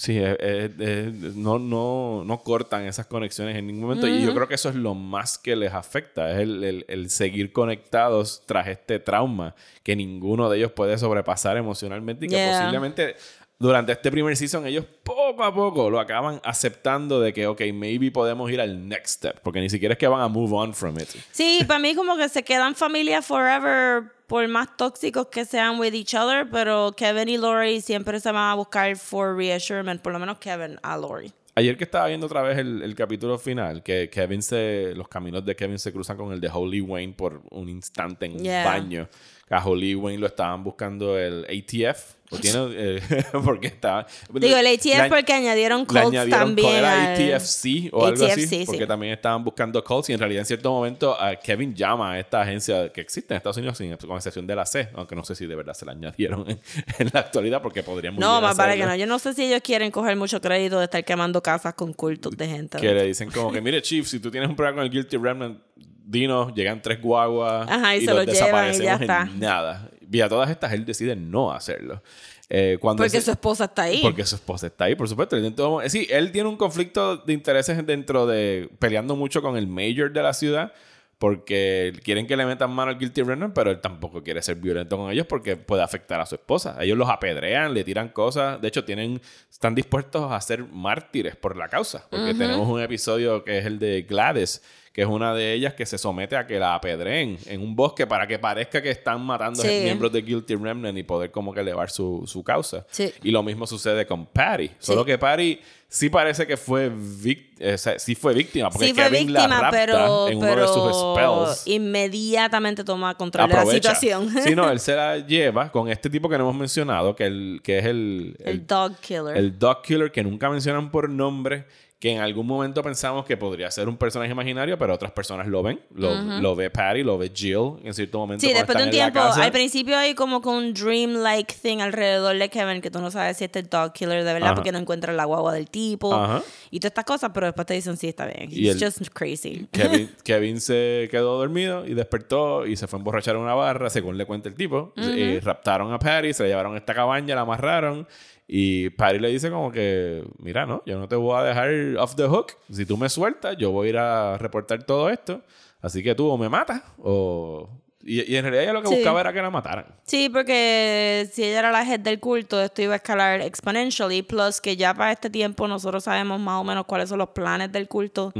Sí, 0.00 0.16
es- 0.16 0.38
es- 0.40 0.70
es- 0.80 1.36
no, 1.36 1.58
no, 1.58 2.24
no 2.24 2.38
cortan 2.38 2.86
esas 2.86 3.04
conexiones 3.04 3.54
en 3.54 3.66
ningún 3.66 3.82
momento. 3.82 4.08
Y 4.08 4.22
yo 4.22 4.32
creo 4.34 4.48
que 4.48 4.54
eso 4.54 4.70
es 4.70 4.74
lo 4.74 4.94
más 4.94 5.36
que 5.36 5.54
les 5.56 5.74
afecta. 5.74 6.30
Es 6.32 6.38
el, 6.38 6.64
el- 6.64 6.84
el 6.88 7.10
seguir 7.10 7.52
conectados 7.52 8.42
tras 8.46 8.66
este 8.68 8.98
trauma 8.98 9.54
que 9.82 9.94
ninguno 9.96 10.48
de 10.48 10.56
ellos 10.56 10.72
puede 10.72 10.96
sobrepasar 10.96 11.58
emocionalmente 11.58 12.24
y 12.24 12.28
que 12.30 12.36
Yeah. 12.36 12.58
posiblemente 12.60 13.14
durante 13.60 13.92
este 13.92 14.10
primer 14.10 14.36
season 14.36 14.66
ellos 14.66 14.84
poco 15.04 15.44
a 15.44 15.54
poco 15.54 15.88
lo 15.90 16.00
acaban 16.00 16.40
aceptando 16.42 17.20
de 17.20 17.32
que, 17.32 17.46
ok, 17.46 17.60
maybe 17.72 18.10
podemos 18.10 18.50
ir 18.50 18.60
al 18.60 18.88
next 18.88 19.18
step. 19.18 19.38
Porque 19.42 19.60
ni 19.60 19.70
siquiera 19.70 19.92
es 19.92 19.98
que 19.98 20.08
van 20.08 20.22
a 20.22 20.28
move 20.28 20.52
on 20.56 20.74
from 20.74 20.98
it. 20.98 21.08
Sí, 21.30 21.60
para 21.68 21.78
mí 21.78 21.94
como 21.94 22.16
que 22.16 22.28
se 22.28 22.42
quedan 22.42 22.74
familia 22.74 23.22
forever 23.22 24.04
por 24.26 24.48
más 24.48 24.76
tóxicos 24.76 25.26
que 25.26 25.44
sean 25.44 25.78
with 25.78 25.92
each 25.92 26.14
other, 26.14 26.48
pero 26.50 26.92
Kevin 26.96 27.28
y 27.28 27.36
Lori 27.36 27.80
siempre 27.80 28.18
se 28.18 28.32
van 28.32 28.50
a 28.50 28.54
buscar 28.54 28.96
for 28.96 29.36
reassurance, 29.36 30.00
por 30.02 30.12
lo 30.12 30.18
menos 30.18 30.38
Kevin 30.38 30.78
a 30.82 30.96
Lori. 30.96 31.32
Ayer 31.56 31.76
que 31.76 31.84
estaba 31.84 32.06
viendo 32.06 32.26
otra 32.26 32.40
vez 32.42 32.56
el, 32.58 32.80
el 32.80 32.94
capítulo 32.94 33.36
final, 33.36 33.82
que 33.82 34.08
Kevin 34.08 34.40
se. 34.40 34.94
Los 34.94 35.08
caminos 35.08 35.44
de 35.44 35.54
Kevin 35.56 35.78
se 35.80 35.92
cruzan 35.92 36.16
con 36.16 36.32
el 36.32 36.40
de 36.40 36.48
Holy 36.48 36.80
Wayne 36.80 37.12
por 37.12 37.42
un 37.50 37.68
instante 37.68 38.26
en 38.26 38.36
un 38.36 38.42
Yeah. 38.44 38.64
baño. 38.64 39.08
Que 39.48 39.54
a 39.56 39.62
Holy 39.62 39.96
Wayne 39.96 40.20
lo 40.20 40.28
estaban 40.28 40.62
buscando 40.62 41.18
el 41.18 41.44
ATF. 41.44 42.14
O 42.32 42.36
tiene. 42.38 42.58
eh, 42.70 43.00
porque 43.44 43.66
está. 43.66 44.06
Digo, 44.32 44.56
el 44.56 44.66
ATF 44.66 45.08
porque 45.08 45.32
añadieron 45.32 45.84
Colts 45.84 46.28
también. 46.30 46.76
Era 46.76 47.12
al- 47.14 47.14
ATFC 47.14 47.88
o 47.92 48.06
algo 48.06 48.24
así. 48.24 48.42
ATFC, 48.44 48.66
Porque 48.66 48.82
sí. 48.82 48.86
también 48.86 49.12
estaban 49.12 49.42
buscando 49.42 49.82
Colts. 49.82 50.10
Y 50.10 50.12
en 50.12 50.20
realidad, 50.20 50.40
en 50.40 50.46
cierto 50.46 50.70
momento, 50.70 51.20
a 51.20 51.34
Kevin 51.36 51.74
llama 51.74 52.12
a 52.12 52.18
esta 52.20 52.42
agencia 52.42 52.92
que 52.92 53.00
existe 53.00 53.34
en 53.34 53.38
Estados 53.38 53.56
Unidos, 53.56 53.76
sin- 53.78 53.96
con 53.96 54.16
excepción 54.16 54.46
de 54.46 54.54
la 54.54 54.64
C. 54.64 54.88
Aunque 54.94 55.16
no 55.16 55.24
sé 55.24 55.34
si 55.34 55.46
de 55.46 55.56
verdad 55.56 55.74
se 55.74 55.84
la 55.84 55.92
añadieron 55.92 56.48
en, 56.48 56.60
en 56.98 57.10
la 57.12 57.20
actualidad, 57.20 57.60
porque 57.62 57.82
podrían 57.82 58.14
muy 58.14 58.20
No, 58.20 58.32
bien 58.34 58.42
más 58.42 58.56
vale 58.56 58.76
que 58.76 58.86
no. 58.86 58.94
Yo 58.94 59.06
no 59.06 59.18
sé 59.18 59.34
si 59.34 59.44
ellos 59.46 59.60
quieren 59.62 59.90
coger 59.90 60.14
mucho 60.16 60.40
crédito 60.40 60.78
de 60.78 60.84
estar 60.84 61.04
quemando 61.04 61.42
casas 61.42 61.74
con 61.74 61.92
cultos 61.92 62.36
de 62.36 62.46
gente. 62.46 62.78
Que 62.78 62.94
le 62.94 63.04
dicen 63.06 63.30
como 63.30 63.50
que, 63.50 63.60
mire, 63.60 63.82
Chief, 63.82 64.06
si 64.06 64.20
tú 64.20 64.30
tienes 64.30 64.48
un 64.48 64.54
problema 64.54 64.76
con 64.76 64.84
el 64.84 64.90
Guilty 64.90 65.16
Remnant, 65.16 65.58
dinos, 66.04 66.52
llegan 66.54 66.82
tres 66.82 67.00
guaguas 67.00 67.68
Ajá, 67.68 67.96
y 67.96 68.00
se 68.00 68.06
los 68.12 68.26
lo 68.26 68.32
llevan 68.32 68.74
y 68.74 68.78
ya 68.78 68.98
desaparecemos 68.98 69.00
está. 69.00 69.22
en 69.32 69.40
nada. 69.40 69.89
Y 70.10 70.20
a 70.20 70.28
todas 70.28 70.50
estas 70.50 70.72
él 70.72 70.84
decide 70.84 71.14
no 71.16 71.52
hacerlo. 71.52 72.02
Eh, 72.48 72.78
cuando 72.80 73.02
Porque 73.04 73.16
ese- 73.18 73.26
su 73.26 73.30
esposa 73.30 73.64
está 73.66 73.82
ahí. 73.82 74.00
Porque 74.02 74.24
su 74.24 74.34
esposa 74.34 74.66
está 74.66 74.84
ahí, 74.86 74.96
por 74.96 75.08
supuesto. 75.08 75.36
Él 75.36 75.44
en 75.44 75.54
todo 75.54 75.70
momento- 75.70 75.90
sí, 75.90 76.06
él 76.10 76.32
tiene 76.32 76.48
un 76.48 76.56
conflicto 76.56 77.16
de 77.18 77.32
intereses 77.32 77.86
dentro 77.86 78.26
de... 78.26 78.68
Peleando 78.80 79.14
mucho 79.14 79.40
con 79.40 79.56
el 79.56 79.66
mayor 79.68 80.12
de 80.12 80.22
la 80.22 80.32
ciudad. 80.34 80.72
Porque 81.18 81.92
quieren 82.02 82.26
que 82.26 82.34
le 82.34 82.46
metan 82.46 82.70
mano 82.72 82.90
al 82.92 82.98
Guilty 82.98 83.22
Remnant, 83.22 83.52
pero 83.54 83.70
él 83.70 83.78
tampoco 83.82 84.22
quiere 84.22 84.40
ser 84.40 84.56
violento 84.56 84.96
con 84.96 85.10
ellos 85.12 85.26
porque 85.26 85.54
puede 85.54 85.82
afectar 85.82 86.18
a 86.18 86.24
su 86.24 86.34
esposa. 86.36 86.78
Ellos 86.80 86.96
los 86.96 87.10
apedrean, 87.10 87.74
le 87.74 87.84
tiran 87.84 88.08
cosas. 88.08 88.58
De 88.58 88.68
hecho, 88.68 88.86
tienen, 88.86 89.20
están 89.50 89.74
dispuestos 89.74 90.32
a 90.32 90.40
ser 90.40 90.64
mártires 90.64 91.36
por 91.36 91.58
la 91.58 91.68
causa. 91.68 92.06
Porque 92.10 92.32
tenemos 92.32 92.66
un 92.66 92.80
episodio 92.80 93.44
que 93.44 93.58
es 93.58 93.66
el 93.66 93.78
de 93.78 94.00
Gladys, 94.08 94.62
que 94.92 95.02
es 95.02 95.06
una 95.08 95.34
de 95.34 95.52
ellas 95.52 95.74
que 95.74 95.86
se 95.86 95.98
somete 95.98 96.36
a 96.36 96.46
que 96.46 96.58
la 96.58 96.74
apedreen 96.74 97.38
en 97.46 97.60
un 97.62 97.76
bosque 97.76 98.06
para 98.08 98.26
que 98.26 98.38
parezca 98.40 98.82
que 98.82 98.90
están 98.90 99.20
matando 99.24 99.62
Sí. 99.62 99.68
miembros 99.84 100.10
de 100.12 100.20
Guilty 100.22 100.56
Remnant 100.56 100.98
y 100.98 101.02
poder 101.04 101.30
como 101.30 101.52
que 101.54 101.60
elevar 101.60 101.90
su, 101.90 102.24
su 102.26 102.42
causa. 102.42 102.84
Sí. 102.90 103.12
Y 103.22 103.30
lo 103.30 103.42
mismo 103.44 103.66
sucede 103.68 104.04
con 104.06 104.26
Patty. 104.26 104.70
Solo 104.80 105.04
que 105.04 105.16
Patty 105.16 105.60
sí 105.86 106.08
parece 106.10 106.44
que 106.46 106.56
fue, 106.56 106.88
o 106.90 107.78
sea, 107.78 107.98
sí 108.00 108.16
fue 108.16 108.34
víctima. 108.34 108.68
Porque 108.70 108.88
Sí 108.88 108.94
fue 108.94 109.04
Kevin 109.04 109.32
la 109.32 109.40
víctima, 109.42 109.60
rapta 109.60 109.76
pero, 109.78 110.28
en 110.28 110.38
uno 110.38 110.56
de 110.56 110.66
sus 110.66 110.96
spells. 110.96 111.66
inmediatamente 111.66 112.84
toma 112.84 113.14
control 113.16 113.48
de 113.48 113.54
la 113.54 113.66
situación. 113.66 114.28
Sí, 114.42 114.54
no, 114.54 114.68
él 114.72 114.80
se 114.80 114.94
la 114.96 115.18
lleva 115.18 115.70
con 115.70 115.88
este 115.88 116.10
tipo 116.10 116.28
que 116.28 116.36
no 116.36 116.44
hemos 116.44 116.56
mencionado, 116.56 117.14
que, 117.14 117.26
el, 117.26 117.60
que 117.62 117.78
es 117.78 117.84
el, 117.86 118.36
el 118.44 118.66
dog 118.66 118.96
killer. 119.00 119.36
el 119.36 119.58
dog 119.58 119.82
killer 119.82 120.10
que 120.10 120.22
nunca 120.22 120.48
mencionan 120.50 120.90
por 120.90 121.08
nombre, 121.08 121.64
que 122.00 122.10
en 122.10 122.20
algún 122.20 122.46
momento 122.46 122.82
pensamos 122.82 123.26
que 123.26 123.36
podría 123.36 123.70
ser 123.70 123.86
un 123.86 123.98
personaje 123.98 124.32
imaginario, 124.32 124.78
pero 124.78 124.94
otras 124.94 125.12
personas 125.12 125.46
lo 125.46 125.62
ven. 125.62 125.78
Lo, 125.94 126.14
lo 126.40 126.56
ve 126.56 126.70
Patty, 126.70 127.02
lo 127.02 127.18
ve 127.18 127.30
Jill 127.32 127.74
en 127.84 127.92
cierto 127.92 128.18
momento. 128.18 128.40
Sí, 128.46 128.54
después 128.54 128.78
de 128.78 128.84
un 128.84 128.90
tiempo, 128.90 129.20
al 129.20 129.52
principio 129.52 129.98
hay 129.98 130.14
como 130.14 130.40
con 130.40 130.54
un 130.54 130.72
dream-like 130.72 131.54
thing 131.60 131.80
alrededor 131.80 132.38
de 132.38 132.48
Kevin 132.48 132.80
que 132.80 132.90
tú 132.90 133.00
no 133.00 133.10
sabes 133.10 133.36
si 133.36 133.44
este 133.44 133.58
es 133.58 133.68
dog 133.68 133.92
killer 133.92 134.24
de 134.24 134.32
verdad 134.32 134.48
Ajá. 134.48 134.54
porque 134.54 134.72
no 134.72 134.78
encuentras 134.78 135.14
la 135.14 135.26
guagua 135.26 135.52
del 135.52 135.68
tipo 135.68 136.14
Ajá. 136.14 136.42
y 136.70 136.80
todas 136.80 136.92
estas 136.92 137.04
cosas, 137.04 137.32
pero 137.34 137.44
después 137.44 137.66
te 137.66 137.74
dicen 137.74 137.98
sí, 137.98 138.08
está 138.08 138.24
bien. 138.24 138.48
Y 138.50 138.66
He's 138.68 138.80
el- 138.80 138.84
just 138.86 139.08
crazy. 139.12 139.68
Kevin, 139.72 140.10
Kevin 140.24 140.58
se 140.62 141.06
quedó 141.10 141.36
dormido 141.36 141.84
y 141.86 141.92
despertó 141.92 142.64
y 142.66 142.76
se 142.76 142.86
fue 142.86 142.96
a 142.96 143.00
emborrachar 143.00 143.36
en 143.36 143.42
una 143.42 143.52
barra, 143.54 143.90
según 143.90 144.16
le 144.16 144.24
cuenta 144.24 144.48
el 144.48 144.54
tipo. 144.54 144.94
Y 144.96 145.38
raptaron 145.40 145.92
a 145.92 145.98
Patty, 145.98 146.32
se 146.32 146.44
la 146.44 146.48
llevaron 146.48 146.74
a 146.76 146.78
esta 146.78 146.94
cabaña, 146.94 147.34
la 147.34 147.42
amarraron. 147.42 148.08
Y 148.52 148.90
Patty 148.90 149.20
le 149.20 149.28
dice 149.28 149.48
como 149.48 149.70
que, 149.70 150.24
mira, 150.40 150.66
no, 150.66 150.82
yo 150.84 150.98
no 150.98 151.06
te 151.06 151.14
voy 151.14 151.38
a 151.38 151.44
dejar 151.44 151.70
off 152.00 152.16
the 152.16 152.26
hook. 152.26 152.54
Si 152.68 152.84
tú 152.84 152.96
me 152.96 153.08
sueltas, 153.08 153.56
yo 153.56 153.70
voy 153.70 153.86
a 153.86 153.90
ir 153.90 153.98
a 153.98 154.38
reportar 154.38 154.82
todo 154.82 155.08
esto. 155.08 155.42
Así 155.80 156.02
que 156.02 156.16
tú 156.16 156.28
o 156.28 156.36
me 156.36 156.48
matas 156.48 156.82
o... 156.98 157.68
Y, 158.12 158.32
y 158.32 158.36
en 158.36 158.42
realidad 158.42 158.64
ella 158.64 158.72
lo 158.72 158.82
que 158.82 158.88
Sí. 158.88 158.94
buscaba 158.96 159.20
era 159.20 159.32
que 159.32 159.40
la 159.40 159.50
mataran. 159.50 159.86
Sí, 160.04 160.28
porque 160.28 161.28
si 161.32 161.44
ella 161.44 161.60
era 161.60 161.70
la 161.70 161.82
head 161.88 162.00
del 162.00 162.18
culto, 162.18 162.60
esto 162.60 162.82
iba 162.82 162.94
a 162.94 162.96
escalar 162.96 163.40
exponentially. 163.40 164.22
Plus 164.22 164.60
que 164.60 164.76
ya 164.76 164.92
para 164.94 165.12
este 165.12 165.30
tiempo 165.30 165.68
nosotros 165.68 166.02
sabemos 166.04 166.40
más 166.40 166.60
o 166.60 166.64
menos 166.64 166.86
cuáles 166.86 167.08
son 167.08 167.18
los 167.18 167.28
planes 167.28 167.70
del 167.70 167.86
culto. 167.86 168.32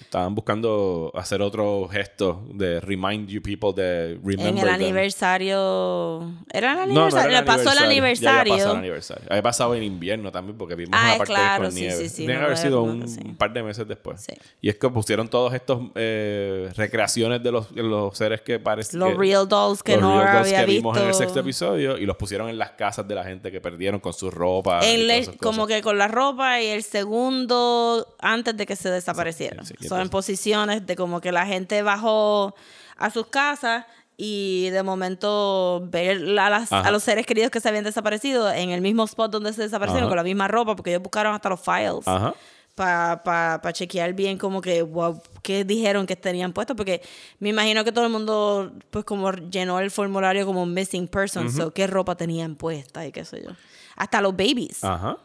Estaban 0.00 0.34
buscando 0.34 1.12
hacer 1.14 1.42
otro 1.42 1.88
gesto 1.92 2.42
de 2.54 2.80
remind 2.80 3.28
you 3.28 3.42
people 3.42 3.72
de 3.74 4.14
remember 4.24 4.46
En 4.48 4.58
el 4.58 4.64
them. 4.64 4.74
aniversario. 4.74 6.32
¿Era 6.52 6.84
el 6.84 6.88
No, 6.88 6.94
no 6.94 7.00
aniversario? 7.06 7.30
era 7.30 7.40
Le 7.40 7.46
pasó 7.46 7.72
el 7.72 7.78
Ya 7.78 7.84
aniversario. 7.84 8.40
había 8.40 8.54
pasado 8.54 8.72
el 8.72 8.78
aniversario. 8.78 9.24
Había 9.30 9.42
pasado 9.42 9.74
en 9.74 9.82
invierno 9.82 10.32
también 10.32 10.56
porque 10.56 10.74
vimos 10.74 10.94
Ah, 10.98 11.06
una 11.08 11.18
parte 11.18 11.32
claro, 11.34 11.62
con 11.64 11.72
sí, 11.72 11.80
nieve. 11.80 11.96
sí, 11.96 12.08
sí, 12.08 12.26
no, 12.26 12.34
haber 12.40 12.56
sido 12.56 12.76
no, 12.86 12.92
un 12.92 13.08
sí. 13.08 13.20
par 13.36 13.52
de 13.52 13.62
meses 13.62 13.86
después. 13.86 14.22
Sí. 14.22 14.32
Y 14.60 14.68
es 14.68 14.76
que 14.76 14.88
pusieron 14.88 15.28
todos 15.28 15.52
estos 15.54 15.82
eh, 15.94 16.70
recreaciones 16.76 17.42
de 17.42 17.52
los, 17.52 17.74
de 17.74 17.82
los 17.82 18.16
seres 18.16 18.40
que 18.40 18.58
parecen... 18.58 19.00
Los 19.00 19.17
real 19.18 19.48
dolls 19.48 19.82
que 19.82 19.96
los 19.96 20.02
real 20.12 20.24
dolls 20.32 20.46
había 20.46 20.60
que 20.60 20.70
vimos 20.72 20.96
en 20.96 21.08
el 21.08 21.14
sexto 21.14 21.40
episodio 21.40 21.98
y 21.98 22.06
los 22.06 22.16
pusieron 22.16 22.48
en 22.48 22.58
las 22.58 22.70
casas 22.72 23.06
de 23.08 23.14
la 23.14 23.24
gente 23.24 23.50
que 23.52 23.60
perdieron 23.60 24.00
con 24.00 24.12
su 24.12 24.30
ropa. 24.30 24.80
y 24.82 24.86
En 24.86 24.94
todas 24.96 25.06
le- 25.06 25.18
esas 25.18 25.36
como 25.36 25.62
cosas. 25.62 25.76
que 25.76 25.82
con 25.82 25.98
la 25.98 26.08
ropa 26.08 26.60
y 26.60 26.66
el 26.68 26.82
segundo 26.82 28.14
antes 28.20 28.56
de 28.56 28.66
que 28.66 28.76
se 28.76 28.90
desaparecieran. 28.90 29.64
Sí, 29.66 29.74
sí, 29.80 29.88
Son 29.88 30.00
en 30.00 30.08
posiciones 30.08 30.86
de 30.86 30.96
como 30.96 31.20
que 31.20 31.32
la 31.32 31.46
gente 31.46 31.82
bajó 31.82 32.54
a 32.96 33.10
sus 33.10 33.26
casas 33.26 33.84
y 34.16 34.70
de 34.70 34.82
momento 34.82 35.80
ver 35.84 36.18
a, 36.38 36.50
las- 36.50 36.72
a 36.72 36.90
los 36.90 37.02
seres 37.02 37.24
queridos 37.26 37.50
que 37.50 37.60
se 37.60 37.68
habían 37.68 37.84
desaparecido 37.84 38.50
en 38.50 38.70
el 38.70 38.80
mismo 38.80 39.04
spot 39.04 39.30
donde 39.30 39.52
se 39.52 39.62
desaparecieron 39.62 40.04
Ajá. 40.04 40.10
con 40.10 40.16
la 40.16 40.24
misma 40.24 40.48
ropa 40.48 40.74
porque 40.74 40.90
ellos 40.90 41.02
buscaron 41.02 41.34
hasta 41.34 41.48
los 41.48 41.60
files 41.60 42.06
Ajá. 42.06 42.34
Para 42.78 43.72
chequear 43.72 44.12
bien 44.14 44.38
como 44.38 44.60
que 44.60 44.82
wow, 44.82 45.20
qué 45.42 45.64
dijeron 45.64 46.06
que 46.06 46.16
tenían 46.16 46.52
puesto 46.52 46.76
porque 46.76 47.02
me 47.40 47.48
imagino 47.50 47.84
que 47.84 47.92
todo 47.92 48.04
el 48.06 48.12
mundo 48.12 48.72
pues 48.90 49.04
como 49.04 49.30
llenó 49.32 49.80
el 49.80 49.90
formulario 49.90 50.46
como 50.46 50.64
missing 50.64 51.08
person 51.08 51.50
so 51.52 51.72
qué 51.72 51.86
ropa 51.86 52.14
tenían 52.16 52.54
puesta 52.56 53.04
y 53.06 53.12
qué 53.12 53.24
sé 53.24 53.42
yo 53.42 53.50
hasta 53.96 54.20
los 54.20 54.32
babies 54.32 54.82
Ajá. 54.84 55.18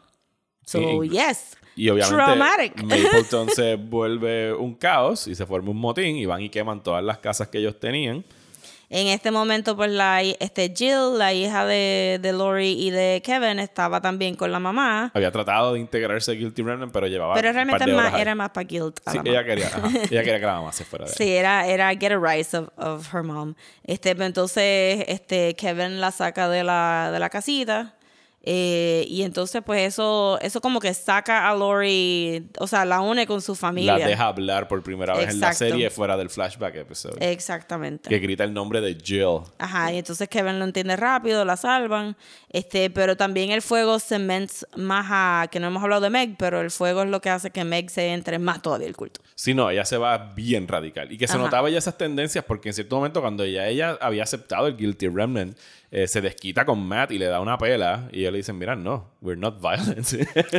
so 0.66 1.04
Y- 1.04 1.10
yes 1.10 1.56
Y 1.76 1.90
obviamente 1.90 2.16
Traumatic. 2.16 2.84
Mapleton 2.84 3.50
se 3.56 3.76
vuelve 3.76 4.54
un 4.54 4.74
caos 4.76 5.28
y 5.28 5.36
se 5.36 5.46
forma 5.46 5.72
un 5.72 5.78
motín 5.78 6.16
y 6.18 6.26
van 6.26 6.42
y 6.42 6.50
queman 6.50 6.82
todas 6.84 7.04
las 7.04 7.18
casas 7.20 7.48
que 7.50 7.58
ellos 7.60 7.80
tenían. 7.80 8.24
En 8.96 9.08
este 9.08 9.32
momento, 9.32 9.76
pues 9.76 9.90
la 9.90 10.22
este 10.22 10.72
Jill, 10.76 11.18
la 11.18 11.34
hija 11.34 11.66
de, 11.66 12.20
de 12.22 12.32
Lori 12.32 12.74
y 12.80 12.92
de 12.92 13.24
Kevin, 13.26 13.58
estaba 13.58 14.02
también 14.02 14.36
con 14.36 14.52
la 14.52 14.60
mamá. 14.60 15.10
Había 15.16 15.32
tratado 15.32 15.74
de 15.74 15.80
integrarse 15.80 16.32
a 16.32 16.36
Guilty 16.36 16.62
Remnant, 16.62 16.94
pero 16.94 17.08
llevaba 17.08 17.34
Pero 17.34 17.50
un 17.50 17.56
par 17.56 17.66
realmente 17.66 17.86
de 17.86 17.94
horas 17.98 18.12
más, 18.12 18.22
era 18.22 18.36
más 18.36 18.50
para 18.52 18.68
guilt. 18.68 19.00
a 19.06 19.12
Sí, 19.12 19.18
la 19.18 19.24
ella 19.24 19.32
mamá. 19.34 19.46
quería, 19.46 19.68
ajá, 19.68 19.88
ella 20.12 20.24
quería 20.24 20.40
que 20.40 20.46
la 20.46 20.54
mamá 20.54 20.72
se 20.72 20.86
fuera 20.86 21.06
de 21.06 21.12
ahí. 21.12 21.16
Sí, 21.18 21.32
era, 21.34 21.66
era 21.68 21.90
get 21.96 22.12
a 22.12 22.20
rise 22.20 22.56
of, 22.56 22.70
of 22.78 23.12
her 23.14 23.24
mom. 23.24 23.56
Este, 23.84 24.14
pero 24.14 24.26
entonces, 24.28 25.04
este, 25.08 25.56
Kevin 25.56 26.00
la 26.00 26.12
saca 26.12 26.48
de 26.48 26.64
la, 26.64 27.10
de 27.12 27.18
la 27.20 27.30
casita. 27.32 27.96
Eh, 28.46 29.06
y 29.08 29.24
entonces, 29.24 29.62
pues 29.66 29.88
eso, 29.88 30.38
eso 30.42 30.60
como 30.60 30.82
que 30.82 30.94
saca 30.94 31.50
a 31.50 31.56
Lori, 31.56 32.50
o 32.60 32.68
sea, 32.68 32.84
la 32.84 33.00
une 33.00 33.26
con 33.26 33.42
su 33.42 33.56
familia. 33.56 33.98
La 33.98 34.06
deja 34.06 34.28
hablar 34.28 34.68
por 34.68 34.84
primera 34.84 35.16
vez 35.16 35.30
en 35.30 35.40
la 35.40 35.54
serie 35.54 35.90
fuera 35.90 36.18
del 36.18 36.30
flashback 36.30 36.76
episodio. 36.76 37.16
Exactamente. 37.22 38.10
Que 38.10 38.20
grita 38.20 38.44
el 38.44 38.54
nombre 38.54 38.82
de 38.82 38.96
Jill. 38.96 39.44
Ajá, 39.60 39.94
y 39.94 39.98
entonces 39.98 40.28
Kevin 40.28 40.60
lo 40.60 40.66
entiende 40.66 40.98
rápido, 40.98 41.46
la 41.46 41.56
salvan. 41.56 42.18
Este, 42.50 42.90
pero 42.90 43.16
también 43.16 43.52
el 43.52 43.62
fuego 43.62 43.98
cements 43.98 44.68
más 44.76 45.08
a, 45.10 45.48
que 45.50 45.62
no 45.62 45.68
hemos 45.68 45.82
hablado 45.82 46.02
de 46.02 46.10
Meg, 46.10 46.36
pero 46.38 46.60
el 46.60 46.70
fuego 46.70 47.04
es 47.04 47.10
lo 47.10 47.22
que 47.22 47.30
hace 47.30 47.50
que 47.50 47.64
Meg 47.64 47.90
se 47.90 48.12
entre 48.12 48.40
más 48.40 48.62
todavía 48.62 48.88
el 48.88 48.98
culto. 48.98 49.22
Sí, 49.36 49.54
no, 49.54 49.70
ella 49.70 49.86
se 49.86 49.98
va 49.98 50.18
bien 50.36 50.68
radical. 50.68 51.10
Y 51.14 51.18
que 51.18 51.28
se 51.28 51.36
Ajá. 51.36 51.44
notaba 51.44 51.70
ya 51.70 51.78
esas 51.78 51.98
tendencias 51.98 52.44
porque 52.44 52.70
en 52.70 52.74
cierto 52.74 52.98
momento 52.98 53.22
cuando 53.22 53.46
ya 53.46 53.68
ella 53.68 53.98
había 54.02 54.24
aceptado 54.24 54.68
el 54.68 54.76
Guilty 54.76 55.08
Remnant, 55.08 55.58
eh, 55.96 56.08
se 56.08 56.22
desquita 56.22 56.66
con 56.66 56.84
Matt 56.88 57.12
y 57.12 57.20
le 57.20 57.28
da 57.28 57.40
una 57.40 57.56
pela 57.56 58.10
y 58.12 58.22
ellos 58.22 58.32
le 58.32 58.38
dicen, 58.40 58.58
mira, 58.58 58.76
no, 58.76 59.12
we're 59.22 59.40
not 59.40 59.62
violent. 59.62 60.08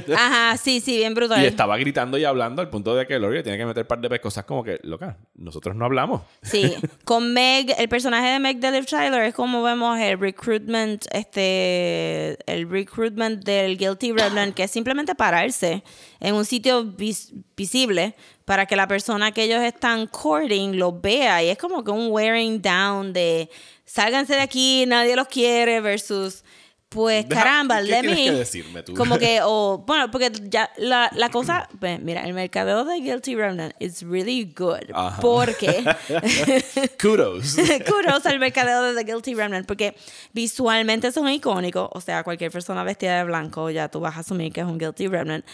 Ajá, 0.16 0.56
sí, 0.56 0.80
sí, 0.80 0.98
bien 0.98 1.12
brutal. 1.12 1.42
y 1.42 1.46
estaba 1.46 1.76
gritando 1.76 2.16
y 2.18 2.24
hablando 2.24 2.62
al 2.62 2.70
punto 2.70 2.94
de 2.94 3.04
que 3.04 3.18
Lori 3.18 3.38
le 3.38 3.42
tiene 3.42 3.58
que 3.58 3.66
meter 3.66 3.82
un 3.82 3.88
par 3.88 3.98
de 4.00 4.20
cosas 4.20 4.44
como 4.44 4.62
que, 4.62 4.78
loca, 4.84 5.16
nosotros 5.34 5.74
no 5.74 5.86
hablamos. 5.86 6.22
Sí, 6.42 6.72
con 7.04 7.32
Meg, 7.32 7.74
el 7.76 7.88
personaje 7.88 8.28
de 8.28 8.38
Meg 8.38 8.60
de 8.60 8.70
Liv 8.70 8.86
Tyler 8.86 9.22
es 9.24 9.34
como 9.34 9.60
vemos 9.64 9.98
el 9.98 10.20
recruitment, 10.20 11.04
este, 11.10 12.38
el 12.46 12.68
recruitment 12.70 13.44
del 13.44 13.76
Guilty 13.76 14.12
Remnant, 14.12 14.54
que 14.54 14.62
es 14.64 14.70
simplemente 14.70 15.14
pararse 15.16 15.82
en 16.20 16.34
un 16.36 16.44
sitio 16.44 16.84
vis- 16.84 17.32
visible 17.56 18.14
para 18.44 18.66
que 18.66 18.76
la 18.76 18.86
persona 18.86 19.32
que 19.32 19.42
ellos 19.44 19.62
están 19.62 20.06
courting 20.06 20.78
lo 20.78 20.92
vea. 20.92 21.42
Y 21.42 21.48
es 21.48 21.58
como 21.58 21.82
que 21.82 21.90
un 21.90 22.08
wearing 22.10 22.60
down 22.60 23.12
de 23.12 23.48
sálganse 23.94 24.34
de 24.34 24.40
aquí, 24.40 24.84
nadie 24.86 25.14
los 25.16 25.28
quiere, 25.28 25.80
versus. 25.80 26.42
Pues 26.90 27.28
Deja- 27.28 27.42
caramba, 27.42 27.78
¿qué 27.82 27.88
let 27.90 28.02
me. 28.04 28.14
que 28.14 28.30
decirme 28.32 28.82
tú? 28.84 28.94
Como 28.94 29.18
que, 29.18 29.40
o 29.44 29.82
bueno, 29.84 30.12
porque 30.12 30.30
ya 30.44 30.70
la, 30.76 31.10
la 31.16 31.28
cosa, 31.28 31.68
pues, 31.80 32.00
mira, 32.00 32.22
el 32.24 32.34
mercadeo 32.34 32.84
de 32.84 33.00
Guilty 33.00 33.34
Remnant 33.34 33.74
is 33.80 34.02
really 34.02 34.44
good. 34.56 34.92
Ajá. 34.94 35.20
Porque 35.20 35.82
Kudos. 37.02 37.56
kudos 37.86 38.26
al 38.26 38.38
mercadeo 38.38 38.82
de 38.84 38.94
The 38.94 39.10
Guilty 39.12 39.34
Remnant 39.34 39.66
porque 39.66 39.96
visualmente 40.32 41.10
son 41.10 41.28
icónicos. 41.28 41.88
O 41.92 42.00
sea, 42.00 42.22
cualquier 42.22 42.52
persona 42.52 42.84
vestida 42.84 43.18
de 43.18 43.24
blanco 43.24 43.70
ya 43.70 43.88
tú 43.88 43.98
vas 43.98 44.16
a 44.16 44.20
asumir 44.20 44.52
que 44.52 44.60
es 44.60 44.66
un 44.66 44.78
Guilty 44.78 45.08
Remnant. 45.08 45.44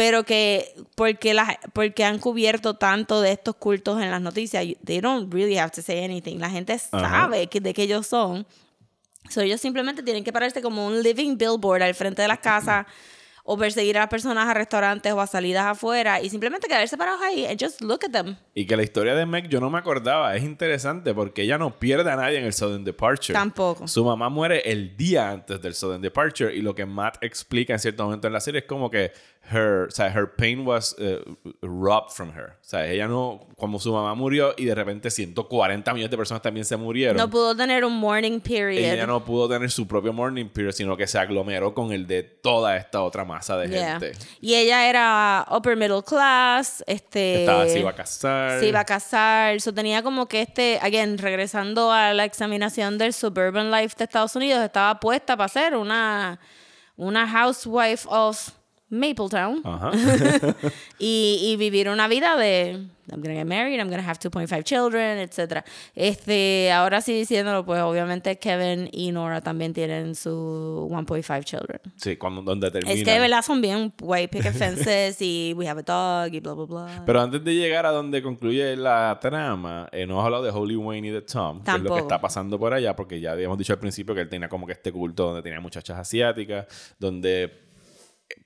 Pero 0.00 0.24
que 0.24 0.74
porque, 0.94 1.34
la, 1.34 1.60
porque 1.74 2.04
han 2.04 2.18
cubierto 2.18 2.72
tanto 2.72 3.20
de 3.20 3.32
estos 3.32 3.56
cultos 3.56 4.00
en 4.00 4.10
las 4.10 4.22
noticias, 4.22 4.64
they 4.82 4.98
don't 4.98 5.30
really 5.30 5.58
have 5.58 5.72
to 5.72 5.82
say 5.82 6.02
anything. 6.02 6.38
La 6.38 6.48
gente 6.48 6.78
sabe 6.78 7.48
que, 7.48 7.60
de 7.60 7.74
qué 7.74 7.82
ellos 7.82 8.06
son. 8.06 8.46
So, 9.28 9.42
ellos 9.42 9.60
simplemente 9.60 10.02
tienen 10.02 10.24
que 10.24 10.32
pararse 10.32 10.62
como 10.62 10.86
un 10.86 11.02
living 11.02 11.36
billboard 11.36 11.82
al 11.82 11.94
frente 11.94 12.22
de 12.22 12.28
las 12.28 12.38
casas 12.38 12.86
o 13.44 13.58
perseguir 13.58 13.96
a 13.98 14.00
las 14.00 14.08
personas 14.08 14.48
a 14.48 14.54
restaurantes 14.54 15.12
o 15.12 15.20
a 15.20 15.26
salidas 15.26 15.66
afuera 15.66 16.20
y 16.20 16.30
simplemente 16.30 16.68
quedarse 16.68 16.96
parados 16.96 17.20
ahí 17.20 17.44
and 17.46 17.62
just 17.62 17.80
look 17.82 18.00
at 18.04 18.10
them. 18.10 18.36
Y 18.54 18.66
que 18.66 18.76
la 18.76 18.82
historia 18.82 19.14
de 19.14 19.26
Meg 19.26 19.48
yo 19.48 19.60
no 19.60 19.68
me 19.68 19.78
acordaba. 19.78 20.34
Es 20.34 20.44
interesante 20.44 21.12
porque 21.12 21.42
ella 21.42 21.58
no 21.58 21.78
pierde 21.78 22.10
a 22.10 22.16
nadie 22.16 22.38
en 22.38 22.44
el 22.44 22.52
Sudden 22.52 22.84
Departure. 22.84 23.34
Tampoco. 23.34 23.86
Su 23.86 24.04
mamá 24.04 24.28
muere 24.28 24.60
el 24.70 24.96
día 24.96 25.30
antes 25.30 25.60
del 25.60 25.74
Sudden 25.74 26.00
Departure. 26.00 26.54
Y 26.54 26.62
lo 26.62 26.74
que 26.74 26.86
Matt 26.86 27.22
explica 27.22 27.72
en 27.72 27.80
cierto 27.80 28.04
momento 28.04 28.28
en 28.28 28.32
la 28.32 28.40
serie 28.40 28.60
es 28.60 28.66
como 28.66 28.90
que 28.90 29.12
her, 29.52 29.86
o 29.88 29.90
sea, 29.90 30.10
her 30.10 30.26
pain 30.26 30.64
was 30.64 30.94
eh, 30.98 31.18
robbed 31.62 32.12
from 32.12 32.30
her. 32.30 32.56
O 32.60 32.64
sea, 32.64 32.86
ella 32.86 33.08
no, 33.08 33.48
como 33.56 33.78
su 33.80 33.92
mamá 33.92 34.14
murió 34.14 34.54
y 34.56 34.64
de 34.64 34.74
repente 34.74 35.10
140 35.10 35.92
millones 35.92 36.10
de 36.10 36.16
personas 36.16 36.42
también 36.42 36.64
se 36.64 36.76
murieron. 36.76 37.16
No 37.16 37.28
pudo 37.28 37.56
tener 37.56 37.84
un 37.84 37.94
mourning 37.96 38.40
period. 38.40 38.78
ella 38.84 39.06
no 39.06 39.24
pudo 39.24 39.48
tener 39.48 39.70
su 39.70 39.88
propio 39.88 40.12
morning 40.12 40.46
period, 40.46 40.72
sino 40.72 40.96
que 40.96 41.06
se 41.06 41.18
aglomeró 41.18 41.74
con 41.74 41.90
el 41.92 42.06
de 42.06 42.22
toda 42.22 42.76
esta 42.76 43.02
otra 43.02 43.24
masa 43.24 43.56
de 43.56 43.70
Yeah. 43.70 44.00
gente. 44.00 44.12
Y 44.40 44.54
ella 44.54 44.88
era 44.88 45.46
upper 45.50 45.76
middle 45.76 46.02
class, 46.02 46.82
este... 46.86 47.40
Estaba, 47.40 47.66
se 47.66 47.80
iba 47.80 47.90
a 47.90 47.94
casar. 47.94 48.60
Se 48.60 48.68
iba 48.68 48.80
a 48.80 48.84
casar. 48.84 49.60
So, 49.60 49.72
tenía 49.72 50.02
como 50.02 50.26
que 50.26 50.42
este, 50.42 50.78
again, 50.82 51.18
regresando 51.18 51.90
a 51.92 52.12
la 52.14 52.24
examinación 52.24 52.98
del 52.98 53.12
suburban 53.12 53.70
life 53.70 53.94
de 53.96 54.04
Estados 54.04 54.34
Unidos, 54.36 54.62
estaba 54.62 54.98
puesta 55.00 55.36
para 55.36 55.48
ser 55.48 55.76
una, 55.76 56.38
una 56.96 57.26
housewife 57.28 58.06
of 58.10 58.50
Mapletown. 58.90 59.60
Ajá. 59.64 59.90
y, 60.98 61.38
y 61.42 61.56
vivir 61.56 61.88
una 61.88 62.08
vida 62.08 62.36
de 62.36 62.86
I'm 63.10 63.20
gonna 63.20 63.34
get 63.34 63.46
married, 63.46 63.78
I'm 63.78 63.88
gonna 63.90 64.02
have 64.02 64.18
2.5 64.18 64.62
children, 64.64 65.18
etc. 65.18 65.64
Este, 65.94 66.70
ahora 66.72 67.00
sí 67.00 67.12
diciéndolo, 67.12 67.64
pues 67.64 67.80
obviamente 67.80 68.38
Kevin 68.38 68.88
y 68.92 69.10
Nora 69.12 69.40
también 69.40 69.72
tienen 69.72 70.14
su 70.14 70.88
1.5 70.90 71.44
children. 71.44 71.80
sí, 71.96 72.16
cuando, 72.16 72.42
donde 72.42 72.70
termina. 72.70 72.94
Es 72.94 73.04
que 73.04 73.10
de 73.12 73.18
verdad 73.18 73.42
son 73.42 73.60
bien 73.60 73.92
white 74.00 74.28
picket 74.28 74.54
fences 74.56 75.20
y 75.20 75.54
we 75.56 75.68
have 75.68 75.80
a 75.80 75.82
dog 75.82 76.34
y 76.34 76.40
bla 76.40 76.52
bla 76.54 76.64
bla. 76.66 77.02
Pero 77.04 77.20
antes 77.20 77.42
de 77.42 77.54
llegar 77.54 77.86
a 77.86 77.90
donde 77.90 78.22
concluye 78.22 78.76
la 78.76 79.18
trama, 79.20 79.88
eh, 79.92 80.06
no 80.06 80.14
hemos 80.14 80.24
hablado 80.24 80.44
de 80.44 80.50
Holy 80.50 80.76
Wayne 80.76 81.08
y 81.08 81.10
de 81.10 81.22
Tom, 81.22 81.62
que 81.62 81.70
es 81.70 81.78
lo 81.78 81.82
Tampoco. 81.82 81.94
que 81.96 82.00
está 82.02 82.20
pasando 82.20 82.58
por 82.58 82.72
allá, 82.72 82.94
porque 82.94 83.20
ya 83.20 83.32
habíamos 83.32 83.58
dicho 83.58 83.72
al 83.72 83.78
principio 83.78 84.14
que 84.14 84.20
él 84.20 84.28
tenía 84.28 84.48
como 84.48 84.66
que 84.66 84.72
este 84.72 84.92
culto 84.92 85.26
donde 85.26 85.42
tenía 85.42 85.60
muchachas 85.60 85.98
asiáticas, 85.98 86.66
donde 86.98 87.69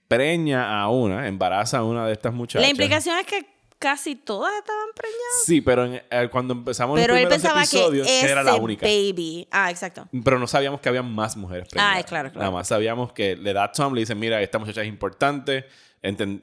preña 0.08 0.80
a 0.80 0.88
una, 0.88 1.26
embaraza 1.28 1.78
a 1.78 1.84
una 1.84 2.06
de 2.06 2.12
estas 2.12 2.32
muchachas. 2.32 2.62
La 2.62 2.68
implicación 2.70 3.16
es 3.18 3.26
que 3.26 3.46
casi 3.78 4.14
todas 4.16 4.52
estaban 4.56 4.88
preñadas. 4.96 5.44
Sí, 5.44 5.60
pero 5.60 5.84
en- 5.84 6.02
eh, 6.10 6.28
cuando 6.30 6.54
empezamos 6.54 6.98
Pero 6.98 7.14
los 7.14 7.22
él 7.22 7.28
primeros 7.28 7.56
episodios, 7.68 8.06
que 8.06 8.20
era 8.30 8.42
la 8.42 8.54
única. 8.54 8.86
baby. 8.86 9.46
Ah, 9.50 9.70
exacto. 9.70 10.08
Pero 10.24 10.38
no 10.38 10.46
sabíamos 10.46 10.80
que 10.80 10.88
había 10.88 11.02
más 11.02 11.36
mujeres 11.36 11.68
preñadas. 11.68 11.98
Ah, 11.98 12.02
claro, 12.04 12.30
claro. 12.30 12.40
Nada 12.40 12.50
más 12.50 12.68
sabíamos 12.68 13.12
que 13.12 13.36
le 13.36 13.52
da 13.52 13.64
a 13.64 13.72
Tom, 13.72 13.92
le 13.92 14.00
dice, 14.00 14.14
mira, 14.14 14.40
esta 14.40 14.58
muchacha 14.58 14.80
es 14.82 14.88
importante. 14.88 15.66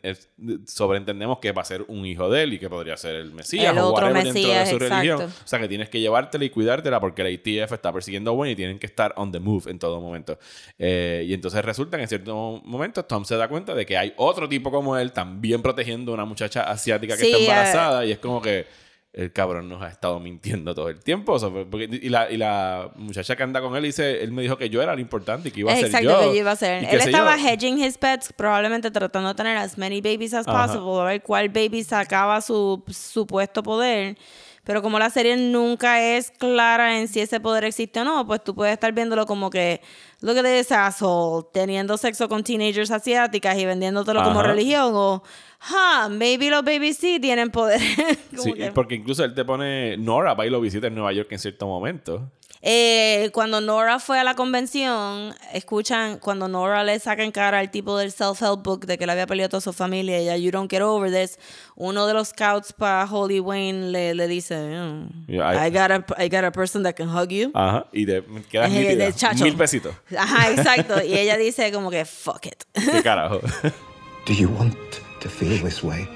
Es- 0.02 0.28
sobreentendemos 0.66 1.38
que 1.38 1.52
va 1.52 1.62
a 1.62 1.66
ser 1.66 1.86
un 1.88 2.06
hijo 2.06 2.30
de 2.30 2.44
él 2.44 2.54
y 2.54 2.60
que 2.60 2.68
podría 2.70 2.98
ser 2.98 3.16
el 3.16 3.32
Mesías 3.32 3.72
El 3.74 3.80
o 3.80 3.90
otro 3.90 4.08
dentro 4.08 4.34
de 4.34 4.66
su 4.66 4.80
religión. 4.80 5.22
O 5.22 5.48
sea, 5.48 5.60
que 5.60 5.68
tienes 5.68 5.90
que 5.90 6.00
llevártela 6.00 6.44
y 6.46 6.50
cuidártela 6.50 7.00
porque 7.00 7.22
la 7.24 7.30
ITF 7.30 7.72
está 7.72 7.94
persiguiendo 7.94 8.32
a 8.32 8.34
Wayne 8.34 8.54
y 8.54 8.56
tienen 8.56 8.80
que 8.80 8.88
estar 8.88 9.14
on 9.18 9.32
the 9.32 9.40
move 9.40 9.70
en 9.70 9.78
todo 9.78 10.02
momento. 10.02 10.40
Eh, 10.80 11.26
y 11.28 11.34
entonces 11.34 11.64
resulta 11.64 11.98
que 11.98 12.04
en 12.04 12.10
cierto 12.10 12.62
momento 12.66 13.06
Tom 13.06 13.24
se 13.24 13.36
da 13.38 13.48
cuenta 13.48 13.76
de 13.76 13.86
que 13.86 13.98
hay 13.98 14.14
otro 14.18 14.50
tipo 14.50 14.72
como 14.72 14.98
él 14.98 15.12
también 15.12 15.62
protegiendo 15.62 16.12
a 16.12 16.16
una 16.16 16.26
muchacha 16.26 16.64
asiática 16.64 17.16
que 17.16 17.24
Sí, 17.24 17.28
está 17.32 17.38
eh, 17.38 17.42
embarazada 17.46 18.06
y 18.06 18.12
es 18.12 18.18
como 18.18 18.42
que 18.42 18.66
el 19.14 19.34
cabrón 19.34 19.68
nos 19.68 19.82
ha 19.82 19.90
estado 19.90 20.20
mintiendo 20.22 20.74
todo 20.74 20.88
el 20.90 21.00
tiempo. 21.04 21.34
O 21.34 21.40
sea, 21.40 21.50
porque- 21.50 21.90
y, 21.92 22.08
la, 22.10 22.32
y 22.32 22.38
la 22.38 22.92
muchacha 22.96 23.36
que 23.36 23.44
anda 23.44 23.60
con 23.62 23.76
él 23.76 23.84
dice, 23.84 24.24
él 24.24 24.32
me 24.32 24.42
dijo 24.42 24.58
que 24.58 24.70
yo 24.70 24.82
era 24.82 24.96
lo 24.96 25.02
importante 25.02 25.50
y 25.50 25.52
que 25.52 25.60
iba 25.62 25.72
a 25.74 25.76
ser 25.76 25.86
Exacto, 25.86 26.10
yo. 26.10 26.20
que 26.20 26.26
yo 26.28 26.34
iba 26.36 26.52
a 26.52 26.56
ser. 26.56 26.86
Él 26.86 27.00
estaba 27.02 27.36
yo. 27.38 27.48
hedging 27.48 27.78
his 27.84 28.00
bets, 28.00 28.32
probablemente 28.32 28.90
tratando 28.90 29.30
de 29.30 29.36
tener 29.36 29.58
as 29.58 29.78
many 29.78 30.00
babies 30.00 30.34
as 30.34 30.48
Ajá. 30.48 30.66
possible, 30.68 31.02
a 31.02 31.04
ver 31.04 31.22
cuál 31.22 31.50
baby 31.50 31.84
sacaba 31.84 32.40
su 32.42 32.82
supuesto 32.90 33.62
poder. 33.62 34.18
Pero 34.64 34.82
como 34.84 35.00
la 35.00 35.10
serie 35.10 35.38
nunca 35.38 36.02
es 36.04 36.30
clara 36.32 37.00
en 37.00 37.08
si 37.08 37.20
ese 37.20 37.40
poder 37.40 37.64
existe 37.64 38.00
o 38.00 38.04
no, 38.04 38.28
pues 38.28 38.44
tú 38.44 38.54
puedes 38.54 38.74
estar 38.74 38.92
viéndolo 38.94 39.26
como 39.26 39.50
que, 39.50 39.82
look 40.22 40.38
at 40.38 40.44
this 40.44 40.72
asshole, 40.72 41.48
teniendo 41.52 41.98
sexo 41.98 42.30
con 42.30 42.44
teenagers 42.44 42.92
asiáticas 42.92 43.58
y 43.58 43.66
vendiéndotelo 43.66 44.22
como 44.24 44.42
religión, 44.44 44.92
o, 44.94 45.24
huh, 45.70 46.10
maybe 46.12 46.50
los 46.52 46.64
babies 46.64 46.98
sí 46.98 47.20
tienen 47.20 47.50
poder. 47.50 47.80
Sí, 48.38 48.54
que- 48.54 48.72
porque 48.72 48.96
incluso 48.96 49.24
él 49.24 49.34
te 49.34 49.44
pone 49.46 49.98
Nora 49.98 50.34
va 50.36 50.46
y 50.46 50.50
lo 50.50 50.62
visita 50.62 50.88
en 50.88 50.96
Nueva 50.96 51.12
York 51.12 51.32
en 51.32 51.40
cierto 51.40 51.66
momento. 51.68 52.32
Eh, 52.64 53.32
cuando 53.34 53.60
Nora 53.60 53.98
fue 54.00 54.20
a 54.20 54.24
la 54.24 54.36
convención, 54.36 55.34
escuchan 55.52 56.20
cuando 56.20 56.48
Nora 56.48 56.84
le 56.84 57.00
saca 57.00 57.24
en 57.24 57.32
cara 57.32 57.58
al 57.58 57.72
tipo 57.72 57.98
del 57.98 58.12
self-help 58.12 58.62
book 58.64 58.86
de 58.86 59.00
que 59.00 59.08
le 59.08 59.14
había 59.14 59.26
peleado 59.26 59.48
a 59.48 59.50
toda 59.50 59.62
su 59.62 59.74
familia 59.74 60.20
y 60.20 60.24
ella, 60.26 60.38
you 60.38 60.52
don't 60.52 60.70
get 60.70 60.82
over 60.84 61.12
this. 61.12 61.40
Uno 61.76 62.06
de 62.06 62.14
los 62.14 62.28
scouts 62.30 62.72
para 62.74 63.06
Holy 63.10 63.40
Wayne 63.40 63.92
le, 63.92 64.14
le 64.14 64.28
dice, 64.28 64.56
"Mm, 64.58 65.26
Yeah, 65.28 65.54
I- 65.56 65.68
I, 65.68 65.72
got 65.72 65.92
a, 65.92 66.24
I 66.24 66.30
got 66.30 66.44
a 66.44 66.52
person 66.52 66.84
that 66.84 66.94
can 66.94 67.10
hug 67.10 67.30
you. 67.30 67.50
Ajá. 67.56 67.88
Y 67.92 68.06
te 68.06 68.24
quedas 68.52 68.72
Eh, 68.72 68.80
nítida. 68.80 69.06
de 69.06 69.14
chacho. 69.14 69.44
Mil 69.44 69.56
besitos. 69.56 69.96
Ajá, 70.16 70.52
exacto. 70.52 71.04
Y 71.04 71.16
ella 71.18 71.38
dice 71.38 71.72
como 71.72 71.90
que, 71.90 72.06
fuck 72.06 72.46
it. 72.46 72.64
¿Qué 72.74 73.02
carajo? 73.02 73.40
Do 74.28 74.34
you 74.34 74.50
want 74.50 74.76
to 75.22 75.30
feel 75.30 75.60
this 75.64 75.82
way? 75.84 76.08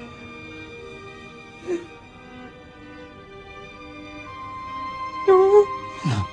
No. 6.06 6.26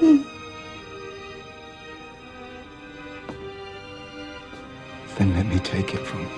Then 0.00 0.24
let 5.34 5.46
me 5.46 5.58
take 5.58 5.94
it 5.94 6.00
from 6.06 6.20
you. 6.20 6.28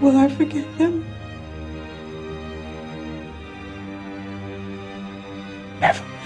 Will 0.00 0.16
I 0.16 0.28
forget 0.28 0.64
him? 0.76 1.04
Never. 5.80 6.17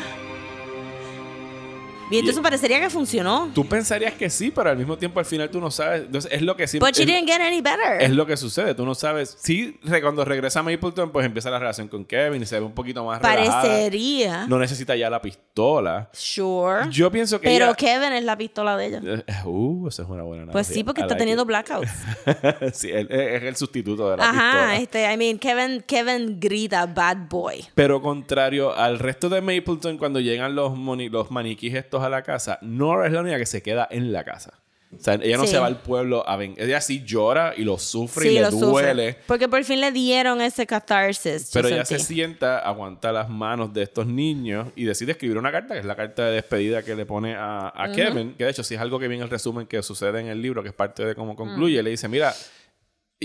Y 2.12 2.18
entonces 2.18 2.42
parecería 2.42 2.80
que 2.80 2.90
funcionó. 2.90 3.50
Tú 3.54 3.64
pensarías 3.66 4.14
que 4.14 4.28
sí, 4.30 4.50
pero 4.54 4.70
al 4.70 4.76
mismo 4.76 4.96
tiempo 4.98 5.18
al 5.20 5.26
final 5.26 5.50
tú 5.50 5.60
no 5.60 5.70
sabes. 5.70 6.02
Entonces 6.06 6.30
es 6.32 6.42
lo 6.42 6.56
que 6.56 6.66
siempre. 6.66 6.88
But 6.88 6.96
she 6.96 7.02
es- 7.02 7.06
didn't 7.08 7.28
get 7.28 7.40
any 7.40 7.60
better. 7.60 8.00
Es 8.00 8.10
lo 8.10 8.26
que 8.26 8.36
sucede, 8.36 8.74
tú 8.74 8.84
no 8.84 8.94
sabes. 8.94 9.36
Sí, 9.40 9.78
cuando 10.00 10.24
regresa 10.24 10.60
a 10.60 10.62
Mapleton, 10.62 11.10
pues 11.12 11.26
empieza 11.26 11.50
la 11.50 11.58
relación 11.58 11.88
con 11.88 12.04
Kevin 12.04 12.42
y 12.42 12.46
se 12.46 12.58
ve 12.58 12.64
un 12.66 12.72
poquito 12.72 13.04
más 13.04 13.20
relajada. 13.22 13.62
Parecería. 13.62 14.46
No 14.46 14.58
necesita 14.58 14.96
ya 14.96 15.08
la 15.10 15.20
pistola. 15.22 16.08
Sure. 16.12 16.88
Yo 16.90 17.10
pienso 17.10 17.40
que 17.40 17.48
Pero 17.48 17.66
ella- 17.66 17.74
Kevin 17.74 18.12
es 18.12 18.24
la 18.24 18.36
pistola 18.36 18.76
de 18.76 18.86
ella. 18.86 19.00
Eh, 19.04 19.24
Uh, 19.44 19.88
esa 19.88 20.02
es 20.02 20.08
una 20.08 20.22
buena 20.22 20.44
Pues 20.44 20.66
analogía. 20.68 20.74
sí, 20.74 20.84
porque 20.84 21.00
I 21.00 21.04
está 21.04 21.14
like 21.14 21.20
teniendo 21.22 21.42
it. 21.42 21.46
blackouts. 21.48 21.90
sí, 22.78 22.90
él- 22.90 23.08
es 23.10 23.42
el 23.42 23.56
sustituto 23.56 24.10
de 24.10 24.16
la 24.16 24.28
Ajá, 24.30 24.50
pistola. 24.52 24.76
este, 24.76 25.12
I 25.12 25.16
mean, 25.16 25.38
Kevin, 25.38 25.82
Kevin 25.86 26.38
grita 26.40 26.86
bad 26.86 27.28
boy. 27.28 27.64
Pero 27.74 28.00
contrario 28.00 28.74
al 28.74 28.98
resto 28.98 29.28
de 29.28 29.40
Mapleton, 29.40 29.98
cuando 29.98 30.20
llegan 30.20 30.54
los, 30.54 30.72
moni- 30.76 31.08
los 31.08 31.30
maniquís 31.30 31.74
estos 31.74 32.01
a 32.02 32.08
la 32.08 32.22
casa, 32.22 32.58
Nora 32.62 33.06
es 33.06 33.12
la 33.12 33.20
única 33.20 33.38
que 33.38 33.46
se 33.46 33.62
queda 33.62 33.86
en 33.90 34.12
la 34.12 34.24
casa. 34.24 34.54
O 34.94 35.02
sea, 35.02 35.14
ella 35.14 35.38
no 35.38 35.44
Sí. 35.44 35.52
se 35.52 35.58
va 35.58 35.66
al 35.68 35.78
pueblo 35.80 36.28
a 36.28 36.36
ven. 36.36 36.54
Ella 36.58 36.78
sí 36.82 37.02
llora 37.02 37.54
y 37.56 37.64
lo 37.64 37.78
sufre 37.78 38.30
y 38.30 38.34
le 38.38 38.50
sufre. 38.50 38.66
duele. 38.66 39.16
Porque 39.26 39.48
por 39.48 39.64
fin 39.64 39.80
le 39.80 39.90
dieron 39.90 40.42
ese 40.42 40.66
catharsis. 40.66 41.46
yo 41.46 41.50
Pero 41.62 41.68
ella 41.68 41.84
se 41.86 41.98
sienta, 41.98 42.58
aguanta 42.58 43.10
las 43.10 43.30
manos 43.30 43.72
de 43.72 43.84
estos 43.84 44.06
niños 44.06 44.68
y 44.76 44.84
decide 44.84 45.12
escribir 45.12 45.38
una 45.38 45.50
carta, 45.50 45.72
que 45.72 45.80
es 45.80 45.86
la 45.86 45.96
carta 45.96 46.26
de 46.26 46.32
despedida 46.32 46.82
que 46.82 46.94
le 46.94 47.06
pone 47.06 47.34
a, 47.34 47.68
a 47.68 47.86
Ujú. 47.86 47.94
Kevin, 47.96 48.34
que 48.34 48.44
de 48.44 48.50
hecho 48.50 48.62
sí 48.62 48.74
es 48.74 48.80
algo 48.82 48.98
que 48.98 49.08
viene 49.08 49.22
en 49.22 49.24
el 49.24 49.30
resumen 49.30 49.66
que 49.66 49.82
sucede 49.82 50.20
en 50.20 50.26
el 50.26 50.42
libro, 50.42 50.62
que 50.62 50.68
es 50.68 50.74
parte 50.74 51.06
de 51.06 51.14
cómo 51.14 51.36
concluye. 51.36 51.82
Le 51.82 51.88
dice, 51.88 52.06
mira, 52.08 52.34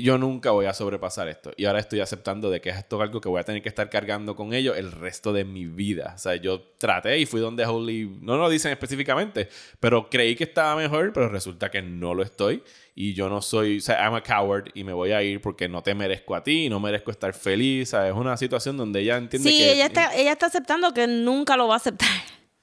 yo 0.01 0.17
nunca 0.17 0.51
voy 0.51 0.65
a 0.65 0.73
sobrepasar 0.73 1.27
esto. 1.27 1.51
Y 1.57 1.65
ahora 1.65 1.79
estoy 1.79 1.99
aceptando 1.99 2.49
de 2.49 2.61
que 2.61 2.69
esto 2.69 2.97
es 2.97 3.01
algo 3.01 3.21
que 3.21 3.29
voy 3.29 3.39
a 3.39 3.43
tener 3.43 3.61
que 3.61 3.69
estar 3.69 3.89
cargando 3.89 4.35
con 4.35 4.53
ello 4.53 4.75
el 4.75 4.91
resto 4.91 5.33
de 5.33 5.45
mi 5.45 5.65
vida. 5.65 6.13
O 6.15 6.17
sea, 6.17 6.35
yo 6.35 6.61
traté 6.77 7.17
y 7.19 7.25
fui 7.25 7.39
donde 7.39 7.65
Holy... 7.65 8.17
No 8.21 8.37
lo 8.37 8.49
dicen 8.49 8.71
específicamente, 8.71 9.49
pero 9.79 10.09
creí 10.09 10.35
que 10.35 10.45
estaba 10.45 10.75
mejor, 10.75 11.13
pero 11.13 11.29
resulta 11.29 11.69
que 11.71 11.81
no 11.81 12.13
lo 12.13 12.23
estoy. 12.23 12.63
Y 12.95 13.13
yo 13.13 13.29
no 13.29 13.41
soy... 13.41 13.77
O 13.77 13.81
sea, 13.81 14.03
I'm 14.03 14.15
a 14.15 14.23
coward 14.23 14.71
y 14.73 14.83
me 14.83 14.93
voy 14.93 15.11
a 15.11 15.21
ir 15.23 15.41
porque 15.41 15.69
no 15.69 15.83
te 15.83 15.95
merezco 15.95 16.35
a 16.35 16.43
ti, 16.43 16.69
no 16.69 16.79
merezco 16.79 17.11
estar 17.11 17.33
feliz. 17.33 17.89
O 17.89 17.91
sea, 17.91 18.07
es 18.07 18.13
una 18.13 18.37
situación 18.37 18.77
donde 18.77 19.01
ella 19.01 19.17
entiende 19.17 19.49
Sí, 19.49 19.57
que, 19.57 19.73
ella 19.73 19.85
está, 19.85 20.15
ella 20.15 20.31
está 20.31 20.47
aceptando 20.47 20.93
que 20.93 21.07
nunca 21.07 21.55
lo 21.57 21.67
va 21.67 21.75
a 21.75 21.77
aceptar. 21.77 22.09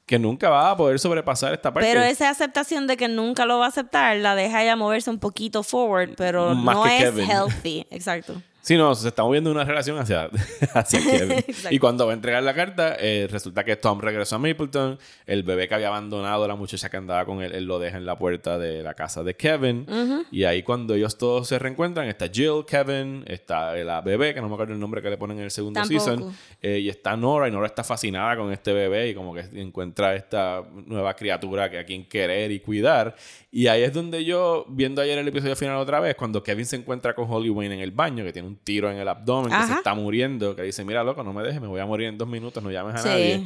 Que 0.07 0.19
nunca 0.19 0.51
va 0.51 0.71
a 0.71 0.77
poder 0.77 0.99
sobrepasar 0.99 1.55
esta 1.55 1.73
parte. 1.73 1.89
Pero 1.89 2.03
esa 2.03 2.29
aceptación 2.29 2.87
de 2.87 2.97
que 2.97 3.09
nunca 3.09 3.47
lo 3.47 3.59
va 3.59 3.67
a 3.67 3.69
aceptar 3.69 4.17
la 4.19 4.35
deja 4.35 4.63
ella 4.63 4.77
moverse 4.77 5.09
un 5.11 5.19
poquito 5.19 5.63
forward, 5.63 6.15
pero 6.17 6.55
Más 6.55 6.77
no 6.77 6.87
es 6.87 7.03
Kevin. 7.05 7.31
healthy. 7.31 7.87
Exacto. 7.91 8.35
Sí, 8.65 8.79
no, 8.79 8.95
se 8.95 9.09
está 9.09 9.23
moviendo 9.23 9.51
una 9.51 9.63
relación 9.63 9.99
hacia, 9.99 10.31
hacia 10.75 10.99
Kevin. 10.99 11.45
Y 11.69 11.79
cuando 11.79 12.07
va 12.07 12.13
a 12.13 12.15
entregar 12.15 12.43
la 12.43 12.55
carta, 12.55 12.97
eh, 12.99 13.29
resulta 13.31 13.63
que 13.63 13.77
Tom 13.77 14.01
regresó 14.01 14.37
a 14.37 14.39
Mapleton. 14.39 14.99
El 15.27 15.43
bebé 15.43 15.69
que 15.69 15.75
había 15.75 15.89
abandonado, 15.89 16.49
la 16.49 16.55
muchacha 16.55 16.89
que 16.89 16.97
andaba 16.97 17.27
con 17.27 17.43
él, 17.43 17.53
él 17.53 17.67
lo 17.67 17.79
deja 17.79 17.99
en 17.99 18.07
la 18.07 18.17
puerta 18.17 18.57
de 18.59 18.83
la 18.83 18.95
casa 18.95 19.23
de 19.23 19.37
Kevin. 19.37 19.87
Y 20.31 20.45
ahí 20.45 20.63
cuando 20.63 20.95
ellos 20.95 21.19
todos 21.19 21.47
se 21.47 21.59
reencuentran, 21.59 22.09
está 22.09 22.27
Jill, 22.29 22.65
Kevin, 22.67 23.23
está 23.27 23.75
la 23.75 24.01
bebé, 24.01 24.33
que 24.33 24.41
no 24.41 24.49
me 24.49 24.55
acuerdo 24.55 24.73
el 24.73 24.81
nombre 24.81 25.03
que 25.03 25.11
le 25.11 25.19
ponen 25.19 25.37
en 25.37 25.45
el 25.45 25.51
segundo 25.51 25.81
Tampoco. 25.81 26.01
season. 26.01 26.35
eh, 26.63 26.79
y 26.79 26.89
está 26.89 27.19
Nora, 27.19 27.49
y 27.49 27.51
Nora 27.51 27.67
está 27.67 27.85
fascinada 27.85 28.35
con 28.35 28.51
este 28.51 28.73
bebé 28.73 29.11
y 29.11 29.15
como 29.15 29.35
que 29.35 29.41
encuentra 29.61 30.15
esta 30.17 30.63
nueva 30.87 31.15
criatura 31.15 31.69
que 31.69 31.81
a 31.81 31.85
quien 31.85 32.07
querer 32.09 32.51
y 32.51 32.61
cuidar. 32.61 33.15
Y 33.57 33.69
ahí 33.69 33.83
es 33.85 33.93
donde 33.93 34.25
yo, 34.25 34.67
viendo 34.69 35.01
ayer 35.01 35.17
el 35.17 35.29
episodio 35.29 35.55
final 35.55 35.77
otra 35.77 36.01
vez, 36.01 36.17
cuando 36.17 36.43
Kevin 36.43 36.67
se 36.67 36.75
encuentra 36.75 37.15
con 37.15 37.31
Holly 37.31 37.51
Wayne 37.51 37.77
en 37.77 37.81
el 37.83 37.93
baño, 37.93 38.25
que 38.25 38.33
tiene 38.33 38.49
un 38.49 38.57
tiro 38.57 38.91
en 38.91 38.97
el 38.97 39.07
abdomen, 39.07 39.53
que 39.53 39.59
se 39.59 39.63
Ajá. 39.63 39.75
está 39.77 39.95
muriendo, 39.95 40.57
que 40.57 40.63
dice, 40.63 40.85
mira, 40.85 41.05
loco, 41.05 41.23
no 41.23 41.33
me 41.33 41.41
dejes, 41.45 41.61
me 41.61 41.69
voy 41.69 41.79
a 41.81 41.87
morir 41.87 42.09
en 42.09 42.19
dos 42.19 42.27
minutos, 42.27 42.61
no 42.65 42.73
llames 42.73 42.97
a 42.97 42.99
Sí. 42.99 43.09
nadie. 43.09 43.45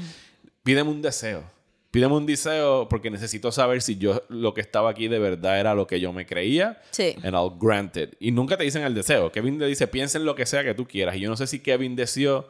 Pídeme 0.62 0.88
un 0.88 1.02
deseo. 1.02 1.44
Pídeme 1.90 2.14
un 2.14 2.24
deseo 2.24 2.88
porque 2.88 3.10
necesito 3.10 3.52
saber 3.52 3.82
si 3.82 3.98
yo 3.98 4.22
lo 4.30 4.54
que 4.54 4.62
estaba 4.62 4.88
aquí 4.88 5.08
de 5.08 5.18
verdad 5.18 5.60
era 5.60 5.74
lo 5.74 5.86
que 5.86 6.00
yo 6.00 6.10
me 6.14 6.24
creía. 6.24 6.80
Sí. 6.90 7.14
And 7.22 7.34
I'll 7.34 7.52
grant 7.60 7.94
it. 7.98 8.14
Y 8.18 8.30
nunca 8.30 8.56
te 8.56 8.64
dicen 8.64 8.84
el 8.84 8.94
deseo. 8.94 9.30
Kevin 9.30 9.58
le 9.58 9.66
dice, 9.66 9.86
piensa 9.88 10.16
en 10.16 10.24
lo 10.24 10.34
que 10.34 10.46
sea 10.46 10.64
que 10.64 10.72
tú 10.72 10.86
quieras. 10.86 11.16
Y 11.16 11.20
yo 11.20 11.28
no 11.28 11.36
sé 11.36 11.46
si 11.46 11.58
Kevin 11.60 11.96
deseó 11.96 12.48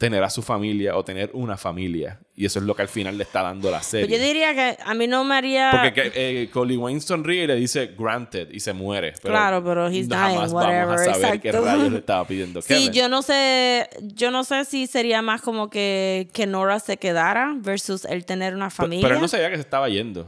tener 0.00 0.24
a 0.24 0.30
su 0.30 0.40
familia 0.40 0.96
o 0.96 1.04
tener 1.04 1.28
una 1.34 1.58
familia. 1.58 2.20
Y 2.34 2.46
eso 2.46 2.58
es 2.58 2.64
lo 2.64 2.74
que 2.74 2.80
al 2.80 2.88
final 2.88 3.18
le 3.18 3.24
está 3.24 3.42
dando 3.42 3.70
la 3.70 3.82
serie. 3.82 4.06
Pues 4.08 4.18
yo 4.18 4.26
diría 4.26 4.54
que 4.54 4.78
a 4.82 4.94
mí 4.94 5.06
no 5.06 5.24
me 5.24 5.34
haría... 5.34 5.70
Porque 5.72 5.92
que, 5.92 6.12
eh, 6.14 6.48
Collie 6.50 6.78
Wayne 6.78 7.02
sonríe 7.02 7.44
y 7.44 7.46
le 7.46 7.54
dice 7.56 7.94
granted 7.98 8.48
y 8.50 8.60
se 8.60 8.72
muere. 8.72 9.12
Pero 9.20 9.34
Claro, 9.34 9.62
pero 9.62 9.88
he's 9.88 10.08
jamás 10.08 10.30
dying, 10.52 10.86
vamos 10.86 11.00
a 11.02 11.14
saber 11.20 11.40
qué 11.42 11.48
exacto. 11.50 11.66
rayos 11.66 11.92
le 11.92 11.98
estaba 12.04 12.26
pidiendo 12.26 12.62
Sí, 12.62 12.68
Kevin. 12.68 12.92
yo 12.92 13.08
no 13.10 13.20
sé, 13.20 13.90
yo 14.00 14.30
no 14.30 14.42
sé 14.42 14.64
si 14.64 14.86
sería 14.86 15.20
más 15.20 15.42
como 15.42 15.68
que, 15.68 16.30
que 16.32 16.46
Nora 16.46 16.80
se 16.80 16.96
quedara 16.96 17.52
versus 17.58 18.06
el 18.06 18.24
tener 18.24 18.54
una 18.54 18.68
Pero- 18.70 18.76
familia. 18.76 19.02
Pero 19.02 19.16
él 19.16 19.20
no 19.20 19.28
sabía 19.28 19.50
que 19.50 19.56
se 19.56 19.60
estaba 19.60 19.86
yendo. 19.90 20.26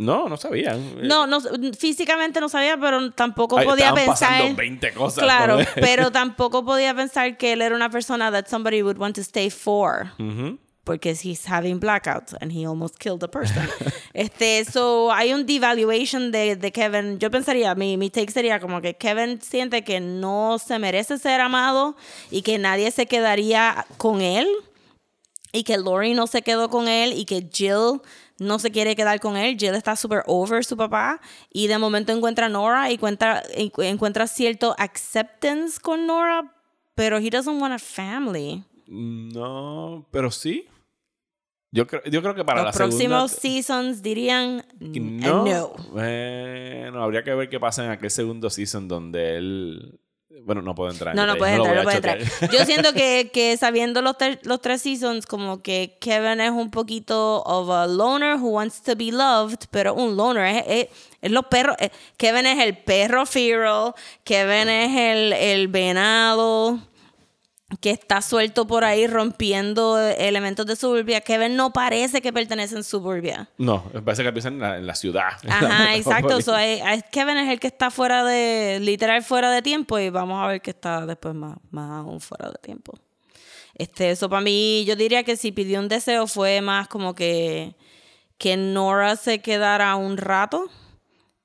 No, 0.00 0.30
no 0.30 0.38
sabían. 0.38 1.06
No, 1.06 1.26
no, 1.26 1.42
físicamente 1.78 2.40
no 2.40 2.48
sabía, 2.48 2.78
pero 2.78 3.10
tampoco 3.10 3.58
Ay, 3.58 3.66
podía 3.66 3.92
pensar. 3.92 4.30
pasando 4.30 4.56
20 4.56 4.92
cosas 4.94 5.22
Claro, 5.22 5.58
pero 5.74 6.10
tampoco 6.10 6.64
podía 6.64 6.94
pensar 6.94 7.36
que 7.36 7.52
él 7.52 7.60
era 7.60 7.76
una 7.76 7.90
persona 7.90 8.32
that 8.32 8.46
somebody 8.48 8.82
would 8.82 8.96
want 8.96 9.14
to 9.14 9.20
stay 9.20 9.50
for. 9.50 10.10
Ujú. 10.18 10.58
Porque 10.84 11.10
he's 11.10 11.44
having 11.46 11.78
blackouts 11.78 12.34
and 12.40 12.50
he 12.50 12.64
almost 12.64 12.98
killed 12.98 13.22
a 13.22 13.28
person. 13.28 13.68
este, 14.14 14.64
so 14.64 15.12
hay 15.12 15.34
un 15.34 15.44
devaluation 15.44 16.32
de, 16.32 16.56
de 16.56 16.72
Kevin. 16.72 17.18
Yo 17.18 17.30
pensaría, 17.30 17.74
mi, 17.74 17.98
mi 17.98 18.08
take 18.08 18.32
sería 18.32 18.58
como 18.58 18.80
que 18.80 18.94
Kevin 18.94 19.42
siente 19.42 19.84
que 19.84 20.00
no 20.00 20.58
se 20.58 20.78
merece 20.78 21.18
ser 21.18 21.42
amado 21.42 21.94
y 22.30 22.40
que 22.40 22.56
nadie 22.56 22.90
se 22.90 23.04
quedaría 23.04 23.86
con 23.98 24.22
él 24.22 24.48
y 25.52 25.64
que 25.64 25.76
Lori 25.76 26.14
no 26.14 26.26
se 26.26 26.40
quedó 26.40 26.70
con 26.70 26.88
él 26.88 27.12
y 27.12 27.26
que 27.26 27.46
Jill 27.52 28.00
no 28.40 28.58
se 28.58 28.70
quiere 28.72 28.96
quedar 28.96 29.20
con 29.20 29.36
él. 29.36 29.56
Jill 29.58 29.74
está 29.74 29.94
super 29.94 30.22
over 30.26 30.64
su 30.64 30.76
papá 30.76 31.20
y 31.52 31.68
de 31.68 31.78
momento 31.78 32.12
encuentra 32.12 32.46
a 32.46 32.48
Nora 32.48 32.90
y 32.90 32.94
encuentra, 32.94 33.42
encu- 33.56 33.84
encuentra 33.84 34.26
cierto 34.26 34.74
acceptance 34.78 35.78
con 35.80 36.06
Nora, 36.06 36.52
pero 36.94 37.18
he 37.18 37.30
doesn't 37.30 37.60
want 37.60 37.74
a 37.74 37.78
family. 37.78 38.64
No, 38.88 40.06
pero 40.10 40.30
sí. 40.30 40.66
Yo 41.72 41.86
creo, 41.86 42.02
yo 42.04 42.20
creo 42.20 42.34
que 42.34 42.44
para 42.44 42.64
Los 42.64 42.74
la 42.74 42.76
próximos 42.76 43.30
segunda... 43.30 43.62
seasons 43.62 44.02
dirían 44.02 44.66
No. 44.80 45.44
no. 45.44 45.72
Bueno, 45.92 47.00
habría 47.04 47.22
que 47.22 47.32
ver 47.32 47.48
qué 47.48 47.60
pasa 47.60 47.84
en 47.84 47.92
aquel 47.92 48.10
segundo 48.10 48.50
season 48.50 48.88
donde 48.88 49.36
él 49.36 50.00
Bueno, 50.44 50.62
no 50.62 50.74
puedo 50.74 50.90
entrar. 50.90 51.12
en 51.12 51.16
No, 51.16 51.26
no 51.26 51.34
detalle, 51.34 51.38
puedes 51.38 51.56
entrar, 51.56 51.76
no 51.76 51.82
puedes 52.18 52.28
entrar. 52.30 52.50
Yo 52.50 52.64
siento 52.66 52.92
que, 52.92 53.30
que 53.34 53.56
sabiendo 53.56 54.02
los, 54.02 54.16
ter- 54.18 54.40
los 54.44 54.60
tres 54.60 54.82
seasons, 54.82 55.26
como 55.26 55.62
que 55.62 55.96
Kevin 56.00 56.40
es 56.40 56.50
un 56.50 56.70
poquito 56.70 57.42
of 57.44 57.70
a 57.70 57.86
loner 57.86 58.36
who 58.36 58.48
wants 58.50 58.82
to 58.82 58.96
be 58.96 59.12
loved, 59.12 59.66
pero 59.70 59.94
un 59.94 60.16
loner 60.16 60.56
es, 60.56 60.64
es, 60.66 60.86
es 61.22 61.30
los 61.30 61.44
perros. 61.46 61.76
eh, 61.78 61.90
Kevin 62.16 62.46
es 62.46 62.58
el 62.64 62.76
perro 62.78 63.26
feral, 63.26 63.92
Kevin 64.24 64.68
es 64.68 64.96
el, 64.96 65.32
el 65.32 65.68
venado 65.68 66.78
que 67.78 67.90
está 67.90 68.20
suelto 68.20 68.66
por 68.66 68.84
ahí 68.84 69.06
rompiendo 69.06 69.98
elementos 69.98 70.66
de 70.66 70.74
suburbia. 70.74 71.20
Kevin 71.20 71.54
no 71.54 71.72
parece 71.72 72.20
que 72.20 72.32
pertenece 72.32 72.74
en 72.74 72.82
suburbia. 72.84 73.48
No, 73.58 73.84
parece 74.04 74.22
que 74.22 74.28
empieza 74.28 74.48
en 74.48 74.58
la, 74.58 74.78
en 74.78 74.86
la 74.86 74.94
ciudad. 74.94 75.30
la 75.42 75.54
Ajá, 75.54 75.96
exacto. 75.96 76.40
So, 76.42 76.54
Kevin 77.12 77.36
es 77.36 77.48
el 77.48 77.60
que 77.60 77.68
está 77.68 77.90
fuera 77.90 78.24
de, 78.24 78.80
literal 78.80 79.22
fuera 79.22 79.50
de 79.50 79.62
tiempo 79.62 79.98
y 79.98 80.10
vamos 80.10 80.42
a 80.42 80.48
ver 80.48 80.60
que 80.60 80.70
está 80.70 81.06
después 81.06 81.34
más, 81.34 81.58
más 81.70 81.90
aún 82.04 82.20
fuera 82.20 82.50
de 82.50 82.58
tiempo. 82.60 82.98
Este, 83.74 84.10
eso 84.10 84.28
para 84.28 84.42
mí, 84.42 84.84
yo 84.84 84.96
diría 84.96 85.22
que 85.22 85.36
si 85.36 85.52
pidió 85.52 85.78
un 85.78 85.88
deseo 85.88 86.26
fue 86.26 86.60
más 86.60 86.88
como 86.88 87.14
que, 87.14 87.76
que 88.36 88.56
Nora 88.56 89.16
se 89.16 89.40
quedara 89.40 89.94
un 89.96 90.16
rato. 90.16 90.68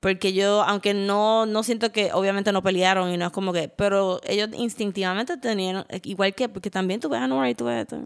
Porque 0.00 0.32
yo, 0.34 0.62
aunque 0.62 0.92
no, 0.94 1.46
no 1.46 1.62
siento 1.62 1.90
que, 1.90 2.12
obviamente 2.12 2.52
no 2.52 2.62
pelearon 2.62 3.10
y 3.12 3.16
no 3.16 3.26
es 3.26 3.32
como 3.32 3.52
que, 3.52 3.68
pero 3.68 4.20
ellos 4.24 4.50
instintivamente 4.52 5.36
tenían, 5.38 5.84
igual 6.04 6.34
que, 6.34 6.48
porque 6.48 6.70
también 6.70 7.00
tú 7.00 7.08
ves 7.08 7.20
a 7.20 7.26
Nora 7.26 7.48
y 7.48 7.54
tú 7.54 7.64
ves, 7.64 7.82
esto, 7.82 7.96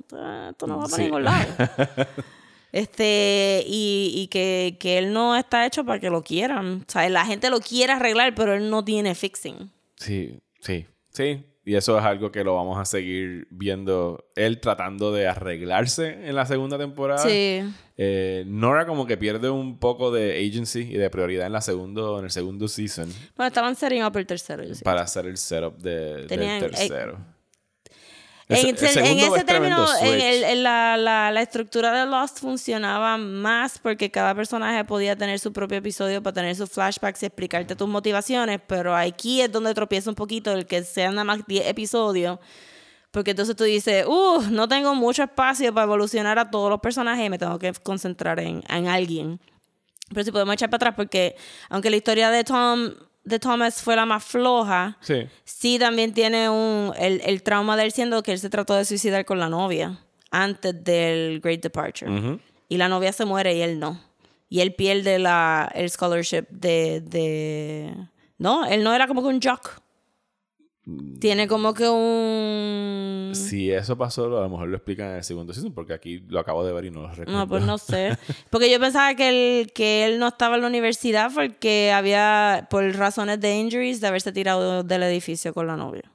esto 0.51 0.67
no 0.67 0.79
va 0.79 0.85
para 0.85 0.97
Sí. 0.97 1.03
ningún 1.03 1.25
lado. 1.25 1.47
Este, 2.73 3.65
y, 3.67 4.13
y 4.15 4.29
que, 4.29 4.77
que 4.79 4.97
él 4.99 5.13
no 5.13 5.35
está 5.35 5.67
hecho 5.67 5.85
para 5.85 5.99
que 5.99 6.09
lo 6.09 6.23
quieran. 6.23 6.85
O 6.89 6.91
sea, 6.91 7.09
la 7.09 7.27
gente 7.27 7.51
lo 7.51 7.59
quiere 7.61 7.93
arreglar, 7.95 8.33
pero 8.37 8.55
él 8.55 8.71
no 8.71 8.85
tiene 8.85 9.17
fixing. 9.17 9.73
Sí, 9.97 10.39
sí, 10.61 10.87
sí. 11.13 11.45
Y 11.65 11.75
eso 11.75 11.99
es 11.99 12.05
algo 12.05 12.33
que 12.33 12.43
lo 12.43 12.55
vamos 12.55 12.79
a 12.79 12.85
seguir 12.87 13.47
viendo. 13.51 14.31
Él 14.35 14.61
tratando 14.61 15.13
de 15.13 15.29
arreglarse 15.29 16.27
en 16.29 16.35
la 16.35 16.47
segunda 16.47 16.79
temporada. 16.79 17.19
Sí. 17.23 17.61
Eh, 17.99 18.45
Nora 18.47 18.87
como 18.87 19.07
que 19.07 19.19
pierde 19.19 19.51
un 19.51 19.79
poco 19.79 20.11
de 20.11 20.39
agency 20.49 20.81
y 20.81 20.95
de 20.97 21.11
prioridad 21.11 21.47
en 21.47 21.53
la 21.53 21.61
segundo, 21.61 22.19
en 22.19 22.25
el 22.25 22.31
segundo 22.31 22.67
season 22.67 23.13
Bueno, 23.37 23.49
estaban 23.49 23.77
setting 23.77 24.03
up 24.03 24.17
el 24.17 24.27
tercero, 24.27 24.65
yo 24.65 24.75
sí. 24.75 24.83
para 24.83 25.03
hacer 25.03 25.27
el 25.27 25.37
setup 25.37 25.77
de, 25.79 26.27
Tenían- 26.27 26.61
del 26.61 26.75
eh, 26.75 26.77
En, 28.51 28.57
Ese- 28.57 28.69
el 28.71 28.75
ese- 28.75 28.87
en 28.87 28.93
segundo 29.07 29.27
ese 29.27 29.37
es 29.39 29.47
tremendo 29.47 29.87
término, 29.87 29.99
en, 30.01 30.21
switch. 30.21 30.25
el- 30.25 30.45
en 30.45 30.63
la, 30.63 30.97
la, 30.97 31.31
la 31.31 31.41
estructura 31.43 31.93
de 31.93 32.05
Lost 32.11 32.41
funcionaba 32.41 33.17
más 33.17 33.79
porque 33.79 34.11
cada 34.11 34.35
personaje 34.35 34.85
podía 34.85 35.15
tener 35.17 35.39
su 35.39 35.53
propio 35.53 35.79
episodio 35.79 36.23
para 36.23 36.35
tener 36.35 36.57
sus 36.57 36.69
flashbacks 36.71 37.23
y 37.23 37.27
explicarte 37.27 37.77
tus 37.77 37.89
motivaciones, 37.89 38.61
pero 38.67 38.95
aquí 38.97 39.41
es 39.41 39.51
donde 39.53 39.73
tropieza 39.73 40.11
un 40.11 40.17
poquito 40.17 40.53
el 40.53 40.67
que 40.67 40.83
sean 40.83 41.15
nada 41.15 41.25
más 41.25 41.47
10 41.47 41.67
episodios. 41.69 42.39
Porque 43.13 43.33
entonces 43.33 43.57
tú 43.57 43.65
dices, 43.65 44.05
uh, 44.07 44.41
no 44.51 44.69
tengo 44.69 44.95
mucho 44.95 45.23
espacio 45.25 45.75
para 45.75 45.85
evolucionar 45.85 46.39
a 46.39 46.51
todos 46.51 46.71
los 46.71 46.79
personajes 46.81 47.27
y 47.27 47.31
me 47.31 47.39
tengo 47.39 47.59
que 47.59 47.73
concentrar 47.73 48.39
en, 48.41 48.63
en 48.69 48.87
alguien. 48.89 49.41
Pero 50.11 50.25
si 50.25 50.33
podemos 50.33 50.55
echar 50.55 50.71
para 50.71 50.77
atrás, 50.77 50.95
porque 50.97 51.37
aunque 51.69 51.91
la 51.91 51.97
historia 51.97 52.31
de 52.31 52.45
Tom 52.45 52.91
de 53.31 53.39
Thomas 53.39 53.83
fue 53.83 53.97
la 53.97 54.05
más 54.07 54.23
floja, 54.25 54.99
Sí. 55.01 55.27
sí 55.45 55.79
también 55.79 56.13
tiene 56.13 56.49
un 56.51 56.93
el, 56.99 57.21
el 57.25 57.43
trauma 57.43 57.77
de 57.77 57.85
él 57.85 57.93
siendo 57.93 58.23
que 58.23 58.33
él 58.33 58.39
se 58.39 58.51
trató 58.51 58.75
de 58.75 58.85
suicidar 58.85 59.25
con 59.25 59.39
la 59.39 59.49
novia 59.49 59.99
antes 60.31 60.85
del 60.85 61.41
Great 61.41 61.63
Departure. 61.63 62.11
Ujú. 62.11 62.41
Y 62.69 62.77
la 62.77 62.89
novia 62.89 63.13
se 63.13 63.25
muere 63.25 63.55
y 63.57 63.63
él 63.63 63.79
no. 63.81 64.01
Y 64.49 64.61
él 64.61 64.75
pierde 64.75 65.19
la, 65.19 65.71
el 65.75 65.89
scholarship 65.91 66.45
de, 66.51 67.01
de... 67.01 67.95
No, 68.39 68.65
él 68.67 68.83
no 68.83 68.93
era 68.95 69.07
como 69.07 69.23
que 69.23 69.29
un 69.29 69.41
jock. 69.41 69.81
Tiene 71.21 71.47
como 71.47 71.75
que 71.75 71.89
un... 71.89 73.31
Si 73.35 73.71
eso 73.71 73.97
pasó, 73.99 74.25
a 74.39 74.41
lo 74.43 74.49
mejor 74.49 74.69
lo 74.69 74.77
explican 74.77 75.11
en 75.11 75.17
el 75.17 75.25
segundo 75.25 75.53
season, 75.53 75.73
porque 75.73 75.93
aquí 75.93 76.21
lo 76.29 76.41
acabo 76.41 76.65
de 76.65 76.73
ver 76.73 76.87
y 76.87 76.91
no 76.91 77.03
lo 77.03 77.09
recuerdo. 77.09 77.33
No, 77.33 77.47
pues 77.47 77.63
no 77.65 77.79
sé. 77.79 78.17
Porque 78.51 78.71
yo 78.71 78.81
pensaba 78.81 79.15
que 79.15 79.29
él, 79.61 79.73
que 79.73 80.07
él 80.07 80.19
no 80.19 80.27
estaba 80.29 80.57
en 80.57 80.63
la 80.63 80.67
universidad 80.69 81.31
porque 81.35 81.93
había, 81.93 82.67
por 82.71 82.83
razones 82.97 83.41
de 83.41 83.57
injuries, 83.57 84.01
de 84.01 84.07
haberse 84.09 84.33
tirado 84.33 84.83
del 84.83 85.03
edificio 85.05 85.53
con 85.55 85.67
la 85.67 85.77
novia. 85.77 86.11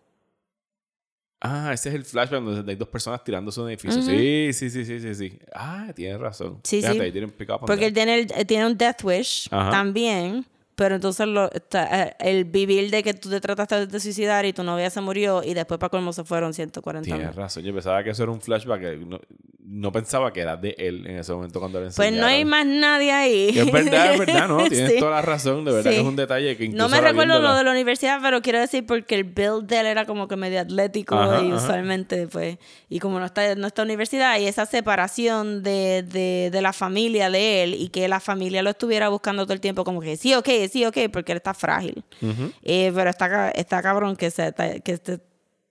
Ah, 1.41 1.71
ese 1.73 1.89
es 1.89 1.95
el 1.95 2.03
flashback 2.03 2.41
donde 2.41 2.71
hay 2.71 2.75
dos 2.77 2.87
personas 2.87 3.23
tirándose 3.23 3.59
de 3.61 3.65
un 3.65 3.69
edificio. 3.69 4.01
Sí, 4.01 4.49
sí, 4.51 4.69
sí, 4.71 4.83
sí, 4.83 4.99
sí, 4.99 5.13
sí. 5.15 5.39
Ah, 5.53 5.91
tienes 5.95 6.19
razón. 6.19 6.59
Sí, 6.63 6.77
Fíjate, 6.77 6.95
sí. 6.95 7.01
ahí 7.01 7.11
tienen 7.11 7.31
Porque 7.67 7.85
él 7.85 7.93
tiene, 7.93 8.15
el- 8.19 8.47
tiene 8.47 8.65
un 8.65 8.75
death 8.75 9.03
wish 9.03 9.47
Ajá. 9.51 9.69
también. 9.69 10.43
Pero 10.75 10.95
entonces 10.95 11.25
lo, 11.27 11.49
está, 11.53 12.03
eh, 12.07 12.15
el 12.19 12.43
vivir 12.43 12.91
de 12.91 13.01
que 13.01 13.13
tú 13.13 13.29
te 13.29 13.39
trataste 13.39 13.87
de 13.87 13.99
suicidar 14.01 14.45
y 14.45 14.51
tu 14.51 14.61
novia 14.61 14.89
se 14.89 14.99
murió 14.99 15.41
y 15.41 15.53
después 15.53 15.79
para 15.79 15.89
colmo 15.89 16.11
se 16.11 16.25
fueron 16.25 16.53
140 16.53 17.05
Tienes 17.05 17.23
años. 17.27 17.35
razón. 17.35 17.63
Yo 17.63 17.73
pensaba 17.73 18.03
que 18.03 18.09
eso 18.09 18.23
era 18.23 18.31
un 18.33 18.41
flashback. 18.41 18.81
No, 18.99 19.19
no 19.67 19.91
pensaba 19.93 20.31
que 20.33 20.41
era 20.41 20.57
de 20.57 20.75
él 20.77 21.07
en 21.07 21.17
ese 21.19 21.31
momento 21.33 21.59
cuando 21.61 21.79
le 21.79 21.91
Pues 21.91 22.11
no 22.11 22.25
hay 22.27 22.41
enseñaron. 22.41 22.49
más 22.49 22.65
nadie 22.65 23.11
ahí. 23.13 23.49
Es 23.57 23.71
verdad, 23.71 24.13
es 24.13 24.19
verdad, 24.19 24.47
¿no? 24.49 24.57
Tienes 24.69 24.91
Sí. 24.91 24.99
toda 24.99 25.11
la 25.11 25.21
razón. 25.21 25.63
De 25.63 25.71
verdad 25.71 25.91
Sí. 25.91 25.95
que 25.95 26.01
es 26.01 26.07
un 26.07 26.15
detalle 26.17 26.57
que 26.57 26.65
incluso 26.65 26.83
No 26.83 26.89
me 26.89 26.99
recuerdo 27.01 27.39
lo 27.39 27.55
de 27.55 27.63
la 27.63 27.71
universidad, 27.71 28.19
pero 28.21 28.41
quiero 28.41 28.59
decir 28.59 28.85
porque 28.85 29.15
el 29.15 29.23
build 29.23 29.67
de 29.67 29.79
él 29.79 29.85
era 29.85 30.05
como 30.05 30.27
que 30.27 30.35
medio 30.35 30.59
atlético 30.59 31.15
Ajá, 31.15 31.41
y 31.41 31.47
ajá. 31.51 31.55
usualmente, 31.55 32.27
pues, 32.27 32.57
y 32.89 32.99
como 32.99 33.17
no 33.19 33.25
está 33.25 33.49
en 33.49 33.61
nuestra 33.61 33.85
universidad 33.85 34.37
y 34.39 34.45
esa 34.45 34.65
separación 34.65 35.63
de, 35.63 36.03
de, 36.03 36.49
de 36.51 36.61
la 36.61 36.73
familia 36.73 37.29
de 37.29 37.63
él 37.63 37.73
y 37.75 37.87
que 37.89 38.07
la 38.07 38.19
familia 38.19 38.61
lo 38.61 38.69
estuviera 38.71 39.09
buscando 39.09 39.43
todo 39.45 39.53
el 39.53 39.61
tiempo 39.61 39.83
como 39.83 40.01
que 40.01 40.17
sí, 40.17 40.33
ok, 40.35 40.47
sí, 40.69 40.85
ok, 40.85 40.97
porque 41.11 41.31
él 41.31 41.37
está 41.37 41.53
frágil. 41.53 42.03
Ujú. 42.21 42.51
Eh, 42.63 42.91
pero 42.93 43.09
está, 43.09 43.51
está 43.51 43.81
cabrón 43.81 44.15
que, 44.15 44.29
sea, 44.31 44.51
que, 44.51 44.97
te- 44.97 45.19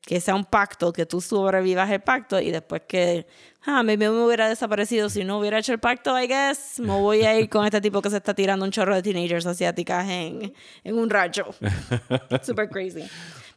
que 0.03 0.21
sea 0.21 0.35
un 0.35 0.45
pacto, 0.45 0.93
que 0.93 1.07
tú 1.07 1.21
sobrevivas 1.21 1.91
el 1.91 2.01
pacto 2.01 2.39
y 2.41 2.51
después 2.51 2.83
que, 2.87 3.27
ah, 3.65 3.83
me, 3.83 3.97
me 3.97 4.09
hubiera 4.11 4.49
desaparecido 4.49 5.09
si 5.09 5.25
no 5.25 5.39
hubiera 5.39 5.59
hecho 5.59 5.73
el 5.73 5.79
pacto, 5.79 6.19
I 6.21 6.27
guess, 6.27 6.79
me 6.81 6.93
voy 6.99 7.23
a 7.23 7.39
ir 7.39 7.49
con 7.49 7.65
este 7.65 7.81
tipo 7.81 8.03
que 8.03 8.11
se 8.11 8.19
está 8.19 8.35
tirando 8.35 8.65
un 8.65 8.71
chorro 8.71 8.95
de 8.95 9.03
teenagers 9.03 9.47
asiáticas 9.47 10.07
en, 10.09 10.53
en 10.85 10.99
un 10.99 11.09
rayo. 11.11 11.47
Super 12.43 12.69
crazy. 12.69 13.03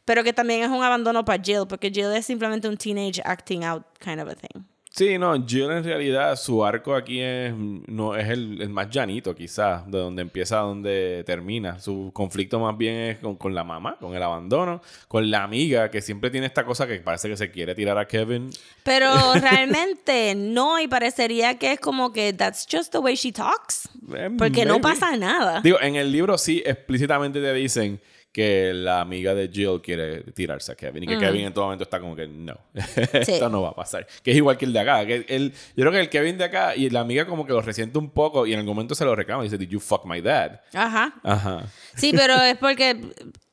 Pero 0.04 0.24
que 0.24 0.32
también 0.32 0.62
es 0.62 0.70
un 0.70 0.82
abandono 0.82 1.22
para 1.24 1.42
Jill, 1.42 1.66
porque 1.68 1.90
Jill 1.90 2.12
es 2.14 2.24
simplemente 2.24 2.66
un 2.66 2.78
teenage 2.78 3.20
acting 3.24 3.62
out 3.64 3.82
kind 4.02 4.20
of 4.20 4.28
a 4.30 4.34
thing. 4.34 4.62
Sí, 4.98 5.16
no, 5.16 5.46
Jill 5.46 5.70
en 5.70 5.84
realidad 5.84 6.34
su 6.34 6.64
arco 6.64 6.92
aquí 6.92 7.20
es, 7.20 7.54
no, 7.54 8.16
es 8.16 8.28
el, 8.28 8.60
el 8.60 8.68
más 8.68 8.90
llanito 8.90 9.32
quizás, 9.32 9.88
de 9.88 9.96
donde 9.96 10.22
empieza 10.22 10.58
a 10.58 10.62
donde 10.62 11.22
termina. 11.24 11.78
Su 11.78 12.10
conflicto 12.12 12.58
más 12.58 12.76
bien 12.76 12.96
es 12.96 13.18
con, 13.20 13.36
con 13.36 13.54
la 13.54 13.62
mamá, 13.62 13.96
con 14.00 14.16
el 14.16 14.20
abandono, 14.20 14.82
con 15.06 15.30
la 15.30 15.44
amiga 15.44 15.88
que 15.88 16.02
siempre 16.02 16.30
tiene 16.30 16.48
esta 16.48 16.64
cosa 16.64 16.84
que 16.88 16.96
parece 16.98 17.28
que 17.28 17.36
se 17.36 17.48
quiere 17.48 17.76
tirar 17.76 17.96
a 17.96 18.08
Kevin. 18.08 18.50
Pero 18.82 19.34
realmente 19.40 20.34
no, 20.34 20.80
y 20.80 20.88
parecería 20.88 21.56
que 21.58 21.74
es 21.74 21.78
como 21.78 22.12
que 22.12 22.32
that's 22.32 22.66
just 22.68 22.90
the 22.90 22.98
way 22.98 23.14
she 23.14 23.30
talks. 23.30 23.88
Eh, 24.12 24.30
Porque 24.36 24.64
no 24.64 24.80
pasa 24.80 25.16
nada. 25.16 25.60
Digo, 25.60 25.80
en 25.80 25.94
el 25.94 26.10
libro 26.10 26.36
sí 26.36 26.60
explícitamente 26.66 27.40
te 27.40 27.54
dicen 27.54 28.00
que 28.38 28.72
la 28.72 29.00
amiga 29.00 29.34
de 29.34 29.48
Jill 29.48 29.80
quiere 29.82 30.22
tirarse 30.32 30.70
a 30.70 30.76
Kevin 30.76 31.02
y 31.02 31.06
que 31.08 31.16
Mm. 31.16 31.20
Kevin 31.20 31.40
en 31.46 31.52
todo 31.52 31.64
momento 31.64 31.82
está 31.82 31.98
como 31.98 32.14
que 32.14 32.28
no, 32.28 32.56
esto 33.12 33.48
no 33.48 33.62
va 33.62 33.70
a 33.70 33.74
pasar. 33.74 34.06
Que 34.22 34.30
es 34.30 34.36
igual 34.36 34.56
que 34.56 34.64
el 34.64 34.72
de 34.72 34.78
acá. 34.78 35.04
Que 35.04 35.26
el, 35.28 35.50
yo 35.50 35.82
creo 35.82 35.90
que 35.90 35.98
el 36.00 36.08
Kevin 36.08 36.38
de 36.38 36.44
acá 36.44 36.76
y 36.76 36.88
la 36.90 37.00
amiga 37.00 37.26
como 37.26 37.44
que 37.44 37.52
lo 37.52 37.60
resiente 37.60 37.98
un 37.98 38.10
poco 38.10 38.46
y 38.46 38.52
en 38.52 38.60
algún 38.60 38.76
momento 38.76 38.94
se 38.94 39.04
lo 39.04 39.16
reclama 39.16 39.42
y 39.42 39.46
dice, 39.46 39.58
Did 39.58 39.68
you 39.70 39.80
fuck 39.80 40.04
my 40.06 40.20
dad? 40.20 40.60
Ajá. 40.72 41.14
Ajá. 41.24 41.64
Sí, 41.96 42.12
pero 42.14 42.34
es 42.40 42.56
porque, 42.58 43.00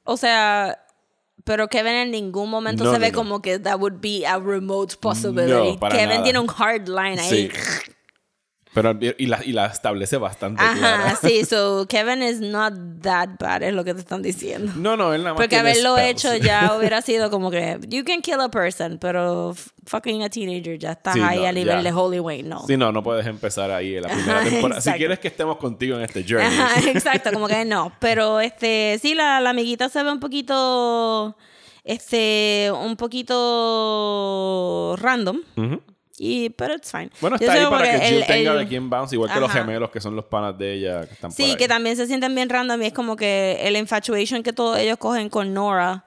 o 0.03 0.17
sea, 0.17 0.79
pero 1.43 1.67
Kevin 1.67 1.93
en 1.93 2.11
ningún 2.11 2.49
momento 2.51 2.83
No, 2.83 2.91
se 2.91 2.99
no, 2.99 3.01
ve 3.05 3.11
no. 3.11 3.17
como 3.17 3.41
que 3.41 3.57
that 3.57 3.79
would 3.79 3.99
be 4.01 4.25
a 4.27 4.37
remote 4.37 4.95
possibility. 5.01 5.79
Kevin 5.89 6.09
nada. 6.09 6.23
tiene 6.23 6.37
un 6.39 6.47
hard 6.55 6.87
line 6.87 7.19
ahí. 7.19 7.29
Sí. 7.29 7.49
Pero 8.75 8.95
y 9.17 9.25
la, 9.25 9.43
y 9.43 9.53
la 9.53 9.65
establece 9.67 10.17
bastante 10.17 10.61
Ajá, 10.61 10.77
clara. 10.77 11.15
sí, 11.15 11.43
so 11.49 11.87
Kevin 11.87 12.21
is 12.21 12.41
not 12.41 12.73
that 13.01 13.29
bad, 13.39 13.63
es 13.63 13.73
lo 13.73 13.83
que 13.83 13.93
te 13.95 14.01
están 14.01 14.21
diciendo. 14.21 14.71
No, 14.75 14.95
no, 14.97 15.13
él 15.13 15.23
nada 15.23 15.33
más 15.33 15.41
Porque 15.41 15.55
haberlo 15.55 15.95
spells. 15.95 16.25
hecho 16.25 16.35
ya 16.35 16.75
hubiera 16.77 17.01
sido 17.01 17.31
como 17.31 17.49
que 17.49 17.79
you 17.87 18.03
can 18.03 18.21
kill 18.21 18.41
a 18.41 18.49
person, 18.49 18.97
pero 18.99 19.55
fucking 19.87 20.23
a 20.23 20.29
teenager 20.29 20.77
ya 20.77 20.91
estás 20.91 21.13
Sí, 21.13 21.21
ahí 21.23 21.39
no, 21.39 21.47
a 21.47 21.51
nivel 21.53 21.83
de 21.83 21.91
Holy 21.91 22.19
Wayne, 22.19 22.49
no. 22.49 22.67
Sí, 22.67 22.75
no, 22.77 22.91
no 22.91 23.01
puedes 23.01 23.25
empezar 23.25 23.71
ahí 23.71 23.95
en 23.95 24.01
la 24.03 24.09
primera 24.09 24.39
Ajá, 24.41 24.49
temporada. 24.49 24.81
Si 24.81 24.91
quieres 24.91 25.19
que 25.19 25.29
estemos 25.29 25.55
contigo 25.57 25.95
en 25.97 26.03
este 26.03 26.23
journey. 26.27 26.45
Ajá, 26.45 26.81
exacto, 26.89 27.31
como 27.31 27.47
que 27.47 27.63
no. 27.65 27.93
Pero 27.99 28.41
este, 28.41 28.99
sí, 29.01 29.15
la, 29.15 29.39
la 29.39 29.51
amiguita 29.51 29.87
se 29.87 30.03
ve 30.03 30.11
un 30.11 30.19
poquito, 30.19 31.37
este, 31.85 32.69
un 32.77 32.97
poquito 32.97 34.95
random. 34.97 35.39
Ujú. 35.55 35.81
Y, 36.17 36.49
pero 36.51 36.73
it's 36.75 36.91
fine. 36.91 37.09
Bueno, 37.19 37.35
está 37.35 37.51
ahí 37.53 37.65
para 37.69 37.91
que 37.99 38.05
Jill 38.05 38.17
el- 38.21 38.25
tenga 38.27 38.51
el- 38.53 38.57
de 38.59 38.67
quien 38.67 38.89
bounce, 38.89 39.15
igual 39.15 39.31
que 39.33 39.39
los 39.39 39.49
Ajá. 39.49 39.59
gemelos 39.59 39.89
que 39.89 39.99
son 39.99 40.15
los 40.15 40.25
panas 40.25 40.57
de 40.57 40.73
ella 40.73 41.05
que 41.05 41.13
están 41.13 41.29
por 41.31 41.35
Sí, 41.35 41.43
ahí. 41.51 41.55
que 41.57 41.67
también 41.67 41.97
se 41.97 42.07
sienten 42.07 42.33
bien 42.33 42.47
random 42.49 42.81
y 42.81 42.85
es 42.85 42.93
como 42.93 43.15
que 43.17 43.59
el 43.61 43.75
infatuation 43.75 44.41
que 44.41 44.53
todos 44.53 44.77
ellos 44.79 44.97
cogen 44.97 45.27
con 45.29 45.53
Nora 45.53 46.05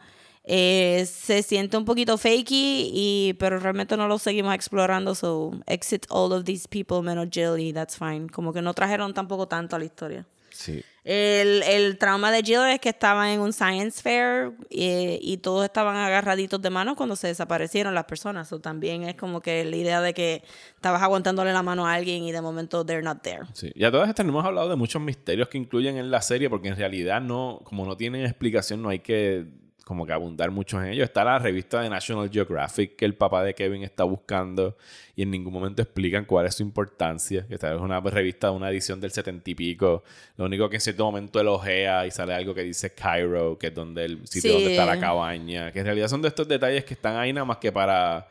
eh, 0.50 1.04
se 1.06 1.42
siente 1.42 1.76
un 1.76 1.84
poquito 1.84 2.16
fakey, 2.16 2.90
y, 2.94 3.34
pero 3.38 3.58
realmente 3.58 3.98
no 3.98 4.08
lo 4.08 4.18
seguimos 4.18 4.54
explorando, 4.54 5.14
so 5.14 5.50
exit 5.66 6.06
all 6.08 6.32
of 6.32 6.44
these 6.44 6.66
people 6.66 7.02
menos 7.02 7.28
Jill 7.30 7.58
y 7.58 7.74
that's 7.74 7.98
fine. 7.98 8.28
Como 8.30 8.54
que 8.54 8.62
no 8.62 8.72
trajeron 8.72 9.12
tampoco 9.12 9.46
tanto 9.46 9.76
a 9.76 9.78
la 9.78 9.84
historia. 9.84 10.24
Sí. 10.50 10.82
El, 11.10 11.62
el 11.62 11.96
trauma 11.96 12.30
de 12.30 12.42
Jill 12.42 12.66
es 12.68 12.80
que 12.80 12.90
estaban 12.90 13.28
en 13.28 13.40
un 13.40 13.54
science 13.54 14.02
fair 14.02 14.52
y, 14.68 15.18
y 15.22 15.38
todos 15.38 15.64
estaban 15.64 15.96
agarraditos 15.96 16.60
de 16.60 16.68
manos 16.68 16.96
cuando 16.96 17.16
se 17.16 17.28
desaparecieron 17.28 17.94
las 17.94 18.04
personas. 18.04 18.52
O 18.52 18.60
también 18.60 19.04
es 19.04 19.14
como 19.14 19.40
que 19.40 19.64
la 19.64 19.74
idea 19.74 20.02
de 20.02 20.12
que 20.12 20.42
estabas 20.74 21.00
aguantándole 21.00 21.54
la 21.54 21.62
mano 21.62 21.86
a 21.86 21.94
alguien 21.94 22.24
y 22.24 22.32
de 22.32 22.42
momento 22.42 22.84
they're 22.84 23.02
not 23.02 23.22
there. 23.22 23.46
Sí. 23.54 23.72
Y 23.74 23.84
a 23.84 23.90
todas 23.90 24.10
estas 24.10 24.26
no 24.26 24.32
hemos 24.32 24.44
hablado 24.44 24.68
de 24.68 24.76
muchos 24.76 25.00
misterios 25.00 25.48
que 25.48 25.56
incluyen 25.56 25.96
en 25.96 26.10
la 26.10 26.20
serie, 26.20 26.50
porque 26.50 26.68
en 26.68 26.76
realidad 26.76 27.22
no, 27.22 27.62
como 27.64 27.86
no 27.86 27.96
tienen 27.96 28.26
explicación, 28.26 28.82
no 28.82 28.90
hay 28.90 28.98
que 28.98 29.46
como 29.88 30.04
que 30.04 30.12
abundar 30.12 30.50
mucho 30.50 30.78
en 30.82 30.90
ellos. 30.92 31.04
Está 31.04 31.24
la 31.24 31.38
revista 31.38 31.80
de 31.80 31.88
National 31.88 32.28
Geographic 32.30 32.94
que 32.94 33.06
el 33.06 33.14
papá 33.14 33.42
de 33.42 33.54
Kevin 33.54 33.82
está 33.82 34.04
buscando 34.04 34.76
y 35.16 35.22
en 35.22 35.30
ningún 35.30 35.50
momento 35.52 35.80
explican 35.80 36.26
cuál 36.26 36.44
es 36.44 36.56
su 36.56 36.62
importancia. 36.62 37.46
Que 37.48 37.54
esta 37.54 37.74
es 37.74 37.80
una 37.80 37.98
revista, 38.00 38.50
una 38.50 38.68
edición 38.70 39.00
del 39.00 39.10
setenta 39.12 39.50
y 39.50 39.54
pico. 39.54 40.04
Lo 40.36 40.44
único 40.44 40.68
que 40.68 40.76
en 40.76 40.80
cierto 40.82 41.04
momento 41.06 41.40
él 41.40 41.48
ojea 41.48 42.06
y 42.06 42.10
sale 42.10 42.34
algo 42.34 42.54
que 42.54 42.64
dice 42.64 42.90
Cairo, 42.92 43.56
que 43.58 43.68
es 43.68 43.74
donde 43.74 44.04
el 44.04 44.26
sitio 44.26 44.50
Sí. 44.50 44.56
donde 44.56 44.70
está 44.72 44.84
la 44.84 45.00
cabaña. 45.00 45.72
Que 45.72 45.78
en 45.80 45.86
realidad 45.86 46.08
son 46.08 46.20
de 46.20 46.28
estos 46.28 46.46
detalles 46.46 46.84
que 46.84 46.92
están 46.92 47.16
ahí 47.16 47.32
nada 47.32 47.46
más 47.46 47.56
que 47.56 47.72
para 47.72 48.28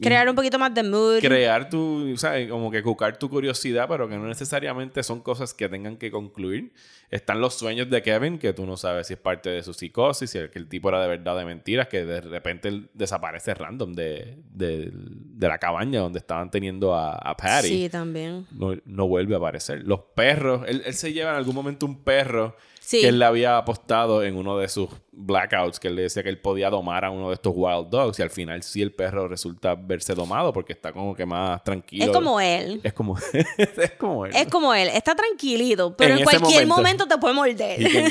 Crear 0.00 0.28
un 0.28 0.34
poquito 0.36 0.58
más 0.58 0.72
de 0.74 0.82
mood. 0.82 1.18
crear 1.20 1.68
tu, 1.68 2.14
¿sabes? 2.16 2.48
Como 2.48 2.70
que 2.70 2.82
cucar 2.82 3.18
tu 3.18 3.28
curiosidad, 3.28 3.86
pero 3.88 4.08
que 4.08 4.16
no 4.16 4.26
necesariamente 4.26 5.02
son 5.02 5.20
cosas 5.20 5.54
que 5.54 5.68
tengan 5.68 5.96
que 5.96 6.10
concluir. 6.10 6.72
Están 7.10 7.40
los 7.40 7.54
sueños 7.54 7.88
de 7.88 8.02
Kevin, 8.02 8.38
que 8.38 8.52
tú 8.52 8.66
no 8.66 8.76
sabes 8.76 9.06
si 9.06 9.14
es 9.14 9.18
parte 9.18 9.48
de 9.48 9.62
su 9.62 9.72
psicosis, 9.72 10.28
si 10.30 10.38
el, 10.38 10.50
que 10.50 10.58
el 10.58 10.68
tipo 10.68 10.90
era 10.90 11.00
de 11.00 11.08
verdad 11.08 11.34
o 11.36 11.38
de 11.38 11.44
mentiras, 11.46 11.88
que 11.88 12.04
de 12.04 12.20
repente 12.20 12.68
él 12.68 12.90
desaparece 12.92 13.54
random 13.54 13.94
de, 13.94 14.36
de, 14.52 14.90
de 14.92 15.48
la 15.48 15.58
cabaña 15.58 16.00
donde 16.00 16.18
estaban 16.18 16.50
teniendo 16.50 16.94
a, 16.94 17.14
a 17.14 17.36
Patty. 17.36 17.68
Sí, 17.68 17.88
también. 17.88 18.46
No, 18.52 18.76
no 18.84 19.08
vuelve 19.08 19.34
a 19.34 19.38
aparecer. 19.38 19.82
Los 19.84 20.00
perros, 20.14 20.62
él, 20.68 20.82
él 20.84 20.94
se 20.94 21.12
lleva 21.12 21.30
en 21.30 21.36
algún 21.36 21.54
momento 21.54 21.86
un 21.86 22.02
perro 22.04 22.54
Sí. 22.80 23.02
que 23.02 23.08
él 23.08 23.18
le 23.18 23.26
había 23.26 23.58
apostado 23.58 24.22
en 24.22 24.34
uno 24.36 24.56
de 24.56 24.66
sus 24.68 24.88
blackouts, 25.20 25.80
que 25.80 25.88
él 25.88 25.96
le 25.96 26.02
decía 26.02 26.22
que 26.22 26.28
él 26.28 26.38
podía 26.38 26.70
domar 26.70 27.04
a 27.04 27.10
uno 27.10 27.28
de 27.28 27.34
estos 27.34 27.52
wild 27.56 27.88
dogs, 27.90 28.18
y 28.18 28.22
al 28.22 28.30
final 28.30 28.62
sí 28.62 28.80
el 28.82 28.92
perro 28.92 29.26
resulta 29.28 29.74
verse 29.74 30.14
domado 30.14 30.52
porque 30.52 30.72
está 30.72 30.92
como 30.92 31.14
que 31.14 31.26
más 31.26 31.62
tranquilo. 31.64 32.04
Es 32.04 32.10
como 32.10 32.40
él. 32.40 32.80
Es 32.84 32.92
como, 32.92 33.16
es 33.76 33.90
como 33.98 34.26
él. 34.26 34.32
Es 34.36 34.46
como 34.46 34.72
él. 34.74 34.88
Está 34.94 35.14
tranquilito, 35.14 35.96
pero 35.96 36.14
En 36.16 36.22
cualquier 36.24 36.66
momento. 36.66 36.76
momento. 36.76 37.08
te 37.08 37.18
puede 37.18 37.34
morder. 37.34 37.78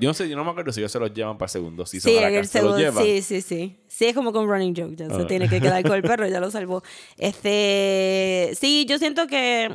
Yo 0.00 0.08
no 0.08 0.14
sé, 0.14 0.28
yo 0.28 0.36
no 0.36 0.44
me 0.44 0.50
acuerdo 0.50 0.72
si 0.72 0.80
ellos 0.80 0.90
se 0.92 0.98
los 0.98 1.12
llevan 1.12 1.36
para 1.36 1.46
el 1.46 1.50
segundo 1.50 1.84
season 1.86 2.10
Sí, 2.10 2.16
en 2.18 2.24
el. 2.34 2.46
¿Se 2.46 2.62
los 2.62 2.76
segundo, 2.76 2.78
llevan? 2.78 3.04
sí, 3.04 3.22
sí, 3.22 3.40
sí. 3.42 3.76
Sí, 3.88 4.06
es 4.06 4.14
como 4.14 4.32
con 4.32 4.48
running 4.48 4.74
joke, 4.76 4.96
ya 4.96 5.08
se 5.08 5.22
Ah. 5.22 5.26
tiene 5.26 5.48
que 5.48 5.60
quedar 5.60 5.82
con 5.82 5.92
el 5.94 6.02
perro, 6.02 6.26
ya 6.26 6.40
lo 6.40 6.50
salvó. 6.50 6.82
Este, 7.18 8.52
sí, 8.58 8.86
yo 8.88 8.98
siento 8.98 9.26
que, 9.26 9.70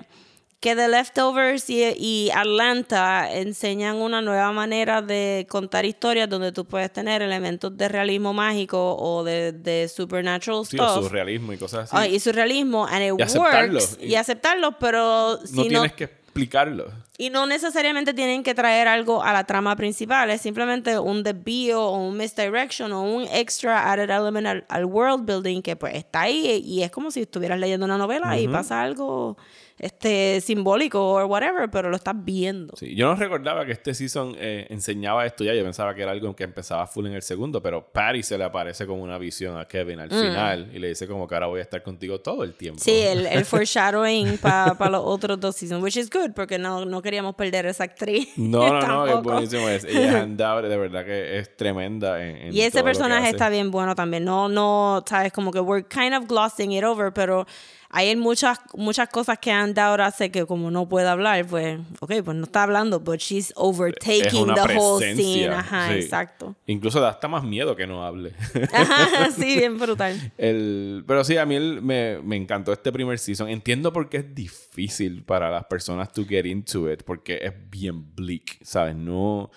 que 0.62 0.76
The 0.76 0.88
Leftovers 0.88 1.70
y, 1.72 1.84
y 1.98 2.30
Atlanta 2.34 3.30
enseñan 3.34 3.98
una 3.98 4.22
nueva 4.22 4.52
manera 4.52 5.02
de 5.02 5.48
contar 5.50 5.86
historias 5.86 6.30
donde 6.30 6.52
tú 6.52 6.66
puedes 6.66 6.94
tener 6.94 7.22
elementos 7.24 7.76
de 7.76 7.90
realismo 7.90 8.32
mágico 8.32 8.96
o 8.96 9.24
de, 9.24 9.54
de 9.54 9.88
supernatural 9.90 10.64
Sí, 10.66 10.78
o 10.80 10.88
stuff. 10.88 11.06
surrealismo 11.06 11.52
y 11.54 11.58
cosas 11.58 11.92
así. 11.92 11.96
Ah, 11.98 12.08
y 12.08 12.20
surrealismo, 12.20 12.86
and 12.86 13.02
it 13.04 13.14
Y 13.18 13.24
aceptarlo. 13.24 13.80
works. 13.80 13.98
Y 14.00 14.14
aceptarlo, 14.16 14.78
pero 14.80 15.38
si 15.46 15.56
no 15.58 15.64
no, 15.64 15.70
tienes 15.70 15.94
que 15.94 16.04
explicarlo. 16.04 16.92
y 17.18 17.32
no 17.32 17.48
necesariamente 17.48 18.14
tienen 18.14 18.44
que 18.44 18.54
traer 18.54 18.88
algo 18.88 19.24
a 19.24 19.34
la 19.34 19.44
trama 19.46 19.76
principal, 19.76 20.30
es 20.30 20.42
simplemente 20.42 21.00
un 21.00 21.24
desvío 21.24 21.82
o 21.82 21.98
un 22.08 22.16
misdirection 22.18 22.92
o 22.94 23.02
un 23.02 23.24
extra 23.24 23.92
added 23.92 24.12
element 24.12 24.46
al, 24.46 24.66
al 24.70 24.86
world 24.86 25.26
building 25.26 25.64
que 25.64 25.76
pues 25.76 25.96
está 25.96 26.22
ahí 26.22 26.62
y 26.64 26.84
es 26.84 26.92
como 26.92 27.10
si 27.10 27.22
estuvieras 27.22 27.60
leyendo 27.60 27.86
una 27.88 27.98
novela 27.98 28.40
y 28.40 28.44
Ujú. 28.46 28.54
pasa 28.54 28.82
algo 28.84 29.38
este 29.82 30.40
simbólico 30.41 31.16
o 31.16 31.26
whatever, 31.26 31.70
pero 31.72 31.90
lo 31.90 31.95
estás 31.95 32.14
viendo. 32.18 32.76
Sí, 32.78 32.95
yo 32.95 33.08
no 33.08 33.16
recordaba 33.16 33.66
que 33.66 33.72
este 33.72 33.94
season 33.95 34.36
eh, 34.38 34.68
enseñaba 34.70 35.26
esto 35.26 35.44
ya. 35.44 35.53
Yo 35.56 35.64
pensaba 35.64 35.95
que 35.95 36.03
era 36.03 36.12
algo 36.12 36.36
que 36.36 36.44
empezaba 36.44 36.86
full 36.86 37.08
en 37.08 37.14
el 37.14 37.24
segundo, 37.24 37.62
pero 37.64 37.84
Patty 37.91 38.22
se 38.22 38.38
le 38.38 38.44
aparece 38.44 38.86
como 38.86 39.02
una 39.02 39.18
visión 39.18 39.58
a 39.58 39.68
Kevin 39.68 39.99
al 39.99 40.08
Mm. 40.10 40.22
final 40.22 40.70
y 40.74 40.80
le 40.80 40.90
dice 40.90 41.08
como 41.08 41.28
que 41.28 41.34
ahora 41.36 41.48
voy 41.48 41.60
a 41.60 41.64
estar 41.64 41.82
contigo 41.82 42.20
todo 42.22 42.44
el 42.44 42.53
tiempo. 42.53 42.80
Sí, 42.80 42.91
el, 43.02 43.26
el 43.26 43.44
foreshadowing 43.45 44.38
para 44.38 44.90
los 44.90 45.02
otros 45.06 45.40
dos 45.40 45.56
seasons, 45.56 45.84
which 45.84 45.98
is 45.98 46.10
good 46.10 46.32
porque 46.36 46.60
no, 46.60 46.86
no 46.86 47.02
queríamos 47.02 47.34
perder 47.36 47.66
esa 47.66 47.86
actriz. 47.86 48.30
No, 48.38 48.80
no, 48.80 48.82
no, 48.88 49.08
es 49.08 49.22
buenísimo. 49.24 49.68
Es, 49.68 49.84
ella 49.84 50.10
es 50.10 50.16
handable, 50.16 50.70
de 50.70 50.78
verdad 50.78 51.03
que 51.03 51.40
es 51.40 51.58
tremenda 51.58 52.24
en, 52.24 52.36
en 52.38 52.53
Y 52.53 52.62
ese 52.62 52.72
todo 52.80 52.84
personaje 52.84 53.30
está 53.30 53.49
bien 53.49 53.72
bueno 53.72 53.95
también. 53.95 54.24
No, 54.26 54.48
no, 54.48 55.03
sabes, 55.08 55.34
como 55.34 55.52
que 55.52 55.60
we're 55.60 55.84
kind 55.88 56.14
of 56.14 56.28
glossing 56.28 56.72
it 56.72 56.84
over, 56.84 57.12
pero 57.12 57.48
hay 57.94 58.16
muchas, 58.16 58.60
muchas 58.74 59.10
cosas 59.10 59.38
que 59.40 59.52
Andauer 59.52 60.02
hace 60.02 60.32
que 60.32 60.46
como 60.46 60.72
no 60.72 60.88
puede 60.88 61.08
hablar, 61.08 61.46
pues, 61.46 61.80
ok, 62.00 62.14
pues 62.24 62.38
no 62.38 62.46
está 62.46 62.64
hablando, 62.64 63.00
but 63.00 63.20
she's 63.20 63.50
Es 63.50 63.54
overtaking 63.58 64.46
the 64.54 64.62
whole 64.76 64.98
presencia, 65.00 65.14
scene. 65.24 65.48
Ajá, 65.50 65.88
sí. 65.90 65.94
exacto. 65.96 66.56
Incluso 66.68 67.02
da 67.02 67.10
hasta 67.10 67.28
más 67.28 67.44
miedo 67.44 67.76
que 67.76 67.86
no 67.88 68.06
hable. 68.06 68.34
Ajá, 68.74 69.30
sí, 69.32 69.58
bien 69.58 69.78
brutal. 69.78 70.32
El, 70.38 71.04
pero 71.06 71.24
sí, 71.24 71.38
a 71.38 71.46
mí 71.46 71.56
el- 71.56 71.82
me, 71.82 72.20
me 72.24 72.36
encantó 72.38 72.72
este 72.74 72.92
primer 72.92 73.20
season. 73.20 73.50
Entiendo 73.50 73.92
por 73.92 74.10
qué 74.10 74.18
es 74.18 74.34
difícil 74.36 75.24
para 75.24 75.50
las 75.52 75.66
personas 75.66 76.12
to 76.14 76.26
get 76.26 76.46
into 76.46 76.92
it, 76.92 77.04
porque 77.04 77.40
es 77.44 77.54
bien 77.70 78.16
bleak, 78.16 78.64
¿sabes? 78.64 78.96
No... 78.96 79.52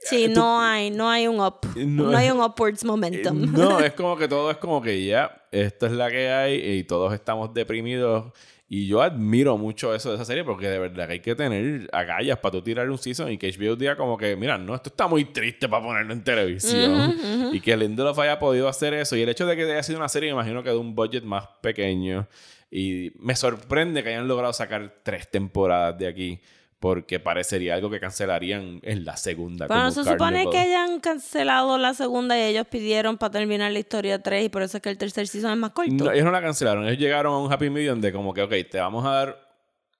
Sí, 0.00 0.24
Eh, 0.24 0.28
tú- 0.28 0.40
no 0.40 0.60
hay, 0.60 0.90
no 0.90 1.08
hay 1.10 1.26
un 1.26 1.40
up, 1.40 1.58
No 1.76 2.10
no, 2.10 2.16
hay 2.16 2.30
un 2.30 2.40
upwards 2.40 2.84
momentum. 2.84 3.52
No, 3.52 3.78
es 3.80 3.92
como 3.94 4.16
que 4.16 4.28
todo 4.28 4.50
es 4.50 4.56
como 4.58 4.80
que 4.80 5.04
ya, 5.04 5.44
esto 5.50 5.86
es 5.86 5.92
la 5.92 6.10
que 6.10 6.28
hay 6.30 6.78
y 6.78 6.84
todos 6.84 7.12
estamos 7.12 7.52
deprimidos. 7.54 8.32
Y 8.70 8.86
yo 8.86 9.00
admiro 9.00 9.56
mucho 9.56 9.94
eso 9.94 10.10
de 10.10 10.16
esa 10.16 10.26
serie 10.26 10.44
porque 10.44 10.68
de 10.68 10.78
verdad 10.78 11.06
que 11.06 11.12
hay 11.14 11.20
que 11.20 11.34
tener 11.34 11.88
agallas 11.90 12.38
para 12.38 12.52
tú 12.52 12.60
tirar 12.62 12.90
un 12.90 12.98
season 12.98 13.32
y 13.32 13.38
que 13.38 13.50
HBO 13.50 13.76
diga 13.76 13.96
como 13.96 14.18
que, 14.18 14.36
mira, 14.36 14.58
no, 14.58 14.74
esto 14.74 14.90
está 14.90 15.06
muy 15.06 15.24
triste 15.24 15.70
para 15.70 15.82
ponerlo 15.82 16.12
en 16.12 16.22
televisión. 16.22 17.50
Y 17.52 17.60
que 17.62 17.74
Lindelof 17.76 18.18
haya 18.18 18.38
podido 18.38 18.68
hacer 18.68 18.92
eso. 18.92 19.16
Y 19.16 19.22
el 19.22 19.30
hecho 19.30 19.46
de 19.46 19.56
que 19.56 19.62
haya 19.64 19.82
sido 19.82 19.98
una 19.98 20.08
serie, 20.10 20.28
me 20.28 20.34
imagino 20.34 20.62
que 20.62 20.68
de 20.68 20.76
un 20.76 20.94
budget 20.94 21.24
más 21.24 21.46
pequeño. 21.62 22.28
Y 22.70 23.10
me 23.18 23.34
sorprende 23.34 24.02
que 24.02 24.10
hayan 24.10 24.28
logrado 24.28 24.52
sacar 24.52 24.96
tres 25.02 25.30
temporadas 25.30 25.96
de 25.98 26.06
aquí 26.06 26.40
porque 26.80 27.18
parecería 27.18 27.74
algo 27.74 27.90
que 27.90 27.98
cancelarían 27.98 28.78
en 28.82 29.04
la 29.04 29.16
segunda. 29.16 29.66
Bueno, 29.66 29.82
como 29.82 30.04
se 30.04 30.04
supone 30.04 30.48
que 30.50 30.58
hayan 30.58 31.00
cancelado 31.00 31.76
la 31.76 31.92
segunda 31.94 32.38
y 32.38 32.42
ellos 32.42 32.66
pidieron 32.68 33.18
para 33.18 33.32
terminar 33.32 33.72
la 33.72 33.80
historia 33.80 34.22
3 34.22 34.44
y 34.44 34.48
por 34.48 34.62
eso 34.62 34.76
es 34.76 34.82
que 34.82 34.90
el 34.90 34.98
tercer 34.98 35.26
season 35.26 35.50
es 35.52 35.56
más 35.58 35.70
corto. 35.72 35.92
No, 35.92 36.12
ellos 36.12 36.24
no 36.24 36.30
la 36.30 36.40
cancelaron. 36.40 36.84
Ellos 36.86 36.98
llegaron 36.98 37.34
a 37.34 37.38
un 37.38 37.52
happy 37.52 37.68
medium 37.70 38.00
de 38.00 38.12
como 38.12 38.32
que, 38.32 38.42
ok, 38.42 38.52
te 38.70 38.78
vamos 38.78 39.04
a 39.04 39.10
dar 39.10 39.48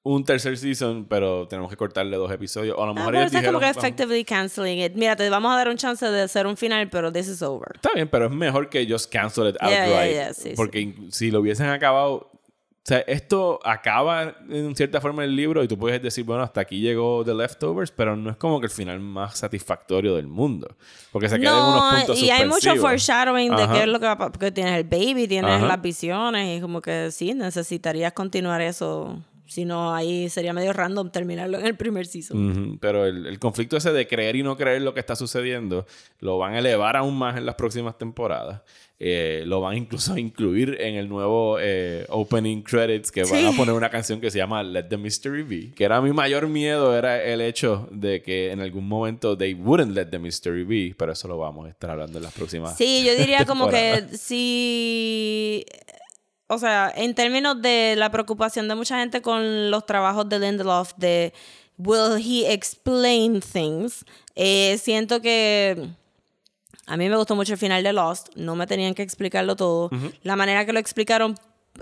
un 0.04 0.24
tercer 0.24 0.56
season, 0.56 1.06
pero 1.06 1.48
tenemos 1.48 1.68
que 1.68 1.76
cortarle 1.76 2.16
dos 2.16 2.30
episodios. 2.30 2.76
O 2.78 2.82
a 2.84 2.86
lo 2.86 2.92
Ah, 2.92 2.94
mejor 2.94 3.12
pero 3.12 3.26
ellos 3.26 3.42
como 3.44 3.58
que 3.60 3.68
effectively 3.68 4.24
canceling 4.24 4.78
it. 4.78 4.92
Mira, 4.94 5.16
te 5.16 5.28
vamos 5.28 5.52
a 5.52 5.56
dar 5.56 5.68
un 5.68 5.76
chance 5.76 6.06
de 6.06 6.22
hacer 6.22 6.46
un 6.46 6.56
final, 6.56 6.88
pero 6.90 7.12
this 7.12 7.26
is 7.26 7.42
over. 7.42 7.72
Está 7.74 7.90
bien, 7.94 8.08
pero 8.08 8.26
es 8.26 8.30
mejor 8.32 8.70
que 8.70 8.86
just 8.88 9.12
cancel 9.12 9.48
it 9.48 9.56
outright. 9.60 9.86
yeah, 9.88 10.10
yeah, 10.10 10.32
sí, 10.32 10.52
porque 10.56 10.94
si 11.10 11.32
lo 11.32 11.40
hubiesen 11.40 11.66
acabado... 11.68 12.30
O 12.88 12.90
sea, 12.90 13.00
esto 13.00 13.60
acaba 13.64 14.34
en 14.48 14.74
cierta 14.74 14.98
forma 15.02 15.22
el 15.22 15.36
libro 15.36 15.62
y 15.62 15.68
tú 15.68 15.76
puedes 15.76 16.00
decir, 16.00 16.24
bueno, 16.24 16.42
hasta 16.42 16.62
aquí 16.62 16.80
llegó 16.80 17.22
The 17.22 17.34
Leftovers, 17.34 17.90
pero 17.90 18.16
no 18.16 18.30
es 18.30 18.38
como 18.38 18.60
que 18.60 18.64
el 18.64 18.72
final 18.72 18.98
más 18.98 19.36
satisfactorio 19.36 20.16
del 20.16 20.26
mundo. 20.26 20.74
Porque 21.12 21.28
se 21.28 21.38
quedan 21.38 21.56
unos 21.56 21.92
No, 21.92 21.98
puntos 21.98 22.22
y 22.22 22.30
hay 22.30 22.48
mucho 22.48 22.74
foreshadowing 22.76 23.54
de 23.54 23.68
qué 23.68 23.80
es 23.82 23.88
lo 23.88 24.00
que 24.00 24.06
va 24.06 24.12
a. 24.12 24.32
Porque 24.32 24.50
tienes 24.52 24.72
el 24.72 24.84
baby, 24.84 25.28
tienes 25.28 25.50
Ajá. 25.50 25.66
las 25.66 25.82
visiones 25.82 26.56
y 26.56 26.62
como 26.62 26.80
que 26.80 27.10
sí, 27.10 27.34
necesitarías 27.34 28.14
continuar 28.14 28.62
eso. 28.62 29.22
Si 29.48 29.64
no, 29.64 29.94
ahí 29.94 30.28
sería 30.28 30.52
medio 30.52 30.72
random 30.72 31.10
terminarlo 31.10 31.58
en 31.58 31.66
el 31.66 31.74
primer 31.74 32.06
season. 32.06 32.78
Pero 32.80 33.06
el, 33.06 33.26
el 33.26 33.38
conflicto 33.38 33.76
ese 33.76 33.92
de 33.92 34.06
creer 34.06 34.36
y 34.36 34.42
no 34.42 34.56
creer 34.56 34.82
lo 34.82 34.94
que 34.94 35.00
está 35.00 35.16
sucediendo 35.16 35.86
lo 36.20 36.38
van 36.38 36.54
a 36.54 36.58
elevar 36.58 36.96
aún 36.96 37.16
más 37.16 37.36
en 37.36 37.46
las 37.46 37.54
próximas 37.54 37.96
temporadas. 37.96 38.62
Eh, 39.00 39.44
lo 39.46 39.60
van 39.60 39.76
incluso 39.76 40.14
a 40.14 40.20
incluir 40.20 40.76
en 40.80 40.96
el 40.96 41.08
nuevo 41.08 41.58
eh, 41.60 42.04
opening 42.08 42.62
credits 42.62 43.12
que 43.12 43.22
van 43.22 43.46
a 43.46 43.52
poner 43.52 43.72
una 43.72 43.90
canción 43.90 44.20
que 44.20 44.28
se 44.28 44.38
llama 44.38 44.60
Let 44.64 44.84
the 44.84 44.96
Mystery 44.96 45.44
Be. 45.44 45.70
Que 45.72 45.84
era 45.84 46.00
mi 46.00 46.12
mayor 46.12 46.48
miedo, 46.48 46.96
era 46.96 47.22
el 47.22 47.40
hecho 47.40 47.88
de 47.92 48.22
que 48.22 48.50
en 48.50 48.60
algún 48.60 48.88
momento 48.88 49.38
they 49.38 49.54
wouldn't 49.54 49.94
let 49.94 50.06
the 50.06 50.18
mystery 50.18 50.64
be. 50.64 50.96
Pero 50.98 51.12
eso 51.12 51.28
lo 51.28 51.38
vamos 51.38 51.66
a 51.66 51.70
estar 51.70 51.90
hablando 51.90 52.18
en 52.18 52.24
las 52.24 52.32
próximas 52.32 52.76
Sí, 52.76 53.04
yo 53.06 53.14
diría 53.14 53.44
como 53.44 53.68
que 53.68 54.04
si... 54.16 55.64
O 56.48 56.58
sea, 56.58 56.92
en 56.96 57.14
términos 57.14 57.60
de 57.60 57.94
la 57.96 58.10
preocupación 58.10 58.68
de 58.68 58.74
mucha 58.74 58.98
gente 58.98 59.22
con 59.22 59.70
los 59.70 59.84
trabajos 59.86 60.28
de 60.28 60.38
Lindelof, 60.38 60.92
de 60.96 61.32
will 61.76 62.16
he 62.18 62.52
explain 62.52 63.40
things, 63.40 64.04
eh, 64.34 64.78
siento 64.82 65.20
que 65.20 65.90
a 66.86 66.96
mí 66.96 67.08
me 67.08 67.16
gustó 67.16 67.36
mucho 67.36 67.52
el 67.52 67.58
final 67.58 67.82
de 67.82 67.92
Lost, 67.92 68.30
no 68.34 68.56
me 68.56 68.66
tenían 68.66 68.94
que 68.94 69.02
explicarlo 69.02 69.56
todo. 69.56 69.90
La 70.22 70.36
manera 70.36 70.64
que 70.64 70.72
lo 70.72 70.78
explicaron, 70.80 71.34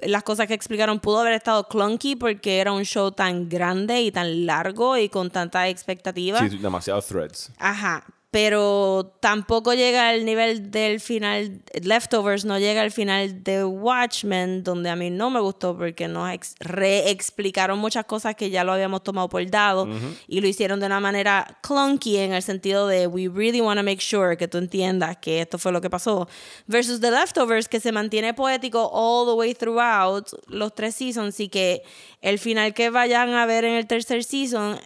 las 0.03 0.25
cosas 0.25 0.49
que 0.49 0.55
explicaron 0.55 0.99
pudo 0.99 1.21
haber 1.21 1.35
estado 1.35 1.69
clunky 1.69 2.17
porque 2.17 2.59
era 2.59 2.73
un 2.73 2.85
show 2.85 3.13
tan 3.13 3.49
grande 3.49 4.03
y 4.03 4.11
tan 4.11 4.47
largo 4.47 4.97
y 4.97 5.09
con 5.09 5.31
tanta 5.31 5.69
expectativa. 5.69 6.41
Sí, 6.41 6.59
demasiados 6.59 7.07
threads. 7.07 7.53
Ajá. 7.59 8.05
Pero 8.39 9.17
tampoco 9.21 9.73
llega 9.73 10.11
al 10.11 10.27
nivel 10.27 10.71
del 10.71 11.01
final, 11.01 11.63
Leftovers 11.73 12.45
no 12.45 12.59
llega 12.59 12.83
al 12.83 12.91
final 12.91 13.43
de 13.43 13.65
Watchmen, 13.65 14.63
donde 14.63 14.91
a 14.91 14.95
mí 14.95 15.09
no 15.09 15.31
me 15.31 15.41
gustó 15.41 15.75
porque 15.75 16.07
nos 16.07 16.31
ex- 16.31 16.55
reexplicaron 16.61 17.79
muchas 17.79 18.05
cosas 18.05 18.35
que 18.35 18.51
ya 18.51 18.63
lo 18.63 18.73
habíamos 18.73 19.03
tomado 19.03 19.31
por 19.31 19.49
dado 19.51 19.89
y 20.29 20.43
lo 20.43 20.49
hicieron 20.49 20.81
de 20.81 20.85
una 20.87 21.01
manera 21.01 21.47
clunky 21.63 22.19
en 22.19 22.35
el 22.35 22.43
sentido 22.43 22.87
de 22.87 23.07
we 23.07 23.27
really 23.27 23.63
want 23.63 23.79
to 23.79 23.83
make 23.83 24.03
sure 24.03 24.37
que 24.37 24.49
tú 24.49 24.59
entiendas 24.59 25.17
que 25.17 25.41
esto 25.41 25.57
fue 25.59 25.73
lo 25.73 25.81
que 25.81 25.89
pasó, 25.89 26.29
versus 26.67 27.01
The 27.01 27.11
Leftovers 27.13 27.69
que 27.69 27.81
se 27.81 27.91
mantiene 27.91 28.35
poético 28.35 28.91
all 28.93 29.27
the 29.27 29.33
way 29.33 29.55
throughout 29.55 30.29
los 30.49 30.75
tres 30.75 30.95
seasons 30.95 31.41
y 31.41 31.49
que 31.49 31.83
el 32.21 32.39
final 32.39 32.75
que 32.75 32.91
vayan 32.91 33.31
a 33.33 33.47
ver 33.47 33.65
en 33.65 33.77
el 33.77 33.87
tercer 33.87 34.25
season 34.25 34.79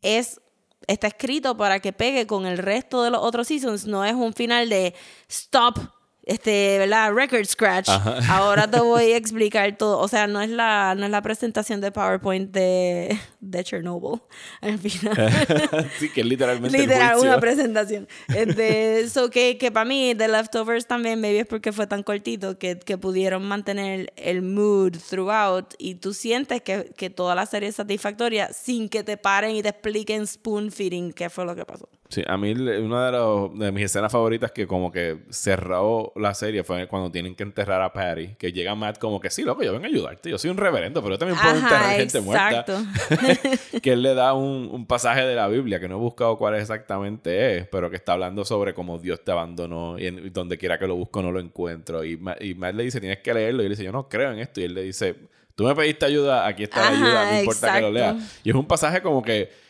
es 0.00 0.40
está 0.86 1.06
escrito 1.06 1.56
para 1.56 1.80
que 1.80 1.92
pegue 1.92 2.26
con 2.26 2.46
el 2.46 2.58
resto 2.58 3.02
de 3.02 3.10
los 3.10 3.22
otros 3.22 3.48
seasons. 3.48 3.86
No 3.86 4.04
es 4.04 4.14
un 4.14 4.32
final 4.32 4.68
de 4.68 4.94
stop, 5.28 5.78
este, 6.24 6.78
¿verdad? 6.78 7.12
Record 7.12 7.46
scratch. 7.46 7.88
Ajá. 7.88 8.18
Ahora 8.36 8.70
te 8.70 8.80
voy 8.80 9.12
a 9.12 9.16
explicar 9.16 9.76
todo. 9.76 9.98
O 9.98 10.08
sea, 10.08 10.26
no 10.26 10.40
es 10.40 10.50
la, 10.50 10.94
no 10.94 11.04
es 11.04 11.10
la 11.10 11.22
presentación 11.22 11.80
de 11.80 11.90
PowerPoint 11.90 12.50
de, 12.52 13.18
de 13.40 13.64
Chernobyl 13.64 14.20
al 14.60 14.78
final. 14.78 15.90
sí, 15.98 16.08
que 16.10 16.22
literalmente 16.22 16.78
Literal, 16.78 17.18
una 17.18 17.40
presentación. 17.40 18.08
Este, 18.28 19.08
so 19.08 19.30
que, 19.30 19.58
que 19.58 19.72
para 19.72 19.84
mí, 19.84 20.14
The 20.16 20.28
Leftovers 20.28 20.86
también, 20.86 21.20
maybe 21.20 21.40
es 21.40 21.46
porque 21.46 21.72
fue 21.72 21.86
tan 21.86 22.02
cortito 22.02 22.58
que, 22.58 22.78
que 22.78 22.98
pudieron 22.98 23.42
mantener 23.44 24.12
el 24.16 24.42
mood 24.42 24.92
throughout 25.08 25.74
y 25.78 25.96
tú 25.96 26.14
sientes 26.14 26.62
que, 26.62 26.92
que 26.96 27.10
toda 27.10 27.34
la 27.34 27.46
serie 27.46 27.68
es 27.68 27.76
satisfactoria 27.76 28.52
sin 28.52 28.88
que 28.88 29.02
te 29.02 29.16
paren 29.16 29.56
y 29.56 29.62
te 29.62 29.70
expliquen 29.70 30.26
spoon 30.26 30.70
feeding 30.70 31.12
qué 31.12 31.30
fue 31.30 31.44
lo 31.44 31.56
que 31.56 31.64
pasó. 31.64 31.88
Sí, 32.12 32.22
a 32.26 32.36
mí 32.36 32.52
una 32.52 33.06
de, 33.06 33.12
los- 33.12 33.58
de 33.58 33.72
mis 33.72 33.84
escenas 33.84 34.12
favoritas 34.12 34.52
que 34.52 34.66
como 34.66 34.92
que 34.92 35.20
cerró 35.30 36.12
la 36.14 36.34
serie 36.34 36.62
fue 36.62 36.86
cuando 36.86 37.10
tienen 37.10 37.34
que 37.34 37.42
enterrar 37.42 37.80
a 37.80 37.90
Patty, 37.90 38.34
que 38.38 38.52
llega 38.52 38.74
Matt 38.74 38.98
como 38.98 39.18
que 39.18 39.30
sí, 39.30 39.44
loco, 39.44 39.62
yo 39.62 39.72
vengo 39.72 39.86
a 39.86 39.88
ayudarte, 39.88 40.28
yo 40.28 40.36
soy 40.36 40.50
un 40.50 40.58
reverendo, 40.58 41.00
pero 41.02 41.14
yo 41.14 41.18
también 41.18 41.40
puedo 41.40 41.54
Ajá, 41.54 41.62
enterrar 41.68 41.96
gente 41.96 42.18
exacto. 42.18 42.74
muerta. 42.78 43.48
que 43.82 43.92
él 43.92 44.02
le 44.02 44.14
da 44.14 44.34
un, 44.34 44.68
un 44.70 44.86
pasaje 44.86 45.22
de 45.24 45.34
la 45.34 45.48
Biblia 45.48 45.80
que 45.80 45.88
no 45.88 45.96
he 45.96 45.98
buscado 46.00 46.36
cuál 46.36 46.54
exactamente 46.56 47.56
es, 47.56 47.66
pero 47.68 47.88
que 47.88 47.96
está 47.96 48.12
hablando 48.12 48.44
sobre 48.44 48.74
cómo 48.74 48.98
Dios 48.98 49.24
te 49.24 49.32
abandonó 49.32 49.98
y, 49.98 50.06
en- 50.08 50.18
y 50.26 50.28
donde 50.28 50.58
quiera 50.58 50.78
que 50.78 50.86
lo 50.86 50.96
busco 50.96 51.22
no 51.22 51.32
lo 51.32 51.40
encuentro. 51.40 52.04
Y, 52.04 52.20
y 52.40 52.54
Matt 52.54 52.74
le 52.74 52.84
dice, 52.84 53.00
tienes 53.00 53.20
que 53.20 53.32
leerlo. 53.32 53.62
Y 53.62 53.66
él 53.66 53.72
dice, 53.72 53.84
yo 53.84 53.92
no 53.92 54.06
creo 54.10 54.32
en 54.32 54.38
esto. 54.38 54.60
Y 54.60 54.64
él 54.64 54.74
le 54.74 54.82
dice, 54.82 55.14
tú 55.54 55.64
me 55.64 55.74
pediste 55.74 56.04
ayuda, 56.04 56.46
aquí 56.46 56.64
está 56.64 56.80
la 56.82 56.88
Ajá, 56.88 56.96
ayuda, 57.06 57.32
no 57.32 57.38
importa 57.38 57.72
que 57.72 57.80
lo 57.80 57.90
leas. 57.90 58.40
Y 58.44 58.50
es 58.50 58.54
un 58.54 58.66
pasaje 58.66 59.00
como 59.00 59.22
que 59.22 59.61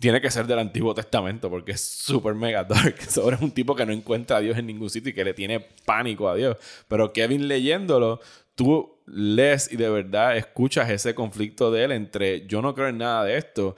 tiene 0.00 0.20
que 0.20 0.30
ser 0.30 0.46
del 0.46 0.58
Antiguo 0.58 0.94
Testamento 0.94 1.48
porque 1.50 1.72
es 1.72 1.80
súper 1.80 2.34
mega 2.34 2.64
dark. 2.64 2.96
Sobre 3.08 3.36
un 3.40 3.50
tipo 3.50 3.74
que 3.74 3.86
no 3.86 3.92
encuentra 3.92 4.38
a 4.38 4.40
Dios 4.40 4.58
en 4.58 4.66
ningún 4.66 4.90
sitio 4.90 5.10
y 5.10 5.14
que 5.14 5.24
le 5.24 5.34
tiene 5.34 5.60
pánico 5.84 6.28
a 6.28 6.34
Dios. 6.34 6.56
Pero 6.88 7.12
Kevin 7.12 7.48
leyéndolo, 7.48 8.20
tú 8.54 8.98
lees 9.06 9.72
y 9.72 9.76
de 9.76 9.88
verdad 9.90 10.36
escuchas 10.36 10.90
ese 10.90 11.14
conflicto 11.14 11.70
de 11.70 11.84
él 11.84 11.92
entre 11.92 12.46
yo 12.46 12.62
no 12.62 12.74
creo 12.74 12.88
en 12.88 12.98
nada 12.98 13.24
de 13.24 13.36
esto, 13.36 13.76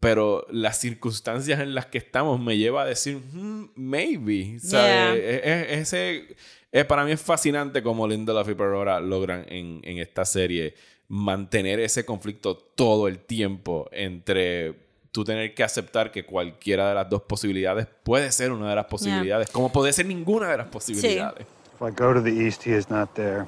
pero 0.00 0.46
las 0.50 0.78
circunstancias 0.78 1.58
en 1.60 1.74
las 1.74 1.86
que 1.86 1.98
estamos 1.98 2.38
me 2.40 2.56
lleva 2.56 2.82
a 2.82 2.86
decir, 2.86 3.16
"Hmm, 3.32 3.64
maybe. 3.74 4.58
¿sabes? 4.60 4.86
Yeah. 4.90 5.14
Es- 5.16 5.42
es- 5.44 5.78
ese, 5.92 6.36
es- 6.70 6.84
para 6.84 7.04
mí 7.04 7.10
es 7.12 7.20
fascinante 7.20 7.82
cómo 7.82 8.06
Lindelof 8.06 8.48
y 8.48 8.54
Perora 8.54 9.00
logran 9.00 9.44
en, 9.48 9.80
en 9.82 9.98
esta 9.98 10.24
serie 10.24 10.74
mantener 11.08 11.80
ese 11.80 12.04
conflicto 12.04 12.56
todo 12.56 13.08
el 13.08 13.18
tiempo 13.18 13.88
entre 13.92 14.87
tú 15.18 15.24
tener 15.24 15.52
que 15.52 15.64
aceptar 15.64 16.12
que 16.12 16.24
cualquiera 16.24 16.90
de 16.90 16.94
las 16.94 17.10
dos 17.10 17.22
posibilidades 17.22 17.88
puede 18.04 18.30
ser 18.30 18.52
una 18.52 18.70
de 18.70 18.76
las 18.76 18.86
posibilidades, 18.86 19.50
como 19.50 19.72
puede 19.72 19.92
ser 19.92 20.06
ninguna 20.06 20.46
de 20.48 20.58
las 20.58 20.68
posibilidades. 20.68 21.44
If 21.74 21.82
I 21.82 21.90
go 21.90 22.14
to 22.14 22.22
the 22.22 22.30
east, 22.30 22.62
he 22.64 22.72
is 22.72 22.88
not 22.88 23.14
there. 23.14 23.46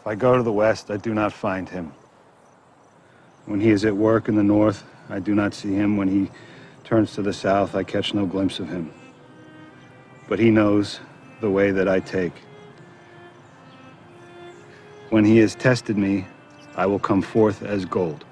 If 0.00 0.06
I 0.06 0.16
go 0.16 0.36
to 0.36 0.42
the 0.42 0.50
west, 0.50 0.90
I 0.90 0.96
do 0.96 1.14
not 1.14 1.32
find 1.32 1.68
him. 1.68 1.92
When 3.46 3.60
he 3.60 3.70
is 3.70 3.84
at 3.84 3.94
work 3.94 4.28
in 4.28 4.34
the 4.34 4.42
north, 4.42 4.82
I 5.08 5.20
do 5.20 5.32
not 5.32 5.54
see 5.54 5.74
him. 5.74 5.96
When 5.96 6.08
he 6.08 6.28
turns 6.82 7.14
to 7.14 7.22
the 7.22 7.32
south, 7.32 7.76
I 7.76 7.84
catch 7.84 8.12
no 8.12 8.26
glimpse 8.26 8.58
of 8.58 8.68
him. 8.68 8.90
But 10.28 10.40
he 10.40 10.50
knows 10.50 10.98
the 11.40 11.50
way 11.50 11.70
that 11.70 11.86
I 11.88 12.00
take. 12.00 12.32
When 15.10 15.24
he 15.24 15.38
has 15.38 15.54
tested 15.54 15.96
me, 15.96 16.24
I 16.74 16.86
will 16.86 16.98
come 16.98 17.22
forth 17.22 17.62
as 17.62 17.84
gold. 17.84 18.25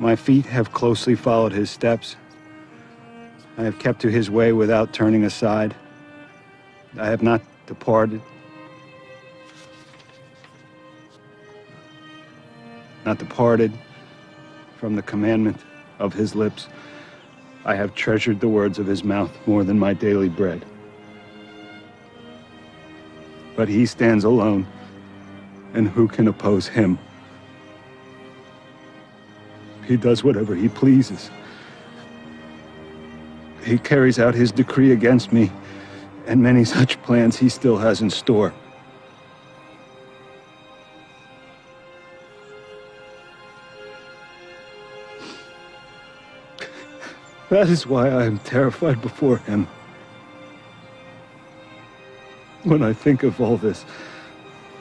My 0.00 0.16
feet 0.16 0.46
have 0.46 0.72
closely 0.72 1.14
followed 1.14 1.52
his 1.52 1.68
steps. 1.68 2.16
I 3.58 3.64
have 3.64 3.78
kept 3.78 4.00
to 4.00 4.08
his 4.08 4.30
way 4.30 4.50
without 4.50 4.94
turning 4.94 5.24
aside. 5.24 5.74
I 6.98 7.08
have 7.08 7.22
not 7.22 7.42
departed. 7.66 8.22
Not 13.04 13.18
departed 13.18 13.78
from 14.78 14.96
the 14.96 15.02
commandment 15.02 15.60
of 15.98 16.14
his 16.14 16.34
lips. 16.34 16.68
I 17.66 17.74
have 17.74 17.94
treasured 17.94 18.40
the 18.40 18.48
words 18.48 18.78
of 18.78 18.86
his 18.86 19.04
mouth 19.04 19.30
more 19.46 19.64
than 19.64 19.78
my 19.78 19.92
daily 19.92 20.30
bread. 20.30 20.64
But 23.54 23.68
he 23.68 23.84
stands 23.84 24.24
alone, 24.24 24.66
and 25.74 25.86
who 25.88 26.08
can 26.08 26.26
oppose 26.26 26.68
him? 26.68 26.98
He 29.90 29.96
does 29.96 30.22
whatever 30.22 30.54
he 30.54 30.68
pleases. 30.68 31.32
He 33.64 33.76
carries 33.76 34.20
out 34.20 34.36
his 34.36 34.52
decree 34.52 34.92
against 34.92 35.32
me, 35.32 35.50
and 36.28 36.40
many 36.40 36.64
such 36.64 37.02
plans 37.02 37.36
he 37.36 37.48
still 37.48 37.76
has 37.76 38.00
in 38.00 38.08
store. 38.08 38.54
That 47.48 47.68
is 47.68 47.84
why 47.84 48.10
I 48.10 48.26
am 48.26 48.38
terrified 48.38 49.02
before 49.02 49.38
him. 49.38 49.66
When 52.62 52.84
I 52.84 52.92
think 52.92 53.24
of 53.24 53.40
all 53.40 53.56
this, 53.56 53.84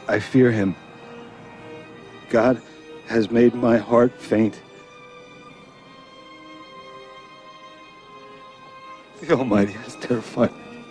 I 0.08 0.20
fear 0.20 0.52
him. 0.52 0.76
God 2.30 2.62
has 3.08 3.32
made 3.32 3.56
my 3.56 3.78
heart 3.78 4.12
faint. 4.22 4.62
Almighty 9.32 9.74
has 9.74 9.96
terrified 9.96 10.52
me. 10.52 10.84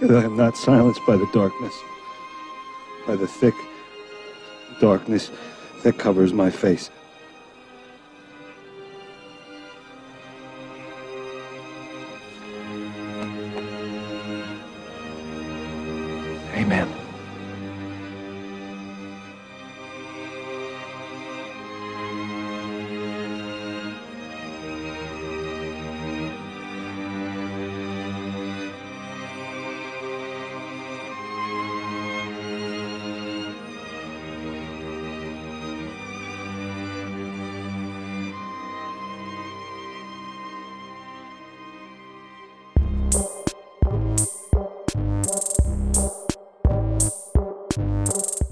Yet 0.00 0.10
I 0.12 0.24
am 0.24 0.36
not 0.36 0.56
silenced 0.56 1.00
by 1.06 1.16
the 1.16 1.28
darkness, 1.32 1.74
by 3.06 3.16
the 3.16 3.26
thick 3.26 3.54
darkness 4.80 5.30
that 5.82 5.98
covers 5.98 6.32
my 6.32 6.50
face. 6.50 6.90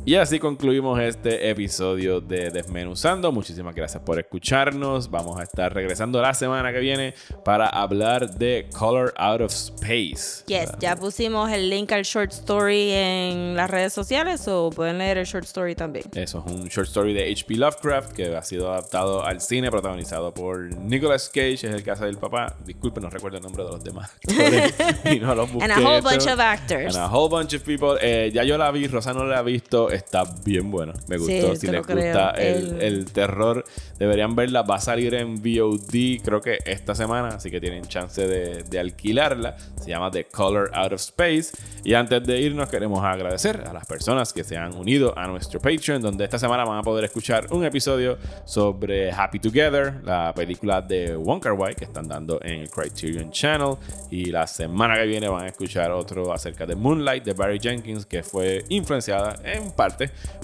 Y 0.08 0.14
así 0.14 0.38
concluimos 0.38 0.98
este 1.00 1.50
episodio 1.50 2.22
de 2.22 2.48
Desmenuzando. 2.48 3.30
Muchísimas 3.30 3.74
gracias 3.74 4.02
por 4.02 4.18
escucharnos. 4.18 5.10
Vamos 5.10 5.38
a 5.38 5.42
estar 5.42 5.74
regresando 5.74 6.22
la 6.22 6.32
semana 6.32 6.72
que 6.72 6.80
viene 6.80 7.12
para 7.44 7.68
hablar 7.68 8.30
de 8.38 8.70
Color 8.72 9.12
Out 9.18 9.42
of 9.42 9.52
Space. 9.52 10.44
Yes, 10.46 10.70
ya 10.80 10.96
pusimos 10.96 11.52
el 11.52 11.68
link 11.68 11.92
al 11.92 12.04
short 12.04 12.32
story 12.32 12.90
en 12.90 13.54
las 13.54 13.70
redes 13.70 13.92
sociales 13.92 14.48
o 14.48 14.70
pueden 14.70 14.96
leer 14.96 15.18
el 15.18 15.26
short 15.26 15.44
story 15.44 15.74
también. 15.74 16.06
Eso 16.14 16.42
es 16.46 16.52
un 16.54 16.68
short 16.68 16.88
story 16.88 17.12
de 17.12 17.30
H.P. 17.30 17.56
Lovecraft 17.56 18.12
que 18.12 18.34
ha 18.34 18.42
sido 18.42 18.72
adaptado 18.72 19.22
al 19.22 19.42
cine, 19.42 19.70
protagonizado 19.70 20.32
por 20.32 20.74
Nicolas 20.74 21.28
Cage, 21.28 21.52
es 21.52 21.64
el 21.64 21.90
hace 21.90 22.06
del 22.06 22.16
papá. 22.16 22.56
Disculpen, 22.64 23.02
no 23.02 23.10
recuerdo 23.10 23.36
el 23.36 23.42
nombre 23.42 23.62
de 23.62 23.70
los 23.72 23.84
demás 23.84 24.10
y 25.04 25.20
no 25.20 25.34
los 25.34 25.52
busqué. 25.52 25.70
And 25.70 25.84
a 25.84 25.86
whole 25.86 26.00
bunch 26.00 26.26
of 26.26 26.40
actors. 26.40 26.96
And 26.96 27.04
a 27.04 27.14
whole 27.14 27.28
bunch 27.28 27.52
of 27.52 27.62
people. 27.62 27.98
Eh, 28.00 28.30
ya 28.32 28.42
yo 28.44 28.56
la 28.56 28.70
vi, 28.70 28.86
Rosa 28.86 29.12
no 29.12 29.24
la 29.24 29.40
ha 29.40 29.42
visto. 29.42 29.90
Está 29.98 30.24
bien 30.44 30.70
buena. 30.70 30.92
Me 31.08 31.18
Sí, 31.18 31.40
gustó. 31.40 31.56
si 31.56 31.66
te 31.66 31.72
les 31.72 31.86
gusta 31.86 32.30
el, 32.30 32.80
El- 32.80 33.04
terror, 33.12 33.64
deberían 33.98 34.34
verla. 34.34 34.62
Va 34.62 34.76
a 34.76 34.80
salir 34.80 35.14
en 35.14 35.36
VOD, 35.36 36.22
creo 36.24 36.40
que 36.40 36.58
esta 36.64 36.94
semana, 36.94 37.28
así 37.28 37.50
que 37.50 37.60
tienen 37.60 37.84
chance 37.86 38.26
de, 38.26 38.62
de 38.64 38.78
alquilarla. 38.78 39.56
Se 39.80 39.90
llama 39.90 40.10
The 40.10 40.24
Color 40.24 40.70
Out 40.74 40.92
of 40.92 41.00
Space. 41.00 41.52
Y 41.84 41.94
antes 41.94 42.22
de 42.26 42.40
irnos, 42.40 42.68
queremos 42.68 43.02
agradecer 43.04 43.62
a 43.66 43.72
las 43.72 43.86
personas 43.86 44.32
que 44.32 44.44
se 44.44 44.56
han 44.56 44.74
unido 44.74 45.16
a 45.16 45.26
nuestro 45.26 45.60
Patreon, 45.60 46.02
donde 46.02 46.24
esta 46.24 46.38
semana 46.38 46.64
van 46.64 46.78
a 46.78 46.82
poder 46.82 47.04
escuchar 47.04 47.46
un 47.50 47.64
episodio 47.64 48.18
sobre 48.44 49.10
Happy 49.12 49.38
Together, 49.38 50.00
la 50.04 50.32
película 50.34 50.80
de 50.82 51.16
Wong 51.16 51.40
Kar 51.40 51.52
Wai 51.52 51.74
que 51.74 51.84
están 51.84 52.08
dando 52.08 52.40
en 52.42 52.60
el 52.60 52.70
Criterion 52.70 53.30
Channel. 53.30 53.76
Y 54.10 54.26
la 54.26 54.46
semana 54.46 54.96
que 54.96 55.06
viene 55.06 55.28
van 55.28 55.44
a 55.44 55.48
escuchar 55.48 55.90
otro 55.90 56.32
acerca 56.32 56.66
de 56.66 56.74
Moonlight 56.74 57.24
de 57.24 57.32
Barry 57.32 57.58
Jenkins, 57.58 58.06
que 58.06 58.22
fue 58.22 58.64
influenciada 58.68 59.36
en 59.44 59.70
parte 59.72 59.87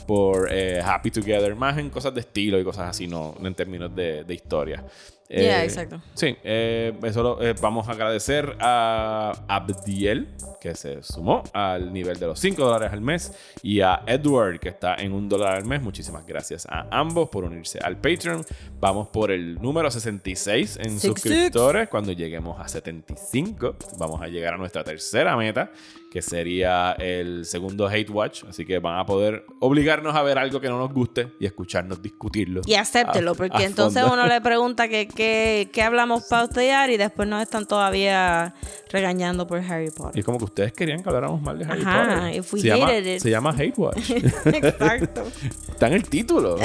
por 0.07 0.49
eh, 0.51 0.81
Happy 0.85 1.11
Together, 1.11 1.55
más 1.55 1.79
en 1.79 1.91
cosas 1.91 2.15
de 2.15 2.21
estilo 2.21 2.59
y 2.59 2.65
cosas 2.65 2.89
así, 2.91 3.07
no, 3.07 3.35
en 3.43 3.55
términos 3.55 3.95
de, 3.95 4.25
de 4.25 4.35
historia. 4.35 4.85
Yeah, 5.27 5.63
Eh, 5.63 5.65
exacto. 5.65 6.03
Sí, 6.13 6.37
eh, 6.45 6.93
eso 7.03 7.23
lo- 7.23 7.43
eh, 7.43 7.55
vamos 7.61 7.89
a 7.89 7.93
agradecer 7.93 8.57
a 8.61 9.33
Abdiel, 9.49 10.29
que 10.61 10.75
se 10.75 11.03
sumó 11.03 11.43
al 11.55 11.93
nivel 11.95 12.19
de 12.21 12.27
los 12.27 12.39
5 12.39 12.63
dólares 12.63 12.93
al 12.93 13.01
mes, 13.01 13.33
y 13.63 13.81
a 13.81 14.03
Edward, 14.07 14.61
que 14.61 14.69
está 14.69 14.95
en 14.97 15.13
un 15.15 15.29
dólar 15.31 15.55
al 15.57 15.65
mes. 15.65 15.81
Muchísimas 15.81 16.27
gracias 16.27 16.67
a 16.69 16.87
ambos 16.91 17.31
por 17.31 17.45
unirse 17.45 17.79
al 17.83 17.97
Patreon. 17.97 18.45
Vamos 18.79 19.09
por 19.09 19.31
el 19.31 19.55
número 19.63 19.91
66 19.91 20.77
en 20.77 20.91
Six, 20.91 21.01
six. 21.01 21.05
suscriptores. 21.23 21.89
Cuando 21.89 22.13
lleguemos 22.13 22.61
a 22.61 22.69
75, 22.69 23.77
vamos 23.99 24.21
a 24.21 24.29
llegar 24.29 24.55
a 24.55 24.57
nuestra 24.59 24.85
tercera 24.85 25.37
meta, 25.39 25.71
que 26.15 26.23
sería 26.23 26.93
el 26.93 27.45
segundo 27.45 27.89
Hate 27.89 28.09
Watch. 28.09 28.45
Así 28.49 28.65
que 28.65 28.79
van 28.79 29.01
a 29.01 29.05
poder 29.05 29.45
obligarnos 29.59 30.15
a 30.15 30.23
ver 30.23 30.39
algo 30.39 30.61
que 30.61 30.69
no 30.69 30.79
nos 30.79 30.93
guste 30.93 31.33
y 31.41 31.45
escucharnos 31.47 32.01
discutirlo. 32.01 32.61
Y 32.67 32.75
acéptelo, 32.75 33.35
porque 33.35 33.65
a 33.65 33.67
entonces 33.67 34.01
fondo. 34.01 34.23
uno 34.23 34.29
le 34.33 34.41
pregunta 34.41 34.87
que, 34.87 35.09
que, 35.09 35.69
que 35.73 35.83
hablamos 35.83 36.23
para 36.31 36.45
ustedes 36.45 36.91
y 36.91 36.97
después 36.99 37.27
nos 37.27 37.43
están 37.43 37.67
todavía 37.67 38.55
regañando 38.93 39.45
por 39.49 39.59
Harry 39.59 39.87
Y 39.89 39.91
Potter. 39.91 40.21
es 40.21 40.25
como 40.25 40.39
que 40.39 40.45
ustedes 40.45 40.73
querían 40.73 41.03
que 41.03 41.09
habláramos 41.09 41.43
mal 41.43 41.59
de 41.59 41.65
Harry 41.65 41.83
Ajá, 41.83 42.15
Potter. 42.21 42.37
if 42.37 42.55
we 42.55 42.61
se, 42.61 42.69
llama, 42.69 42.97
it. 42.97 43.19
se 43.21 43.31
llama 43.31 43.51
Hate 43.51 43.75
Watch. 43.77 44.11
Exacto. 44.45 45.25
Está 45.69 45.89
en 45.89 45.95
el 45.95 46.09
título. 46.09 46.57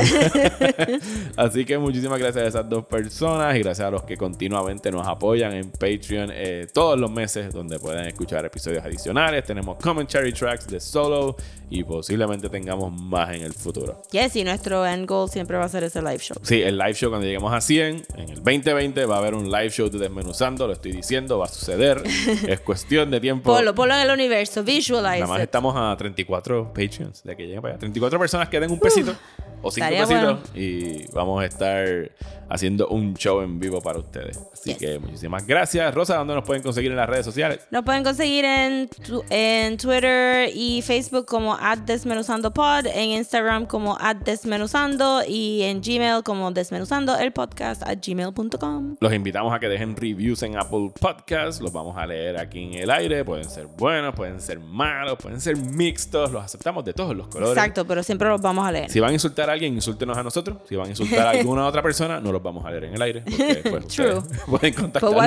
Así 1.35 1.65
que 1.65 1.75
muchísimas 1.79 2.19
gracias 2.19 2.45
a 2.45 2.47
esas 2.47 2.69
dos 2.69 2.85
personas 2.85 3.55
y 3.55 3.63
gracias 3.63 3.87
a 3.87 3.89
los 3.89 4.03
que 4.03 4.15
continuamente 4.15 4.91
nos 4.91 5.07
apoyan 5.07 5.53
en 5.53 5.71
Patreon 5.71 6.29
eh, 6.31 6.67
todos 6.71 6.99
los 6.99 7.09
meses, 7.11 7.51
donde 7.51 7.79
pueden 7.79 8.05
escuchar 8.05 8.45
episodios 8.45 8.85
adicionales. 8.85 9.38
Tenemos 9.45 9.77
commentary 9.77 10.33
tracks 10.33 10.67
de 10.67 10.79
solo 10.79 11.35
y 11.69 11.83
posiblemente 11.83 12.49
tengamos 12.49 12.91
más 12.91 13.33
en 13.35 13.43
el 13.43 13.53
futuro. 13.53 14.01
Yes, 14.11 14.35
y 14.35 14.43
nuestro 14.43 14.85
end 14.85 15.07
goal 15.07 15.29
siempre 15.29 15.57
va 15.57 15.65
a 15.65 15.69
ser 15.69 15.83
ese 15.83 16.01
live 16.01 16.19
show. 16.19 16.37
Sí, 16.41 16.61
el 16.61 16.77
live 16.77 16.93
show 16.93 17.09
cuando 17.09 17.25
lleguemos 17.25 17.53
a 17.53 17.61
100, 17.61 18.05
en 18.15 18.29
el 18.29 18.35
2020 18.35 19.05
va 19.05 19.15
a 19.15 19.17
haber 19.19 19.35
un 19.35 19.51
live 19.51 19.69
show 19.69 19.89
de 19.89 19.99
Desmenuzando, 19.99 20.65
lo 20.65 20.73
estoy 20.73 20.91
diciendo, 20.93 21.37
va 21.37 21.45
a 21.45 21.49
suceder. 21.49 22.01
es 22.47 22.59
cuestión 22.61 23.11
de 23.11 23.19
tiempo. 23.19 23.53
Ponlo, 23.53 23.75
ponlo 23.75 23.95
en 23.95 24.01
el 24.01 24.11
universo, 24.11 24.63
visualize 24.63 25.19
Nada 25.19 25.27
más 25.27 25.39
it. 25.39 25.43
estamos 25.43 25.75
a 25.77 25.95
34 25.95 26.73
Patreons 26.73 27.23
de 27.23 27.35
que 27.35 27.43
lleguen 27.43 27.61
para 27.61 27.73
allá. 27.73 27.79
34 27.79 28.19
personas 28.19 28.49
que 28.49 28.59
den 28.59 28.71
un 28.71 28.79
pesito 28.79 29.15
o 29.61 29.71
5 29.71 29.85
estaría 29.85 29.99
pesitos 30.01 30.39
bueno. 30.41 30.41
y 30.55 31.05
vamos 31.13 31.41
a 31.43 31.45
estar 31.45 32.11
haciendo 32.49 32.87
un 32.87 33.13
show 33.15 33.41
en 33.41 33.59
vivo 33.59 33.81
para 33.81 33.99
ustedes. 33.99 34.39
Así 34.61 34.75
que 34.75 34.99
muchísimas 34.99 35.45
gracias. 35.45 35.93
Rosa, 35.93 36.15
¿dónde 36.17 36.35
nos 36.35 36.43
pueden 36.45 36.61
conseguir 36.63 36.91
en 36.91 36.97
las 36.97 37.07
redes 37.09 37.25
sociales? 37.25 37.61
Nos 37.71 37.83
pueden 37.83 38.03
conseguir 38.03 38.45
en, 38.45 38.89
en 39.29 39.77
Twitter 39.77 40.49
y 40.53 40.81
Facebook 40.81 41.25
como 41.25 41.57
@desmenuzandopod, 41.85 42.85
en 42.87 43.11
Instagram 43.11 43.65
como 43.65 43.97
@desmenuzando 44.25 45.21
y 45.27 45.63
en 45.63 45.81
Gmail 45.81 46.23
como 46.23 46.51
desmenuzando 46.51 47.17
el 47.17 47.31
podcast 47.31 47.83
at 47.83 47.97
gmail.com. 48.05 48.97
Los 48.99 49.13
invitamos 49.13 49.53
a 49.53 49.59
que 49.59 49.67
dejen 49.67 49.95
reviews 49.95 50.43
en 50.43 50.57
Apple 50.57 50.91
Podcasts. 50.99 51.61
Los 51.61 51.71
vamos 51.71 51.97
a 51.97 52.05
leer 52.05 52.37
aquí 52.39 52.63
en 52.63 52.73
el 52.75 52.89
aire. 52.89 53.23
Pueden 53.25 53.49
ser 53.49 53.67
buenos, 53.67 54.15
pueden 54.15 54.41
ser 54.41 54.59
malos, 54.59 55.17
pueden 55.21 55.39
ser 55.41 55.55
mixtos. 55.57 56.31
Los 56.31 56.43
aceptamos 56.43 56.83
de 56.85 56.93
todos 56.93 57.15
los 57.15 57.27
colores. 57.27 57.55
Exacto, 57.57 57.85
pero 57.85 58.03
siempre 58.03 58.27
los 58.29 58.41
vamos 58.41 58.67
a 58.67 58.71
leer. 58.71 58.89
Si 58.89 58.99
van 58.99 59.11
a 59.11 59.13
insultar 59.13 59.49
a 59.49 59.53
alguien, 59.53 59.73
insúltenos 59.73 60.17
a 60.17 60.23
nosotros. 60.23 60.57
Si 60.67 60.75
van 60.75 60.87
a 60.87 60.89
insultar 60.89 61.27
a 61.27 61.29
alguna 61.39 61.65
otra 61.65 61.81
persona, 61.81 62.19
no 62.19 62.31
los 62.31 62.41
vamos 62.41 62.65
a 62.65 62.71
leer 62.71 62.85
en 62.85 62.95
el 62.95 63.01
aire. 63.01 63.23
Porque, 63.25 63.61
pues, 63.69 63.87
True. 63.87 64.15
ustedes 64.17 64.48
pueden 64.49 64.73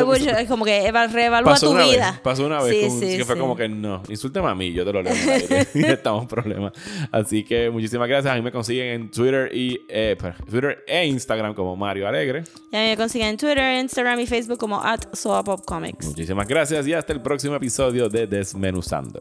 would 0.07 0.19
you- 0.19 0.31
es 0.31 0.49
como 0.49 0.65
que 0.65 0.87
eva- 0.87 1.07
reevalúa 1.07 1.53
Pasó 1.53 1.67
tu 1.69 1.73
una 1.73 1.85
vida. 1.85 2.11
Vez, 2.13 2.21
pasó 2.21 2.47
una 2.47 2.63
vez. 2.63 2.75
Sí, 2.75 2.87
como- 2.89 3.01
sí, 3.01 3.17
que 3.19 3.25
fue 3.25 3.35
sí. 3.35 3.41
como 3.41 3.57
que 3.57 3.69
no, 3.69 4.03
insúlteme 4.09 4.49
a 4.49 4.55
mí, 4.55 4.73
yo 4.73 4.85
te 4.85 4.93
lo 4.93 5.03
leo 5.03 5.13
estamos 5.75 6.23
en 6.23 6.29
problemas. 6.29 6.73
Así 7.11 7.45
que 7.45 7.71
muchísimas 7.71 8.09
gracias. 8.09 8.33
A 8.33 8.37
mí 8.37 8.43
me 8.43 8.53
consiguen 8.53 8.87
en 8.89 9.11
Twitter 9.11 9.51
y 9.55 9.81
eh, 9.89 10.17
perdón, 10.19 10.45
Twitter 10.49 10.85
e 10.87 11.07
Instagram 11.07 11.55
como 11.55 11.77
Mario 11.77 12.09
Alegre. 12.09 12.45
Y 12.71 12.77
a 12.77 12.81
mí 12.81 12.87
me 12.89 12.97
consiguen 12.97 13.29
en 13.29 13.37
Twitter, 13.37 13.81
Instagram 13.81 14.21
y 14.21 14.27
Facebook 14.27 14.59
como 14.59 14.83
at 14.83 15.01
Soapopcomics. 15.13 16.07
Muchísimas 16.07 16.47
gracias 16.49 16.87
y 16.87 16.95
hasta 16.95 17.13
el 17.13 17.21
próximo 17.21 17.55
episodio 17.57 18.09
de 18.09 18.27
Desmenuzando. 18.27 19.21